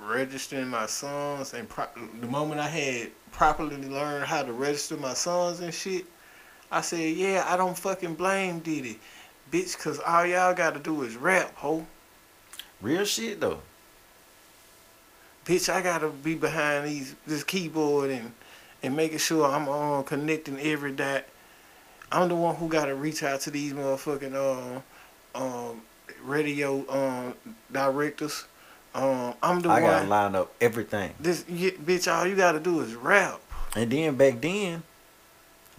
registering 0.00 0.68
my 0.68 0.86
songs 0.86 1.54
and 1.54 1.68
pro- 1.68 1.86
the 2.20 2.26
moment 2.26 2.60
I 2.60 2.68
had 2.68 3.10
properly 3.32 3.76
learned 3.76 4.24
how 4.24 4.42
to 4.42 4.52
register 4.52 4.96
my 4.96 5.14
songs 5.14 5.60
and 5.60 5.72
shit, 5.72 6.06
I 6.70 6.80
said, 6.80 7.16
yeah, 7.16 7.44
I 7.48 7.56
don't 7.56 7.76
fucking 7.76 8.14
blame 8.14 8.60
Diddy. 8.60 8.98
Bitch, 9.50 9.78
cause 9.78 9.98
all 10.00 10.26
y'all 10.26 10.54
gotta 10.54 10.78
do 10.78 11.02
is 11.02 11.16
rap, 11.16 11.54
ho. 11.56 11.86
Real 12.80 13.04
shit 13.04 13.40
though. 13.40 13.60
Bitch, 15.44 15.72
I 15.72 15.80
gotta 15.80 16.10
be 16.10 16.34
behind 16.34 16.86
these 16.86 17.14
this 17.26 17.42
keyboard 17.42 18.10
and 18.10 18.32
and 18.82 18.96
making 18.96 19.18
sure 19.18 19.46
I'm 19.46 19.68
on 19.68 20.04
connecting 20.04 20.58
every 20.60 20.92
dot. 20.92 21.24
I'm 22.10 22.28
the 22.28 22.34
one 22.34 22.54
who 22.56 22.68
gotta 22.68 22.94
reach 22.94 23.22
out 23.22 23.40
to 23.42 23.50
these 23.50 23.72
motherfucking 23.72 24.34
um 24.34 24.82
um 25.34 25.82
radio 26.24 26.84
um 26.88 27.34
directors. 27.70 28.44
Um, 28.94 29.34
I'm 29.42 29.60
the 29.60 29.68
one 29.68 29.78
I 29.78 29.86
gotta 29.86 30.06
line 30.06 30.34
up 30.34 30.52
everything. 30.60 31.14
This 31.20 31.44
yeah, 31.48 31.70
bitch, 31.70 32.12
all 32.12 32.26
you 32.26 32.36
gotta 32.36 32.60
do 32.60 32.80
is 32.80 32.94
rap. 32.94 33.40
And 33.76 33.90
then 33.90 34.16
back 34.16 34.40
then, 34.40 34.82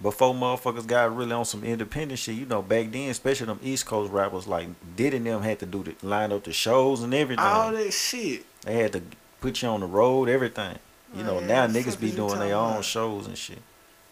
before 0.01 0.33
motherfuckers 0.33 0.87
got 0.87 1.15
really 1.15 1.33
on 1.33 1.45
some 1.45 1.63
independent 1.63 2.19
shit, 2.19 2.35
you 2.35 2.45
know, 2.45 2.61
back 2.61 2.91
then, 2.91 3.09
especially 3.09 3.47
them 3.47 3.59
East 3.63 3.85
Coast 3.85 4.11
rappers 4.11 4.47
like 4.47 4.67
Diddy 4.95 5.17
and 5.17 5.25
them 5.25 5.41
had 5.41 5.59
to 5.59 5.65
do 5.65 5.83
the 5.83 5.95
line 6.07 6.31
up 6.31 6.43
the 6.43 6.53
shows 6.53 7.03
and 7.03 7.13
everything. 7.13 7.43
All 7.43 7.71
that 7.71 7.91
shit. 7.91 8.45
They 8.61 8.75
had 8.75 8.93
to 8.93 9.01
put 9.41 9.61
you 9.61 9.69
on 9.69 9.81
the 9.81 9.85
road, 9.87 10.29
everything. 10.29 10.77
You 11.15 11.23
know, 11.23 11.39
now 11.39 11.67
niggas 11.67 11.99
be 11.99 12.11
doing 12.11 12.39
their 12.39 12.55
own 12.55 12.73
about? 12.73 12.85
shows 12.85 13.27
and 13.27 13.37
shit. 13.37 13.59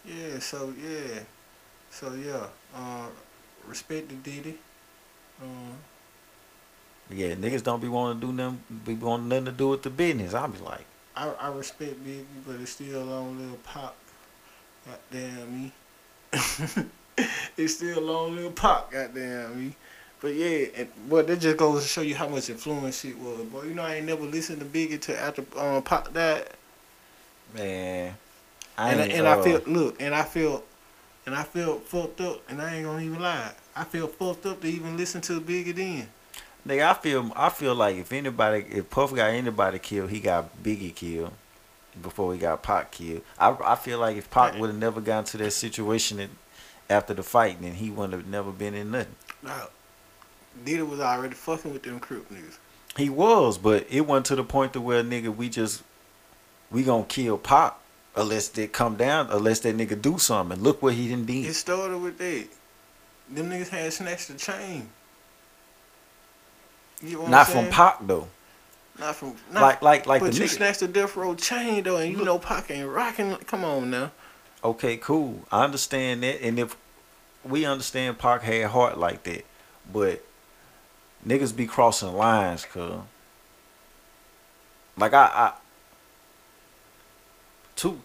Yeah, 0.04 0.38
so 0.40 0.72
yeah. 0.82 1.20
So 1.90 2.12
yeah. 2.14 2.46
Uh 2.74 3.06
respect 3.66 4.08
the 4.08 4.14
Diddy. 4.16 4.58
Um 5.42 5.76
Yeah, 7.10 7.34
niggas 7.34 7.62
don't 7.62 7.80
be 7.80 7.88
wanting 7.88 8.20
to 8.20 8.26
do 8.26 8.32
nothing, 8.32 8.60
be 8.84 8.94
wanting 8.94 9.28
nothing 9.28 9.44
to 9.46 9.52
do 9.52 9.68
with 9.68 9.82
the 9.82 9.90
business. 9.90 10.34
I'll 10.34 10.48
be 10.48 10.58
like, 10.58 10.84
I, 11.16 11.30
I 11.40 11.48
respect 11.48 12.04
Biggie, 12.04 12.24
but 12.46 12.56
it's 12.60 12.72
still 12.72 13.12
on 13.12 13.38
little 13.38 13.58
pop. 13.58 13.96
Goddamn 14.86 15.62
me. 15.62 15.72
it's 17.56 17.74
still 17.74 17.98
a 17.98 18.00
long 18.00 18.36
little 18.36 18.50
pop, 18.52 18.92
goddamn 18.92 19.58
me. 19.58 19.74
But 20.20 20.34
yeah, 20.34 20.66
and 20.76 21.08
boy, 21.08 21.22
that 21.22 21.40
just 21.40 21.56
goes 21.56 21.82
to 21.82 21.88
show 21.88 22.00
you 22.00 22.14
how 22.14 22.28
much 22.28 22.50
influence 22.50 23.04
it 23.04 23.16
was, 23.18 23.40
boy. 23.46 23.64
You 23.64 23.74
know, 23.74 23.82
I 23.82 23.96
ain't 23.96 24.06
never 24.06 24.24
listened 24.24 24.58
to 24.60 24.64
Biggie 24.64 25.00
till 25.00 25.16
after 25.16 25.44
um, 25.56 25.82
Pac 25.82 26.12
died, 26.12 26.44
man, 27.54 28.14
I 28.76 28.92
and 28.92 29.00
I, 29.00 29.04
and 29.06 29.28
I 29.28 29.42
feel 29.42 29.62
look, 29.66 30.00
and 30.00 30.14
I 30.14 30.22
feel 30.22 30.62
And 31.28 31.36
I 31.36 31.42
feel 31.42 31.78
fucked 31.80 32.22
up, 32.22 32.40
and 32.48 32.62
I 32.62 32.76
ain't 32.76 32.86
gonna 32.86 33.02
even 33.02 33.20
lie. 33.20 33.52
I 33.76 33.84
feel 33.84 34.06
fucked 34.06 34.46
up 34.46 34.62
to 34.62 34.66
even 34.66 34.96
listen 34.96 35.20
to 35.22 35.42
Biggie 35.42 35.74
then. 35.74 36.08
Nigga, 36.66 36.88
I 36.88 36.94
feel 36.94 37.30
I 37.36 37.50
feel 37.50 37.74
like 37.74 37.96
if 37.96 38.14
anybody 38.14 38.64
if 38.70 38.88
Puff 38.88 39.14
got 39.14 39.30
anybody 39.30 39.78
killed, 39.78 40.08
he 40.08 40.20
got 40.20 40.62
Biggie 40.62 40.94
killed 40.94 41.32
before 42.00 42.32
he 42.32 42.38
got 42.38 42.62
Pac 42.62 42.92
killed. 42.92 43.20
I 43.38 43.54
I 43.62 43.74
feel 43.74 43.98
like 43.98 44.16
if 44.16 44.30
Pac 44.30 44.58
would 44.58 44.70
have 44.70 44.78
never 44.78 45.02
gotten 45.02 45.24
to 45.26 45.36
that 45.36 45.50
situation 45.50 46.16
that, 46.16 46.30
after 46.88 47.12
the 47.12 47.22
fight, 47.22 47.60
then 47.60 47.74
he 47.74 47.90
wouldn't 47.90 48.14
have 48.14 48.26
never 48.26 48.50
been 48.50 48.72
in 48.72 48.90
nothing. 48.90 49.14
Now, 49.42 49.68
Diddy 50.64 50.80
was 50.80 51.00
already 51.00 51.34
fucking 51.34 51.74
with 51.74 51.82
them 51.82 52.00
Crip 52.00 52.26
niggas. 52.30 52.56
He 52.96 53.10
was, 53.10 53.58
but 53.58 53.86
it 53.90 54.06
wasn't 54.06 54.26
to 54.26 54.36
the 54.36 54.44
point 54.44 54.72
to 54.72 54.80
where 54.80 55.04
nigga 55.04 55.36
we 55.36 55.50
just 55.50 55.82
we 56.70 56.82
gonna 56.82 57.04
kill 57.04 57.38
Pac 57.38 57.74
unless 58.16 58.48
they 58.48 58.66
come 58.66 58.96
down, 58.96 59.28
unless 59.30 59.60
that 59.60 59.76
nigga 59.76 60.00
do 60.00 60.18
something. 60.18 60.60
Look 60.60 60.82
what 60.82 60.94
he 60.94 61.08
didn't 61.08 61.26
be. 61.26 61.46
It 61.46 61.54
started 61.54 61.98
with 61.98 62.18
that. 62.18 62.46
Them 63.30 63.50
niggas 63.50 63.68
had 63.68 63.92
snatched 63.92 64.28
the 64.28 64.34
chain. 64.34 64.88
You 67.02 67.18
know 67.18 67.26
Not 67.28 67.46
from? 67.46 67.68
Pac 67.68 67.98
though. 68.06 68.28
Not 68.98 69.14
from 69.14 69.34
not, 69.52 69.62
Like 69.62 69.82
like 69.82 70.06
like 70.06 70.20
but 70.20 70.32
the 70.32 70.38
you 70.38 70.44
nigga. 70.44 70.48
snatched 70.48 70.80
the 70.80 70.88
death 70.88 71.16
row 71.16 71.34
chain 71.34 71.84
though, 71.84 71.96
and 71.98 72.16
you 72.16 72.24
know 72.24 72.38
Pac 72.38 72.70
ain't 72.70 72.88
rocking. 72.88 73.36
Come 73.46 73.64
on 73.64 73.90
now. 73.90 74.10
Okay, 74.64 74.96
cool. 74.96 75.44
I 75.52 75.62
understand 75.64 76.22
that, 76.24 76.42
and 76.42 76.58
if 76.58 76.76
we 77.44 77.64
understand 77.64 78.18
Pac 78.18 78.42
had 78.42 78.70
heart 78.70 78.98
like 78.98 79.22
that, 79.22 79.44
but 79.92 80.24
niggas 81.26 81.54
be 81.54 81.66
crossing 81.66 82.14
lines, 82.14 82.64
cuz. 82.64 82.94
Like 84.96 85.14
I, 85.14 85.26
I, 85.26 85.52
Tu- 87.78 88.00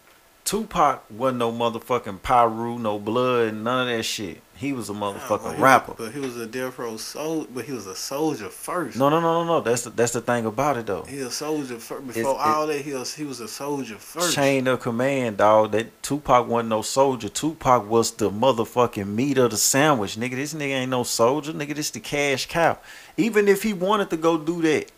Tupac 0.46 1.04
wasn't 1.10 1.40
no 1.40 1.52
motherfucking 1.52 2.20
Pyru, 2.20 2.78
no 2.80 3.00
blood, 3.00 3.56
none 3.56 3.88
of 3.88 3.98
that 3.98 4.04
shit. 4.04 4.40
He 4.56 4.72
was 4.72 4.88
a 4.88 4.94
motherfucking 4.94 5.56
he- 5.56 5.62
rapper. 5.62 5.96
But 5.98 6.12
he 6.12 6.20
was 6.20 6.38
a 6.38 6.46
death 6.46 6.78
row 6.78 6.96
soldier. 6.98 7.48
But 7.52 7.66
he 7.66 7.72
was 7.72 7.88
a 7.88 7.96
soldier 7.96 8.50
first. 8.50 8.96
No, 8.98 9.10
no, 9.10 9.20
no, 9.20 9.44
no, 9.44 9.46
no. 9.46 9.62
That's 9.62 9.82
the, 9.86 9.90
that's 9.90 10.12
the 10.12 10.22
thing 10.22 10.46
about 10.46 10.78
it 10.78 10.86
though. 10.86 11.06
He 11.06 11.22
a 11.22 11.32
soldier 11.32 11.80
first. 11.80 12.06
Before 12.06 12.22
It's- 12.22 12.36
it- 12.36 12.56
all 12.56 12.68
that, 12.68 12.82
he 12.82 12.94
was 12.94 13.16
he 13.16 13.24
was 13.24 13.40
a 13.40 13.48
soldier 13.48 13.96
first. 13.96 14.36
Chain 14.36 14.68
of 14.68 14.80
command, 14.80 15.38
dog. 15.38 15.72
That 15.72 16.04
Tupac 16.04 16.48
wasn't 16.48 16.70
no 16.70 16.84
soldier. 16.84 17.30
Tupac 17.30 17.90
was 17.90 18.12
the 18.12 18.30
motherfucking 18.30 19.08
meat 19.08 19.40
of 19.40 19.50
the 19.50 19.58
sandwich, 19.58 20.18
nigga. 20.18 20.36
This 20.36 20.54
nigga 20.54 20.82
ain't 20.82 20.92
no 20.92 21.02
soldier, 21.02 21.52
nigga. 21.52 21.74
This 21.74 21.90
the 21.90 22.00
cash 22.00 22.46
cow. 22.46 22.78
Even 23.18 23.48
if 23.48 23.64
he 23.64 23.74
wanted 23.74 24.12
to 24.12 24.18
go 24.18 24.38
do 24.38 24.62
that, 24.62 24.92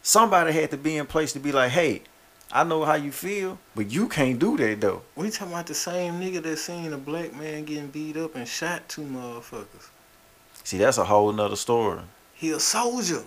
somebody 0.00 0.52
had 0.52 0.70
to 0.70 0.76
be 0.76 0.96
in 0.96 1.06
place 1.06 1.32
to 1.32 1.40
be 1.40 1.50
like, 1.50 1.72
hey, 1.72 2.02
I 2.52 2.62
know 2.64 2.84
how 2.84 2.94
you 2.94 3.10
feel, 3.12 3.58
but 3.74 3.90
you 3.90 4.08
can't 4.08 4.38
do 4.38 4.56
that 4.56 4.80
though. 4.80 5.02
We 5.16 5.30
talking 5.30 5.52
about 5.52 5.66
the 5.66 5.74
same 5.74 6.20
nigga 6.20 6.42
that 6.42 6.56
seen 6.58 6.92
a 6.92 6.98
black 6.98 7.34
man 7.34 7.64
getting 7.64 7.88
beat 7.88 8.16
up 8.16 8.36
and 8.36 8.46
shot 8.46 8.88
two 8.88 9.02
motherfuckers. 9.02 9.88
See, 10.62 10.78
that's 10.78 10.98
a 10.98 11.04
whole 11.04 11.32
nother 11.32 11.56
story. 11.56 12.00
He 12.34 12.50
a 12.50 12.60
soldier. 12.60 13.22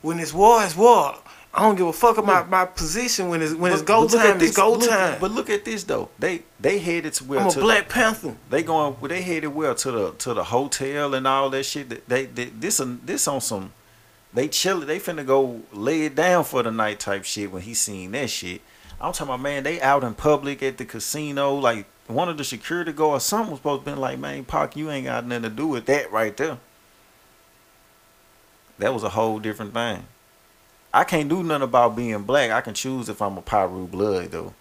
When 0.00 0.18
it's 0.18 0.32
war, 0.32 0.64
it's 0.64 0.76
war. 0.76 1.14
I 1.54 1.60
don't 1.62 1.76
give 1.76 1.86
a 1.86 1.92
fuck 1.92 2.16
about 2.16 2.48
my 2.48 2.64
position. 2.64 3.28
When 3.28 3.42
it's 3.42 3.54
when 3.54 3.72
it's 3.72 3.82
go 3.82 4.02
but 4.02 4.12
look 4.12 4.20
at 4.22 4.26
time, 4.26 4.36
it's 4.36 4.46
this- 4.46 4.56
go 4.56 4.72
look- 4.72 4.88
time. 4.88 5.18
But 5.20 5.30
look 5.32 5.50
at 5.50 5.64
this 5.66 5.84
though. 5.84 6.08
They 6.18 6.42
they 6.58 6.78
headed 6.78 7.12
to 7.14 7.24
where 7.24 7.40
I'm 7.40 7.48
a 7.48 7.52
Black 7.52 7.88
Panther. 7.90 8.34
they 8.48 8.62
going 8.62 8.96
they 9.02 9.20
headed 9.20 9.54
well 9.54 9.74
to 9.74 9.90
the 9.90 10.12
to 10.12 10.32
the 10.34 10.44
hotel 10.44 11.14
and 11.14 11.26
all 11.26 11.50
that 11.50 11.64
shit. 11.64 12.08
They, 12.08 12.24
they 12.26 12.46
this 12.46 12.80
on 12.80 13.00
this 13.04 13.28
on 13.28 13.42
some 13.42 13.72
they 14.34 14.48
chilling. 14.48 14.86
They 14.86 14.98
finna 14.98 15.26
go 15.26 15.62
lay 15.72 16.06
it 16.06 16.14
down 16.14 16.44
for 16.44 16.62
the 16.62 16.70
night 16.70 17.00
type 17.00 17.24
shit 17.24 17.50
when 17.52 17.62
he 17.62 17.74
seen 17.74 18.12
that 18.12 18.30
shit. 18.30 18.62
I'm 19.00 19.12
talking 19.12 19.34
about 19.34 19.40
man, 19.40 19.64
they 19.64 19.80
out 19.80 20.04
in 20.04 20.14
public 20.14 20.62
at 20.62 20.78
the 20.78 20.84
casino. 20.84 21.54
Like 21.54 21.86
one 22.06 22.28
of 22.28 22.38
the 22.38 22.44
security 22.44 22.92
guards, 22.92 23.24
something 23.24 23.50
was 23.50 23.58
supposed 23.58 23.84
to 23.84 23.90
been 23.90 24.00
like, 24.00 24.18
man, 24.18 24.44
Pac, 24.44 24.76
you 24.76 24.90
ain't 24.90 25.06
got 25.06 25.26
nothing 25.26 25.42
to 25.42 25.50
do 25.50 25.66
with 25.66 25.86
that 25.86 26.10
right 26.12 26.36
there. 26.36 26.58
That 28.78 28.94
was 28.94 29.04
a 29.04 29.10
whole 29.10 29.38
different 29.38 29.74
thing. 29.74 30.04
I 30.94 31.04
can't 31.04 31.28
do 31.28 31.42
nothing 31.42 31.62
about 31.62 31.96
being 31.96 32.22
black. 32.22 32.50
I 32.50 32.60
can 32.60 32.74
choose 32.74 33.08
if 33.08 33.22
I'm 33.22 33.38
a 33.38 33.42
Pyru 33.42 33.90
blood 33.90 34.30
though. 34.30 34.54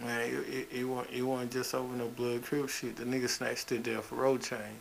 Man, 0.00 0.20
it, 0.20 0.32
it, 0.32 0.68
it, 0.80 0.84
wasn't, 0.84 1.14
it 1.14 1.22
wasn't 1.22 1.52
just 1.52 1.74
over 1.74 1.96
no 1.96 2.08
blood 2.08 2.42
Crip 2.42 2.68
shit. 2.68 2.96
The 2.96 3.04
nigga 3.04 3.28
snatched 3.28 3.68
the 3.68 3.78
death 3.78 4.12
row 4.12 4.36
chain. 4.36 4.78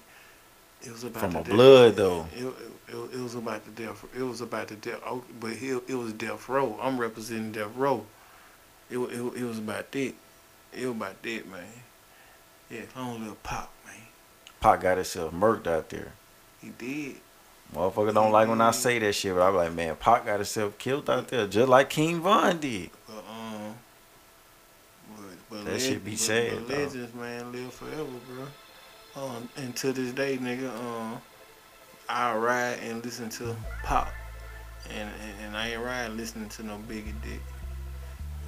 It 0.85 0.91
was 0.91 1.03
about 1.03 1.21
From 1.21 1.31
the 1.33 1.39
a 1.39 1.43
death- 1.43 1.53
blood, 1.53 1.95
though. 1.95 2.27
It, 2.35 2.45
it, 2.45 3.15
it, 3.15 3.19
was 3.19 3.35
about 3.35 3.65
the 3.65 3.71
death. 3.83 4.05
It 4.15 4.21
was 4.21 4.41
about 4.41 4.67
the 4.67 4.75
death. 4.75 4.99
oh, 5.05 5.23
But 5.39 5.53
he, 5.53 5.69
it 5.69 5.95
was 5.95 6.13
death 6.13 6.47
row. 6.47 6.77
I'm 6.81 6.97
representing 6.99 7.51
death 7.51 7.75
row. 7.75 8.05
It, 8.89 8.97
it, 8.99 9.19
it 9.19 9.43
was 9.43 9.57
about 9.57 9.91
that. 9.91 10.13
It 10.73 10.85
was 10.85 10.95
about 10.95 11.21
that, 11.23 11.47
man. 11.49 11.63
Yeah, 12.69 12.81
long 12.95 13.19
little 13.19 13.37
pop, 13.41 13.71
man. 13.85 13.95
Pac 14.59 14.81
got 14.81 14.97
himself 14.97 15.33
murked 15.33 15.67
out 15.67 15.89
there. 15.89 16.13
He 16.61 16.69
did. 16.69 17.15
Motherfucker 17.73 18.13
don't 18.13 18.31
like 18.31 18.47
when 18.47 18.61
I 18.61 18.71
say 18.71 18.99
that 18.99 19.13
shit, 19.13 19.33
but 19.33 19.41
I'm 19.41 19.55
like, 19.55 19.73
man, 19.73 19.95
Pac 19.95 20.25
got 20.25 20.35
himself 20.35 20.77
killed 20.77 21.09
out 21.09 21.27
there, 21.29 21.47
just 21.47 21.67
like 21.67 21.89
King 21.89 22.21
Von 22.21 22.59
did. 22.59 22.91
But 23.07 23.17
um, 23.17 23.75
but, 25.15 25.25
but 25.49 25.65
That 25.65 25.81
shit 25.81 26.05
be 26.05 26.15
sad, 26.15 26.67
But 26.67 26.77
legends, 26.77 27.13
man, 27.15 27.51
live 27.51 27.73
forever, 27.73 28.03
bro. 28.29 28.45
Um, 29.15 29.47
and 29.55 29.75
to 29.77 29.93
this 29.93 30.11
day, 30.11 30.37
nigga, 30.37 30.69
um, 30.77 31.21
I 32.09 32.35
ride 32.35 32.79
and 32.83 33.03
listen 33.03 33.29
to 33.29 33.55
Pac, 33.83 34.13
and, 34.89 35.09
and 35.09 35.45
and 35.45 35.57
I 35.57 35.69
ain't 35.69 35.81
ride 35.81 36.11
listening 36.11 36.49
to 36.49 36.63
no 36.63 36.77
Biggie 36.89 37.13
Dick, 37.23 37.41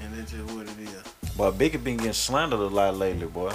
and 0.01 0.13
that's 0.13 0.31
just 0.31 0.43
what 0.53 0.67
it 0.67 0.79
is. 0.79 1.03
But 1.37 1.57
Biggie 1.57 1.81
been 1.81 1.97
getting 1.97 2.13
slandered 2.13 2.59
a 2.59 2.67
lot 2.67 2.97
lately, 2.97 3.27
boy. 3.27 3.53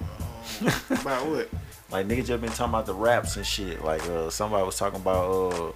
Um, 0.00 0.72
about 0.90 1.26
what? 1.26 1.48
Like 1.90 2.06
niggas 2.06 2.26
just 2.26 2.40
been 2.40 2.52
talking 2.52 2.66
about 2.72 2.86
the 2.86 2.94
raps 2.94 3.36
and 3.36 3.44
shit. 3.44 3.84
Like 3.84 4.00
uh, 4.08 4.30
somebody 4.30 4.64
was 4.64 4.78
talking 4.78 5.00
about 5.00 5.52
uh, 5.52 5.72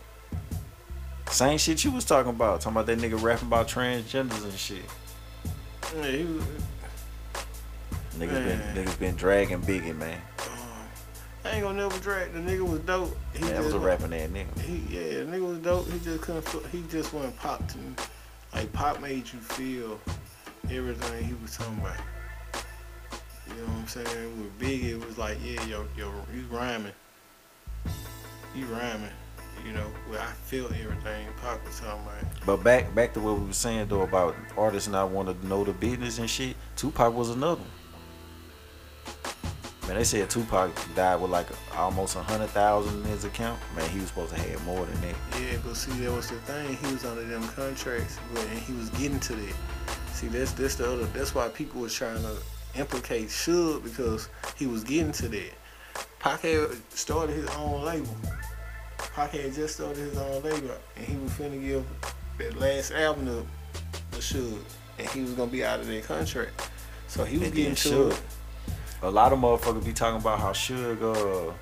same 1.29 1.59
shit 1.59 1.83
you 1.83 1.91
was 1.91 2.05
talking 2.05 2.31
about. 2.31 2.61
Talking 2.61 2.77
about 2.77 2.87
that 2.87 2.99
nigga 2.99 3.21
rapping 3.21 3.49
about 3.49 3.67
transgenders 3.67 4.45
and 4.45 4.53
shit. 4.53 4.85
Yeah, 5.97 6.25
was, 6.25 6.45
Niggas 8.17 8.31
Man. 8.31 8.75
been 8.75 8.85
niggas 8.85 8.99
been 9.01 9.17
dragging 9.17 9.61
Biggie, 9.63 9.97
man. 9.97 10.21
I 11.45 11.51
ain't 11.51 11.63
gonna 11.63 11.79
never 11.79 11.99
drag. 12.01 12.33
The 12.33 12.39
nigga 12.39 12.69
was 12.69 12.81
dope. 12.81 13.15
He 13.35 13.45
that 13.45 13.63
was 13.63 13.75
a 13.75 13.79
rapping 13.79 14.11
that 14.11 14.33
nigga. 14.33 14.59
He 14.61 14.77
yeah, 14.95 15.19
the 15.19 15.25
nigga 15.27 15.47
was 15.47 15.59
dope. 15.59 15.91
He 15.91 15.99
just 15.99 16.23
couldn't. 16.23 16.67
He 16.73 16.83
just 16.89 17.13
wasn't 17.13 17.37
Pac 17.39 17.67
to 17.69 17.79
me. 17.79 17.95
Like 18.55 18.73
Pac 18.73 19.01
made 19.01 19.31
you 19.31 19.39
feel 19.41 20.01
everything 20.71 21.25
he 21.25 21.35
was 21.43 21.57
talking 21.57 21.79
about. 21.79 21.97
You 23.47 23.55
know 23.57 23.69
what 23.69 23.81
I'm 23.81 23.89
saying? 23.89 24.41
With 24.43 24.59
Biggie, 24.59 24.93
it 24.93 25.07
was 25.07 25.19
like, 25.19 25.37
yeah, 25.45 25.63
yo, 25.67 25.87
yo, 25.97 26.11
you 26.35 26.45
rhyming, 26.51 26.93
you 28.55 28.65
rhyming. 28.67 29.11
You 29.67 29.73
know, 29.73 29.87
where 30.09 30.21
I 30.21 30.27
feel 30.33 30.67
everything 30.67 31.27
Pac 31.41 31.65
was 31.65 31.79
talking 31.79 32.03
about. 32.03 32.47
But 32.47 32.65
back 32.65 32.95
back 32.95 33.15
to 33.15 33.21
what 33.21 33.39
we 33.39 33.47
were 33.47 33.53
saying 33.53 33.89
though 33.89 34.03
about 34.03 34.35
artists 34.57 34.89
not 34.89 35.11
wanting 35.11 35.39
to 35.39 35.47
know 35.47 35.63
the 35.65 35.73
business 35.73 36.19
and 36.19 36.29
shit. 36.29 36.57
Tupac 36.77 37.15
was 37.15 37.31
another. 37.31 37.61
one. 37.61 37.71
Man, 39.87 39.97
they 39.97 40.05
said 40.05 40.31
Tupac 40.31 40.71
died 40.95 41.21
with 41.21 41.31
like 41.31 41.47
almost 41.77 42.17
a 42.17 42.23
hundred 42.23 42.49
thousand 42.49 43.03
in 43.03 43.09
his 43.11 43.25
account. 43.25 43.61
Man, 43.77 43.89
he 43.91 43.99
was 43.99 44.09
supposed 44.09 44.35
to 44.35 44.41
have 44.41 44.65
more 44.65 44.87
than 44.87 45.01
that. 45.03 45.15
Yeah, 45.41 45.59
but 45.65 45.77
see, 45.77 45.93
that 46.01 46.11
was 46.13 46.31
the 46.31 46.37
thing. 46.37 46.75
He 46.77 46.93
was 46.93 47.05
under 47.05 47.23
them 47.25 47.47
contracts, 47.49 48.19
but 48.33 48.45
and 48.47 48.59
he 48.59 48.73
was 48.73 48.89
getting 48.91 49.21
to 49.21 49.35
that. 49.35 49.55
See, 50.15 50.29
that's 50.29 50.53
that's 50.53 50.77
the 50.77 50.91
other. 50.91 51.05
That's 51.07 51.35
why 51.35 51.49
people 51.49 51.83
was 51.83 51.93
trying 51.93 52.23
to 52.23 52.37
implicate 52.77 53.29
Suge 53.29 53.83
because 53.85 54.29
he 54.57 54.67
was 54.67 54.85
getting 54.85 55.13
to 55.13 55.29
that. 55.29 55.53
Pac 56.19 56.41
had 56.41 56.69
started 56.91 57.37
his 57.37 57.49
own 57.51 57.85
label. 57.85 58.09
Pac 59.15 59.33
had 59.33 59.53
just 59.53 59.75
started 59.77 59.99
his 59.99 60.17
own 60.17 60.43
label, 60.43 60.71
and 60.97 61.05
he 61.05 61.17
was 61.17 61.31
finna 61.33 61.61
give 61.61 61.85
that 62.39 62.59
last 62.59 62.91
album 62.93 63.27
to, 63.27 63.47
to 64.13 64.19
Suge, 64.19 64.59
and 64.99 65.09
he 65.11 65.21
was 65.21 65.33
gonna 65.33 65.51
be 65.51 65.63
out 65.63 65.81
of 65.81 65.87
that 65.89 66.05
contract. 66.05 66.71
So 67.07 67.25
he 67.25 67.37
was 67.37 67.49
And 67.49 67.57
getting 67.57 67.75
to 67.75 67.89
Suge. 67.89 68.13
it. 68.13 68.23
A 69.05 69.11
lot 69.11 69.35
of 69.35 69.39
motherfuckers 69.39 69.85
be 69.85 69.93
talking 69.93 70.19
about 70.19 70.41
how 70.41 70.53
Suge 70.53 71.51
uh, 71.51 71.53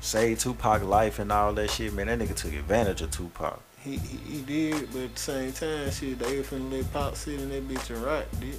saved 0.00 0.40
Tupac 0.40 0.84
life 0.84 1.18
and 1.18 1.32
all 1.32 1.52
that 1.52 1.68
shit. 1.68 1.92
Man, 1.92 2.06
that 2.06 2.20
nigga 2.20 2.36
took 2.36 2.52
advantage 2.52 3.02
of 3.02 3.10
Tupac. 3.10 3.60
He, 3.80 3.96
he 3.96 4.16
he 4.36 4.42
did, 4.42 4.88
but 4.92 5.02
at 5.02 5.14
the 5.16 5.20
same 5.20 5.52
time, 5.52 5.90
shit, 5.90 6.16
they 6.20 6.42
finna 6.42 6.70
let 6.70 6.92
Pac 6.92 7.16
sit 7.16 7.40
in 7.40 7.48
that 7.48 7.68
bitch 7.68 7.90
and 7.90 8.04
rock, 8.04 8.24
did. 8.38 8.58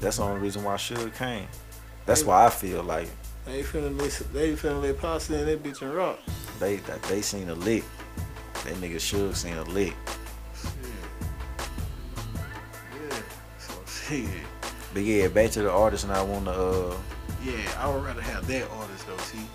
That's 0.00 0.18
the 0.18 0.22
only 0.22 0.40
reason 0.40 0.62
why 0.62 0.76
Suge 0.76 1.12
came. 1.16 1.48
That's 2.06 2.22
why 2.22 2.46
I 2.46 2.50
feel 2.50 2.84
like 2.84 3.08
They 3.44 3.62
finna 3.64 4.00
let 4.00 4.32
they 4.32 4.52
finna 4.54 4.80
let 4.80 4.96
Pac 5.00 5.20
sit 5.22 5.40
in 5.40 5.46
that 5.46 5.62
bitch 5.64 5.82
and 5.82 5.92
rock. 5.92 6.20
they 6.60 6.76
that 6.76 7.02
they 7.02 7.20
seen 7.20 7.48
a 7.50 7.54
lick. 7.54 7.82
That 8.64 8.74
nigga 8.74 8.96
Suge 8.96 9.34
seen 9.34 9.56
a 9.56 9.64
lick. 9.64 9.94
Shit. 10.54 10.70
Yeah. 12.94 13.22
So 13.58 13.74
shit. 13.86 14.28
But 14.92 15.02
yeah, 15.02 15.28
back 15.28 15.50
to 15.52 15.62
the 15.62 15.70
artist, 15.70 16.04
and 16.04 16.12
I 16.12 16.22
want 16.22 16.46
to. 16.46 16.52
Uh, 16.52 16.96
Yeah, 17.44 17.54
I 17.78 17.88
would 17.88 18.04
rather 18.04 18.20
have 18.20 18.46
that 18.48 18.68
artist 18.70 19.06
though. 19.06 19.16
See, 19.18 19.46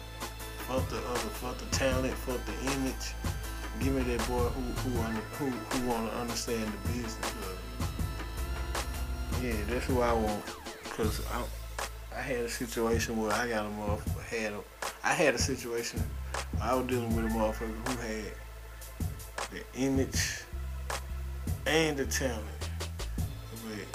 fuck 0.67 0.88
the 0.89 0.97
other, 0.97 1.29
fuck 1.41 1.57
the 1.57 1.65
talent, 1.75 2.13
fuck 2.13 2.39
the 2.45 2.53
image. 2.73 3.13
Give 3.79 3.93
me 3.93 4.03
that 4.03 4.19
boy 4.27 4.43
who 4.55 4.61
who 4.89 5.01
under, 5.01 5.19
who 5.38 5.45
who 5.49 5.88
want 5.88 6.09
to 6.09 6.17
understand 6.17 6.71
the 6.71 6.89
business 6.93 7.31
of. 7.43 7.59
Yeah, 9.43 9.53
that's 9.69 9.86
who 9.86 10.01
I 10.01 10.13
want. 10.13 10.43
Cause 10.95 11.21
I 11.31 11.43
I 12.17 12.21
had 12.21 12.39
a 12.45 12.49
situation 12.49 13.17
where 13.17 13.33
I 13.33 13.49
got 13.49 13.65
a 13.65 13.69
motherfucker 13.69 14.23
had 14.23 14.53
a, 14.53 14.59
I 15.03 15.13
had 15.13 15.36
a 15.36 15.38
situation 15.38 16.01
I 16.61 16.73
was 16.73 16.88
dealing 16.88 17.13
with 17.13 17.25
a 17.25 17.29
motherfucker 17.29 17.75
who 17.89 17.97
had 17.97 18.31
the 19.51 19.79
image 19.79 20.43
and 21.67 21.97
the 21.97 22.05
talent. 22.05 22.45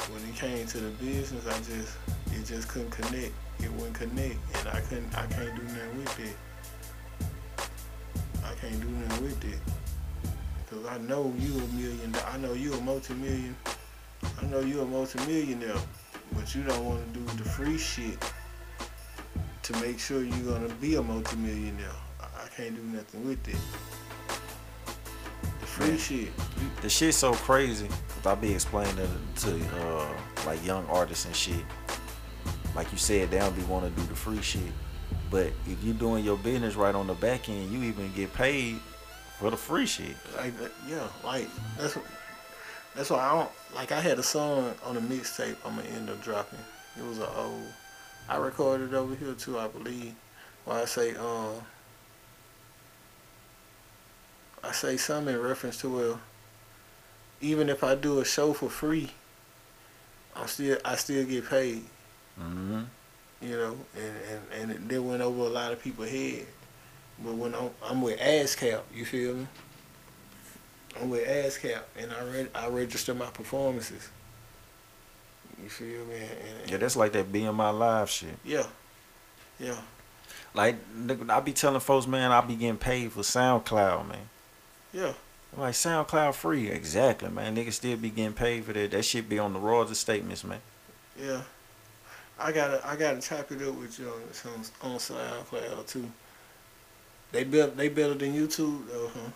When 0.09 0.23
it 0.29 0.35
came 0.35 0.67
to 0.67 0.79
the 0.79 0.91
business, 1.05 1.47
I 1.47 1.59
just 1.59 1.97
it 2.33 2.47
just 2.47 2.69
couldn't 2.69 2.91
connect. 2.91 3.33
It 3.61 3.71
wouldn't 3.73 3.95
connect, 3.95 4.37
and 4.59 4.69
I 4.69 4.81
couldn't. 4.81 5.17
I 5.17 5.27
can't 5.27 5.55
do 5.55 5.63
nothing 5.63 5.99
with 5.99 6.21
it. 6.21 6.37
I 8.45 8.55
can't 8.55 8.81
do 8.81 8.89
nothing 8.89 9.25
with 9.25 9.45
it. 9.45 9.61
Cause 10.71 10.87
I 10.87 10.99
know 10.99 11.33
you 11.39 11.53
a 11.53 11.67
million. 11.75 12.15
I 12.27 12.39
know 12.39 12.55
you 12.55 12.73
a 12.75 12.81
multi-million. 12.81 13.57
I 14.41 14.47
know 14.47 14.61
you 14.61 14.81
a 14.81 14.85
multi-millionaire, 14.85 15.81
but 16.33 16.55
you 16.55 16.63
don't 16.63 16.85
want 16.85 17.13
to 17.13 17.21
do 17.21 17.25
the 17.37 17.49
free 17.49 17.79
shit 17.79 18.19
to 19.63 19.73
make 19.81 19.99
sure 19.99 20.23
you're 20.23 20.53
gonna 20.53 20.73
be 20.75 20.95
a 20.97 21.03
multi-millionaire. 21.03 21.89
I 22.21 22.49
can't 22.57 22.75
do 22.75 22.83
nothing 22.83 23.27
with 23.27 23.47
it. 23.49 23.57
The 25.81 25.87
free 25.87 25.99
shit. 25.99 26.33
The 26.83 26.89
shit's 26.91 27.17
so 27.17 27.33
crazy. 27.33 27.89
'cause 27.89 28.27
I 28.27 28.35
be 28.35 28.53
explaining 28.53 28.99
it 28.99 29.11
to 29.37 29.61
uh, 29.83 30.09
like 30.47 30.65
young 30.65 30.87
artists 30.89 31.25
and 31.25 31.35
shit. 31.35 31.65
Like 32.75 32.93
you 32.93 32.99
said, 32.99 33.31
they 33.31 33.39
don't 33.39 33.57
be 33.57 33.63
want 33.63 33.85
to 33.85 34.01
do 34.01 34.07
the 34.09 34.15
free 34.15 34.43
shit. 34.43 34.73
But 35.31 35.47
if 35.67 35.83
you 35.83 35.93
doing 35.93 36.25
your 36.25 36.37
business 36.37 36.75
right 36.77 36.95
on 36.95 37.07
the 37.07 37.15
back 37.15 37.49
end, 37.49 37.73
you 37.73 37.83
even 37.85 38.13
get 38.15 38.33
paid 38.35 38.79
for 39.39 39.51
the 39.51 39.57
free 39.57 39.87
shit. 39.87 40.17
Like 40.37 40.53
yeah, 40.87 41.07
like 41.25 41.49
that's 41.79 41.97
that's 42.95 43.11
why 43.11 43.19
I 43.21 43.33
don't 43.39 43.51
like. 43.75 43.91
I 43.93 44.01
had 44.01 44.19
a 44.19 44.23
song 44.23 44.75
on 44.85 44.97
a 44.97 45.01
mixtape. 45.01 45.57
I'm 45.65 45.77
gonna 45.77 45.89
end 45.89 46.11
up 46.11 46.23
dropping. 46.23 46.59
It 46.99 47.05
was 47.05 47.19
a 47.19 47.29
old. 47.37 47.65
I 48.29 48.37
recorded 48.37 48.93
over 48.95 49.15
here 49.15 49.35
too, 49.35 49.59
I 49.59 49.69
believe. 49.69 50.15
Where 50.65 50.83
I 50.83 50.85
say, 50.85 51.15
um, 51.17 51.55
I 54.63 54.73
say 54.73 54.97
something 54.97 55.35
in 55.35 55.41
reference 55.41 55.79
to 55.81 55.89
well, 55.89 56.21
even 57.41 57.69
if 57.69 57.83
I 57.83 57.95
do 57.95 58.21
a 58.21 58.25
show 58.25 58.53
for 58.53 58.69
free, 58.69 59.11
I'm 60.37 60.47
still 60.47 60.79
I 60.85 60.97
still 60.97 61.25
get 61.25 61.49
paid. 61.49 61.85
hmm 62.39 62.83
You 63.41 63.57
know, 63.57 63.77
and 63.97 64.17
and 64.31 64.63
and 64.63 64.71
it 64.73 64.89
did 64.89 65.01
went 65.01 65.23
over 65.23 65.41
a 65.43 65.49
lot 65.49 65.73
of 65.73 65.83
people's 65.83 66.11
head. 66.11 66.47
But 67.23 67.35
when 67.35 67.55
I'm, 67.55 67.71
I'm 67.85 68.01
with 68.03 68.19
ASCAP, 68.19 68.81
you 68.95 69.05
feel 69.05 69.35
me? 69.35 69.47
I'm 70.99 71.11
with 71.11 71.27
ASCAP, 71.27 71.83
and 71.99 72.11
I 72.13 72.25
read 72.25 72.51
I 72.55 72.69
register 72.69 73.15
my 73.15 73.27
performances. 73.27 74.09
You 75.63 75.69
feel 75.69 76.07
me? 76.07 76.15
And, 76.17 76.61
and 76.63 76.71
Yeah, 76.71 76.77
that's 76.79 76.97
like 76.97 77.13
that 77.13 77.31
being 77.31 77.53
my 77.55 77.69
live 77.71 78.09
shit. 78.09 78.39
yeah, 78.45 78.65
yeah, 79.59 79.77
Like 80.55 80.77
I 81.29 81.41
be 81.41 81.53
telling 81.53 81.81
folks, 81.81 82.07
man, 82.07 82.33
I 82.33 82.41
be 82.41 82.55
getting 82.57 82.79
paid 82.79 83.13
for 83.13 83.21
SoundCloud, 83.21 84.09
man. 84.09 84.30
Yeah. 84.93 85.13
I'm 85.53 85.61
like 85.61 85.75
SoundCloud 85.75 86.35
free, 86.35 86.69
exactly, 86.69 87.29
man. 87.29 87.57
Niggas 87.57 87.75
still 87.75 87.97
be 87.97 88.11
getting 88.11 88.33
paid 88.33 88.65
for 88.65 88.73
that. 88.73 88.93
That 88.93 89.05
shit 89.05 89.29
be 89.29 89.39
on 89.39 89.53
the 89.53 89.59
royalty 89.59 89.95
statements, 89.95 90.45
man. 90.45 90.61
Yeah, 91.21 91.43
I 92.39 92.53
gotta 92.53 92.87
I 92.87 92.97
gotta 92.97 93.21
chop 93.21 93.51
it 93.51 93.63
up 93.63 93.75
with 93.75 93.99
you 93.99 94.07
on 94.07 94.53
on, 94.53 94.93
on 94.93 94.99
SoundCloud 94.99 95.87
too. 95.87 96.11
They 97.33 97.45
built 97.45 97.77
they 97.77 97.89
better 97.89 98.15
than 98.15 98.35
YouTube 98.35 98.87
though, 98.89 99.11
huh? 99.13 99.31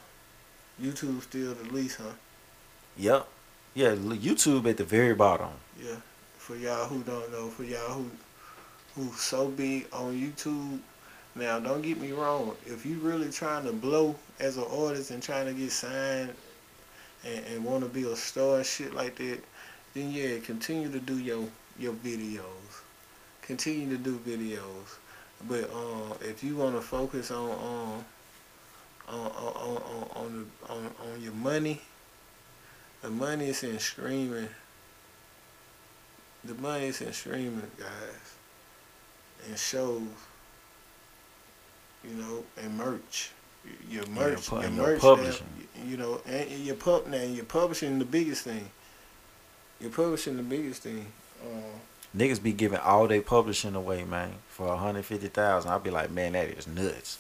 YouTube 0.81 1.23
still 1.23 1.55
the 1.55 1.73
least, 1.73 1.99
huh? 1.99 2.13
Yep. 2.97 3.29
Yeah, 3.75 3.95
YouTube 3.95 4.69
at 4.71 4.77
the 4.77 4.85
very 4.85 5.15
bottom. 5.15 5.51
Yeah. 5.83 5.97
For 6.39 6.57
y'all 6.57 6.87
who 6.87 7.03
don't 7.03 7.31
know, 7.33 7.49
for 7.49 7.65
y'all 7.65 7.93
who 7.93 8.11
who 8.95 9.13
so 9.15 9.49
big 9.49 9.87
on 9.93 10.13
YouTube. 10.13 10.79
Now, 11.37 11.59
don't 11.59 11.83
get 11.83 12.01
me 12.01 12.13
wrong. 12.13 12.57
If 12.65 12.87
you 12.87 12.99
really 12.99 13.31
trying 13.31 13.65
to 13.65 13.73
blow 13.73 14.15
as 14.39 14.57
an 14.57 14.67
artist 14.71 15.11
and 15.11 15.23
trying 15.23 15.47
to 15.47 15.53
get 15.53 15.73
signed 15.73 16.33
and, 17.25 17.45
and 17.47 17.65
want 17.65 17.83
to 17.83 17.89
be 17.89 18.05
a 18.05 18.15
star 18.15 18.59
and 18.59 18.67
shit 18.67 18.95
like 18.95 19.17
that, 19.17 19.41
then 19.95 20.13
yeah, 20.13 20.39
continue 20.39 20.91
to 20.91 21.01
do 21.01 21.19
your 21.19 21.49
your 21.79 21.93
videos. 21.93 22.83
Continue 23.43 23.97
to 23.97 24.03
do 24.03 24.19
videos. 24.19 24.97
But 25.49 25.71
um, 25.73 26.15
if 26.21 26.45
you 26.45 26.57
want 26.57 26.77
to 26.77 26.81
focus 26.81 27.31
on 27.31 27.51
um, 27.51 28.05
on 29.09 29.31
on 29.33 29.53
on 29.57 29.77
on 29.77 30.11
on, 30.15 30.47
the, 30.63 30.73
on 30.73 30.91
on 31.13 31.21
your 31.21 31.33
money, 31.33 31.81
the 33.03 33.11
money 33.11 33.49
is 33.49 33.65
in 33.65 33.79
streaming. 33.81 34.49
The 36.45 36.55
money 36.55 36.87
is 36.87 37.01
in 37.01 37.13
streaming, 37.13 37.71
guys, 37.79 38.37
and 39.49 39.59
shows. 39.59 40.03
You 42.09 42.15
know, 42.23 42.45
and 42.63 42.77
merch. 42.77 43.31
Your 43.89 44.07
merch, 44.09 44.47
pu- 44.49 44.57
your 44.57 44.65
your 44.65 44.71
merch, 44.73 45.01
publishing. 45.01 45.47
You 45.87 45.97
know, 45.97 46.21
and 46.27 46.51
and 46.51 46.65
your 46.67 46.77
pub 46.77 47.07
now. 47.07 47.23
You're 47.23 47.45
publishing 47.45 47.99
the 47.99 48.05
biggest 48.05 48.43
thing. 48.45 48.71
You're 49.81 49.91
publishing 49.91 50.37
the 50.37 50.43
biggest 50.43 50.83
thing. 50.83 51.07
Uh, 51.43 51.79
Niggas 52.17 52.41
be 52.43 52.53
giving 52.53 52.79
all 52.79 53.09
they 53.09 53.21
publishing 53.21 53.75
away, 53.75 54.05
man, 54.05 54.35
for 54.49 54.69
a 54.73 54.77
hundred 54.77 55.05
fifty 55.05 55.29
thousand. 55.29 55.71
I'll 55.71 55.81
be 55.81 55.91
like, 55.91 56.11
man, 56.11 56.33
that 56.33 56.47
is 56.49 56.67
nuts. 56.67 57.19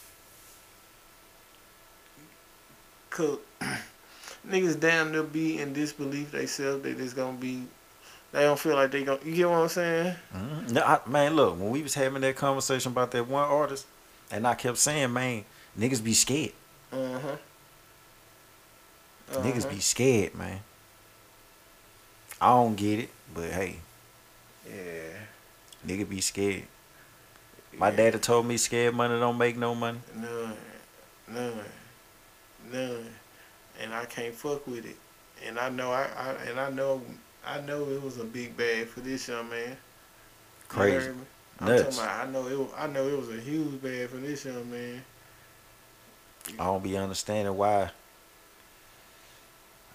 Cause 3.10 3.38
niggas 4.48 4.78
damn 4.78 5.12
near 5.12 5.22
be 5.22 5.58
in 5.60 5.72
disbelief 5.72 6.32
they 6.32 6.46
self 6.46 6.82
they 6.82 6.94
just 6.94 7.14
gonna 7.16 7.36
be 7.36 7.62
they 8.32 8.42
don't 8.42 8.58
feel 8.58 8.74
like 8.74 8.90
they 8.90 9.04
gonna 9.04 9.20
you 9.24 9.34
get 9.34 9.48
what 9.48 9.58
I'm 9.60 9.68
saying? 9.68 10.16
Mhm. 10.34 10.70
No, 10.72 10.80
I, 10.82 11.00
man, 11.08 11.36
look, 11.36 11.58
when 11.58 11.70
we 11.70 11.82
was 11.82 11.94
having 11.94 12.20
that 12.22 12.34
conversation 12.36 12.90
about 12.92 13.12
that 13.12 13.28
one 13.28 13.44
artist, 13.48 13.86
and 14.30 14.46
I 14.46 14.54
kept 14.54 14.78
saying, 14.78 15.12
man, 15.12 15.44
niggas 15.78 16.02
be 16.02 16.14
scared. 16.14 16.52
Uh-huh. 16.92 17.36
Niggas 19.32 19.64
Uh-huh. 19.64 19.74
be 19.74 19.80
scared, 19.80 20.34
man. 20.34 20.60
I 22.40 22.48
don't 22.48 22.74
get 22.76 22.98
it, 23.00 23.10
but 23.34 23.50
hey, 23.50 23.76
Yeah. 24.68 25.18
nigga 25.86 26.08
be 26.08 26.20
scared. 26.20 26.64
My 27.72 27.90
yeah. 27.90 27.96
daddy 27.96 28.18
told 28.18 28.46
me 28.46 28.56
scared 28.56 28.94
money 28.94 29.18
don't 29.18 29.38
make 29.38 29.56
no 29.56 29.74
money. 29.74 30.00
None. 30.14 30.56
None. 31.28 31.64
None. 32.70 33.14
And 33.80 33.94
I 33.94 34.04
can't 34.04 34.34
fuck 34.34 34.66
with 34.66 34.84
it. 34.84 34.96
And 35.44 35.58
I 35.58 35.68
know 35.70 35.90
I, 35.90 36.04
I 36.16 36.30
and 36.48 36.60
I 36.60 36.70
know 36.70 37.02
I 37.44 37.60
know 37.60 37.88
it 37.90 38.00
was 38.02 38.18
a 38.18 38.24
big 38.24 38.56
bag 38.56 38.86
for 38.86 39.00
this 39.00 39.26
young 39.28 39.48
man. 39.50 39.76
Crazy. 40.68 41.10
Me? 41.60 41.66
I'm 41.66 41.68
Nuts. 41.68 41.96
talking 41.96 42.10
about 42.10 42.26
I 42.26 42.30
know 42.30 42.48
it 42.48 42.58
was, 42.58 42.68
I 42.76 42.86
know 42.86 43.08
it 43.08 43.18
was 43.18 43.28
a 43.30 43.40
huge 43.40 43.82
bad 43.82 44.10
for 44.10 44.16
this 44.16 44.44
young 44.44 44.70
man. 44.70 45.02
I 46.58 46.64
don't 46.64 46.82
be 46.82 46.96
understanding 46.96 47.56
why. 47.56 47.90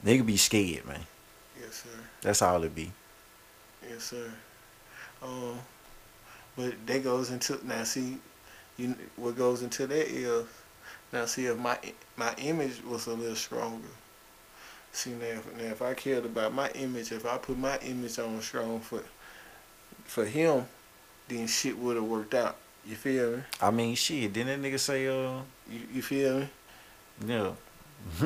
Nigga 0.03 0.25
be 0.25 0.37
scared, 0.37 0.85
man. 0.85 1.05
Yes, 1.59 1.83
sir. 1.83 1.89
That's 2.21 2.41
all 2.41 2.63
it 2.63 2.73
be. 2.73 2.91
Yes, 3.87 4.03
sir. 4.05 4.31
Um, 5.21 5.59
but 6.55 6.73
that 6.87 7.03
goes 7.03 7.31
into 7.31 7.59
now. 7.65 7.83
See, 7.83 8.17
you 8.77 8.95
what 9.17 9.37
goes 9.37 9.61
into 9.61 9.87
that 9.87 10.07
is 10.07 10.45
now. 11.11 11.25
See, 11.25 11.45
if 11.45 11.57
my 11.57 11.77
my 12.15 12.33
image 12.37 12.83
was 12.83 13.07
a 13.07 13.13
little 13.13 13.35
stronger. 13.35 13.87
See 14.91 15.11
now, 15.11 15.25
if, 15.25 15.57
now 15.57 15.63
if 15.65 15.81
I 15.81 15.93
cared 15.93 16.25
about 16.25 16.53
my 16.53 16.69
image, 16.71 17.11
if 17.11 17.25
I 17.25 17.37
put 17.37 17.57
my 17.57 17.77
image 17.79 18.17
on 18.19 18.41
strong 18.41 18.79
for 18.79 19.03
for 20.05 20.25
him, 20.25 20.65
then 21.29 21.47
shit 21.47 21.77
would 21.77 21.95
have 21.95 22.05
worked 22.05 22.33
out. 22.33 22.57
You 22.85 22.95
feel 22.95 23.37
me? 23.37 23.43
I 23.61 23.71
mean, 23.71 23.95
shit. 23.95 24.33
Didn't 24.33 24.61
that 24.61 24.67
nigga 24.67 24.79
say, 24.79 25.07
uh, 25.07 25.41
You, 25.69 25.79
you 25.93 26.01
feel 26.01 26.39
me? 26.39 26.49
yeah. 27.25 27.51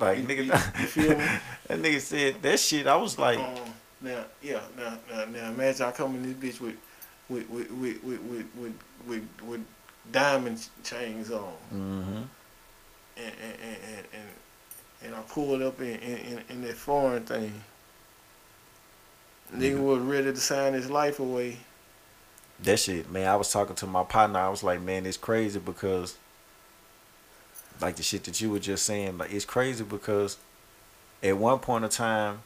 like, 0.00 0.18
You- 0.18 0.24
nigga, 0.24 0.44
you- 0.46 0.52
you 0.82 0.86
feel 0.86 1.10
me? 1.18 1.24
that 1.68 1.78
nigga 1.80 2.00
said 2.00 2.42
that 2.42 2.58
shit. 2.60 2.86
I 2.86 2.96
was 2.96 3.18
like, 3.18 3.38
Um, 3.38 3.54
now, 4.00 4.24
yeah, 4.42 4.60
now, 4.76 4.98
now, 5.10 5.24
now, 5.26 5.48
imagine 5.50 5.86
I 5.86 5.90
come 5.92 6.14
in 6.16 6.22
this 6.22 6.56
bitch 6.56 6.60
with, 6.60 6.76
with, 7.28 7.48
with, 7.50 7.70
with, 7.70 8.02
with, 8.04 8.20
with, 8.22 8.46
with, 8.56 8.74
with, 9.06 9.22
with 9.46 9.60
diamond 10.12 10.66
chains 10.82 11.30
on, 11.30 11.52
mm-hmm. 11.72 12.12
and, 12.16 12.26
and, 13.16 13.34
and, 13.62 13.76
and, 13.88 14.06
and, 14.12 14.28
and 15.02 15.14
I 15.14 15.20
pulled 15.22 15.62
up 15.62 15.80
in, 15.80 15.96
in, 15.96 16.16
in, 16.18 16.40
in 16.50 16.62
that 16.62 16.74
foreign 16.76 17.24
thing. 17.24 17.52
Nigga 19.54 19.76
Nigga. 19.76 19.82
was 19.82 20.00
ready 20.02 20.32
to 20.32 20.36
sign 20.36 20.72
his 20.74 20.90
life 20.90 21.18
away. 21.20 21.56
That 22.62 22.78
shit, 22.78 23.10
man. 23.10 23.28
I 23.28 23.36
was 23.36 23.50
talking 23.52 23.76
to 23.76 23.86
my 23.86 24.04
partner. 24.04 24.38
I 24.38 24.48
was 24.48 24.62
like, 24.62 24.80
man, 24.80 25.04
it's 25.06 25.16
crazy 25.16 25.58
because, 25.58 26.16
like 27.80 27.96
the 27.96 28.02
shit 28.02 28.24
that 28.24 28.40
you 28.40 28.50
were 28.50 28.58
just 28.58 28.86
saying, 28.86 29.18
like 29.18 29.32
it's 29.32 29.44
crazy 29.44 29.84
because, 29.84 30.38
at 31.22 31.36
one 31.36 31.58
point 31.58 31.84
in 31.84 31.90
time, 31.90 32.40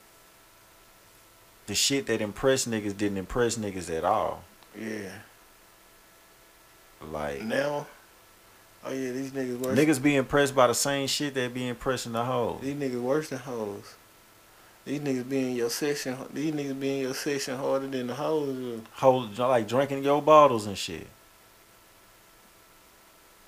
the 1.67 1.75
shit 1.75 2.07
that 2.07 2.21
impressed 2.21 2.69
niggas 2.69 2.97
didn't 2.97 3.19
impress 3.19 3.57
niggas 3.59 3.95
at 3.95 4.05
all. 4.05 4.43
Yeah. 4.79 5.11
Like 7.13 7.43
Now, 7.43 7.87
oh 8.85 8.93
yeah, 8.93 9.13
these 9.13 9.31
niggas 9.31 9.59
worse. 9.61 9.79
niggas 9.79 10.03
be 10.03 10.17
impressed 10.17 10.55
by 10.55 10.67
the 10.67 10.75
same 10.75 11.07
shit 11.07 11.35
that 11.35 11.55
be 11.55 11.69
impressing 11.69 12.13
the 12.13 12.25
hoes. 12.25 12.61
These 12.63 12.75
niggas 12.75 13.01
worse 13.01 13.29
than 13.29 13.39
hoes. 13.39 13.95
These 14.89 15.01
niggas 15.01 15.29
be 15.29 15.39
in 15.39 15.55
your 15.55 15.69
session. 15.69 16.17
These 16.33 16.55
niggas 16.55 16.81
be 16.81 16.95
in 16.95 17.03
your 17.03 17.13
session 17.13 17.59
harder 17.59 17.89
than 17.89 18.07
the 18.07 18.15
hoes. 18.15 18.81
Hold 18.95 19.39
like 19.39 19.69
drinking 19.69 20.03
your 20.03 20.23
bottles 20.23 20.65
and 20.65 20.79
shit. 20.79 21.07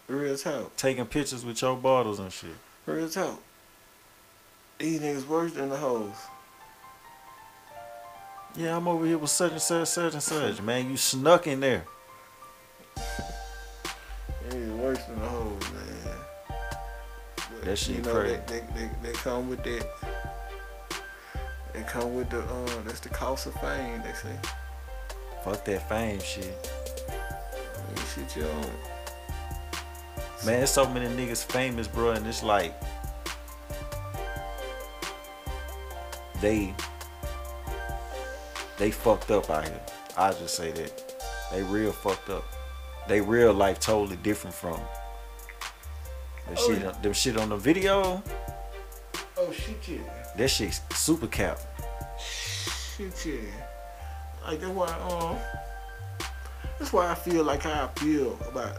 Real 0.07 0.37
talk. 0.37 0.77
Taking 0.77 1.07
pictures 1.07 1.43
with 1.43 1.63
your 1.63 1.79
bottles 1.79 2.19
and 2.19 2.31
shit. 2.31 2.51
Real 2.85 3.09
talk. 3.09 3.41
These 4.79 5.01
niggas 5.01 5.27
worse 5.27 5.55
than 5.55 5.71
the 5.71 5.79
hoes. 5.79 6.13
Yeah, 8.55 8.77
I'm 8.77 8.87
over 8.87 9.07
here 9.07 9.17
with 9.17 9.31
such 9.31 9.53
and 9.53 9.63
such, 9.63 9.89
such 9.89 10.13
and 10.13 10.23
such. 10.23 10.61
Man, 10.61 10.91
you 10.91 10.99
snuck 10.99 11.47
in 11.47 11.61
there. 11.61 11.87
Niggas 14.51 14.77
worse 14.77 15.03
than 15.05 15.19
the 15.19 15.27
hoes, 15.27 15.63
man. 15.73 16.17
But, 17.37 17.65
That 17.65 17.79
shit 17.79 17.97
you 17.97 18.03
know, 18.03 18.13
crazy. 18.13 18.37
They, 18.47 18.61
they, 18.61 18.67
they, 18.75 18.91
they 19.05 19.13
come 19.13 19.49
with 19.49 19.65
that. 19.65 19.87
They 21.73 21.83
come 21.83 22.15
with 22.15 22.31
the 22.31 22.41
uh, 22.41 22.83
that's 22.85 23.01
the 23.01 23.09
cost 23.11 23.47
of 23.47 23.55
fame. 23.61 24.03
They 24.03 24.13
say. 24.13 24.37
Fuck 25.45 25.65
that 25.65 25.89
fame 25.89 26.21
shit. 26.21 26.71
You 27.97 28.03
shit 28.15 28.37
you 28.37 28.45
own. 28.45 28.71
Man, 30.45 30.59
there's 30.59 30.71
so 30.71 30.89
many 30.89 31.07
niggas 31.07 31.45
famous, 31.45 31.87
bro, 31.89 32.11
and 32.13 32.27
it's 32.27 32.43
like 32.43 32.75
they 36.41 36.75
they 38.79 38.91
fucked 38.91 39.31
up 39.31 39.49
out 39.51 39.65
here. 39.65 39.81
I 40.17 40.33
just 40.33 40.55
say 40.57 40.73
that 40.73 41.23
they 41.53 41.63
real 41.63 41.93
fucked 41.93 42.31
up. 42.31 42.45
They 43.09 43.21
real 43.21 43.53
life 43.53 43.81
totally 43.81 44.17
different 44.17 44.55
from 44.55 44.79
that 46.49 46.59
Oh, 46.59 46.69
shit. 46.73 46.83
yeah. 46.83 46.93
Them 47.03 47.13
shit 47.13 47.37
on 47.39 47.49
the 47.51 47.57
video, 47.57 48.23
Oh 49.39 49.53
shit 49.53 49.87
yeah. 49.89 50.20
That 50.41 50.49
shit's 50.49 50.81
super 50.95 51.27
cap. 51.27 51.59
Shit 52.19 53.27
yeah. 53.27 53.41
Like 54.43 54.59
that's 54.59 54.73
why 54.73 54.87
um 54.87 55.37
that's 56.79 56.95
why 56.95 57.11
I 57.11 57.15
feel 57.15 57.45
like 57.45 57.61
how 57.61 57.85
I 57.85 58.01
feel 58.01 58.39
about 58.49 58.79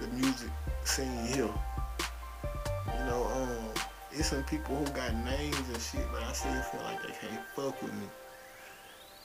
the 0.00 0.08
music 0.08 0.50
scene 0.82 1.26
here. 1.26 1.48
You 2.86 3.04
know, 3.06 3.24
um 3.36 3.82
it's 4.10 4.30
some 4.30 4.42
people 4.42 4.74
who 4.74 4.84
got 4.86 5.14
names 5.24 5.56
and 5.72 5.80
shit, 5.80 6.04
but 6.10 6.24
I 6.24 6.32
still 6.32 6.60
feel 6.60 6.82
like 6.82 7.00
they 7.02 7.14
can't 7.20 7.40
fuck 7.54 7.80
with 7.80 7.92
me. 7.94 8.08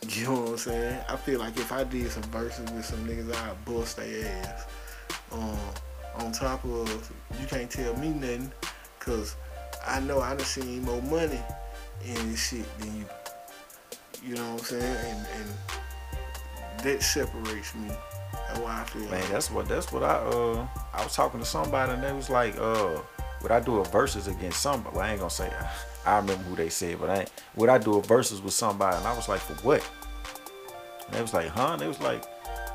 You 0.07 0.25
know 0.25 0.41
what 0.41 0.49
I'm 0.51 0.57
saying? 0.57 1.01
I 1.09 1.15
feel 1.15 1.39
like 1.39 1.57
if 1.57 1.71
I 1.71 1.83
did 1.83 2.11
some 2.11 2.21
verses 2.23 2.69
with 2.71 2.85
some 2.85 3.07
niggas, 3.07 3.33
I'd 3.35 3.65
bust 3.65 3.97
their 3.97 4.43
ass. 4.43 4.67
Um, 5.31 5.57
on 6.17 6.31
top 6.31 6.63
of, 6.63 7.11
you 7.41 7.47
can't 7.47 7.71
tell 7.71 7.97
me 7.97 8.09
nothing, 8.09 8.51
cause 8.99 9.35
I 9.87 9.99
know 9.99 10.19
I 10.19 10.35
done 10.35 10.45
seen 10.45 10.83
more 10.83 11.01
money 11.03 11.39
in 12.05 12.31
this 12.31 12.49
shit 12.49 12.79
than 12.79 12.97
you. 12.97 13.05
You 14.23 14.35
know 14.35 14.53
what 14.53 14.61
I'm 14.61 14.65
saying? 14.65 14.83
And, 14.83 15.27
and 15.35 16.83
that 16.83 17.03
separates 17.03 17.75
me. 17.75 17.89
That's 18.33 18.59
why 18.59 18.81
I 18.81 18.83
feel 18.85 19.03
Man, 19.03 19.11
like 19.21 19.29
that's 19.29 19.51
what 19.51 19.67
that's 19.67 19.91
what 19.91 20.03
I 20.03 20.15
uh 20.15 20.67
I 20.93 21.03
was 21.03 21.15
talking 21.15 21.39
to 21.39 21.45
somebody 21.45 21.93
and 21.93 22.03
they 22.03 22.11
was 22.13 22.29
like 22.29 22.57
uh 22.57 22.99
would 23.41 23.51
I 23.51 23.59
do 23.59 23.79
a 23.79 23.85
versus 23.85 24.27
against 24.27 24.61
somebody? 24.61 24.95
Well, 24.95 25.05
I 25.05 25.11
ain't 25.11 25.19
gonna 25.19 25.29
say 25.29 25.51
I 26.05 26.17
remember 26.17 26.43
who 26.43 26.55
they 26.55 26.69
said, 26.69 26.99
but 26.99 27.09
I 27.09 27.19
ain't 27.21 27.31
would 27.55 27.69
I 27.69 27.77
do 27.77 27.97
a 27.97 28.01
versus 28.01 28.41
with 28.41 28.53
somebody? 28.53 28.97
And 28.97 29.05
I 29.05 29.15
was 29.15 29.29
like, 29.29 29.39
for 29.39 29.53
what? 29.65 29.89
And 31.05 31.15
they 31.15 31.21
was 31.21 31.33
like, 31.33 31.47
huh? 31.47 31.69
And 31.73 31.81
they 31.81 31.87
was 31.87 32.01
like, 32.01 32.23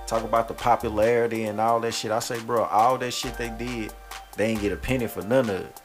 talk 0.06 0.24
about 0.24 0.48
the 0.48 0.54
popularity 0.54 1.44
and 1.44 1.60
all 1.60 1.80
that 1.80 1.94
shit. 1.94 2.10
I 2.10 2.18
say, 2.20 2.40
bro, 2.40 2.64
all 2.64 2.98
that 2.98 3.12
shit 3.12 3.36
they 3.36 3.50
did, 3.50 3.92
they 4.36 4.46
ain't 4.50 4.60
get 4.60 4.72
a 4.72 4.76
penny 4.76 5.06
for 5.06 5.22
none 5.22 5.48
of 5.50 5.60
it. 5.60 5.80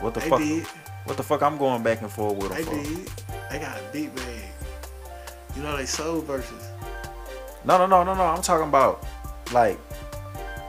What 0.00 0.14
the 0.14 0.20
They 0.20 0.28
fuck? 0.28 0.38
did. 0.40 0.66
What 1.04 1.16
the 1.16 1.22
fuck? 1.22 1.42
I'm 1.42 1.56
going 1.58 1.82
back 1.82 2.02
and 2.02 2.10
forth 2.10 2.36
with 2.36 2.52
them 2.54 2.64
for? 2.64 2.74
did. 2.74 3.08
They 3.50 3.58
got 3.58 3.78
a 3.78 3.82
big 3.92 4.14
bag. 4.14 4.26
You 5.56 5.62
know 5.62 5.76
they 5.76 5.86
sold 5.86 6.24
verses. 6.24 6.68
No, 7.64 7.76
no, 7.78 7.86
no, 7.86 8.04
no, 8.04 8.14
no. 8.14 8.24
I'm 8.24 8.42
talking 8.42 8.68
about 8.68 9.04
like 9.52 9.78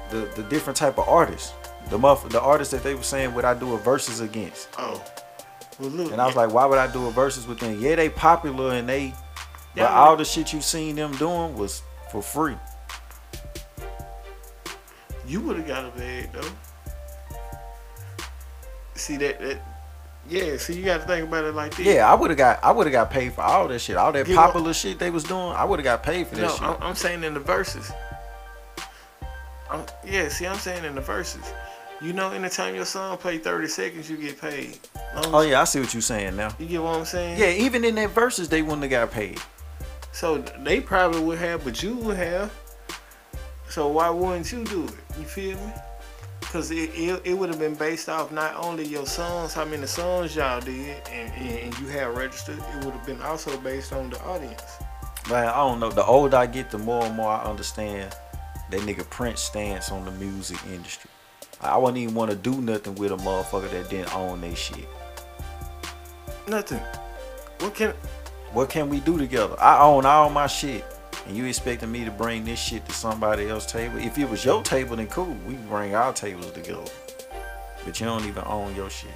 the 0.09 0.29
the 0.35 0.43
different 0.43 0.77
type 0.77 0.97
of 0.97 1.07
artists. 1.07 1.53
The 1.89 1.97
muff, 1.97 2.27
the 2.29 2.41
artists 2.41 2.71
that 2.73 2.83
they 2.83 2.95
were 2.95 3.03
saying 3.03 3.33
would 3.33 3.45
I 3.45 3.53
do 3.53 3.73
a 3.73 3.77
versus 3.77 4.19
against? 4.21 4.69
Oh. 4.77 5.03
Well 5.79 5.89
look. 5.89 6.11
And 6.11 6.21
I 6.21 6.25
was 6.25 6.35
like, 6.35 6.53
why 6.53 6.65
would 6.65 6.77
I 6.77 6.91
do 6.91 7.07
a 7.07 7.11
versus 7.11 7.47
with 7.47 7.59
them? 7.59 7.79
Yeah, 7.79 7.95
they 7.95 8.09
popular 8.09 8.73
and 8.73 8.87
they, 8.87 9.05
yeah, 9.75 9.85
but 9.87 9.91
all 9.91 10.15
the 10.15 10.25
shit 10.25 10.53
you 10.53 10.61
seen 10.61 10.95
them 10.95 11.11
doing 11.17 11.55
was 11.55 11.81
for 12.11 12.21
free. 12.21 12.55
You 15.27 15.41
would 15.41 15.57
have 15.57 15.67
got 15.67 15.85
a 15.85 15.89
bag 15.97 16.31
though. 16.33 16.49
See 19.01 19.17
that 19.17 19.39
that 19.39 19.59
yeah, 20.29 20.57
see 20.57 20.73
you 20.73 20.85
gotta 20.85 21.03
think 21.03 21.27
about 21.27 21.45
it 21.45 21.55
like 21.55 21.75
this. 21.75 21.87
Yeah, 21.87 22.09
I 22.09 22.13
would 22.13 22.29
have 22.29 22.37
got, 22.37 22.63
I 22.63 22.71
would 22.71 22.85
have 22.85 22.91
got 22.91 23.09
paid 23.09 23.33
for 23.33 23.41
all 23.41 23.67
that 23.67 23.79
shit, 23.79 23.97
all 23.97 24.11
that 24.11 24.27
You 24.27 24.35
know- 24.35 24.41
popular 24.41 24.73
shit 24.73 24.99
they 24.99 25.09
was 25.09 25.23
doing. 25.23 25.39
I 25.41 25.63
would 25.63 25.79
have 25.79 25.83
got 25.83 26.03
paid 26.03 26.27
for 26.27 26.35
that 26.35 26.41
No, 26.43 26.49
shit. 26.49 26.61
I'm, 26.61 26.77
I'm 26.81 26.95
saying 26.95 27.23
in 27.23 27.33
the 27.33 27.39
verses. 27.39 27.91
I'm, 29.71 29.83
yeah, 30.05 30.27
see 30.27 30.45
I'm 30.45 30.57
saying 30.57 30.85
in 30.85 30.93
the 30.95 31.01
verses. 31.01 31.43
You 32.01 32.13
know, 32.13 32.31
anytime 32.31 32.75
your 32.75 32.85
song 32.85 33.17
play 33.17 33.37
30 33.39 33.67
seconds, 33.67 34.09
you 34.09 34.17
get 34.17 34.39
paid. 34.39 34.77
Oh 35.15 35.41
yeah, 35.41 35.61
I 35.61 35.63
see 35.63 35.79
what 35.79 35.93
you're 35.93 36.01
saying 36.01 36.35
now. 36.35 36.55
You 36.59 36.67
get 36.67 36.83
what 36.83 36.97
I'm 36.97 37.05
saying? 37.05 37.39
Yeah, 37.39 37.49
even 37.49 37.83
in 37.83 37.95
that 37.95 38.11
verses, 38.11 38.49
they 38.49 38.61
wouldn't 38.61 38.83
have 38.83 38.91
got 38.91 39.11
paid. 39.11 39.39
So 40.11 40.37
they 40.37 40.81
probably 40.81 41.21
would 41.21 41.39
have, 41.39 41.63
but 41.63 41.81
you 41.81 41.95
would 41.97 42.17
have. 42.17 42.51
So 43.69 43.87
why 43.87 44.09
wouldn't 44.09 44.51
you 44.51 44.63
do 44.65 44.85
it? 44.85 44.93
You 45.17 45.25
feel 45.25 45.57
me? 45.57 45.73
Cause 46.51 46.69
it, 46.69 46.89
it, 46.93 47.21
it 47.23 47.33
would 47.33 47.47
have 47.47 47.59
been 47.59 47.75
based 47.75 48.09
off 48.09 48.29
not 48.29 48.53
only 48.57 48.85
your 48.85 49.05
songs, 49.05 49.53
how 49.53 49.63
many 49.63 49.87
songs 49.87 50.35
y'all 50.35 50.59
did, 50.59 50.97
and, 51.07 51.31
and, 51.33 51.79
you 51.79 51.87
had 51.87 52.13
registered. 52.13 52.57
It 52.57 52.83
would 52.83 52.93
have 52.93 53.05
been 53.05 53.21
also 53.21 53.57
based 53.61 53.93
on 53.93 54.09
the 54.09 54.21
audience. 54.23 54.61
Man, 55.29 55.47
I 55.47 55.55
don't 55.55 55.79
know. 55.79 55.89
The 55.89 56.03
older 56.03 56.35
I 56.35 56.47
get, 56.47 56.69
the 56.69 56.77
more 56.77 57.05
and 57.05 57.15
more 57.15 57.29
I 57.29 57.45
understand 57.45 58.13
that 58.69 58.81
nigga 58.81 59.09
Prince 59.09 59.39
stance 59.39 59.93
on 59.93 60.03
the 60.03 60.11
music 60.11 60.57
industry. 60.73 61.09
I 61.61 61.77
wouldn't 61.77 61.99
even 61.99 62.15
want 62.15 62.31
to 62.31 62.35
do 62.35 62.59
nothing 62.59 62.95
with 62.95 63.13
a 63.13 63.17
motherfucker 63.17 63.71
that 63.71 63.89
didn't 63.89 64.13
own 64.13 64.41
their 64.41 64.53
shit. 64.53 64.89
Nothing. 66.49 66.81
What 67.59 67.75
can? 67.75 67.93
What 68.51 68.69
can 68.69 68.89
we 68.89 68.99
do 68.99 69.17
together? 69.17 69.55
I 69.57 69.81
own 69.81 70.05
all 70.05 70.29
my 70.29 70.47
shit. 70.47 70.83
And 71.31 71.37
you 71.37 71.45
expecting 71.45 71.89
me 71.89 72.03
to 72.03 72.11
bring 72.11 72.43
this 72.43 72.59
shit 72.59 72.85
to 72.87 72.91
somebody 72.91 73.47
else's 73.47 73.71
table? 73.71 73.99
If 73.99 74.17
it 74.17 74.29
was 74.29 74.43
your 74.43 74.61
table, 74.63 74.97
then 74.97 75.07
cool. 75.07 75.33
We 75.47 75.53
bring 75.53 75.95
our 75.95 76.11
tables 76.11 76.51
together. 76.51 76.83
But 77.85 77.97
you 78.01 78.05
don't 78.05 78.25
even 78.25 78.43
own 78.45 78.75
your 78.75 78.89
shit. 78.89 79.13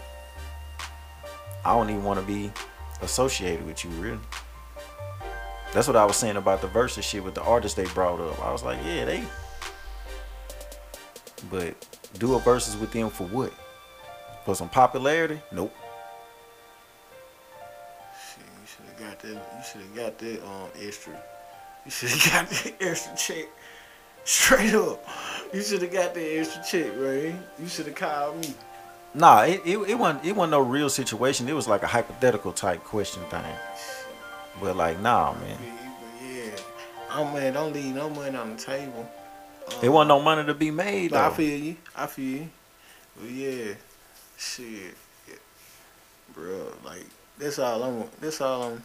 I 1.65 1.75
don't 1.75 1.89
even 1.89 2.05
want 2.05 2.21
to 2.21 2.25
be 2.25 2.53
associated 3.01 3.65
with 3.65 3.83
you, 3.83 3.89
really. 3.89 4.21
That's 5.73 5.87
what 5.87 5.97
I 5.97 6.05
was 6.05 6.15
saying 6.15 6.37
about 6.37 6.61
the 6.61 6.67
versus 6.67 7.03
shit 7.03 7.21
with 7.21 7.35
the 7.35 7.41
artists 7.41 7.75
they 7.75 7.83
brought 7.87 8.21
up. 8.21 8.41
I 8.45 8.49
was 8.53 8.63
like, 8.63 8.79
yeah, 8.85 9.03
they. 9.03 9.21
But 11.51 11.75
do 12.17 12.35
a 12.35 12.39
versus 12.39 12.77
with 12.77 12.93
them 12.93 13.09
for 13.09 13.27
what? 13.27 13.51
For 14.45 14.55
some 14.55 14.69
popularity? 14.69 15.41
Nope. 15.51 15.75
Shit, 18.31 18.45
you 18.61 18.65
should 18.65 18.85
have 18.85 18.99
got 18.99 19.19
that. 19.19 19.33
You 19.57 19.63
should 19.69 19.81
have 19.81 19.95
got 19.97 20.17
that 20.17 20.47
um 20.47 20.69
extra. 20.81 21.21
You 21.85 21.91
should 21.91 22.09
have 22.09 22.33
got 22.49 22.49
the 22.49 22.73
extra 22.81 23.15
check. 23.15 23.45
Straight 24.23 24.73
up. 24.73 25.07
You 25.53 25.61
should 25.61 25.83
have 25.83 25.91
got 25.91 26.13
the 26.15 26.39
extra 26.39 26.63
check, 26.63 26.91
Ray. 26.97 27.35
You 27.59 27.67
should 27.67 27.85
have 27.85 27.95
called 27.95 28.41
me. 28.41 28.55
Nah, 29.13 29.43
it, 29.43 29.61
it, 29.65 29.77
it 29.77 29.95
wasn't 29.95 30.25
it 30.25 30.35
wasn't 30.35 30.51
no 30.51 30.59
real 30.59 30.89
situation. 30.89 31.47
It 31.47 31.53
was 31.53 31.67
like 31.67 31.83
a 31.83 31.87
hypothetical 31.87 32.51
type 32.51 32.83
question 32.83 33.23
thing. 33.29 33.45
But 34.61 34.75
like, 34.75 34.99
nah, 34.99 35.33
man. 35.33 35.57
Yeah, 36.21 36.51
oh 37.11 37.31
man, 37.31 37.53
don't 37.53 37.71
leave 37.71 37.95
no 37.95 38.09
money 38.09 38.35
on 38.35 38.55
the 38.55 38.61
table. 38.61 39.09
Um, 39.67 39.73
It 39.81 39.89
wasn't 39.89 40.09
no 40.09 40.21
money 40.21 40.45
to 40.45 40.53
be 40.53 40.69
made 40.71 41.11
But 41.11 41.21
I 41.21 41.29
feel 41.33 41.59
you. 41.59 41.75
I 41.95 42.07
feel 42.07 42.39
you. 42.41 42.49
But 43.15 43.29
yeah, 43.29 43.73
shit, 44.37 44.95
yeah. 45.29 45.35
bro. 46.33 46.73
Like 46.83 47.05
that's 47.37 47.59
all 47.59 47.83
I'm. 47.83 48.03
That's 48.19 48.41
all 48.41 48.63
I'm. 48.63 48.83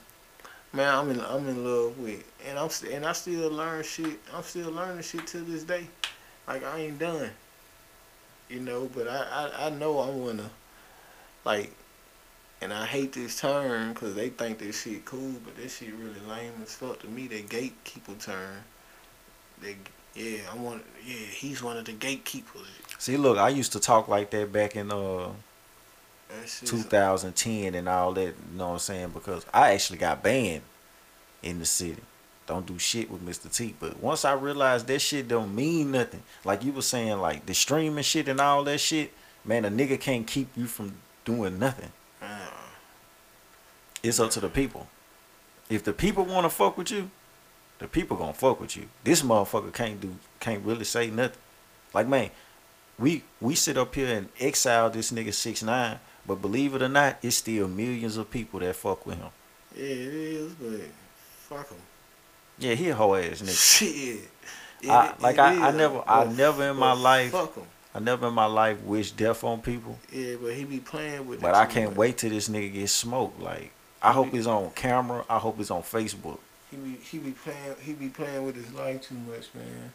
Man, 0.73 0.95
I'm 0.95 1.11
in. 1.11 1.21
I'm 1.21 1.49
in 1.49 1.65
love 1.65 1.99
with, 1.99 2.23
and 2.49 2.59
I'm 2.59 2.69
st- 2.71 2.93
and 2.93 3.05
I 3.05 3.13
still 3.13 3.51
learn 3.51 3.83
shit. 3.83 4.21
I'm 4.35 4.43
still 4.43 4.71
learning 4.71 5.03
shit 5.03 5.27
to 5.29 5.39
this 5.39 5.65
day. 5.65 5.89
Like 6.47 6.65
I 6.65 6.79
ain't 6.79 6.99
done. 6.99 7.31
You 8.49 8.61
know, 8.61 8.89
but 8.95 9.09
I 9.09 9.51
I, 9.53 9.67
I 9.67 9.71
know 9.71 9.99
I'm 10.01 10.25
gonna 10.25 10.51
like. 11.45 11.73
And 12.63 12.75
I 12.75 12.85
hate 12.85 13.15
this 13.15 13.41
term 13.41 13.95
because 13.95 14.15
they 14.15 14.29
think 14.29 14.59
this 14.59 14.83
shit 14.83 15.07
cool, 15.07 15.33
but 15.43 15.57
this 15.57 15.79
shit 15.79 15.95
really 15.95 16.21
lame 16.29 16.53
as 16.63 16.75
fuck 16.75 16.99
to 17.01 17.09
me. 17.09 17.27
That 17.27 17.49
gatekeeper 17.49 18.13
term. 18.21 18.59
They 19.63 19.77
yeah, 20.15 20.41
I 20.53 20.57
want. 20.57 20.85
Yeah, 21.05 21.15
he's 21.15 21.63
one 21.63 21.79
of 21.79 21.85
the 21.87 21.93
gatekeepers. 21.93 22.69
See, 22.99 23.17
look, 23.17 23.39
I 23.39 23.49
used 23.49 23.73
to 23.73 23.81
talk 23.81 24.09
like 24.09 24.31
that 24.31 24.53
back 24.53 24.77
in 24.77 24.93
uh 24.93 25.29
That 25.29 25.33
2010 26.67 27.75
and 27.75 27.89
all 27.89 28.13
that. 28.13 28.23
You 28.53 28.59
know 28.59 28.69
what 28.69 28.73
I'm 28.75 28.79
saying? 28.79 29.11
Because 29.11 29.45
I 29.53 29.73
actually 29.73 29.99
got 29.99 30.23
banned 30.23 30.63
in 31.43 31.59
the 31.59 31.67
city. 31.67 32.03
Don't 32.47 32.67
do 32.67 32.79
shit 32.79 33.11
with 33.11 33.25
Mr. 33.25 33.55
T. 33.55 33.75
But 33.79 34.01
once 34.03 34.25
I 34.25 34.33
realized 34.33 34.87
that 34.89 34.99
shit 35.01 35.29
don't 35.29 35.55
mean 35.55 35.93
nothing, 35.93 36.23
like 36.45 36.65
you 36.65 36.73
were 36.73 36.83
saying, 36.83 37.19
like 37.19 37.47
the 37.47 37.55
streaming 37.55 38.03
shit 38.03 38.29
and 38.29 38.41
all 38.41 38.65
that 38.65 38.79
shit, 38.79 39.13
man, 39.45 39.65
a 39.65 39.71
nigga 39.71 40.01
can't 40.01 40.27
keep 40.27 40.49
you 40.57 40.67
from 40.67 40.95
doing 41.25 41.59
nothing. 41.59 41.91
Uh, 42.21 42.27
It's 44.03 44.19
up 44.19 44.31
to 44.33 44.41
the 44.41 44.49
people. 44.49 44.89
If 45.69 45.85
the 45.85 45.93
people 45.93 46.25
want 46.25 46.45
to 46.45 46.51
fuck 46.51 46.77
with 46.77 46.91
you, 46.91 47.11
the 47.79 47.87
people 47.87 48.17
gonna 48.17 48.35
fuck 48.35 48.61
with 48.61 48.77
you. 48.77 48.89
This 49.05 49.23
motherfucker 49.23 49.73
can't 49.73 50.01
do, 50.01 50.17
can't 50.41 50.65
really 50.65 50.85
say 50.85 51.09
nothing. 51.11 51.39
Like 51.95 52.09
man, 52.09 52.31
we 52.99 53.23
we 53.41 53.55
sit 53.55 53.79
up 53.79 53.95
here 53.95 54.09
and 54.15 54.29
exile 54.39 54.91
this 54.91 55.13
nigga 55.13 55.33
six 55.33 55.63
nine, 55.63 55.99
but 56.27 56.37
believe 56.43 56.75
it 56.75 56.83
or 56.83 56.89
not, 56.89 57.19
it's 57.23 57.37
still 57.37 57.69
millions 57.69 58.17
of 58.17 58.31
people 58.31 58.61
that 58.61 58.77
fuck 58.77 59.07
with 59.07 59.17
him. 59.19 59.29
Yeah, 59.77 59.85
it 59.85 60.15
is, 60.15 60.53
but 60.55 60.81
fuck 61.49 61.69
him. 61.71 61.79
Yeah, 62.59 62.75
he 62.75 62.89
a 62.91 62.95
hoe 62.95 63.15
ass 63.15 63.43
nigga. 63.43 63.79
Shit. 63.79 64.29
It- 64.83 64.89
I, 64.89 65.15
like 65.21 65.39
I, 65.39 65.69
I 65.69 65.71
never, 65.73 66.03
I 66.07 66.25
never 66.25 66.71
in 66.71 66.77
my 66.77 66.93
life, 66.93 67.33
Fuck 67.33 67.55
him. 67.55 67.65
I 67.95 67.99
never 67.99 68.29
in 68.29 68.35
my 68.35 68.47
life 68.47 68.81
wish 68.83 69.11
death 69.11 69.45
on 69.45 69.61
people. 69.61 69.99
Yeah, 70.11 70.37
but 70.41 70.55
he 70.55 70.65
be 70.65 70.79
playing 70.79 71.27
with. 71.27 71.41
But 71.43 71.55
I 71.55 71.67
can't 71.67 71.91
much. 71.91 71.99
wait 71.99 72.19
till 72.19 72.31
this 72.31 72.49
nigga 72.49 72.73
get 72.73 72.89
smoked. 72.89 73.41
Like 73.41 73.73
I 74.01 74.13
hope 74.13 74.33
it's 74.33 74.47
on 74.47 74.71
camera. 74.71 75.25
I 75.29 75.39
hope 75.39 75.61
it's 75.61 75.71
on 75.71 75.83
Facebook. 75.83 76.39
He 76.71 76.77
be 76.79 76.97
he 77.03 77.19
be 77.19 77.33
playing 77.33 77.75
he 77.83 77.93
be 77.93 78.09
playing 78.09 78.47
with 78.47 78.55
his 78.55 78.73
life 78.73 79.03
too 79.03 79.17
much, 79.17 79.49
man. 79.55 79.93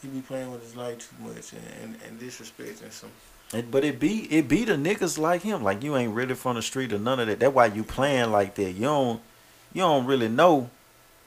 He 0.00 0.08
be 0.08 0.20
playing 0.20 0.50
with 0.52 0.62
his 0.62 0.74
life 0.74 0.98
too 1.10 1.28
much 1.28 1.52
and, 1.52 1.62
and, 1.82 1.98
and 2.06 2.20
disrespecting 2.20 2.90
some. 2.92 3.10
It, 3.52 3.70
but 3.70 3.84
it 3.84 4.00
be 4.00 4.32
it 4.34 4.48
be 4.48 4.64
the 4.64 4.74
niggas 4.74 5.18
like 5.18 5.42
him. 5.42 5.62
Like 5.62 5.82
you 5.82 5.96
ain't 5.96 6.14
really 6.14 6.34
from 6.34 6.56
the 6.56 6.62
street 6.62 6.92
or 6.92 6.98
none 6.98 7.20
of 7.20 7.26
that. 7.26 7.40
That's 7.40 7.54
why 7.54 7.66
you 7.66 7.84
playing 7.84 8.32
like 8.32 8.54
that. 8.54 8.72
You 8.72 8.82
don't 8.82 9.20
you 9.74 9.82
don't 9.82 10.06
really 10.06 10.28
know. 10.28 10.70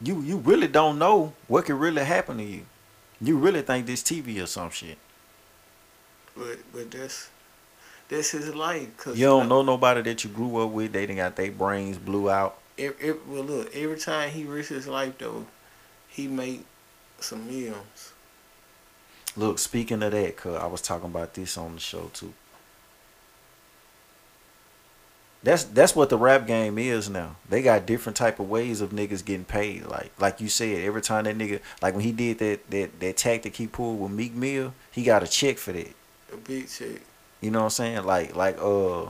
You 0.02 0.22
you 0.22 0.38
really 0.38 0.68
don't 0.68 0.98
know 0.98 1.34
what 1.48 1.66
could 1.66 1.76
really 1.76 2.04
happen 2.04 2.38
to 2.38 2.44
you. 2.44 2.66
You 3.22 3.38
really 3.38 3.62
think 3.62 3.86
this 3.86 4.02
TV 4.02 4.42
or 4.42 4.48
some 4.48 4.72
shit. 4.72 4.98
But 6.36 6.58
but 6.74 6.90
that's 6.90 7.30
that's 8.10 8.32
his 8.32 8.54
life. 8.56 8.96
Cause 8.98 9.18
You 9.18 9.26
don't 9.28 9.48
know 9.48 9.62
nobody 9.62 10.02
that 10.02 10.24
you 10.24 10.30
grew 10.30 10.64
up 10.64 10.72
with. 10.72 10.94
They 10.94 11.02
didn't 11.02 11.18
got 11.18 11.36
their 11.36 11.52
brains 11.52 11.98
blew 11.98 12.30
out. 12.30 12.58
Every, 12.78 13.10
every, 13.10 13.22
well, 13.28 13.44
look. 13.44 13.76
Every 13.76 13.98
time 13.98 14.32
he 14.32 14.46
risks 14.46 14.70
his 14.70 14.88
life 14.88 15.18
though, 15.20 15.46
he 16.08 16.28
make 16.28 16.66
some 17.20 17.48
millions. 17.48 18.14
Look, 19.38 19.60
speaking 19.60 20.02
of 20.02 20.12
that, 20.12 20.38
cause 20.38 20.56
I 20.56 20.68
was 20.68 20.82
talking 20.82 21.08
about 21.08 21.34
this 21.34 21.58
on 21.58 21.76
the 21.76 21.82
show 21.82 22.10
too. 22.14 22.34
That's 25.44 25.64
that's 25.64 25.96
what 25.96 26.10
the 26.10 26.18
rap 26.18 26.48
game 26.48 26.80
is 26.80 27.08
now. 27.08 27.36
They 27.48 27.62
got 27.62 27.86
different 27.86 28.16
type 28.18 28.40
of 28.40 28.50
ways 28.50 28.82
of 28.82 28.90
niggas 28.90 29.24
getting 29.24 29.46
paid. 29.46 29.86
Like 29.86 30.12
like 30.20 30.42
you 30.42 30.50
said, 30.50 30.80
every 30.84 31.04
time 31.04 31.26
that 31.26 31.38
nigga 31.38 31.60
like 31.84 31.94
when 31.94 32.04
he 32.04 32.12
did 32.12 32.40
that 32.40 32.70
that 32.72 33.00
that 33.00 33.18
tactic 33.18 33.56
he 33.56 33.68
pulled 33.68 34.00
with 34.00 34.12
Meek 34.12 34.34
Mill, 34.34 34.74
he 34.92 35.04
got 35.04 35.22
a 35.22 35.28
check 35.28 35.58
for 35.58 35.72
that. 35.72 35.94
A 36.34 36.38
big 36.38 36.68
check. 36.68 37.02
You 37.42 37.52
know 37.52 37.60
what 37.60 37.66
I'm 37.66 37.70
saying? 37.72 38.04
Like 38.06 38.36
like 38.36 38.58
uh 38.58 39.06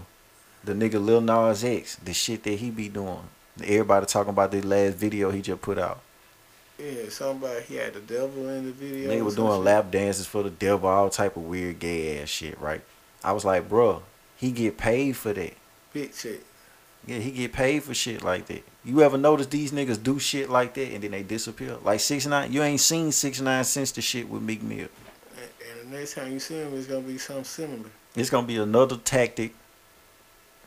the 0.65 0.73
nigga 0.73 1.03
Lil 1.03 1.21
Nas 1.21 1.63
X, 1.63 1.95
the 1.97 2.13
shit 2.13 2.43
that 2.43 2.59
he 2.59 2.69
be 2.69 2.89
doing. 2.89 3.29
Everybody 3.63 4.05
talking 4.05 4.31
about 4.31 4.51
the 4.51 4.61
last 4.61 4.95
video 4.95 5.31
he 5.31 5.41
just 5.41 5.61
put 5.61 5.77
out. 5.77 6.01
Yeah, 6.77 7.09
somebody 7.09 7.61
he 7.63 7.75
had 7.75 7.93
the 7.93 8.01
devil 8.01 8.49
in 8.49 8.65
the 8.65 8.71
video. 8.71 9.07
They 9.07 9.19
or 9.19 9.23
was 9.23 9.35
doing 9.35 9.51
shit. 9.53 9.63
lap 9.63 9.91
dances 9.91 10.25
for 10.25 10.43
the 10.43 10.49
devil, 10.49 10.89
all 10.89 11.09
type 11.09 11.37
of 11.37 11.43
weird 11.43 11.79
gay 11.79 12.21
ass 12.21 12.29
shit, 12.29 12.59
right? 12.59 12.81
I 13.23 13.31
was 13.31 13.45
like, 13.45 13.69
bro, 13.69 14.03
he 14.35 14.51
get 14.51 14.77
paid 14.77 15.15
for 15.15 15.31
that. 15.33 15.53
Big 15.93 16.13
check. 16.13 16.39
Yeah, 17.07 17.19
he 17.19 17.31
get 17.31 17.53
paid 17.53 17.83
for 17.83 17.93
shit 17.93 18.23
like 18.23 18.47
that. 18.47 18.63
You 18.83 19.01
ever 19.03 19.17
notice 19.17 19.47
these 19.47 19.71
niggas 19.71 20.01
do 20.01 20.19
shit 20.19 20.49
like 20.49 20.73
that 20.73 20.91
and 20.91 21.03
then 21.03 21.11
they 21.11 21.23
disappear? 21.23 21.77
Like 21.83 21.99
six 21.99 22.25
nine, 22.25 22.51
you 22.51 22.61
ain't 22.61 22.81
seen 22.81 23.11
six 23.11 23.39
nine 23.39 23.63
since 23.63 23.91
the 23.91 24.01
shit 24.01 24.27
with 24.27 24.41
Meek 24.41 24.61
Mill. 24.61 24.87
And, 25.37 25.49
and 25.81 25.91
the 25.91 25.97
next 25.97 26.15
time 26.15 26.31
you 26.31 26.39
see 26.39 26.55
him, 26.55 26.75
it's 26.75 26.87
gonna 26.87 27.01
be 27.01 27.17
something 27.17 27.45
similar. 27.45 27.89
It's 28.15 28.29
gonna 28.29 28.47
be 28.47 28.57
another 28.57 28.97
tactic. 28.97 29.53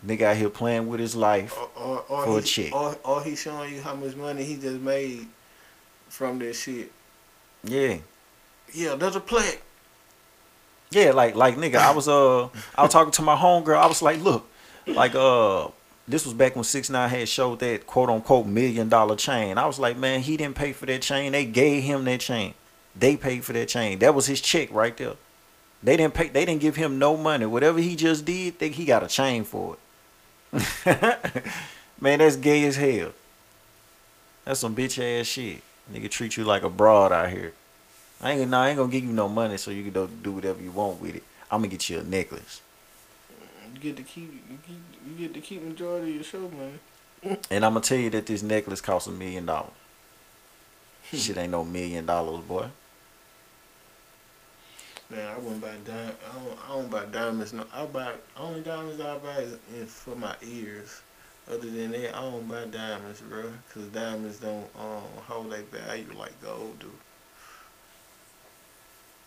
Nigga 0.06 0.22
out 0.22 0.36
here 0.36 0.48
playing 0.48 0.86
with 0.86 1.00
his 1.00 1.16
life. 1.16 1.58
Or, 1.58 1.82
or, 1.82 2.04
or 2.08 2.24
For 2.24 2.38
a 2.38 2.40
he, 2.40 2.46
check. 2.46 2.74
Or, 2.74 2.96
or 3.04 3.22
he 3.24 3.34
showing 3.34 3.74
you 3.74 3.82
how 3.82 3.96
much 3.96 4.14
money 4.14 4.44
he 4.44 4.54
just 4.56 4.80
made 4.80 5.26
from 6.08 6.38
this 6.38 6.62
shit. 6.62 6.92
Yeah. 7.64 7.98
Yeah, 8.72 8.94
there's 8.94 9.16
a 9.16 9.20
plaque. 9.20 9.62
Yeah, 10.90 11.12
like 11.12 11.34
like 11.34 11.56
nigga, 11.56 11.76
I 11.76 11.92
was 11.92 12.08
uh 12.08 12.48
I 12.74 12.82
was 12.82 12.92
talking 12.92 13.12
to 13.12 13.22
my 13.22 13.36
homegirl. 13.36 13.76
I 13.76 13.86
was 13.86 14.02
like, 14.02 14.22
look, 14.22 14.48
like 14.86 15.14
uh 15.14 15.68
this 16.06 16.24
was 16.24 16.32
back 16.32 16.54
when 16.54 16.64
six 16.64 16.88
nine 16.88 17.10
had 17.10 17.28
showed 17.28 17.58
that 17.60 17.86
quote 17.86 18.08
unquote 18.08 18.46
million 18.46 18.88
dollar 18.88 19.16
chain. 19.16 19.58
I 19.58 19.66
was 19.66 19.78
like, 19.78 19.96
man, 19.96 20.20
he 20.20 20.36
didn't 20.36 20.56
pay 20.56 20.72
for 20.72 20.86
that 20.86 21.02
chain. 21.02 21.32
They 21.32 21.44
gave 21.44 21.82
him 21.82 22.04
that 22.04 22.20
chain. 22.20 22.54
They 22.96 23.16
paid 23.16 23.44
for 23.44 23.52
that 23.52 23.68
chain. 23.68 23.98
That 23.98 24.14
was 24.14 24.26
his 24.26 24.40
check 24.40 24.72
right 24.72 24.96
there. 24.96 25.14
They 25.82 25.96
didn't 25.96 26.14
pay. 26.14 26.28
They 26.28 26.44
didn't 26.44 26.62
give 26.62 26.76
him 26.76 26.98
no 26.98 27.16
money. 27.16 27.46
Whatever 27.46 27.78
he 27.78 27.94
just 27.94 28.24
did, 28.24 28.58
think 28.58 28.74
he 28.74 28.84
got 28.84 29.02
a 29.02 29.08
chain 29.08 29.44
for 29.44 29.76
it. 29.76 29.80
man, 32.00 32.18
that's 32.18 32.36
gay 32.36 32.64
as 32.64 32.76
hell. 32.76 33.12
That's 34.44 34.60
some 34.60 34.74
bitch 34.74 34.98
ass 34.98 35.26
shit. 35.26 35.62
Nigga 35.92 36.10
treat 36.10 36.36
you 36.36 36.44
like 36.44 36.62
a 36.62 36.68
broad 36.68 37.12
out 37.12 37.30
here. 37.30 37.52
I 38.20 38.32
ain't, 38.32 38.50
nah, 38.50 38.62
I 38.62 38.68
ain't 38.70 38.78
gonna 38.78 38.90
give 38.90 39.04
you 39.04 39.12
no 39.12 39.28
money 39.28 39.56
so 39.56 39.70
you 39.70 39.90
can 39.90 40.08
do, 40.22 40.32
whatever 40.32 40.62
you 40.62 40.70
want 40.70 41.00
with 41.00 41.14
it. 41.14 41.22
I'm 41.50 41.60
gonna 41.60 41.68
get 41.68 41.88
you 41.88 42.00
a 42.00 42.02
necklace. 42.02 42.60
You 43.74 43.80
get 43.80 43.96
to 43.96 44.02
keep 44.02 44.32
you 44.50 44.58
keep 44.66 44.80
you 45.06 45.14
get 45.26 45.34
to 45.34 45.40
keep 45.40 45.62
majority 45.62 46.10
of 46.10 46.14
your 46.16 46.24
show 46.24 46.40
money. 46.40 47.38
And 47.50 47.64
I'm 47.64 47.72
gonna 47.72 47.80
tell 47.80 47.98
you 47.98 48.10
that 48.10 48.26
this 48.26 48.42
necklace 48.42 48.80
costs 48.80 49.08
a 49.08 49.12
million 49.12 49.46
dollars. 49.46 49.72
Shit 51.12 51.36
ain't 51.36 51.52
no 51.52 51.64
million 51.64 52.06
dollars, 52.06 52.44
boy. 52.44 52.66
Man, 55.10 55.26
I 55.26 55.38
wouldn't 55.38 55.62
buy 55.62 55.74
dime. 55.86 56.12
I 56.30 56.38
don't, 56.38 56.58
I 56.64 56.68
don't 56.68 56.90
buy 56.90 57.04
diamonds. 57.06 57.52
No, 57.54 57.64
I 57.72 57.86
buy 57.86 58.12
only 58.36 58.60
diamonds 58.60 59.00
I 59.00 59.16
buy 59.18 59.46
is 59.74 59.90
for 59.90 60.14
my 60.14 60.34
ears. 60.42 61.00
Other 61.50 61.70
than 61.70 61.92
that, 61.92 62.14
I 62.14 62.20
don't 62.20 62.46
buy 62.46 62.66
diamonds, 62.66 63.22
bro. 63.22 63.44
Cause 63.72 63.86
diamonds 63.86 64.38
don't 64.38 64.68
um, 64.78 65.02
hold 65.26 65.50
their 65.50 65.62
value 65.62 66.06
like 66.18 66.38
gold 66.42 66.78
do. 66.78 66.90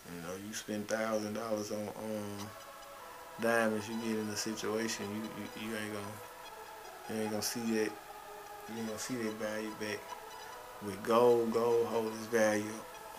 You 0.06 0.22
know, 0.22 0.34
you 0.46 0.54
spend 0.54 0.86
thousand 0.86 1.34
dollars 1.34 1.72
on 1.72 1.88
um, 1.88 2.46
diamonds, 3.40 3.88
you 3.88 3.96
get 3.96 4.20
in 4.20 4.28
a 4.28 4.36
situation, 4.36 5.06
you, 5.10 5.22
you 5.22 5.68
you 5.68 5.76
ain't 5.76 5.92
gonna 5.92 6.06
you 7.10 7.22
ain't 7.22 7.30
gonna 7.30 7.42
see 7.42 7.60
that 7.60 7.90
you 8.68 8.78
ain't 8.78 8.86
gonna 8.86 8.98
see 8.98 9.16
that 9.16 9.32
value 9.34 9.74
back. 9.80 9.98
With 10.84 11.02
gold, 11.02 11.52
gold 11.52 11.86
holds 11.86 12.16
its 12.18 12.26
value 12.26 12.64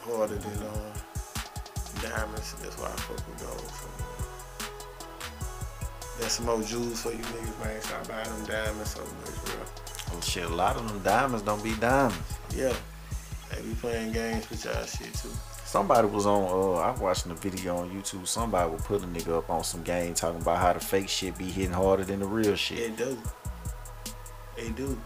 harder 0.01 0.35
than 0.35 0.67
um, 0.67 0.93
diamonds. 2.01 2.53
That's 2.61 2.77
why 2.77 2.87
I 2.87 2.95
fuck 2.95 3.27
with 3.27 3.39
gold. 3.39 3.59
So, 3.59 3.92
that's 6.20 6.34
some 6.34 6.45
more 6.45 6.61
jewels 6.61 7.01
for 7.01 7.11
you 7.11 7.18
niggas, 7.18 7.59
man. 7.64 7.82
Stop 7.82 8.07
buying 8.07 8.26
them 8.26 8.45
diamonds 8.45 8.91
so 8.91 9.01
much, 9.01 9.45
bro. 9.45 9.55
Oh 10.11 10.22
shit, 10.22 10.45
a 10.45 10.49
lot 10.49 10.76
of 10.76 10.88
them 10.88 11.01
diamonds 11.01 11.43
don't 11.43 11.64
be 11.64 11.74
diamonds. 11.76 12.18
Yeah, 12.55 12.74
they 13.51 13.61
be 13.61 13.74
playing 13.76 14.14
games 14.14 14.49
with 14.49 14.64
y'all 14.66 14.86
shit 14.86 15.14
too. 15.14 15.30
Somebody 15.66 16.07
was 16.07 16.28
on. 16.28 16.43
Uh, 16.43 16.80
I 16.82 16.91
watching 16.99 17.32
a 17.32 17.36
video 17.36 17.78
on 17.78 17.89
YouTube. 17.89 18.28
Somebody 18.28 18.70
would 18.70 18.82
put 18.82 19.01
a 19.01 19.07
nigga 19.07 19.39
up 19.39 19.49
on 19.49 19.64
some 19.64 19.82
game 19.82 20.14
talking 20.14 20.39
about 20.39 20.59
how 20.59 20.74
the 20.74 20.80
fake 20.80 21.09
shit 21.09 21.36
be 21.38 21.45
hitting 21.45 21.72
harder 21.72 22.03
than 22.03 22.20
the 22.20 22.28
real 22.28 22.55
shit. 22.55 22.78
It 22.78 22.97
do. 22.97 23.18
It 24.55 24.76
do. 24.76 24.99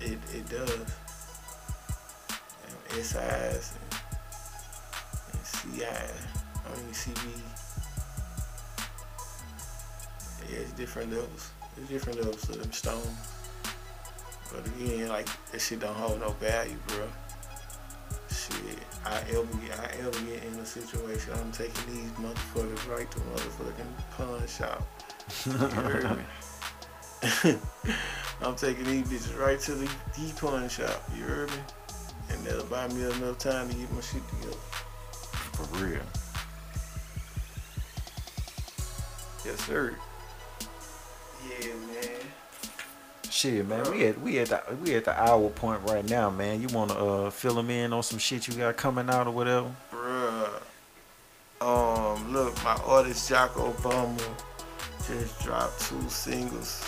It 0.00 0.18
it 0.34 0.48
does. 0.48 0.92
And 2.90 3.04
SIs 3.04 3.72
and, 3.72 4.00
and 5.32 5.74
CI, 5.74 5.84
I 5.86 6.76
mean 6.76 6.92
CB. 6.92 7.47
Yeah, 10.50 10.58
it's 10.58 10.72
different 10.72 11.12
levels. 11.12 11.50
It's 11.76 11.88
different 11.88 12.18
levels 12.18 12.42
to 12.42 12.52
them 12.52 12.72
stones. 12.72 13.06
But 14.52 14.66
again, 14.66 15.08
like 15.08 15.28
that 15.52 15.60
shit 15.60 15.80
don't 15.80 15.94
hold 15.94 16.20
no 16.20 16.30
value, 16.30 16.76
bro. 16.86 17.06
Shit, 18.30 18.78
I 19.04 19.18
ever 19.30 19.44
get, 19.44 19.78
I 19.78 19.92
ever 20.00 20.20
get 20.26 20.44
in 20.44 20.58
a 20.58 20.64
situation, 20.64 21.32
I'm 21.34 21.52
taking 21.52 21.94
these 21.94 22.10
motherfuckers 22.12 22.88
right 22.88 23.10
to 23.10 23.18
motherfucking 23.18 23.92
pawn 24.16 24.46
shop. 24.46 24.86
You 25.44 25.52
me? 26.16 26.24
I'm 28.42 28.54
taking 28.54 28.84
these 28.84 29.06
bitches 29.08 29.38
right 29.38 29.60
to 29.60 29.74
the, 29.74 29.90
the 30.16 30.32
pawn 30.40 30.68
shop. 30.68 31.02
You 31.14 31.24
heard 31.24 31.50
me? 31.50 31.56
And 32.30 32.44
that'll 32.44 32.64
buy 32.66 32.88
me 32.88 33.02
enough 33.02 33.38
time 33.38 33.68
to 33.68 33.74
get 33.74 33.92
my 33.92 34.00
shit 34.00 34.22
together. 34.28 34.56
For 35.52 35.84
real. 35.84 36.00
Yes, 39.44 39.60
sir. 39.66 39.96
Yeah, 41.46 41.66
man. 41.74 42.20
Shit, 43.30 43.66
man, 43.66 43.90
we 43.90 44.06
at 44.06 44.20
we 44.20 44.38
at 44.38 44.48
the 44.48 44.62
we 44.82 44.94
at 44.94 45.04
the 45.04 45.20
hour 45.20 45.48
point 45.50 45.80
right 45.88 46.08
now, 46.08 46.30
man. 46.30 46.60
You 46.60 46.68
wanna 46.68 46.94
uh 46.94 47.30
fill 47.30 47.54
them 47.54 47.70
in 47.70 47.92
on 47.92 48.02
some 48.02 48.18
shit 48.18 48.48
you 48.48 48.54
got 48.54 48.76
coming 48.76 49.08
out 49.10 49.26
or 49.26 49.30
whatever? 49.32 49.70
Bruh. 49.92 50.60
Um, 51.60 52.32
look, 52.32 52.54
my 52.64 52.74
artist 52.86 53.28
Jocc 53.30 53.50
Obama 53.50 54.20
just 55.06 55.40
dropped 55.40 55.80
two 55.80 56.08
singles 56.08 56.84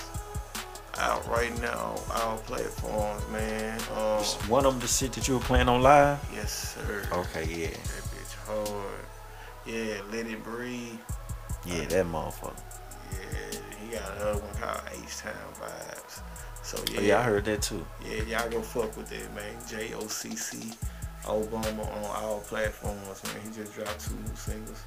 out 0.98 1.26
right 1.28 1.58
now 1.60 1.96
on 2.10 2.20
all 2.22 2.38
platforms, 2.38 3.22
man. 3.32 3.80
Um, 3.96 4.22
One 4.48 4.66
of 4.66 4.72
them 4.74 4.80
the 4.80 4.86
shit 4.86 5.12
that 5.14 5.26
you 5.28 5.34
were 5.34 5.40
playing 5.40 5.68
on 5.68 5.82
live. 5.82 6.18
yes, 6.34 6.74
sir. 6.74 7.02
Okay, 7.12 7.44
yeah, 7.46 7.68
That 7.68 8.04
bitch 8.12 8.34
hard. 8.46 9.04
Yeah, 9.66 10.00
Let 10.12 10.26
It 10.26 10.42
Breathe. 10.44 10.98
yeah, 11.66 11.84
that 11.86 12.06
motherfucker. 12.06 12.54
Yeah, 14.10 14.18
he 14.18 14.18
got 14.18 14.22
another 14.22 14.40
one 14.40 14.54
called 14.54 14.80
H 15.04 15.16
Town 15.18 15.32
Vibes. 15.60 16.22
So 16.62 16.78
yeah, 16.92 16.98
Oh, 16.98 17.02
yeah, 17.02 17.18
I 17.20 17.22
heard 17.22 17.44
that 17.46 17.62
too. 17.62 17.86
Yeah, 18.04 18.22
y'all 18.24 18.50
go 18.50 18.60
fuck 18.62 18.96
with 18.96 19.12
it, 19.12 19.32
man. 19.34 19.56
J 19.68 19.94
O 19.94 20.06
C 20.06 20.36
C 20.36 20.72
Obama 21.24 21.86
on 21.96 22.24
all 22.24 22.40
platforms, 22.40 23.22
man. 23.24 23.42
He 23.44 23.50
just 23.62 23.74
dropped 23.74 24.00
two 24.06 24.14
new 24.14 24.36
singles. 24.36 24.82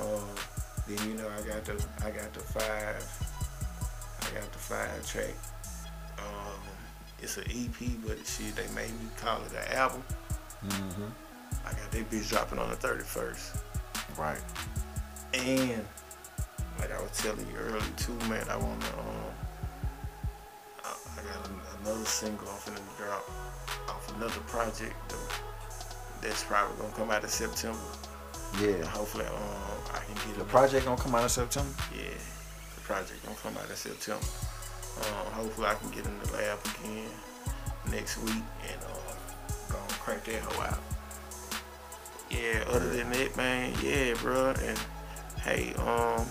Um, 0.00 0.24
then 0.86 1.08
you 1.08 1.14
know 1.14 1.28
I 1.28 1.46
got 1.46 1.64
the 1.64 1.84
I 2.04 2.10
got 2.10 2.32
the 2.32 2.40
five 2.40 3.04
I 4.22 4.40
got 4.40 4.52
the 4.52 4.58
five 4.58 5.06
track. 5.06 5.34
Um, 6.18 6.60
it's 7.20 7.36
an 7.36 7.44
EP, 7.50 7.90
but 8.06 8.18
shit 8.26 8.54
they 8.56 8.66
made 8.74 8.90
me 8.90 9.08
call 9.20 9.40
it 9.42 9.52
an 9.52 9.76
album. 9.76 10.02
Mm-hmm. 10.66 11.04
I 11.66 11.70
got 11.70 11.90
that 11.90 12.10
bitch 12.10 12.28
dropping 12.28 12.58
on 12.58 12.70
the 12.70 12.76
31st. 12.76 13.60
Right. 14.18 14.40
And 15.34 15.84
like 16.78 16.92
I 16.92 17.00
was 17.00 17.10
telling 17.18 17.46
you 17.48 17.56
earlier 17.58 17.80
too, 17.96 18.14
man, 18.28 18.46
I 18.48 18.56
wanna 18.56 18.86
um 18.98 19.32
I 20.84 20.90
I 21.18 21.22
got 21.22 21.48
an- 21.48 21.60
another 21.82 22.04
single 22.04 22.46
I'm 22.48 22.58
finna 22.58 22.96
drop 22.98 23.28
off 23.88 24.12
another 24.16 24.40
project 24.46 24.94
though. 25.08 25.16
That's 26.20 26.44
probably 26.44 26.76
gonna 26.80 26.94
come 26.94 27.10
out 27.10 27.22
in 27.22 27.28
September. 27.28 27.78
Yeah. 28.60 28.84
Hopefully 28.86 29.26
um 29.26 29.82
I 29.94 29.98
can 30.04 30.14
get 30.14 30.38
The 30.38 30.44
project 30.44 30.84
gonna 30.86 31.00
come 31.00 31.14
out 31.14 31.22
in 31.24 31.28
September. 31.28 31.74
Yeah. 31.94 32.14
The 32.74 32.80
project 32.82 33.24
gonna 33.24 33.36
come 33.42 33.56
out 33.56 33.68
in 33.70 33.76
September. 33.76 34.26
Um 35.00 35.32
hopefully 35.32 35.66
I 35.68 35.74
can 35.74 35.90
get 35.90 36.04
in 36.06 36.18
the 36.20 36.32
lab 36.32 36.58
again 36.80 37.10
next 37.90 38.18
week 38.18 38.42
and 38.68 38.80
uh 38.82 39.12
go 39.72 39.78
and 39.78 39.92
crank 40.00 40.24
that 40.24 40.40
hoe 40.42 40.62
out. 40.62 40.78
Yeah, 42.30 42.62
other 42.68 42.90
than 42.90 43.10
that, 43.12 43.36
man, 43.38 43.72
yeah, 43.82 44.12
bro. 44.20 44.50
And 44.62 44.78
hey, 45.42 45.72
um, 45.78 46.26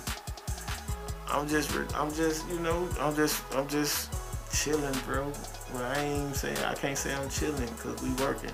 I'm 1.29 1.47
just, 1.47 1.71
I'm 1.95 2.13
just, 2.13 2.47
you 2.49 2.59
know, 2.59 2.87
I'm 2.99 3.15
just, 3.15 3.43
I'm 3.55 3.67
just 3.67 4.13
chilling, 4.53 4.95
bro. 5.05 5.31
Well, 5.73 5.83
I 5.83 5.99
ain't 5.99 6.35
saying, 6.35 6.57
I 6.59 6.73
can't 6.73 6.97
say 6.97 7.13
I'm 7.13 7.29
chilling 7.29 7.67
because 7.75 8.01
we 8.01 8.09
working. 8.23 8.51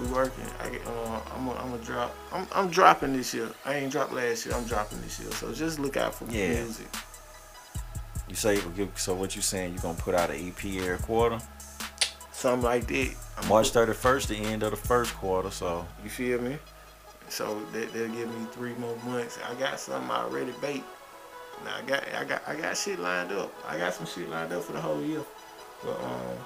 We 0.00 0.06
working. 0.06 0.44
I 0.62 0.70
get, 0.70 0.86
uh, 0.86 1.20
I'm, 1.36 1.46
gonna, 1.46 1.60
I'm 1.60 1.70
gonna 1.70 1.84
drop. 1.84 2.14
I'm, 2.32 2.46
I'm 2.54 2.70
dropping 2.70 3.12
this 3.12 3.34
year. 3.34 3.48
I 3.66 3.74
ain't 3.74 3.92
dropped 3.92 4.12
last 4.14 4.46
year. 4.46 4.54
I'm 4.54 4.64
dropping 4.64 5.00
this 5.02 5.20
year. 5.20 5.30
So 5.32 5.52
just 5.52 5.78
look 5.78 5.96
out 5.98 6.14
for 6.14 6.24
Yeah. 6.26 6.54
music. 6.64 6.88
You 8.28 8.34
say 8.36 8.58
so? 8.96 9.12
What 9.14 9.36
you 9.36 9.42
saying? 9.42 9.74
You 9.74 9.80
gonna 9.80 9.98
put 9.98 10.14
out 10.14 10.30
an 10.30 10.36
EP 10.48 10.64
every 10.82 10.96
quarter? 10.98 11.38
Something 12.32 12.62
like 12.62 12.86
that. 12.86 13.14
I'm 13.36 13.48
March 13.48 13.70
thirty 13.70 13.92
first, 13.92 14.28
the 14.28 14.36
end 14.36 14.62
of 14.62 14.70
the 14.70 14.76
first 14.78 15.14
quarter. 15.16 15.50
So 15.50 15.86
You 16.02 16.08
feel 16.08 16.40
me? 16.40 16.56
So 17.28 17.60
that 17.72 17.92
they'll 17.92 18.08
give 18.08 18.28
me 18.28 18.46
three 18.52 18.72
more 18.74 18.96
months. 19.04 19.38
I 19.46 19.54
got 19.60 19.78
something 19.78 20.10
already 20.10 20.52
baked. 20.62 20.86
Now 21.64 21.76
I 21.76 21.82
got 21.82 22.04
I 22.14 22.24
got 22.24 22.42
I 22.46 22.54
got 22.56 22.76
shit 22.76 22.98
lined 22.98 23.32
up. 23.32 23.52
I 23.68 23.78
got 23.78 23.94
some 23.94 24.06
shit 24.06 24.28
lined 24.28 24.52
up 24.52 24.62
for 24.62 24.72
the 24.72 24.80
whole 24.80 25.02
year. 25.02 25.22
But 25.82 26.00
um, 26.00 26.36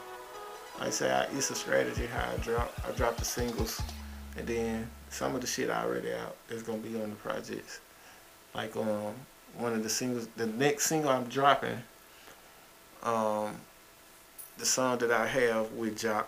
like 0.79 0.89
I 0.89 0.91
say, 0.91 1.11
I, 1.11 1.25
it's 1.37 1.51
a 1.51 1.55
strategy 1.55 2.07
how 2.07 2.31
I 2.33 2.37
drop. 2.39 2.73
I 2.87 2.91
drop 2.93 3.17
the 3.17 3.25
singles, 3.25 3.81
and 4.37 4.47
then 4.47 4.91
some 5.11 5.35
of 5.35 5.41
the 5.41 5.47
shit 5.47 5.71
already 5.71 6.13
out 6.13 6.37
is 6.51 6.63
gonna 6.63 6.79
be 6.79 7.01
on 7.01 7.11
the 7.11 7.17
projects. 7.17 7.81
Like 8.55 8.77
um, 8.77 9.15
one 9.59 9.73
of 9.73 9.83
the 9.83 9.89
singles, 9.89 10.29
the 10.37 10.47
next 10.47 10.87
single 10.87 11.11
I'm 11.11 11.25
dropping, 11.25 11.79
um, 13.03 13.57
the 14.59 14.67
song 14.67 14.99
that 14.99 15.11
I 15.11 15.27
have 15.27 15.73
with 15.73 15.99
Jocc, 15.99 16.27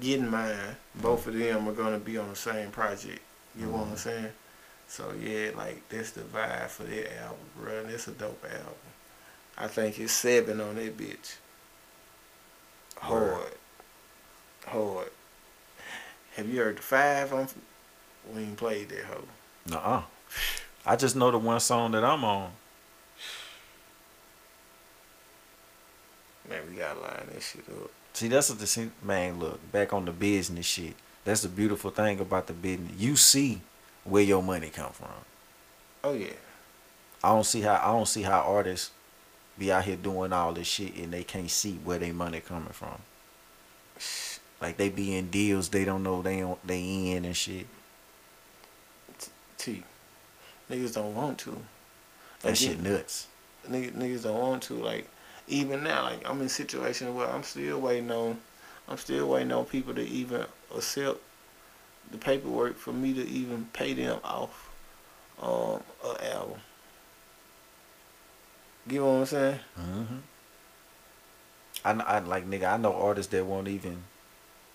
Getting 0.00 0.28
Mine, 0.28 0.76
both 0.96 1.26
of 1.26 1.34
them 1.34 1.68
are 1.68 1.72
gonna 1.72 1.98
be 1.98 2.18
on 2.18 2.28
the 2.28 2.36
same 2.36 2.70
project. 2.70 3.20
You 3.58 3.66
know 3.66 3.72
what 3.72 3.88
I'm 3.88 3.96
saying? 3.96 4.32
So 4.88 5.12
yeah, 5.20 5.50
like 5.56 5.88
that's 5.88 6.12
the 6.12 6.22
vibe 6.22 6.68
for 6.68 6.84
that 6.84 7.22
album, 7.22 7.38
bro. 7.56 7.80
And 7.80 7.90
it's 7.90 8.08
a 8.08 8.12
dope 8.12 8.44
album. 8.44 8.74
I 9.58 9.68
think 9.68 9.98
it's 9.98 10.12
seven 10.12 10.60
on 10.60 10.76
that 10.76 10.96
bitch. 10.96 11.36
Hard. 12.98 13.22
Word. 13.22 13.54
Hard. 14.66 15.10
Have 16.36 16.48
you 16.48 16.60
heard 16.60 16.76
the 16.76 16.82
five 16.82 17.32
on 17.32 17.48
we 18.34 18.42
ain't 18.42 18.56
played 18.56 18.88
that 18.88 19.04
hoe. 19.04 19.24
Nuh-uh. 19.70 20.02
I 20.84 20.96
just 20.96 21.16
know 21.16 21.30
the 21.30 21.38
one 21.38 21.60
song 21.60 21.92
that 21.92 22.04
I'm 22.04 22.24
on. 22.24 22.50
Man, 26.48 26.62
we 26.70 26.76
gotta 26.76 27.00
line 27.00 27.28
that 27.32 27.42
shit 27.42 27.64
up. 27.68 27.90
See, 28.12 28.28
that's 28.28 28.50
what 28.50 28.58
the 28.58 28.88
man. 29.02 29.38
Look 29.38 29.72
back 29.72 29.92
on 29.92 30.04
the 30.04 30.12
business 30.12 30.66
shit. 30.66 30.94
That's 31.24 31.42
the 31.42 31.48
beautiful 31.48 31.90
thing 31.90 32.20
about 32.20 32.46
the 32.46 32.52
business. 32.52 32.92
You 32.98 33.16
see 33.16 33.60
where 34.08 34.22
your 34.22 34.42
money 34.42 34.68
come 34.70 34.92
from. 34.92 35.08
Oh 36.04 36.12
yeah. 36.14 36.32
I 37.24 37.28
don't 37.30 37.44
see 37.44 37.60
how 37.60 37.74
I 37.82 37.92
don't 37.92 38.06
see 38.06 38.22
how 38.22 38.40
artists 38.40 38.90
be 39.58 39.72
out 39.72 39.84
here 39.84 39.96
doing 39.96 40.32
all 40.32 40.52
this 40.52 40.66
shit 40.66 40.94
and 40.96 41.12
they 41.12 41.24
can't 41.24 41.50
see 41.50 41.74
where 41.84 41.98
their 41.98 42.12
money 42.12 42.40
coming 42.40 42.72
from. 42.72 42.98
Like 44.60 44.76
they 44.76 44.88
be 44.88 45.16
in 45.16 45.30
deals 45.30 45.68
they 45.68 45.84
don't 45.84 46.02
know 46.02 46.22
they 46.22 46.40
don't, 46.40 46.64
they 46.66 47.12
in 47.12 47.24
and 47.24 47.36
shit. 47.36 47.66
T. 49.58 49.82
Niggas 50.70 50.94
don't 50.94 51.14
want 51.14 51.38
to. 51.40 51.50
That 52.42 52.50
Like, 52.50 52.56
shit 52.56 52.80
nuts. 52.80 53.26
niggas, 53.68 53.92
niggas 53.92 54.22
don't 54.24 54.38
want 54.38 54.62
to. 54.64 54.74
Like 54.74 55.08
even 55.48 55.82
now, 55.82 56.04
like 56.04 56.28
I'm 56.28 56.40
in 56.40 56.48
situations 56.48 57.14
where 57.14 57.28
I'm 57.28 57.42
still 57.42 57.80
waiting 57.80 58.10
on, 58.10 58.38
I'm 58.88 58.98
still 58.98 59.28
waiting 59.28 59.52
on 59.52 59.64
people 59.64 59.94
to 59.94 60.02
even 60.02 60.44
accept 60.74 61.20
the 62.10 62.18
paperwork 62.18 62.76
for 62.76 62.92
me 62.92 63.12
to 63.14 63.26
even 63.26 63.68
pay 63.72 63.92
them 63.92 64.18
off 64.24 64.70
um 65.40 65.82
an 66.04 66.26
album. 66.32 66.60
Get 68.88 69.02
what 69.02 69.08
I'm 69.08 69.26
saying? 69.26 69.60
hmm 69.76 70.16
I, 71.84 71.92
I 71.92 72.18
like 72.20 72.48
nigga. 72.48 72.72
I 72.72 72.76
know 72.78 72.94
artists 72.94 73.30
that 73.32 73.44
won't 73.44 73.68
even 73.68 74.02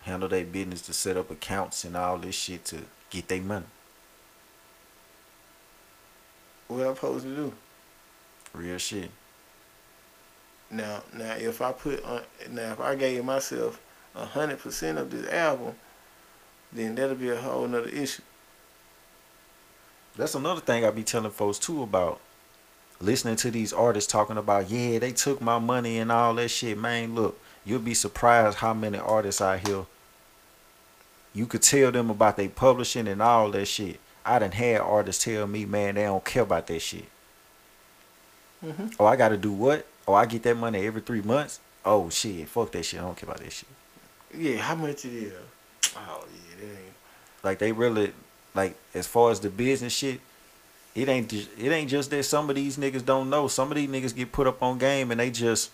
handle 0.01 0.29
their 0.29 0.45
business 0.45 0.81
to 0.83 0.93
set 0.93 1.17
up 1.17 1.29
accounts 1.29 1.83
and 1.83 1.97
all 1.97 2.17
this 2.17 2.35
shit 2.35 2.63
to 2.65 2.77
get 3.09 3.27
their 3.27 3.41
money. 3.41 3.65
What 6.67 6.87
I'm 6.87 6.95
supposed 6.95 7.25
to 7.25 7.35
do? 7.35 7.53
Real 8.53 8.77
shit. 8.77 9.11
Now, 10.69 11.03
now 11.13 11.33
if 11.33 11.61
I 11.61 11.73
put 11.73 12.03
on, 12.05 12.21
now 12.49 12.71
if 12.71 12.79
I 12.79 12.95
gave 12.95 13.25
myself 13.25 13.81
a 14.15 14.25
hundred 14.25 14.59
percent 14.59 14.97
of 14.97 15.11
this 15.11 15.27
album, 15.31 15.75
then 16.73 16.95
that'll 16.95 17.15
be 17.15 17.29
a 17.29 17.35
whole 17.35 17.67
nother 17.67 17.89
issue. 17.89 18.23
That's 20.15 20.35
another 20.35 20.61
thing 20.61 20.85
I 20.85 20.91
be 20.91 21.03
telling 21.03 21.31
folks 21.31 21.57
too 21.57 21.83
about 21.83 22.19
listening 22.99 23.35
to 23.37 23.51
these 23.51 23.73
artists 23.73 24.11
talking 24.11 24.37
about, 24.37 24.69
yeah, 24.69 24.99
they 24.99 25.11
took 25.11 25.41
my 25.41 25.57
money 25.59 25.97
and 25.97 26.11
all 26.11 26.35
that 26.35 26.49
shit. 26.49 26.77
Man, 26.77 27.15
look, 27.15 27.39
you'll 27.65 27.79
be 27.79 27.93
surprised 27.93 28.57
how 28.57 28.73
many 28.73 28.97
artists 28.97 29.41
out 29.41 29.67
here 29.67 29.85
you 31.33 31.45
could 31.45 31.61
tell 31.61 31.91
them 31.91 32.09
about 32.09 32.37
their 32.37 32.49
publishing 32.49 33.07
and 33.07 33.21
all 33.21 33.49
that 33.51 33.65
shit. 33.65 33.99
I 34.25 34.39
done 34.39 34.51
had 34.51 34.81
artists 34.81 35.23
tell 35.23 35.47
me, 35.47 35.65
man, 35.65 35.95
they 35.95 36.03
don't 36.03 36.23
care 36.23 36.43
about 36.43 36.67
that 36.67 36.79
shit. 36.79 37.05
Mm-hmm. 38.63 38.87
Oh, 38.99 39.05
I 39.05 39.15
gotta 39.15 39.37
do 39.37 39.51
what? 39.51 39.87
Oh, 40.07 40.13
I 40.13 40.25
get 40.25 40.43
that 40.43 40.57
money 40.57 40.85
every 40.85 41.01
three 41.01 41.21
months? 41.21 41.59
Oh 41.83 42.09
shit, 42.09 42.47
fuck 42.47 42.71
that 42.73 42.83
shit. 42.83 42.99
I 42.99 43.03
don't 43.03 43.17
care 43.17 43.29
about 43.29 43.41
that 43.41 43.51
shit. 43.51 43.69
Yeah, 44.37 44.57
how 44.57 44.75
much 44.75 45.05
it 45.05 45.13
is? 45.13 45.33
Oh 45.97 46.25
yeah. 46.61 46.67
Like 47.43 47.59
they 47.59 47.71
really 47.71 48.13
like 48.53 48.75
as 48.93 49.07
far 49.07 49.31
as 49.31 49.39
the 49.39 49.49
business 49.49 49.93
shit, 49.93 50.19
it 50.95 51.07
ain't 51.07 51.31
it 51.33 51.57
ain't 51.59 51.89
just 51.89 52.09
that 52.11 52.23
some 52.23 52.49
of 52.49 52.55
these 52.55 52.77
niggas 52.77 53.05
don't 53.05 53.29
know. 53.29 53.47
Some 53.47 53.71
of 53.71 53.75
these 53.75 53.89
niggas 53.89 54.15
get 54.15 54.31
put 54.31 54.47
up 54.47 54.61
on 54.61 54.77
game 54.77 55.11
and 55.11 55.19
they 55.19 55.31
just 55.31 55.71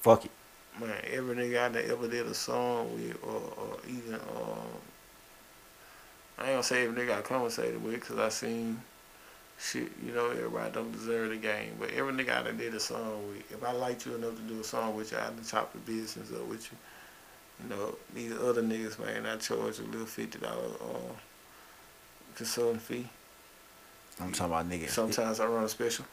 fuck 0.00 0.24
it. 0.24 0.30
Man, 0.78 0.94
every 1.12 1.36
nigga 1.36 1.76
I 1.76 1.80
ever 1.92 2.08
did 2.08 2.26
a 2.26 2.32
song 2.32 2.94
with, 2.94 3.18
or, 3.22 3.42
or 3.58 3.76
even, 3.86 4.14
um, 4.14 4.20
I 6.38 6.42
ain't 6.44 6.52
gonna 6.52 6.62
say 6.62 6.84
every 6.86 7.02
nigga 7.02 7.18
I 7.18 7.20
conversated 7.20 7.82
with, 7.82 8.00
cause 8.00 8.18
I 8.18 8.30
seen 8.30 8.80
shit, 9.58 9.92
you 10.04 10.12
know, 10.12 10.30
everybody 10.30 10.72
don't 10.72 10.92
deserve 10.92 11.30
the 11.30 11.36
game. 11.36 11.72
But 11.78 11.90
every 11.90 12.14
nigga 12.14 12.40
I 12.40 12.42
done 12.44 12.56
did 12.56 12.74
a 12.74 12.80
song 12.80 13.28
with, 13.28 13.52
if 13.52 13.62
I 13.62 13.72
liked 13.72 14.06
you 14.06 14.14
enough 14.14 14.36
to 14.36 14.42
do 14.42 14.60
a 14.60 14.64
song 14.64 14.96
with 14.96 15.12
you, 15.12 15.18
I 15.18 15.24
done 15.24 15.40
chop 15.46 15.72
the 15.72 15.78
business 15.80 16.32
up 16.32 16.46
with 16.46 16.70
you. 16.72 16.78
You 17.62 17.68
know, 17.68 17.94
these 18.14 18.32
other 18.32 18.62
niggas, 18.62 18.98
man, 18.98 19.26
I 19.26 19.36
charge 19.36 19.78
a 19.78 19.82
little 19.82 20.06
fifty 20.06 20.38
dollar 20.38 20.74
uh, 20.80 21.12
consulting 22.34 22.80
fee. 22.80 23.08
I'm 24.20 24.32
talking 24.32 24.52
about 24.52 24.68
niggas. 24.68 24.90
Sometimes 24.90 25.40
I 25.40 25.46
run 25.46 25.64
a 25.64 25.68
special. 25.68 26.04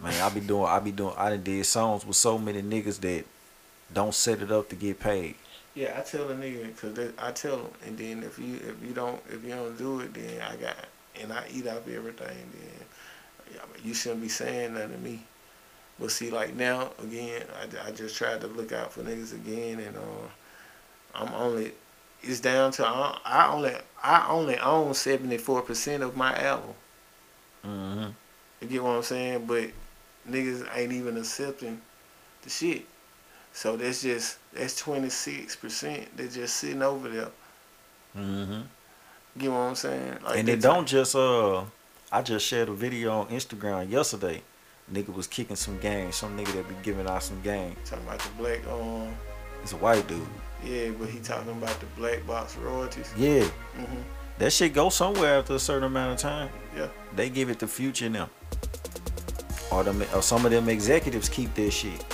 Man, 0.00 0.20
I 0.20 0.28
be 0.28 0.40
doing 0.40 0.66
I 0.66 0.78
be 0.78 0.92
doing 0.92 1.14
I 1.16 1.30
done 1.30 1.42
did 1.42 1.64
songs 1.66 2.06
with 2.06 2.16
so 2.16 2.38
many 2.38 2.62
niggas 2.62 3.00
that 3.00 3.24
don't 3.92 4.14
set 4.14 4.42
it 4.42 4.52
up 4.52 4.68
to 4.68 4.76
get 4.76 5.00
paid. 5.00 5.34
Yeah, 5.74 5.96
I 5.98 6.02
tell 6.02 6.28
the 6.28 6.34
nigga 6.34 6.66
because 6.66 7.12
I 7.18 7.32
tell 7.32 7.56
them, 7.56 7.70
and 7.86 7.98
then 7.98 8.22
if 8.22 8.38
you 8.38 8.56
if 8.56 8.86
you 8.86 8.92
don't 8.94 9.20
if 9.28 9.42
you 9.44 9.50
don't 9.50 9.76
do 9.76 10.00
it, 10.00 10.14
then 10.14 10.40
I 10.42 10.56
got 10.56 10.76
and 11.20 11.32
I 11.32 11.44
eat 11.52 11.66
up 11.66 11.88
everything. 11.88 12.36
Then 12.52 12.86
yeah, 13.54 13.60
I 13.62 13.66
mean, 13.72 13.86
you 13.86 13.94
shouldn't 13.94 14.22
be 14.22 14.28
saying 14.28 14.74
nothing 14.74 14.92
to 14.92 14.98
me. 14.98 15.22
But 15.98 16.10
see, 16.12 16.30
like 16.30 16.54
now 16.54 16.92
again, 17.02 17.42
I, 17.60 17.88
I 17.88 17.90
just 17.92 18.16
tried 18.16 18.40
to 18.42 18.46
look 18.46 18.72
out 18.72 18.92
for 18.92 19.02
niggas 19.02 19.34
again, 19.34 19.80
and 19.80 19.96
uh, 19.96 20.28
I'm 21.18 21.34
only 21.34 21.72
it's 22.22 22.40
down 22.40 22.72
to 22.72 22.86
I, 22.86 23.18
I 23.24 23.52
only 23.52 23.72
I 24.02 24.28
only 24.28 24.58
own 24.58 24.94
seventy 24.94 25.38
four 25.38 25.62
percent 25.62 26.02
of 26.02 26.16
my 26.16 26.36
album. 26.36 26.74
Mm-hmm. 27.64 28.08
You 28.60 28.68
get 28.68 28.82
what 28.82 28.90
I'm 28.90 29.02
saying? 29.02 29.46
But 29.46 29.70
niggas 30.28 30.68
ain't 30.74 30.92
even 30.92 31.16
accepting 31.16 31.80
the 32.42 32.50
shit. 32.50 32.86
So 33.52 33.76
that's 33.76 34.02
just 34.02 34.38
that's 34.52 34.78
twenty 34.78 35.08
six 35.08 35.56
percent. 35.56 36.16
They're 36.16 36.28
just 36.28 36.56
sitting 36.56 36.82
over 36.82 37.08
there. 37.08 37.28
Mm-hmm. 38.16 38.60
You 39.40 39.48
know 39.48 39.54
what 39.54 39.68
I'm 39.68 39.74
saying? 39.74 40.18
Like 40.24 40.38
and 40.38 40.48
they 40.48 40.52
it 40.52 40.60
don't 40.60 40.86
just 40.86 41.14
uh 41.14 41.64
I 42.10 42.22
just 42.22 42.46
shared 42.46 42.68
a 42.68 42.74
video 42.74 43.20
on 43.20 43.26
Instagram 43.28 43.90
yesterday. 43.90 44.42
Nigga 44.92 45.14
was 45.14 45.26
kicking 45.26 45.56
some 45.56 45.78
games. 45.78 46.16
Some 46.16 46.36
nigga 46.38 46.52
that 46.54 46.68
be 46.68 46.74
giving 46.82 47.06
out 47.06 47.22
some 47.22 47.40
game. 47.42 47.76
talking 47.84 48.06
about 48.06 48.20
the 48.20 48.30
black 48.38 48.66
um 48.68 49.14
It's 49.62 49.72
a 49.72 49.76
white 49.76 50.06
dude. 50.08 50.26
Yeah, 50.64 50.90
but 50.90 51.08
he 51.08 51.18
talking 51.20 51.52
about 51.52 51.78
the 51.80 51.86
black 51.96 52.26
box 52.26 52.56
royalties. 52.56 53.12
Yeah. 53.16 53.44
hmm 53.76 54.00
That 54.38 54.52
shit 54.52 54.72
go 54.74 54.88
somewhere 54.88 55.38
after 55.38 55.54
a 55.54 55.58
certain 55.58 55.84
amount 55.84 56.14
of 56.14 56.18
time. 56.18 56.50
Yeah. 56.76 56.88
They 57.14 57.30
give 57.30 57.50
it 57.50 57.58
to 57.60 57.68
future 57.68 58.08
them. 58.08 58.28
Or 59.70 59.84
them 59.84 60.02
or 60.14 60.22
some 60.22 60.44
of 60.46 60.50
them 60.50 60.68
executives 60.68 61.28
keep 61.28 61.54
their 61.54 61.70
shit. 61.70 62.04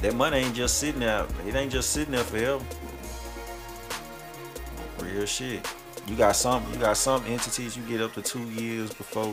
That 0.00 0.14
money 0.14 0.38
ain't 0.38 0.54
just 0.54 0.78
sitting 0.78 1.00
there. 1.00 1.26
It 1.46 1.54
ain't 1.54 1.72
just 1.72 1.90
sitting 1.90 2.12
there 2.12 2.24
forever. 2.24 2.64
Real 5.00 5.26
shit. 5.26 5.66
You 6.06 6.16
got 6.16 6.36
some 6.36 6.64
you 6.72 6.78
got 6.78 6.96
some 6.96 7.24
entities 7.26 7.76
you 7.76 7.82
get 7.84 8.00
up 8.00 8.12
to 8.14 8.22
two 8.22 8.42
years 8.50 8.92
before 8.92 9.32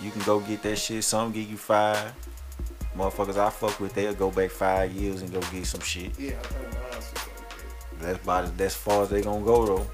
you 0.00 0.10
can 0.10 0.22
go 0.22 0.40
get 0.40 0.62
that 0.62 0.76
shit. 0.76 1.04
Some 1.04 1.32
give 1.32 1.48
you 1.48 1.56
five. 1.56 2.12
Motherfuckers 2.96 3.36
I 3.36 3.50
fuck 3.50 3.78
with, 3.78 3.94
they'll 3.94 4.14
go 4.14 4.30
back 4.30 4.50
five 4.50 4.92
years 4.92 5.22
and 5.22 5.32
go 5.32 5.40
get 5.52 5.66
some 5.66 5.80
shit. 5.80 6.18
Yeah, 6.18 6.30
I 6.30 6.42
think 6.42 6.72
mine 6.72 6.82
was 6.96 7.12
like 7.14 7.24
that. 7.36 8.00
That's 8.00 8.22
about 8.22 8.56
that's 8.56 8.74
far 8.74 9.02
as 9.04 9.10
they 9.10 9.22
gonna 9.22 9.44
go 9.44 9.66
though. 9.66 9.86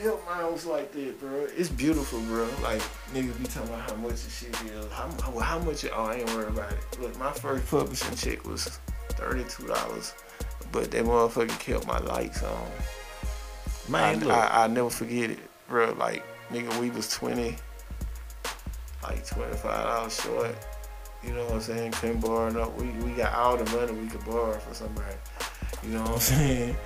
Yeah, 0.00 0.12
mine 0.28 0.52
was 0.52 0.64
like 0.64 0.92
that, 0.92 1.18
bro. 1.18 1.48
It's 1.56 1.68
beautiful, 1.68 2.20
bro. 2.20 2.48
Like 2.62 2.80
niggas 3.12 3.36
be 3.38 3.46
talking 3.46 3.70
about 3.70 3.90
how 3.90 3.96
much 3.96 4.22
the 4.22 4.30
shit 4.30 4.50
is. 4.50 4.92
How, 4.92 5.10
how, 5.20 5.38
how 5.40 5.58
much? 5.58 5.82
It, 5.82 5.92
oh, 5.92 6.04
I 6.04 6.14
ain't 6.16 6.34
worried 6.34 6.50
about 6.50 6.70
it. 6.70 7.00
Look, 7.00 7.18
my 7.18 7.32
first 7.32 7.66
publishing 7.68 8.14
check 8.14 8.46
was 8.46 8.78
thirty 9.10 9.42
two 9.50 9.66
dollars, 9.66 10.14
but 10.70 10.92
that 10.92 11.04
motherfucker 11.04 11.58
kept 11.58 11.86
my 11.88 11.98
lights 11.98 12.44
on. 12.44 12.70
Man, 13.88 14.22
I. 14.30 14.34
I, 14.34 14.64
I 14.64 14.66
never 14.68 14.90
forget 14.90 15.30
it, 15.30 15.40
bro. 15.68 15.92
Like 15.98 16.22
nigga, 16.50 16.78
we 16.80 16.90
was 16.90 17.10
twenty, 17.10 17.56
like 19.02 19.26
twenty 19.26 19.56
five 19.56 19.84
dollars 19.84 20.20
short. 20.20 20.54
You 21.28 21.34
know 21.34 21.44
what 21.44 21.54
I'm 21.54 21.60
saying? 21.60 21.92
Couldn't 21.92 22.20
borrow 22.20 22.48
no. 22.48 22.70
We 22.70 22.86
we 23.04 23.12
got 23.12 23.34
all 23.34 23.58
the 23.58 23.70
money 23.76 23.92
we 23.92 24.08
could 24.08 24.24
borrow 24.24 24.58
for 24.58 24.72
somebody. 24.72 25.14
You 25.82 25.90
know 25.90 26.00
what 26.00 26.12
I'm 26.12 26.18
saying? 26.20 26.76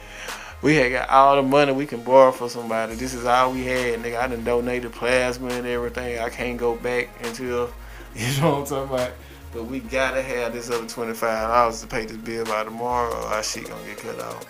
We 0.63 0.75
had 0.75 0.91
got 0.91 1.09
all 1.11 1.37
the 1.37 1.43
money 1.43 1.73
we 1.73 1.87
can 1.87 2.03
borrow 2.03 2.33
for 2.33 2.49
somebody. 2.49 2.97
This 2.97 3.15
is 3.15 3.25
all 3.25 3.53
we 3.53 3.65
had, 3.65 4.01
nigga. 4.01 4.19
I 4.19 4.27
done 4.27 4.43
donated 4.43 4.93
plasma 4.93 5.49
and 5.51 5.65
everything. 5.65 6.19
I 6.19 6.29
can't 6.29 6.59
go 6.59 6.75
back 6.75 7.09
until 7.23 7.71
you 8.17 8.41
know 8.41 8.51
what 8.51 8.59
I'm 8.59 8.67
talking 8.67 8.95
about. 8.95 9.13
But 9.53 9.67
we 9.67 9.79
gotta 9.79 10.23
have 10.23 10.53
this 10.53 10.71
other 10.71 10.89
twenty 10.89 11.15
five 11.15 11.47
dollars 11.49 11.81
to 11.83 11.87
pay 11.87 12.05
this 12.05 12.17
bill 12.17 12.45
by 12.45 12.65
tomorrow, 12.65 13.15
or 13.15 13.27
our 13.29 13.45
shit 13.45 13.69
gonna 13.69 13.85
get 13.85 13.99
cut 13.99 14.19
off. 14.19 14.45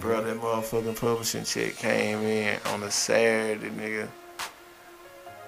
Bro, 0.00 0.24
that 0.24 0.36
motherfucking 0.36 1.00
publishing 1.00 1.44
check 1.44 1.76
came 1.76 2.18
in 2.18 2.60
on 2.66 2.82
a 2.82 2.90
Saturday, 2.90 3.70
nigga. 3.70 4.08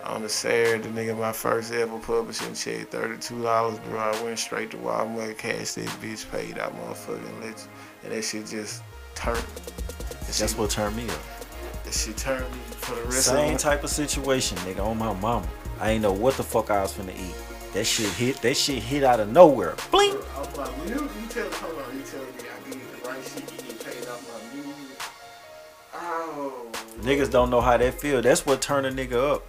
On 0.05 0.23
a 0.25 0.29
Saturday, 0.29 0.89
nigga, 0.89 1.17
my 1.17 1.33
first 1.33 1.73
ever 1.73 1.99
publishing 1.99 2.55
check, 2.55 2.91
thirty-two 2.91 3.43
dollars, 3.43 3.79
bro. 3.81 3.99
I 4.01 4.23
went 4.23 4.39
straight 4.39 4.71
to 4.73 4.77
Walmart, 4.79 5.39
cashed 5.39 5.77
that 5.77 5.87
bitch, 6.03 6.29
paid 6.31 6.59
out 6.59 6.75
motherfucking 6.77 7.41
lit, 7.41 7.67
and 8.03 8.13
that 8.13 8.23
shit 8.23 8.47
just 8.47 8.83
turned. 9.15 9.43
That's 10.23 10.39
shit, 10.39 10.59
what 10.59 10.71
turned 10.71 10.97
me 10.97 11.09
up. 11.09 11.21
that 11.85 11.95
shit 11.95 12.17
turned 12.17 12.51
me 12.53 12.59
for 12.79 12.95
the 12.97 13.03
rest 13.03 13.29
of 13.29 13.35
the 13.35 13.41
day. 13.41 13.47
Same 13.47 13.55
of 13.55 13.61
type 13.61 13.85
of 13.85 13.91
situation, 13.91 14.59
nigga, 14.59 14.81
on 14.85 14.99
my 14.99 15.13
mama. 15.21 15.47
I 15.81 15.91
ain't 15.91 16.03
know 16.03 16.13
what 16.13 16.37
the 16.37 16.43
fuck 16.43 16.71
I 16.71 16.83
was 16.83 16.93
finna 16.93 17.15
eat. 17.17 17.35
That 17.73 17.85
shit 17.85 18.11
hit. 18.15 18.37
That 18.43 18.57
shit 18.57 18.83
hit 18.83 19.05
out 19.05 19.21
of 19.21 19.29
nowhere. 19.31 19.77
Blink. 19.91 20.15
I 20.35 20.39
was 20.41 20.57
like, 20.59 20.71
you, 20.89 20.95
you 20.95 21.29
tell, 21.29 21.49
hold 21.51 21.81
on, 21.81 21.97
you 21.97 22.03
tell 22.03 22.21
me 22.21 22.27
I 22.41 22.71
did 22.71 22.81
the 22.81 23.09
right 23.09 23.23
shit, 23.25 23.53
you 23.53 23.73
get 23.73 23.85
paid 23.85 24.09
off 24.09 24.21
my 24.29 24.63
music. 24.63 25.03
Oh. 25.95 26.67
Niggas 27.03 27.31
don't 27.31 27.51
know 27.51 27.61
how 27.61 27.77
that 27.77 27.95
feel. 27.95 28.21
That's 28.21 28.45
what 28.45 28.61
turn 28.61 28.85
a 28.85 28.91
nigga 28.91 29.35
up. 29.35 29.47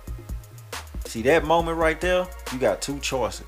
See 1.06 1.22
that 1.24 1.46
moment 1.46 1.78
right 1.78 2.00
there? 2.00 2.28
You 2.52 2.60
got 2.60 2.82
two 2.82 3.00
choices. 3.00 3.48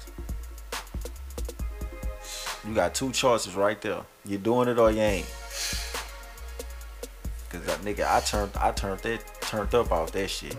You 2.67 2.73
got 2.73 2.95
two 2.95 3.11
choices 3.11 3.55
right 3.55 3.79
there. 3.81 4.01
You're 4.25 4.39
doing 4.39 4.67
it 4.67 4.77
or 4.79 4.91
you 4.91 5.01
ain't. 5.01 5.25
Cause 7.49 7.63
that 7.65 7.79
nigga, 7.83 8.05
I 8.05 8.19
turned, 8.21 8.51
I 8.57 8.71
turned 8.71 8.99
that, 9.01 9.41
turned 9.41 9.73
up 9.75 9.91
off 9.91 10.11
that 10.11 10.29
shit. 10.29 10.57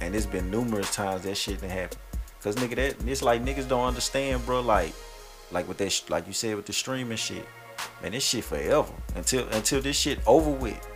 And 0.00 0.14
it's 0.14 0.26
been 0.26 0.50
numerous 0.50 0.94
times 0.94 1.22
that 1.22 1.36
shit 1.36 1.60
didn't 1.60 1.72
happen. 1.72 1.98
Cause 2.42 2.56
nigga, 2.56 2.76
that 2.76 3.08
it's 3.08 3.22
like 3.22 3.44
niggas 3.44 3.68
don't 3.68 3.84
understand, 3.84 4.44
bro. 4.44 4.60
Like, 4.60 4.94
like 5.50 5.66
with 5.66 5.78
that, 5.78 6.02
like 6.08 6.26
you 6.26 6.32
said 6.32 6.56
with 6.56 6.66
the 6.66 6.72
streaming 6.72 7.16
shit. 7.16 7.46
Man, 8.02 8.12
this 8.12 8.24
shit 8.24 8.44
forever 8.44 8.92
until 9.14 9.48
until 9.48 9.80
this 9.80 9.98
shit 9.98 10.18
over 10.26 10.50
with. 10.50 10.86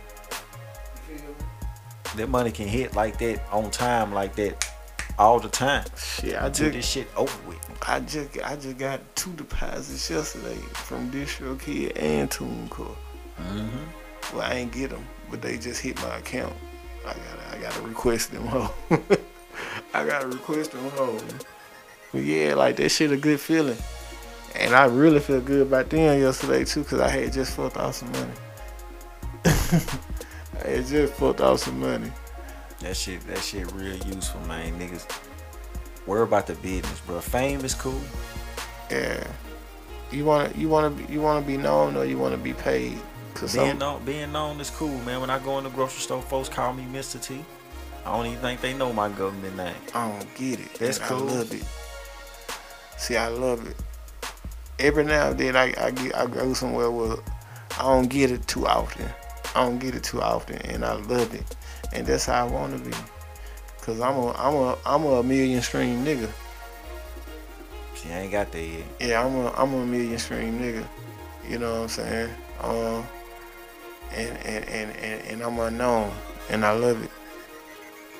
You 2.13 2.19
feel 2.19 2.25
me? 2.25 2.25
That 2.25 2.29
money 2.29 2.51
can 2.51 2.67
hit 2.67 2.95
like 2.95 3.17
that 3.19 3.41
on 3.51 3.71
time, 3.71 4.13
like 4.13 4.35
that 4.35 4.69
all 5.17 5.39
the 5.39 5.49
time. 5.49 5.85
Shit, 5.97 6.35
I 6.41 6.49
just 6.49 6.71
this 6.73 6.87
shit 6.87 7.07
over 7.15 7.47
with. 7.47 7.59
I 7.87 7.99
just 8.01 8.37
I 8.43 8.55
just 8.55 8.77
got 8.77 9.01
two 9.15 9.33
deposits 9.33 10.09
yesterday 10.09 10.57
from 10.73 11.11
DistroKid 11.11 11.93
and 11.95 12.29
TuneCore. 12.29 12.95
Mm-hmm. 13.39 14.37
Well, 14.37 14.41
I 14.41 14.55
ain't 14.55 14.71
get 14.71 14.89
them, 14.91 15.05
but 15.29 15.41
they 15.41 15.57
just 15.57 15.81
hit 15.81 16.01
my 16.01 16.17
account. 16.17 16.53
I 17.05 17.13
gotta 17.13 17.57
I 17.57 17.61
gotta 17.61 17.81
request 17.81 18.31
them 18.31 18.45
home. 18.45 18.69
I 19.93 20.05
gotta 20.05 20.27
request 20.27 20.71
them 20.71 20.89
home. 20.91 21.21
But 22.11 22.23
yeah, 22.23 22.55
like 22.55 22.75
that 22.77 22.89
shit 22.89 23.11
a 23.11 23.17
good 23.17 23.39
feeling. 23.39 23.77
And 24.55 24.75
I 24.75 24.85
really 24.85 25.19
feel 25.19 25.41
good 25.41 25.63
about 25.63 25.89
them 25.89 26.19
yesterday 26.19 26.63
too, 26.63 26.83
cause 26.83 26.99
I 26.99 27.09
had 27.09 27.33
just 27.33 27.55
fucked 27.55 27.77
off 27.77 27.95
some 27.95 28.11
money. 28.11 28.31
I 30.61 30.67
had 30.67 30.85
just 30.85 31.13
fucked 31.13 31.41
off 31.41 31.59
some 31.59 31.79
money. 31.79 32.11
That 32.79 32.97
shit, 32.97 33.25
that 33.27 33.39
shit 33.39 33.71
real 33.73 33.95
useful, 33.95 34.41
man. 34.41 34.77
Niggas 34.79 35.05
worry 36.05 36.23
about 36.23 36.47
the 36.47 36.55
business, 36.55 36.99
bro. 37.01 37.19
Fame 37.21 37.63
is 37.63 37.73
cool. 37.73 38.01
Yeah. 38.91 39.25
You 40.11 40.25
wanna 40.25 40.51
you 40.55 40.69
wanna 40.69 40.91
be, 40.91 41.11
you 41.11 41.21
wanna 41.21 41.45
be 41.45 41.57
known 41.57 41.95
or 41.95 42.05
you 42.05 42.17
wanna 42.17 42.37
be 42.37 42.53
paid? 42.53 42.99
Cause 43.33 43.55
Being 43.55 43.69
some, 43.69 43.77
known, 43.79 44.05
being 44.05 44.31
known 44.31 44.59
is 44.61 44.69
cool, 44.69 44.95
man. 44.99 45.21
When 45.21 45.29
I 45.29 45.39
go 45.39 45.57
in 45.57 45.63
the 45.63 45.69
grocery 45.71 46.01
store, 46.01 46.21
folks 46.21 46.49
call 46.49 46.73
me 46.73 46.83
Mr. 46.91 47.21
T. 47.21 47.43
I 48.05 48.15
don't 48.15 48.27
even 48.27 48.39
think 48.39 48.61
they 48.61 48.73
know 48.73 48.93
my 48.93 49.09
government 49.09 49.55
name. 49.57 49.75
I 49.95 50.09
don't 50.09 50.35
get 50.35 50.59
it. 50.59 50.73
That's 50.75 50.99
and 50.99 51.07
cool. 51.07 51.29
I 51.29 51.33
love 51.33 51.53
it. 51.53 51.63
See, 52.97 53.17
I 53.17 53.27
love 53.29 53.65
it. 53.67 53.75
Every 54.77 55.03
now 55.03 55.29
and 55.29 55.39
then, 55.39 55.55
I 55.55 55.73
I, 55.79 55.91
get, 55.91 56.15
I 56.15 56.25
go 56.27 56.53
somewhere 56.53 56.91
where 56.91 57.17
I 57.79 57.83
don't 57.83 58.09
get 58.09 58.29
it 58.29 58.45
too 58.47 58.67
often. 58.67 59.09
I 59.55 59.63
don't 59.63 59.79
get 59.79 59.95
it 59.95 60.03
too 60.03 60.21
often, 60.21 60.57
and 60.57 60.83
I 60.83 60.93
love 60.93 61.33
it. 61.33 61.55
And 61.93 62.07
that's 62.07 62.25
how 62.25 62.47
I 62.47 62.49
want 62.49 62.77
to 62.77 62.89
be. 62.89 62.95
Cause 63.81 63.99
I'm 63.99 64.15
a 64.15 64.31
I'm 64.31 64.53
a 64.55 64.77
I'm 64.85 65.03
a 65.03 65.21
million 65.21 65.61
stream 65.61 66.05
nigga. 66.05 66.29
She 67.95 68.09
ain't 68.09 68.31
got 68.31 68.51
that 68.51 68.61
yet. 68.61 68.85
Yeah, 68.99 69.25
I'm 69.25 69.35
a 69.35 69.51
I'm 69.51 69.73
a 69.73 69.85
million 69.85 70.17
stream 70.17 70.59
nigga. 70.59 70.85
You 71.49 71.59
know 71.59 71.71
what 71.71 71.81
I'm 71.81 71.89
saying? 71.89 72.29
Um, 72.61 73.05
and 74.13 74.37
and 74.37 74.65
and 74.65 74.97
and, 74.97 75.27
and 75.27 75.41
I'm 75.43 75.59
unknown, 75.59 76.13
and 76.49 76.65
I 76.65 76.71
love 76.71 77.03
it. 77.03 77.11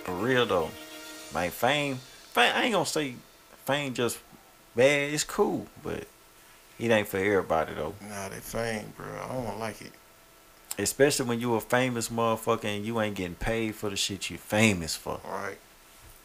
For 0.03 0.14
real 0.14 0.45
though, 0.45 0.69
like 1.34 1.51
fame, 1.51 1.95
fame. 1.95 2.51
I 2.53 2.64
ain't 2.64 2.73
gonna 2.73 2.85
say 2.85 3.15
fame 3.65 3.93
just 3.93 4.19
bad. 4.76 5.14
It's 5.14 5.23
cool, 5.23 5.68
but 5.81 6.05
it 6.77 6.91
ain't 6.91 7.07
for 7.07 7.18
everybody 7.18 7.73
though. 7.73 7.93
Nah, 8.01 8.30
that 8.30 8.43
fame, 8.43 8.93
bro. 8.97 9.05
I 9.05 9.34
don't 9.34 9.60
like 9.60 9.81
it. 9.81 9.93
Especially 10.78 11.26
when 11.28 11.40
you 11.40 11.54
a 11.56 11.62
famous 11.62 12.10
motherfucker 12.10 12.66
and 12.66 12.86
you 12.86 13.00
ain't 13.00 13.16
getting 13.16 13.36
paid 13.36 13.76
for 13.76 13.90
the 13.90 13.95
shit 13.95 14.30
you 14.30 14.38
famous 14.38 14.95
for. 14.95 15.20
Right, 15.24 15.58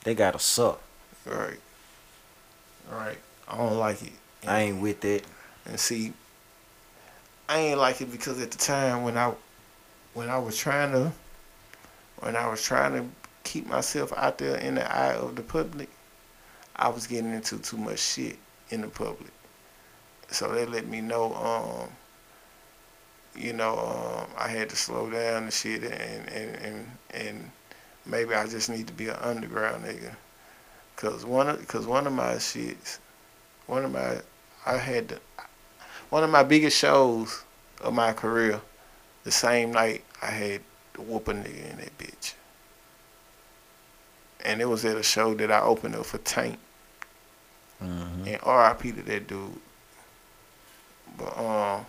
They 0.04 0.14
gotta 0.14 0.38
suck. 0.38 0.80
right, 1.26 1.58
right. 2.90 3.18
I 3.46 3.56
don't 3.56 3.76
like 3.78 4.02
it. 4.02 4.12
I 4.46 4.62
ain't 4.62 4.80
with 4.80 5.00
that. 5.02 5.22
And 5.66 5.78
see, 5.78 6.12
I 7.48 7.58
ain't 7.58 7.78
like 7.78 8.00
it 8.00 8.10
because 8.10 8.40
at 8.40 8.50
the 8.50 8.58
time 8.58 9.02
when 9.02 9.16
I 9.18 9.32
when 10.14 10.28
I 10.30 10.38
was 10.38 10.56
trying 10.56 10.92
to 10.92 11.12
when 12.20 12.36
I 12.36 12.48
was 12.48 12.62
trying 12.62 12.92
to 12.94 13.04
keep 13.44 13.66
myself 13.66 14.12
out 14.16 14.38
there 14.38 14.56
in 14.56 14.76
the 14.76 14.96
eye 14.96 15.14
of 15.14 15.36
the 15.36 15.42
public, 15.42 15.88
I 16.76 16.88
was 16.88 17.06
getting 17.06 17.32
into 17.32 17.58
too 17.58 17.76
much 17.76 17.98
shit 18.00 18.38
in 18.70 18.80
the 18.80 18.88
public. 18.88 19.30
So 20.30 20.52
they 20.52 20.66
let 20.66 20.86
me 20.86 21.00
know, 21.00 21.34
um, 21.34 21.88
you 23.38 23.52
know, 23.52 23.78
um, 23.78 24.30
I 24.36 24.48
had 24.48 24.68
to 24.70 24.76
slow 24.76 25.08
down 25.10 25.44
and 25.44 25.52
shit 25.52 25.82
and, 25.84 26.28
and, 26.28 26.56
and, 26.56 26.86
and 27.12 27.50
maybe 28.04 28.34
I 28.34 28.46
just 28.46 28.68
need 28.68 28.86
to 28.88 28.92
be 28.92 29.08
an 29.08 29.16
underground 29.20 29.84
nigga. 29.84 30.14
Cause 30.96 31.24
one 31.24 31.48
of, 31.48 31.66
cause 31.68 31.86
one 31.86 32.06
of 32.06 32.12
my 32.12 32.34
shits, 32.34 32.98
one 33.66 33.84
of 33.84 33.92
my, 33.92 34.18
I 34.66 34.76
had 34.76 35.10
to, 35.10 35.20
one 36.10 36.24
of 36.24 36.30
my 36.30 36.42
biggest 36.42 36.76
shows 36.76 37.44
of 37.80 37.94
my 37.94 38.12
career, 38.12 38.60
the 39.24 39.30
same 39.30 39.72
night 39.72 40.04
I 40.20 40.26
had 40.26 40.60
to 40.94 41.02
whoop 41.02 41.28
a 41.28 41.34
nigga 41.34 41.70
in 41.70 41.76
that 41.78 41.96
bitch. 41.98 42.34
And 44.44 44.60
it 44.60 44.66
was 44.66 44.84
at 44.84 44.96
a 44.96 45.02
show 45.02 45.34
that 45.34 45.52
I 45.52 45.60
opened 45.60 45.94
up 45.94 46.06
for 46.06 46.18
Tank. 46.18 46.58
Mhm. 47.82 48.26
And 48.26 48.38
R.I.P. 48.42 48.92
to 48.92 49.02
that 49.02 49.28
dude. 49.28 49.60
But 51.16 51.38
um, 51.38 51.86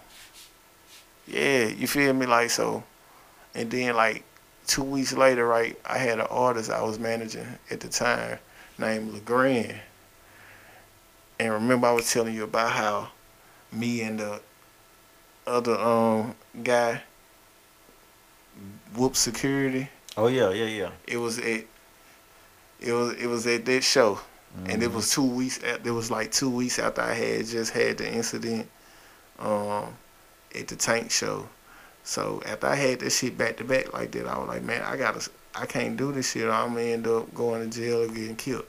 yeah, 1.30 1.68
you 1.68 1.88
feel 1.88 2.14
me? 2.14 2.26
Like 2.26 2.50
so, 2.50 2.84
and 3.56 3.70
then 3.70 3.96
like 3.96 4.24
two 4.68 4.84
weeks 4.84 5.14
later, 5.14 5.48
right? 5.48 5.78
I 5.86 5.98
had 5.98 6.20
an 6.20 6.28
artist 6.30 6.70
I 6.70 6.82
was 6.84 7.00
managing 7.00 7.48
at 7.72 7.80
the 7.80 7.88
time 7.88 8.40
named 8.78 9.14
Legrand. 9.14 9.76
And 11.40 11.54
remember, 11.54 11.88
I 11.88 11.94
was 11.94 12.12
telling 12.12 12.36
you 12.36 12.44
about 12.44 12.72
how 12.72 13.10
me 13.72 14.02
and 14.02 14.20
the 14.20 14.42
other 15.48 15.78
um 15.80 16.36
guy 16.64 17.02
whoop 18.96 19.16
security. 19.16 19.90
Oh 20.18 20.28
yeah, 20.28 20.52
yeah, 20.52 20.66
yeah. 20.66 20.92
It 21.08 21.18
was 21.18 21.40
at 21.40 21.64
it 22.82 22.94
was 22.94 23.14
it 23.14 23.28
was 23.28 23.48
at 23.48 23.66
that 23.66 23.84
show, 23.84 24.20
and 24.66 24.84
it 24.84 24.92
was 24.92 25.12
two 25.12 25.24
weeks. 25.24 25.64
At, 25.64 25.86
it 25.86 25.92
was 25.92 26.12
like 26.12 26.32
two 26.32 26.50
weeks 26.50 26.80
after 26.80 27.02
I 27.02 27.14
had 27.14 27.46
just 27.46 27.72
had 27.72 27.98
the 27.98 28.12
incident 28.12 28.70
um, 29.40 29.94
at 30.58 30.68
the 30.68 30.76
Tank 30.76 31.12
show. 31.12 31.48
So 32.04 32.42
after 32.46 32.68
I 32.68 32.76
had 32.76 33.00
this 33.02 33.20
shit 33.20 33.38
back 33.38 33.58
to 33.58 33.64
back 33.64 33.94
like 33.94 34.12
that, 34.12 34.26
I 34.28 34.38
was 34.40 34.48
like, 34.48 34.64
man, 34.64 34.82
I 34.82 34.96
gotta, 34.98 35.30
I 35.56 35.66
can't 35.66 35.96
do 35.98 36.12
this 36.12 36.32
shit. 36.32 36.50
I'm 36.50 36.70
gonna 36.70 36.82
end 36.82 37.08
up 37.08 37.34
going 37.34 37.70
to 37.70 37.78
jail 37.80 38.04
or 38.04 38.08
getting 38.08 38.36
killed. 38.36 38.66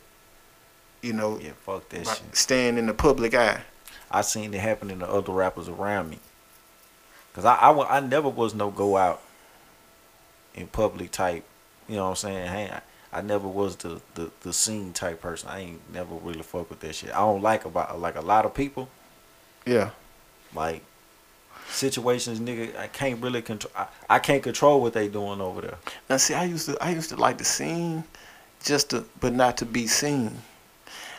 You 1.03 1.15
know, 1.15 1.39
Yeah, 1.39 1.53
fuck 1.65 1.89
that 1.91 2.07
shit. 2.07 2.37
staying 2.37 2.77
in 2.77 2.87
the 2.87 2.95
public 2.95 3.35
eye. 3.35 3.63
I 4.11 4.21
seen 4.23 4.53
it 4.53 4.61
happening 4.61 4.99
to 4.99 5.09
other 5.09 5.33
rappers 5.33 5.69
around 5.69 6.11
me. 6.11 6.19
Cause 7.33 7.45
I, 7.45 7.55
I, 7.55 7.97
I 7.99 8.01
never 8.01 8.29
was 8.29 8.55
no 8.55 8.71
go 8.71 8.97
out 8.97 9.23
in 10.55 10.67
public 10.67 11.13
type. 11.13 11.45
You 11.89 11.97
know 11.97 12.05
what 12.05 12.11
I'm 12.11 12.17
saying? 12.17 12.49
Hey, 12.49 12.71
I, 13.13 13.19
I 13.19 13.23
never 13.23 13.47
was 13.49 13.77
the, 13.77 14.01
the 14.15 14.31
the 14.43 14.53
scene 14.53 14.93
type 14.93 15.21
person. 15.23 15.49
I 15.49 15.61
ain't 15.61 15.93
never 15.95 16.15
really 16.17 16.43
fuck 16.43 16.69
with 16.69 16.81
that 16.81 16.95
shit. 16.95 17.11
I 17.11 17.19
don't 17.19 17.41
like 17.41 17.65
about 17.65 17.99
like 18.01 18.17
a 18.17 18.21
lot 18.21 18.45
of 18.45 18.53
people 18.55 18.89
Yeah, 19.65 19.91
like 20.55 20.83
situations, 21.71 22.41
nigga. 22.41 22.77
I 22.79 22.87
can't 22.89 23.23
really 23.23 23.43
control. 23.43 23.73
I, 23.77 23.87
I 24.09 24.19
can't 24.19 24.43
control 24.43 24.81
what 24.81 24.93
they 24.93 25.09
doing 25.09 25.41
over 25.41 25.61
there. 25.61 25.79
Now 26.09 26.17
see, 26.17 26.35
I 26.35 26.45
used 26.45 26.67
to 26.67 26.77
I 26.83 26.91
used 26.91 27.11
to 27.11 27.17
like 27.17 27.39
to 27.39 27.45
sing, 27.45 28.05
just 28.63 28.91
to 28.91 29.05
but 29.21 29.33
not 29.33 29.57
to 29.59 29.67
be 29.67 29.87
seen. 29.87 30.39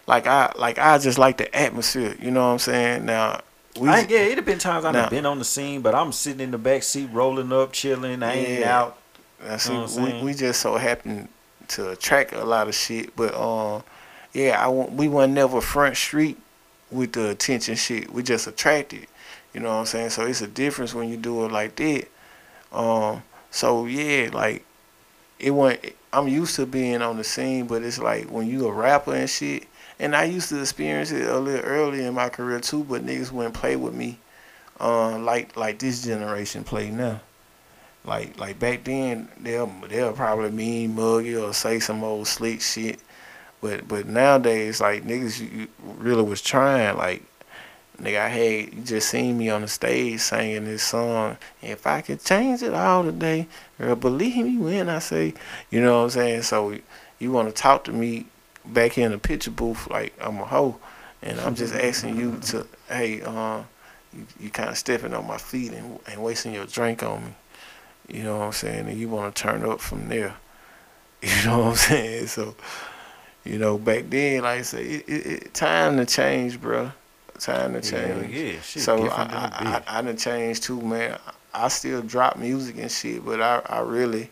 Like 0.08 0.28
I 0.28 0.52
like 0.58 0.78
I 0.78 0.98
just 0.98 1.18
like 1.18 1.38
the 1.38 1.54
atmosphere. 1.56 2.16
You 2.20 2.32
know 2.32 2.46
what 2.46 2.54
I'm 2.54 2.60
saying? 2.60 3.06
Now 3.06 3.42
we 3.80 3.90
I 3.90 4.02
yeah, 4.02 4.20
it 4.20 4.36
have 4.36 4.46
been 4.46 4.60
times 4.60 4.86
I've 4.86 5.10
been 5.10 5.26
on 5.26 5.40
the 5.40 5.46
scene, 5.46 5.82
but 5.82 5.96
I'm 5.96 6.12
sitting 6.12 6.42
in 6.42 6.52
the 6.52 6.58
back 6.58 6.84
seat, 6.84 7.10
rolling 7.12 7.54
up, 7.54 7.72
chilling. 7.72 8.24
I 8.24 8.34
ain't 8.34 8.60
Yeah. 8.60 8.78
out. 8.78 8.98
now, 9.44 9.58
see, 9.58 9.74
know 9.74 9.82
what 9.82 9.98
I'm 9.98 10.18
we, 10.18 10.24
we 10.24 10.34
just 10.34 10.62
so 10.62 10.76
happen 10.78 11.30
to 11.70 11.92
attract 11.92 12.34
a 12.34 12.44
lot 12.44 12.68
of 12.68 12.76
shit. 12.76 13.16
But 13.16 13.34
um, 13.36 13.84
yeah, 14.34 14.64
I 14.66 14.70
we 14.70 15.08
weren't 15.08 15.34
never 15.34 15.62
front 15.62 15.96
street 15.98 16.38
with 16.90 17.14
the 17.14 17.30
attention 17.30 17.76
shit. 17.76 18.12
We 18.12 18.24
just 18.24 18.48
attracted. 18.48 19.08
You 19.54 19.60
know 19.60 19.70
what 19.70 19.80
I'm 19.80 19.86
saying? 19.86 20.12
So 20.12 20.26
it's 20.26 20.42
a 20.42 20.48
difference 20.48 20.94
when 20.94 21.10
you 21.10 21.18
do 21.18 21.46
it 21.46 21.52
like 21.52 21.76
that. 21.76 22.08
Um, 22.72 23.24
so 23.50 23.86
yeah, 23.86 24.30
like 24.32 24.66
it 25.40 25.52
went. 25.52 25.80
I'm 26.14 26.28
used 26.28 26.56
to 26.58 26.66
being 26.66 27.02
on 27.02 27.18
the 27.18 27.24
scene, 27.24 27.68
but 27.68 27.84
it's 27.84 28.00
like 28.00 28.30
when 28.30 28.48
you 28.48 28.68
a 28.68 28.72
rapper 28.72 29.14
and 29.14 29.30
shit. 29.30 29.68
And 30.00 30.16
I 30.16 30.24
used 30.24 30.50
to 30.50 30.60
experience 30.60 31.12
it 31.12 31.28
a 31.28 31.38
little 31.38 31.64
early 31.64 32.04
in 32.04 32.14
my 32.14 32.30
career 32.30 32.60
too, 32.60 32.84
but 32.84 33.06
niggas 33.06 33.32
wouldn't 33.32 33.54
play 33.54 33.76
with 33.76 33.94
me, 33.94 34.18
uh, 34.80 35.20
like 35.20 35.56
like 35.56 35.80
this 35.80 36.04
generation 36.04 36.64
play 36.64 36.90
now. 36.90 37.22
Like 38.04 38.40
like 38.40 38.58
back 38.58 38.84
then, 38.84 39.30
they'll 39.40 39.72
they'll 39.90 40.14
probably 40.14 40.52
mean 40.52 40.96
muggy 40.96 41.36
or 41.36 41.54
say 41.54 41.80
some 41.80 42.04
old 42.04 42.28
slick 42.28 42.62
shit, 42.62 43.00
but 43.62 43.88
but 43.88 44.08
nowadays 44.08 44.82
like 44.82 45.04
niggas 45.04 45.40
you, 45.40 45.48
you 45.62 45.68
really 45.82 46.24
was 46.24 46.42
trying 46.42 46.98
like. 46.98 47.24
Nigga, 48.02 48.20
I 48.20 48.30
had 48.30 48.74
you 48.74 48.82
just 48.84 49.10
seen 49.10 49.38
me 49.38 49.50
on 49.52 49.62
the 49.62 49.68
stage 49.68 50.22
singing 50.22 50.66
this 50.66 50.82
song. 50.82 51.38
If 51.62 51.86
I 51.86 52.02
could 52.02 52.24
change 52.24 52.64
it 52.64 52.74
all 52.74 53.04
today, 53.04 53.48
girl, 53.78 53.96
believe 53.96 54.44
me 54.44 54.58
when 54.58 54.90
I 54.90 54.98
say, 54.98 55.36
you 55.70 55.82
know 55.82 56.00
what 56.00 56.04
I'm 56.06 56.10
saying. 56.10 56.42
So 56.42 56.76
you 57.20 57.32
want 57.32 57.50
to 57.50 57.54
talk 57.54 57.84
to 57.84 57.92
me 57.92 58.26
back 58.66 58.94
here 58.94 59.06
in 59.06 59.12
the 59.12 59.20
picture 59.20 59.52
booth 59.52 59.88
like 59.92 60.14
I'm 60.20 60.40
a 60.40 60.46
hoe, 60.46 60.78
and 61.22 61.40
I'm 61.42 61.54
just 61.54 61.76
asking 61.76 62.18
you 62.18 62.40
to, 62.40 62.66
hey, 62.90 63.22
uh, 63.22 63.62
you, 64.14 64.26
you 64.40 64.50
kind 64.50 64.70
of 64.70 64.80
stepping 64.80 65.14
on 65.14 65.28
my 65.28 65.38
feet 65.38 65.72
and, 65.72 66.00
and 66.08 66.24
wasting 66.24 66.56
your 66.56 66.66
drink 66.66 67.04
on 67.04 67.24
me. 67.24 67.36
You 68.08 68.24
know 68.24 68.40
what 68.40 68.46
I'm 68.46 68.52
saying? 68.52 68.88
And 68.88 68.98
you 68.98 69.10
want 69.10 69.36
to 69.36 69.42
turn 69.42 69.64
up 69.64 69.80
from 69.80 70.10
there. 70.10 70.36
You 71.24 71.46
know 71.46 71.60
what 71.60 71.68
I'm 71.68 71.76
saying? 71.76 72.28
So, 72.28 72.56
you 73.46 73.60
know, 73.60 73.78
back 73.78 74.10
then, 74.10 74.42
like 74.42 74.58
I 74.58 74.62
say, 74.64 74.84
it, 74.84 75.08
it, 75.08 75.26
it, 75.28 75.54
time 75.54 75.98
to 75.98 76.06
change, 76.08 76.60
bro. 76.60 76.92
Time 77.42 77.74
to 77.74 77.82
change. 77.82 78.32
yeah, 78.32 78.62
shit. 78.62 78.84
so 78.84 78.98
I, 78.98 79.02
different 79.02 79.32
than 79.32 79.38
a 79.38 79.52
I, 79.52 79.84
I. 79.88 79.98
I 79.98 80.02
done 80.04 80.16
changed 80.16 80.62
too, 80.62 80.80
man. 80.80 81.18
I 81.52 81.70
still 81.70 82.04
drop 82.04 82.38
music 82.38 82.78
and 82.78 82.92
shit, 82.92 83.26
but 83.26 83.42
I, 83.42 83.64
I 83.66 83.80
really 83.80 84.30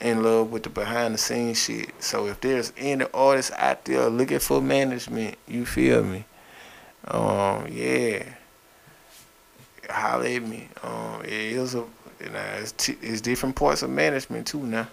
in 0.00 0.24
love 0.24 0.50
with 0.50 0.64
the 0.64 0.70
behind 0.70 1.14
the 1.14 1.18
scenes 1.18 1.62
shit. 1.62 2.02
So 2.02 2.26
if 2.26 2.40
there's 2.40 2.72
any 2.76 3.04
artists 3.14 3.52
out 3.56 3.84
there 3.84 4.08
looking 4.08 4.40
for 4.40 4.60
management, 4.60 5.36
you 5.46 5.64
feel 5.64 6.02
me? 6.02 6.24
Um, 7.06 7.68
yeah. 7.70 8.24
Holler 9.88 10.26
at 10.26 10.42
me. 10.42 10.68
Um, 10.82 11.22
it 11.24 11.30
is 11.30 11.76
a 11.76 11.78
you 11.78 12.28
know, 12.28 12.44
it's, 12.58 12.72
t- 12.72 12.98
it's 13.00 13.20
different 13.20 13.54
parts 13.54 13.82
of 13.82 13.90
management 13.90 14.48
too 14.48 14.66
now. 14.66 14.88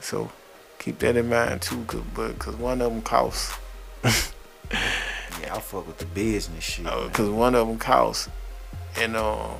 So 0.00 0.32
keep 0.78 0.98
that 1.00 1.14
in 1.14 1.28
mind 1.28 1.60
too, 1.60 1.84
cause 1.84 2.02
but 2.14 2.38
cause 2.38 2.56
one 2.56 2.80
of 2.80 2.90
them 2.90 3.02
costs. 3.02 3.54
Yeah, 5.42 5.56
I 5.56 5.60
fuck 5.60 5.86
with 5.86 5.98
the 5.98 6.06
business 6.06 6.62
shit. 6.62 6.86
Uh, 6.86 7.08
cause 7.10 7.28
one 7.28 7.54
of 7.54 7.66
them 7.66 7.78
costs, 7.78 8.28
and 8.96 9.16
um, 9.16 9.56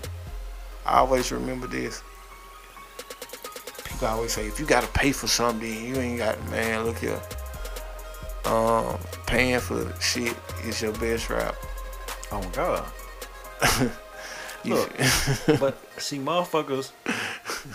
I 0.87 0.99
always 0.99 1.33
remember 1.33 1.67
this. 1.67 2.03
People 3.85 4.09
always 4.09 4.33
say, 4.33 4.47
if 4.47 4.61
you 4.61 4.67
gotta 4.67 4.87
pay 4.89 5.13
for 5.13 5.27
something, 5.27 5.69
you 5.85 5.97
ain't 5.97 6.19
got 6.19 6.39
man. 6.51 6.85
Look 6.85 6.99
here, 6.99 7.21
um, 8.45 8.99
paying 9.27 9.61
for 9.61 9.93
shit 10.01 10.37
is 10.65 10.81
your 10.81 10.93
best 10.93 11.29
route. 11.31 11.57
Oh 12.31 12.41
my 12.41 12.51
god. 12.51 12.85
Look. 14.65 14.91
But 15.59 15.77
see, 16.03 16.19
motherfuckers, 16.19 16.93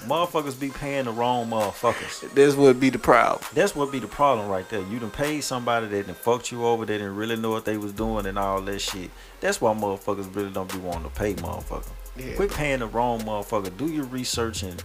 motherfuckers 0.05 0.59
be 0.59 0.69
paying 0.69 1.05
the 1.05 1.11
wrong 1.11 1.49
motherfuckers. 1.49 2.33
this 2.33 2.55
would 2.55 2.79
be 2.79 2.89
the 2.89 2.99
problem. 2.99 3.43
That's 3.53 3.75
what 3.75 3.91
be 3.91 3.99
the 3.99 4.07
problem 4.07 4.47
right 4.49 4.67
there. 4.69 4.81
You 4.81 4.99
done 4.99 5.11
paid 5.11 5.41
somebody 5.41 5.87
that 5.87 6.05
done 6.05 6.15
fucked 6.15 6.51
you 6.51 6.65
over, 6.65 6.85
they 6.85 6.97
didn't 6.97 7.15
really 7.15 7.37
know 7.37 7.51
what 7.51 7.65
they 7.65 7.77
was 7.77 7.93
doing 7.93 8.25
and 8.25 8.37
all 8.37 8.61
that 8.61 8.79
shit. 8.79 9.09
That's 9.39 9.61
why 9.61 9.73
motherfuckers 9.73 10.33
really 10.35 10.51
don't 10.51 10.71
be 10.71 10.79
wanting 10.79 11.09
to 11.09 11.09
pay 11.09 11.33
motherfucker. 11.35 11.89
Yeah, 12.17 12.35
Quit 12.35 12.51
paying 12.51 12.79
the 12.79 12.87
wrong 12.87 13.21
motherfucker. 13.21 13.75
Do 13.77 13.87
your 13.87 14.05
research 14.05 14.63
and 14.63 14.83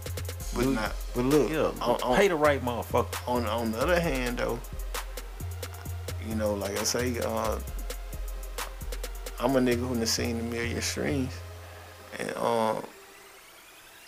but 0.53 0.63
do, 0.63 0.73
not. 0.73 0.93
But 1.15 1.25
look, 1.25 1.51
yeah, 1.51 1.71
on, 1.81 2.01
on, 2.01 2.15
pay 2.15 2.27
the 2.27 2.35
right 2.35 2.63
motherfucker. 2.63 3.27
on 3.27 3.45
on 3.45 3.71
the 3.71 3.79
other 3.79 3.99
hand 3.99 4.37
though, 4.37 4.59
you 6.27 6.35
know, 6.35 6.53
like 6.53 6.77
I 6.79 6.83
say, 6.83 7.17
uh, 7.19 7.59
I'm 9.39 9.55
a 9.55 9.59
nigga 9.59 9.87
who 9.87 9.95
done 9.95 10.05
seen 10.05 10.39
a 10.39 10.43
million 10.43 10.81
streams, 10.81 11.33
and 12.19 12.31
um, 12.37 12.83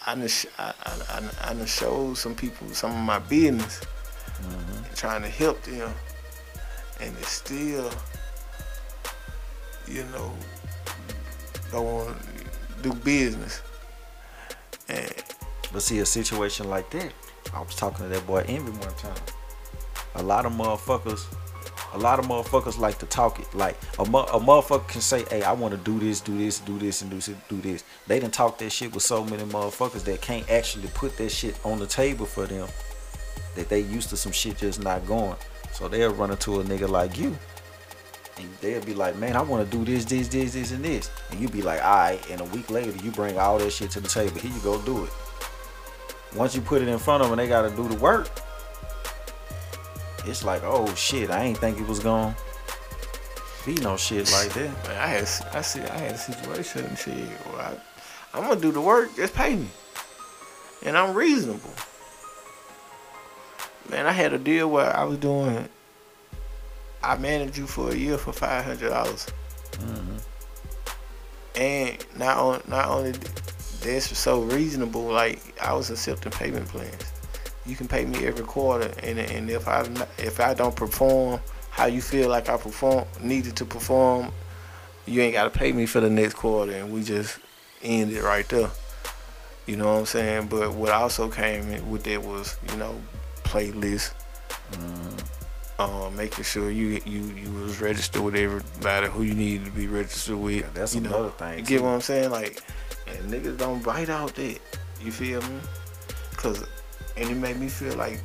I 0.08 0.16
done, 0.16 0.28
sh- 0.28 0.46
I, 0.58 0.74
I, 0.84 0.92
I, 1.10 1.50
I 1.50 1.54
done 1.54 1.66
showed 1.66 2.18
some 2.18 2.36
people 2.36 2.68
some 2.70 2.92
of 2.92 2.98
my 2.98 3.20
business, 3.20 3.82
mm-hmm. 4.42 4.94
trying 4.94 5.22
to 5.24 5.30
help 5.30 5.62
them, 5.64 5.92
and 7.00 7.16
it's 7.18 7.30
still, 7.30 7.92
you 9.88 10.04
know, 10.14 10.32
go 11.72 11.88
on 11.88 12.16
do 12.82 12.94
business, 12.94 13.62
and 14.88 15.12
But 15.74 15.82
see, 15.82 16.00
a 16.00 16.06
situation 16.06 16.70
like 16.70 16.90
that, 16.92 17.12
I 17.54 17.60
was 17.62 17.76
talking 17.76 18.06
to 18.06 18.08
that 18.08 18.26
boy 18.26 18.46
Envy 18.48 18.72
one 18.72 18.96
time. 18.96 19.18
A 20.16 20.24
lot 20.24 20.46
of 20.46 20.54
motherfuckers, 20.54 21.26
a 21.96 21.98
lot 21.98 22.20
of 22.20 22.26
motherfuckers 22.26 22.78
like 22.78 23.00
to 23.00 23.06
talk 23.06 23.40
it. 23.40 23.54
Like 23.56 23.78
a, 23.98 24.06
mo- 24.06 24.26
a 24.26 24.40
motherfucker 24.40 24.88
can 24.88 25.02
say, 25.02 25.24
"Hey, 25.30 25.44
I 25.44 25.54
want 25.54 25.74
to 25.74 25.80
do 25.80 25.98
this, 25.98 26.20
do 26.20 26.38
this, 26.38 26.60
do 26.60 26.78
this, 26.78 27.02
and 27.02 27.10
do 27.10 27.16
this, 27.16 27.36
do 27.48 27.62
this." 27.62 27.84
They 28.06 28.20
done 28.20 28.32
talk 28.32 28.58
that 28.60 28.70
shit 28.70 28.94
with 28.94 29.04
so 29.04 29.24
many 29.24 29.44
motherfuckers 29.44 30.04
that 30.04 30.22
can't 30.22 30.48
actually 30.52 30.90
put 30.94 31.18
that 31.18 31.30
shit 31.30 31.58
on 31.66 31.80
the 31.80 31.88
table 31.88 32.26
for 32.26 32.46
them. 32.46 32.68
That 33.56 33.70
they 33.70 33.80
used 33.80 34.10
to 34.10 34.18
some 34.18 34.34
shit 34.34 34.58
just 34.58 34.84
not 34.84 35.08
going. 35.08 35.38
So 35.72 35.88
they'll 35.88 36.14
run 36.14 36.32
into 36.32 36.60
a 36.60 36.64
nigga 36.64 36.90
like 36.90 37.18
you. 37.18 37.36
And 38.38 38.50
they'll 38.60 38.84
be 38.84 38.94
like, 38.94 39.16
man, 39.16 39.38
I 39.38 39.42
want 39.42 39.70
to 39.70 39.78
do 39.78 39.86
this, 39.86 40.04
this, 40.04 40.28
this, 40.28 40.54
this, 40.54 40.72
and 40.72 40.84
this. 40.84 41.10
And 41.32 41.40
you 41.40 41.48
be 41.48 41.62
like, 41.62 41.82
all 41.82 41.96
right. 41.96 42.30
And 42.30 42.42
a 42.42 42.46
week 42.46 42.70
later, 42.70 42.92
you 43.02 43.12
bring 43.12 43.40
all 43.40 43.58
that 43.60 43.72
shit 43.72 43.92
to 43.92 44.02
the 44.02 44.10
table. 44.10 44.38
Here 44.38 44.52
you 44.52 44.60
go, 44.60 44.82
do 44.82 45.06
it. 45.06 45.10
Once 46.36 46.54
you 46.54 46.60
put 46.60 46.82
it 46.82 46.90
in 46.90 46.98
front 47.00 47.24
of 47.24 47.30
them, 47.30 47.38
they 47.38 47.48
got 47.48 47.62
to 47.62 47.74
do 47.74 47.88
the 47.88 47.96
work. 47.96 48.28
It's 50.28 50.44
like, 50.44 50.62
oh 50.64 50.94
shit, 50.96 51.30
I 51.30 51.44
ain't 51.44 51.58
think 51.58 51.80
it 51.80 51.88
was 51.88 52.00
gonna 52.00 52.36
be 53.66 53.76
no 53.76 53.98
shit 53.98 54.32
like 54.32 54.54
that. 54.54 54.70
Man, 54.88 54.98
I 54.98 55.08
had 55.08 55.30
I 55.54 55.62
see 55.62 55.82
I 55.82 55.98
had 55.98 56.16
a 56.16 56.18
situation 56.18 56.96
shit. 56.96 57.30
Well, 57.48 57.62
I, 57.62 58.38
I'm 58.38 58.48
gonna 58.48 58.60
do 58.60 58.72
the 58.72 58.82
work. 58.82 59.16
Just 59.16 59.34
pay 59.34 59.56
me, 59.56 59.68
and 60.84 60.98
I'm 60.98 61.16
reasonable. 61.16 61.74
Man, 63.90 64.08
I 64.08 64.12
had 64.12 64.34
a 64.34 64.38
deal 64.38 64.70
where 64.70 64.96
I 64.96 65.04
was 65.04 65.18
doing. 65.20 65.70
I 67.04 67.18
managed 67.18 67.58
you 67.58 67.68
for 67.68 67.92
a 67.92 67.96
year 67.96 68.18
for 68.18 68.34
five 68.34 68.66
hundred 68.66 68.90
dollars. 68.90 69.28
Mm-hmm. 69.74 70.18
And 71.56 72.06
not 72.18 72.38
on 72.38 72.62
not 72.68 72.90
only 72.90 73.14
that's 73.82 74.18
so 74.18 74.42
reasonable, 74.42 75.04
like 75.04 75.40
I 75.62 75.74
was 75.74 75.90
accepting 75.90 76.32
payment 76.32 76.68
plans. 76.68 77.15
You 77.66 77.76
can 77.76 77.88
pay 77.88 78.06
me 78.06 78.26
every 78.26 78.46
quarter, 78.46 78.92
and 79.02 79.20
and 79.20 79.50
if 79.50 79.68
I 79.68 79.82
if 80.18 80.40
I 80.40 80.54
don't 80.54 80.76
perform 80.76 81.40
how 81.72 81.86
you 81.86 82.02
feel 82.02 82.30
like 82.30 82.48
I 82.48 82.58
perform 82.58 83.06
needed 83.22 83.56
to 83.58 83.66
perform, 83.66 84.32
you 85.06 85.22
ain't 85.22 85.34
gotta 85.34 85.50
pay 85.50 85.72
me 85.72 85.86
for 85.86 86.00
the 86.00 86.10
next 86.10 86.36
quarter, 86.36 86.72
and 86.72 86.94
we 86.94 87.04
just 87.04 87.40
end 87.84 88.12
it 88.12 88.24
right 88.24 88.48
there. 88.50 88.70
You 89.66 89.78
know 89.78 89.86
what 89.94 90.00
I'm 90.00 90.06
saying? 90.06 90.48
But 90.48 90.74
what 90.74 90.92
also 90.92 91.30
came 91.30 91.90
with 91.90 92.04
that 92.04 92.22
was 92.22 92.58
you 92.72 92.78
know 92.78 93.02
playlist. 93.44 94.14
Mm-hmm. 94.72 95.16
Uh, 95.78 96.10
making 96.12 96.46
sure 96.46 96.72
you 96.72 97.02
you 97.06 97.22
you 97.36 97.52
was 97.52 97.82
registered 97.82 98.22
with 98.22 98.36
everybody 98.36 99.08
who 99.08 99.24
you 99.24 99.34
needed 99.34 99.66
to 99.66 99.72
be 99.72 99.88
registered 99.88 100.38
with. 100.38 100.62
Yeah, 100.62 100.70
that's 100.74 100.96
you 100.96 101.02
another 101.02 101.24
know, 101.24 101.30
thing, 101.32 101.60
You 101.60 101.66
get 101.66 101.82
what 101.84 101.90
I'm 101.90 102.02
saying? 102.02 102.32
Like, 102.32 102.64
and 103.08 103.30
niggas 103.30 103.58
don't 103.58 103.84
bite 103.84 104.10
out 104.10 104.34
that. 104.36 104.60
You 105.02 105.12
feel 105.12 105.42
me? 105.42 105.60
Cause, 106.38 106.66
and 107.18 107.30
it 107.30 107.36
made 107.36 107.58
me 107.58 107.68
feel 107.68 107.96
like 107.96 108.20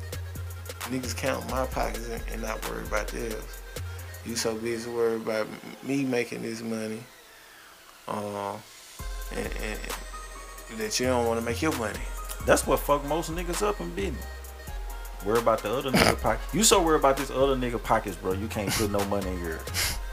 niggas 0.89 1.15
count 1.15 1.49
my 1.49 1.65
pockets 1.67 2.09
and, 2.09 2.23
and 2.31 2.41
not 2.41 2.67
worry 2.69 2.83
about 2.83 3.07
theirs. 3.07 3.61
You 4.25 4.35
so 4.35 4.55
busy 4.55 4.89
worried 4.89 5.21
about 5.21 5.47
me 5.83 6.03
making 6.03 6.43
this 6.43 6.61
money, 6.61 7.01
uh, 8.07 8.55
and, 9.35 9.49
and 9.63 10.79
that 10.79 10.99
you 10.99 11.07
don't 11.07 11.25
want 11.25 11.39
to 11.39 11.45
make 11.45 11.61
your 11.61 11.75
money. 11.77 11.99
That's 12.45 12.67
what 12.67 12.79
fuck 12.79 13.05
most 13.05 13.31
niggas 13.31 13.61
up 13.61 13.79
in 13.81 13.89
business. 13.95 14.25
Worry 15.25 15.39
about 15.39 15.61
the 15.61 15.71
other 15.71 15.91
nigga 15.91 16.19
pocket. 16.21 16.41
You 16.53 16.63
so 16.63 16.81
worried 16.81 16.99
about 16.99 17.17
this 17.17 17.29
other 17.29 17.55
nigga 17.55 17.81
pockets, 17.81 18.15
bro. 18.15 18.33
You 18.33 18.47
can't 18.47 18.71
put 18.71 18.91
no 18.91 19.03
money 19.05 19.27
in 19.27 19.39
yours. 19.39 19.61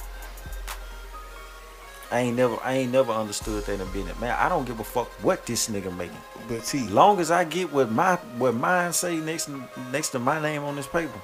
I 2.11 2.21
ain't 2.21 2.37
never, 2.37 2.57
I 2.63 2.73
ain't 2.75 2.93
never 2.93 3.13
understood 3.13 3.65
that 3.65 3.81
in 3.81 3.93
business, 3.93 4.19
man. 4.19 4.35
I 4.39 4.49
don't 4.49 4.67
give 4.67 4.81
a 4.81 4.85
fuck 4.85 5.09
what 5.23 5.45
this 5.45 5.69
nigga 5.69 5.95
making. 5.97 6.17
But 6.49 6.65
see, 6.65 6.89
Long 6.89 7.21
as 7.21 7.31
I 7.31 7.45
get 7.45 7.71
what 7.73 7.91
my, 7.93 8.17
what 8.39 8.55
mine 8.55 8.93
say 8.93 9.17
next, 9.19 9.51
next 9.93 10.11
to 10.11 10.19
my 10.19 10.41
name 10.41 10.65
on 10.65 10.77
this 10.77 10.87
paper. 10.87 11.21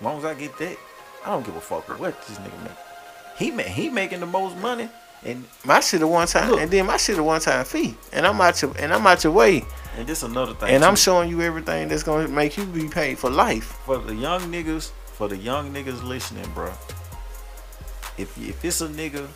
Long 0.00 0.18
as 0.18 0.24
I 0.24 0.34
get 0.34 0.56
that, 0.58 0.76
I 1.24 1.30
don't 1.30 1.46
give 1.46 1.54
a 1.56 1.60
fuck 1.60 1.88
what 2.00 2.20
this 2.26 2.36
nigga 2.38 2.62
make. 2.64 2.72
He 3.38 3.50
ma- 3.50 3.62
he 3.62 3.88
making 3.90 4.20
the 4.20 4.26
most 4.26 4.56
money, 4.58 4.88
and 5.24 5.44
my 5.64 5.80
shit 5.80 6.02
a 6.02 6.06
one 6.06 6.26
time, 6.26 6.50
Look. 6.50 6.60
and 6.60 6.70
then 6.70 6.86
my 6.86 6.96
shit 6.96 7.18
a 7.18 7.22
one 7.22 7.40
time 7.40 7.64
fee, 7.64 7.96
and 8.12 8.26
I'm 8.26 8.34
uh-huh. 8.40 8.48
out 8.48 8.62
your 8.62 8.72
and 8.78 8.92
I'm 8.92 9.06
out 9.06 9.24
your 9.24 9.32
way. 9.32 9.64
and 9.96 10.06
this 10.06 10.22
another 10.22 10.54
thing. 10.54 10.68
And 10.70 10.84
I'm 10.84 10.94
showing 10.96 11.30
you 11.30 11.40
everything 11.42 11.88
that's 11.88 12.02
gonna 12.02 12.28
make 12.28 12.56
you 12.56 12.64
be 12.66 12.88
paid 12.88 13.18
for 13.18 13.30
life. 13.30 13.78
for 13.86 13.98
the 13.98 14.14
young 14.14 14.40
niggas, 14.52 14.90
for 15.06 15.26
the 15.28 15.36
young 15.36 15.72
niggas 15.72 16.02
listening, 16.04 16.48
bro. 16.54 16.72
If 18.18 18.36
if 18.38 18.64
it's 18.64 18.80
a 18.80 18.88
nigga, 18.88 19.26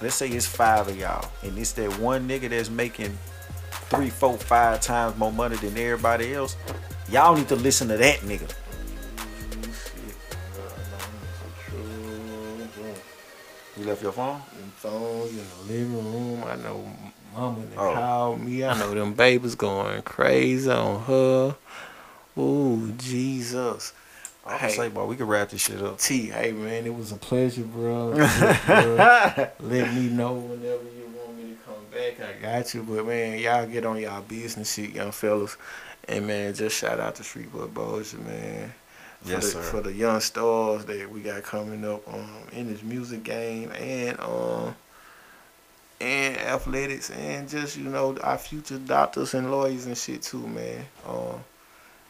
let's 0.00 0.14
say 0.14 0.28
it's 0.28 0.46
five 0.46 0.88
of 0.88 0.96
y'all, 0.98 1.30
and 1.42 1.56
it's 1.58 1.72
that 1.72 1.98
one 1.98 2.28
nigga 2.28 2.48
that's 2.50 2.70
making 2.70 3.16
three, 3.90 4.10
four, 4.10 4.36
five 4.38 4.80
times 4.80 5.16
more 5.16 5.32
money 5.32 5.56
than 5.56 5.76
everybody 5.78 6.34
else, 6.34 6.56
y'all 7.10 7.36
need 7.36 7.48
to 7.48 7.56
listen 7.56 7.88
to 7.88 7.96
that 7.96 8.18
nigga. 8.20 8.50
You 13.76 13.84
left 13.84 14.02
your 14.02 14.12
phone? 14.12 14.40
Them 14.58 14.72
phones 14.76 15.30
in 15.30 15.36
the 15.36 15.72
living 15.72 16.12
room. 16.12 16.44
I 16.44 16.56
know 16.56 16.90
mama 17.34 17.60
Oh. 17.76 17.94
called 17.94 18.40
me. 18.40 18.64
I 18.64 18.76
know 18.78 18.92
them 18.92 19.14
babies 19.14 19.54
going 19.54 20.02
crazy 20.02 20.68
on 20.70 21.02
her. 21.04 21.56
Ooh, 22.36 22.92
Jesus. 22.98 23.92
I 24.48 24.52
was 24.52 24.60
Hey. 24.60 24.68
say, 24.70 24.88
boy, 24.88 25.04
we 25.04 25.16
can 25.16 25.26
wrap 25.26 25.50
this 25.50 25.60
shit 25.66 25.80
up. 25.82 25.98
T, 25.98 26.26
hey 26.28 26.52
man, 26.52 26.86
it 26.86 26.94
was 26.94 27.12
a 27.12 27.16
pleasure, 27.16 27.62
bro. 27.62 28.12
Bro, 28.66 29.48
Let 29.60 29.94
me 29.94 30.08
know 30.08 30.34
whenever 30.34 30.82
you 30.84 31.10
want 31.16 31.36
me 31.36 31.50
to 31.54 31.56
come 31.66 31.84
back. 31.92 32.18
I 32.20 32.40
got 32.40 32.74
you. 32.74 32.82
But 32.82 33.06
man, 33.06 33.38
y'all 33.38 33.66
get 33.66 33.84
on 33.86 33.98
y'all 34.00 34.22
business 34.22 34.72
shit, 34.74 34.90
young 34.94 35.12
fellas. 35.12 35.56
And 36.08 36.26
man, 36.26 36.54
just 36.54 36.78
shout 36.78 36.98
out 37.00 37.16
to 37.16 37.24
Street 37.24 37.52
Boy 37.52 37.66
Boja, 37.66 38.18
man. 38.24 38.72
For 39.22 39.30
Yes, 39.30 39.44
the, 39.46 39.50
sir. 39.50 39.62
For 39.62 39.80
the 39.82 39.92
young 39.92 40.20
stars 40.20 40.84
that 40.86 41.10
we 41.10 41.20
got 41.20 41.42
coming 41.42 41.84
up 41.84 42.06
um, 42.12 42.28
in 42.52 42.72
this 42.72 42.82
music 42.82 43.24
game 43.24 43.70
and 43.72 44.18
um 44.20 44.74
and 46.00 46.36
athletics 46.38 47.10
and 47.10 47.48
just 47.48 47.76
you 47.76 47.84
know 47.84 48.16
our 48.22 48.38
future 48.38 48.78
doctors 48.78 49.34
and 49.34 49.50
lawyers 49.50 49.86
and 49.86 49.98
shit 49.98 50.22
too, 50.22 50.46
man. 50.46 50.84
Um, 51.06 51.42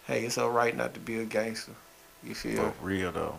hey, 0.07 0.25
it's 0.27 0.37
alright 0.39 0.77
not 0.77 0.93
to 0.95 1.01
be 1.01 1.19
a 1.19 1.25
gangster. 1.25 1.73
You 2.25 2.35
feel? 2.35 2.71
For 2.73 2.85
real 2.85 3.13
though. 3.13 3.37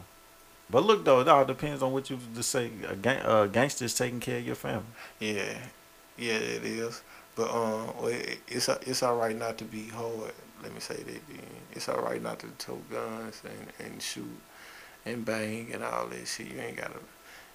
But 0.69 0.83
look 0.85 1.03
though, 1.03 1.19
it 1.21 1.27
all 1.27 1.45
depends 1.45 1.81
on 1.81 1.91
what 1.91 2.09
you 2.09 2.19
just 2.35 2.49
say. 2.51 2.71
A 2.87 2.95
gang, 2.95 3.21
uh, 3.25 3.45
gangster's 3.47 3.95
taking 3.95 4.19
care 4.19 4.37
of 4.37 4.45
your 4.45 4.55
family. 4.55 4.85
Yeah, 5.19 5.57
yeah, 6.17 6.33
it 6.35 6.63
is. 6.63 7.01
But 7.35 7.49
um, 7.51 7.91
it, 8.09 8.39
it's 8.47 8.67
it's 8.69 9.01
all 9.03 9.15
right 9.17 9.35
not 9.35 9.57
to 9.59 9.65
be 9.65 9.87
hard. 9.87 10.31
Let 10.61 10.73
me 10.73 10.79
say 10.79 10.95
that. 10.95 11.05
Then. 11.27 11.39
It's 11.73 11.87
all 11.89 12.01
right 12.01 12.21
not 12.21 12.39
to 12.39 12.47
tote 12.57 12.89
guns 12.91 13.41
and, 13.45 13.87
and 13.91 14.01
shoot 14.01 14.25
and 15.05 15.23
bang 15.23 15.69
and 15.73 15.83
all 15.83 16.07
that 16.07 16.27
shit. 16.27 16.47
You 16.51 16.59
ain't 16.59 16.77
gotta, 16.77 16.99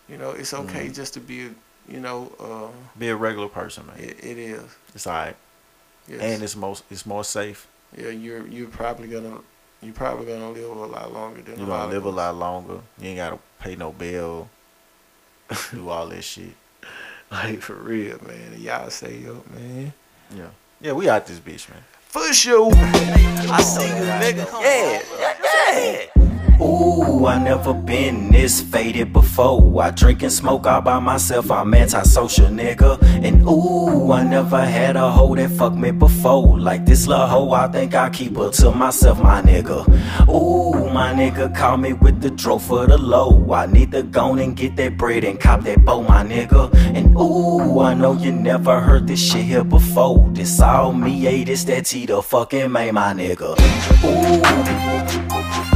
you 0.08 0.16
know. 0.16 0.30
It's 0.30 0.54
okay 0.54 0.86
Mhm. 0.88 0.94
just 0.94 1.14
to 1.14 1.20
be, 1.20 1.46
a, 1.46 1.50
you 1.88 2.00
know. 2.00 2.32
Uh, 2.40 2.98
Be 2.98 3.08
a 3.10 3.16
regular 3.16 3.48
person, 3.48 3.86
man. 3.86 3.98
it, 3.98 4.24
it 4.24 4.38
is. 4.38 4.62
It's 4.94 5.06
alright, 5.06 5.36
Yes. 6.08 6.20
and 6.22 6.42
it's 6.42 6.56
most 6.56 6.84
it's 6.90 7.04
more 7.06 7.24
safe. 7.24 7.66
yeah, 7.96 8.08
you're 8.08 8.46
you're 8.46 8.68
probably 8.68 9.08
gonna 9.08 9.40
you're 9.84 9.94
probably 9.94 10.26
gonna 10.26 10.50
live 10.50 10.70
a 10.70 10.86
lot 10.86 11.12
longer 11.12 11.42
than 11.42 11.58
You're 11.58 11.66
a 11.66 11.70
lot 11.70 11.82
gonna 11.84 11.92
live 11.92 12.04
a 12.04 12.10
lot 12.10 12.34
longer. 12.36 12.80
You 12.98 13.08
ain't 13.08 13.18
gotta 13.18 13.38
pay 13.60 13.76
no 13.76 13.92
bill. 13.92 14.48
do 15.72 15.88
all 15.88 16.08
that 16.08 16.22
shit. 16.22 16.54
Like 17.30 17.62
for 17.62 17.74
real, 17.74 18.20
man. 18.24 18.60
Y'all 18.60 18.88
stay 18.90 19.26
up, 19.26 19.50
man. 19.50 19.92
Yeah, 20.36 20.50
yeah. 20.80 20.92
We 20.92 21.08
out 21.08 21.26
this 21.26 21.40
bitch, 21.40 21.68
man. 21.68 21.82
For 22.08 22.32
sure. 22.32 22.70
I 22.76 23.60
see 23.60 23.88
you, 23.88 24.04
nigga. 24.04 24.46
Yeah, 24.62 25.02
yeah, 25.18 26.10
yeah. 26.14 26.33
Ooh, 26.60 27.26
I 27.26 27.38
never 27.42 27.74
been 27.74 28.30
this 28.30 28.60
faded 28.60 29.12
before. 29.12 29.82
I 29.82 29.90
drink 29.90 30.22
and 30.22 30.32
smoke 30.32 30.66
all 30.66 30.80
by 30.80 30.98
myself. 30.98 31.50
I'm 31.50 31.74
antisocial, 31.74 32.46
nigga. 32.46 33.02
And 33.24 33.42
ooh, 33.42 34.12
I 34.12 34.22
never 34.22 34.64
had 34.64 34.96
a 34.96 35.10
hoe 35.10 35.34
that 35.34 35.50
fucked 35.50 35.76
me 35.76 35.90
before. 35.90 36.58
Like 36.58 36.84
this 36.86 37.06
little 37.06 37.26
hoe, 37.26 37.52
I 37.52 37.68
think 37.68 37.94
I 37.94 38.10
keep 38.10 38.36
her 38.36 38.50
to 38.50 38.70
myself, 38.70 39.20
my 39.22 39.42
nigga. 39.42 39.86
Ooh, 40.28 40.90
my 40.90 41.12
nigga 41.12 41.54
call 41.54 41.76
me 41.76 41.92
with 41.92 42.20
the 42.20 42.30
dro 42.30 42.58
for 42.58 42.86
the 42.86 42.98
low. 42.98 43.52
I 43.52 43.66
need 43.66 43.90
to 43.92 44.02
go 44.02 44.34
and 44.34 44.56
get 44.56 44.76
that 44.76 44.96
bread 44.96 45.24
and 45.24 45.40
cop 45.40 45.62
that 45.62 45.84
bow, 45.84 46.02
my 46.02 46.24
nigga. 46.24 46.72
And 46.94 47.16
ooh, 47.16 47.80
I 47.80 47.94
know 47.94 48.12
you 48.14 48.32
never 48.32 48.80
heard 48.80 49.08
this 49.08 49.20
shit 49.20 49.44
here 49.44 49.64
before. 49.64 50.28
This 50.32 50.60
all 50.60 50.92
me, 50.92 51.10
yeah, 51.14 51.44
this 51.44 51.64
that 51.64 51.86
T 51.86 52.06
the 52.06 52.22
fucking 52.22 52.70
May, 52.70 52.90
my 52.90 53.12
nigga. 53.12 53.58
Ooh. 54.04 55.73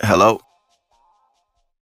Hello? 0.00 0.40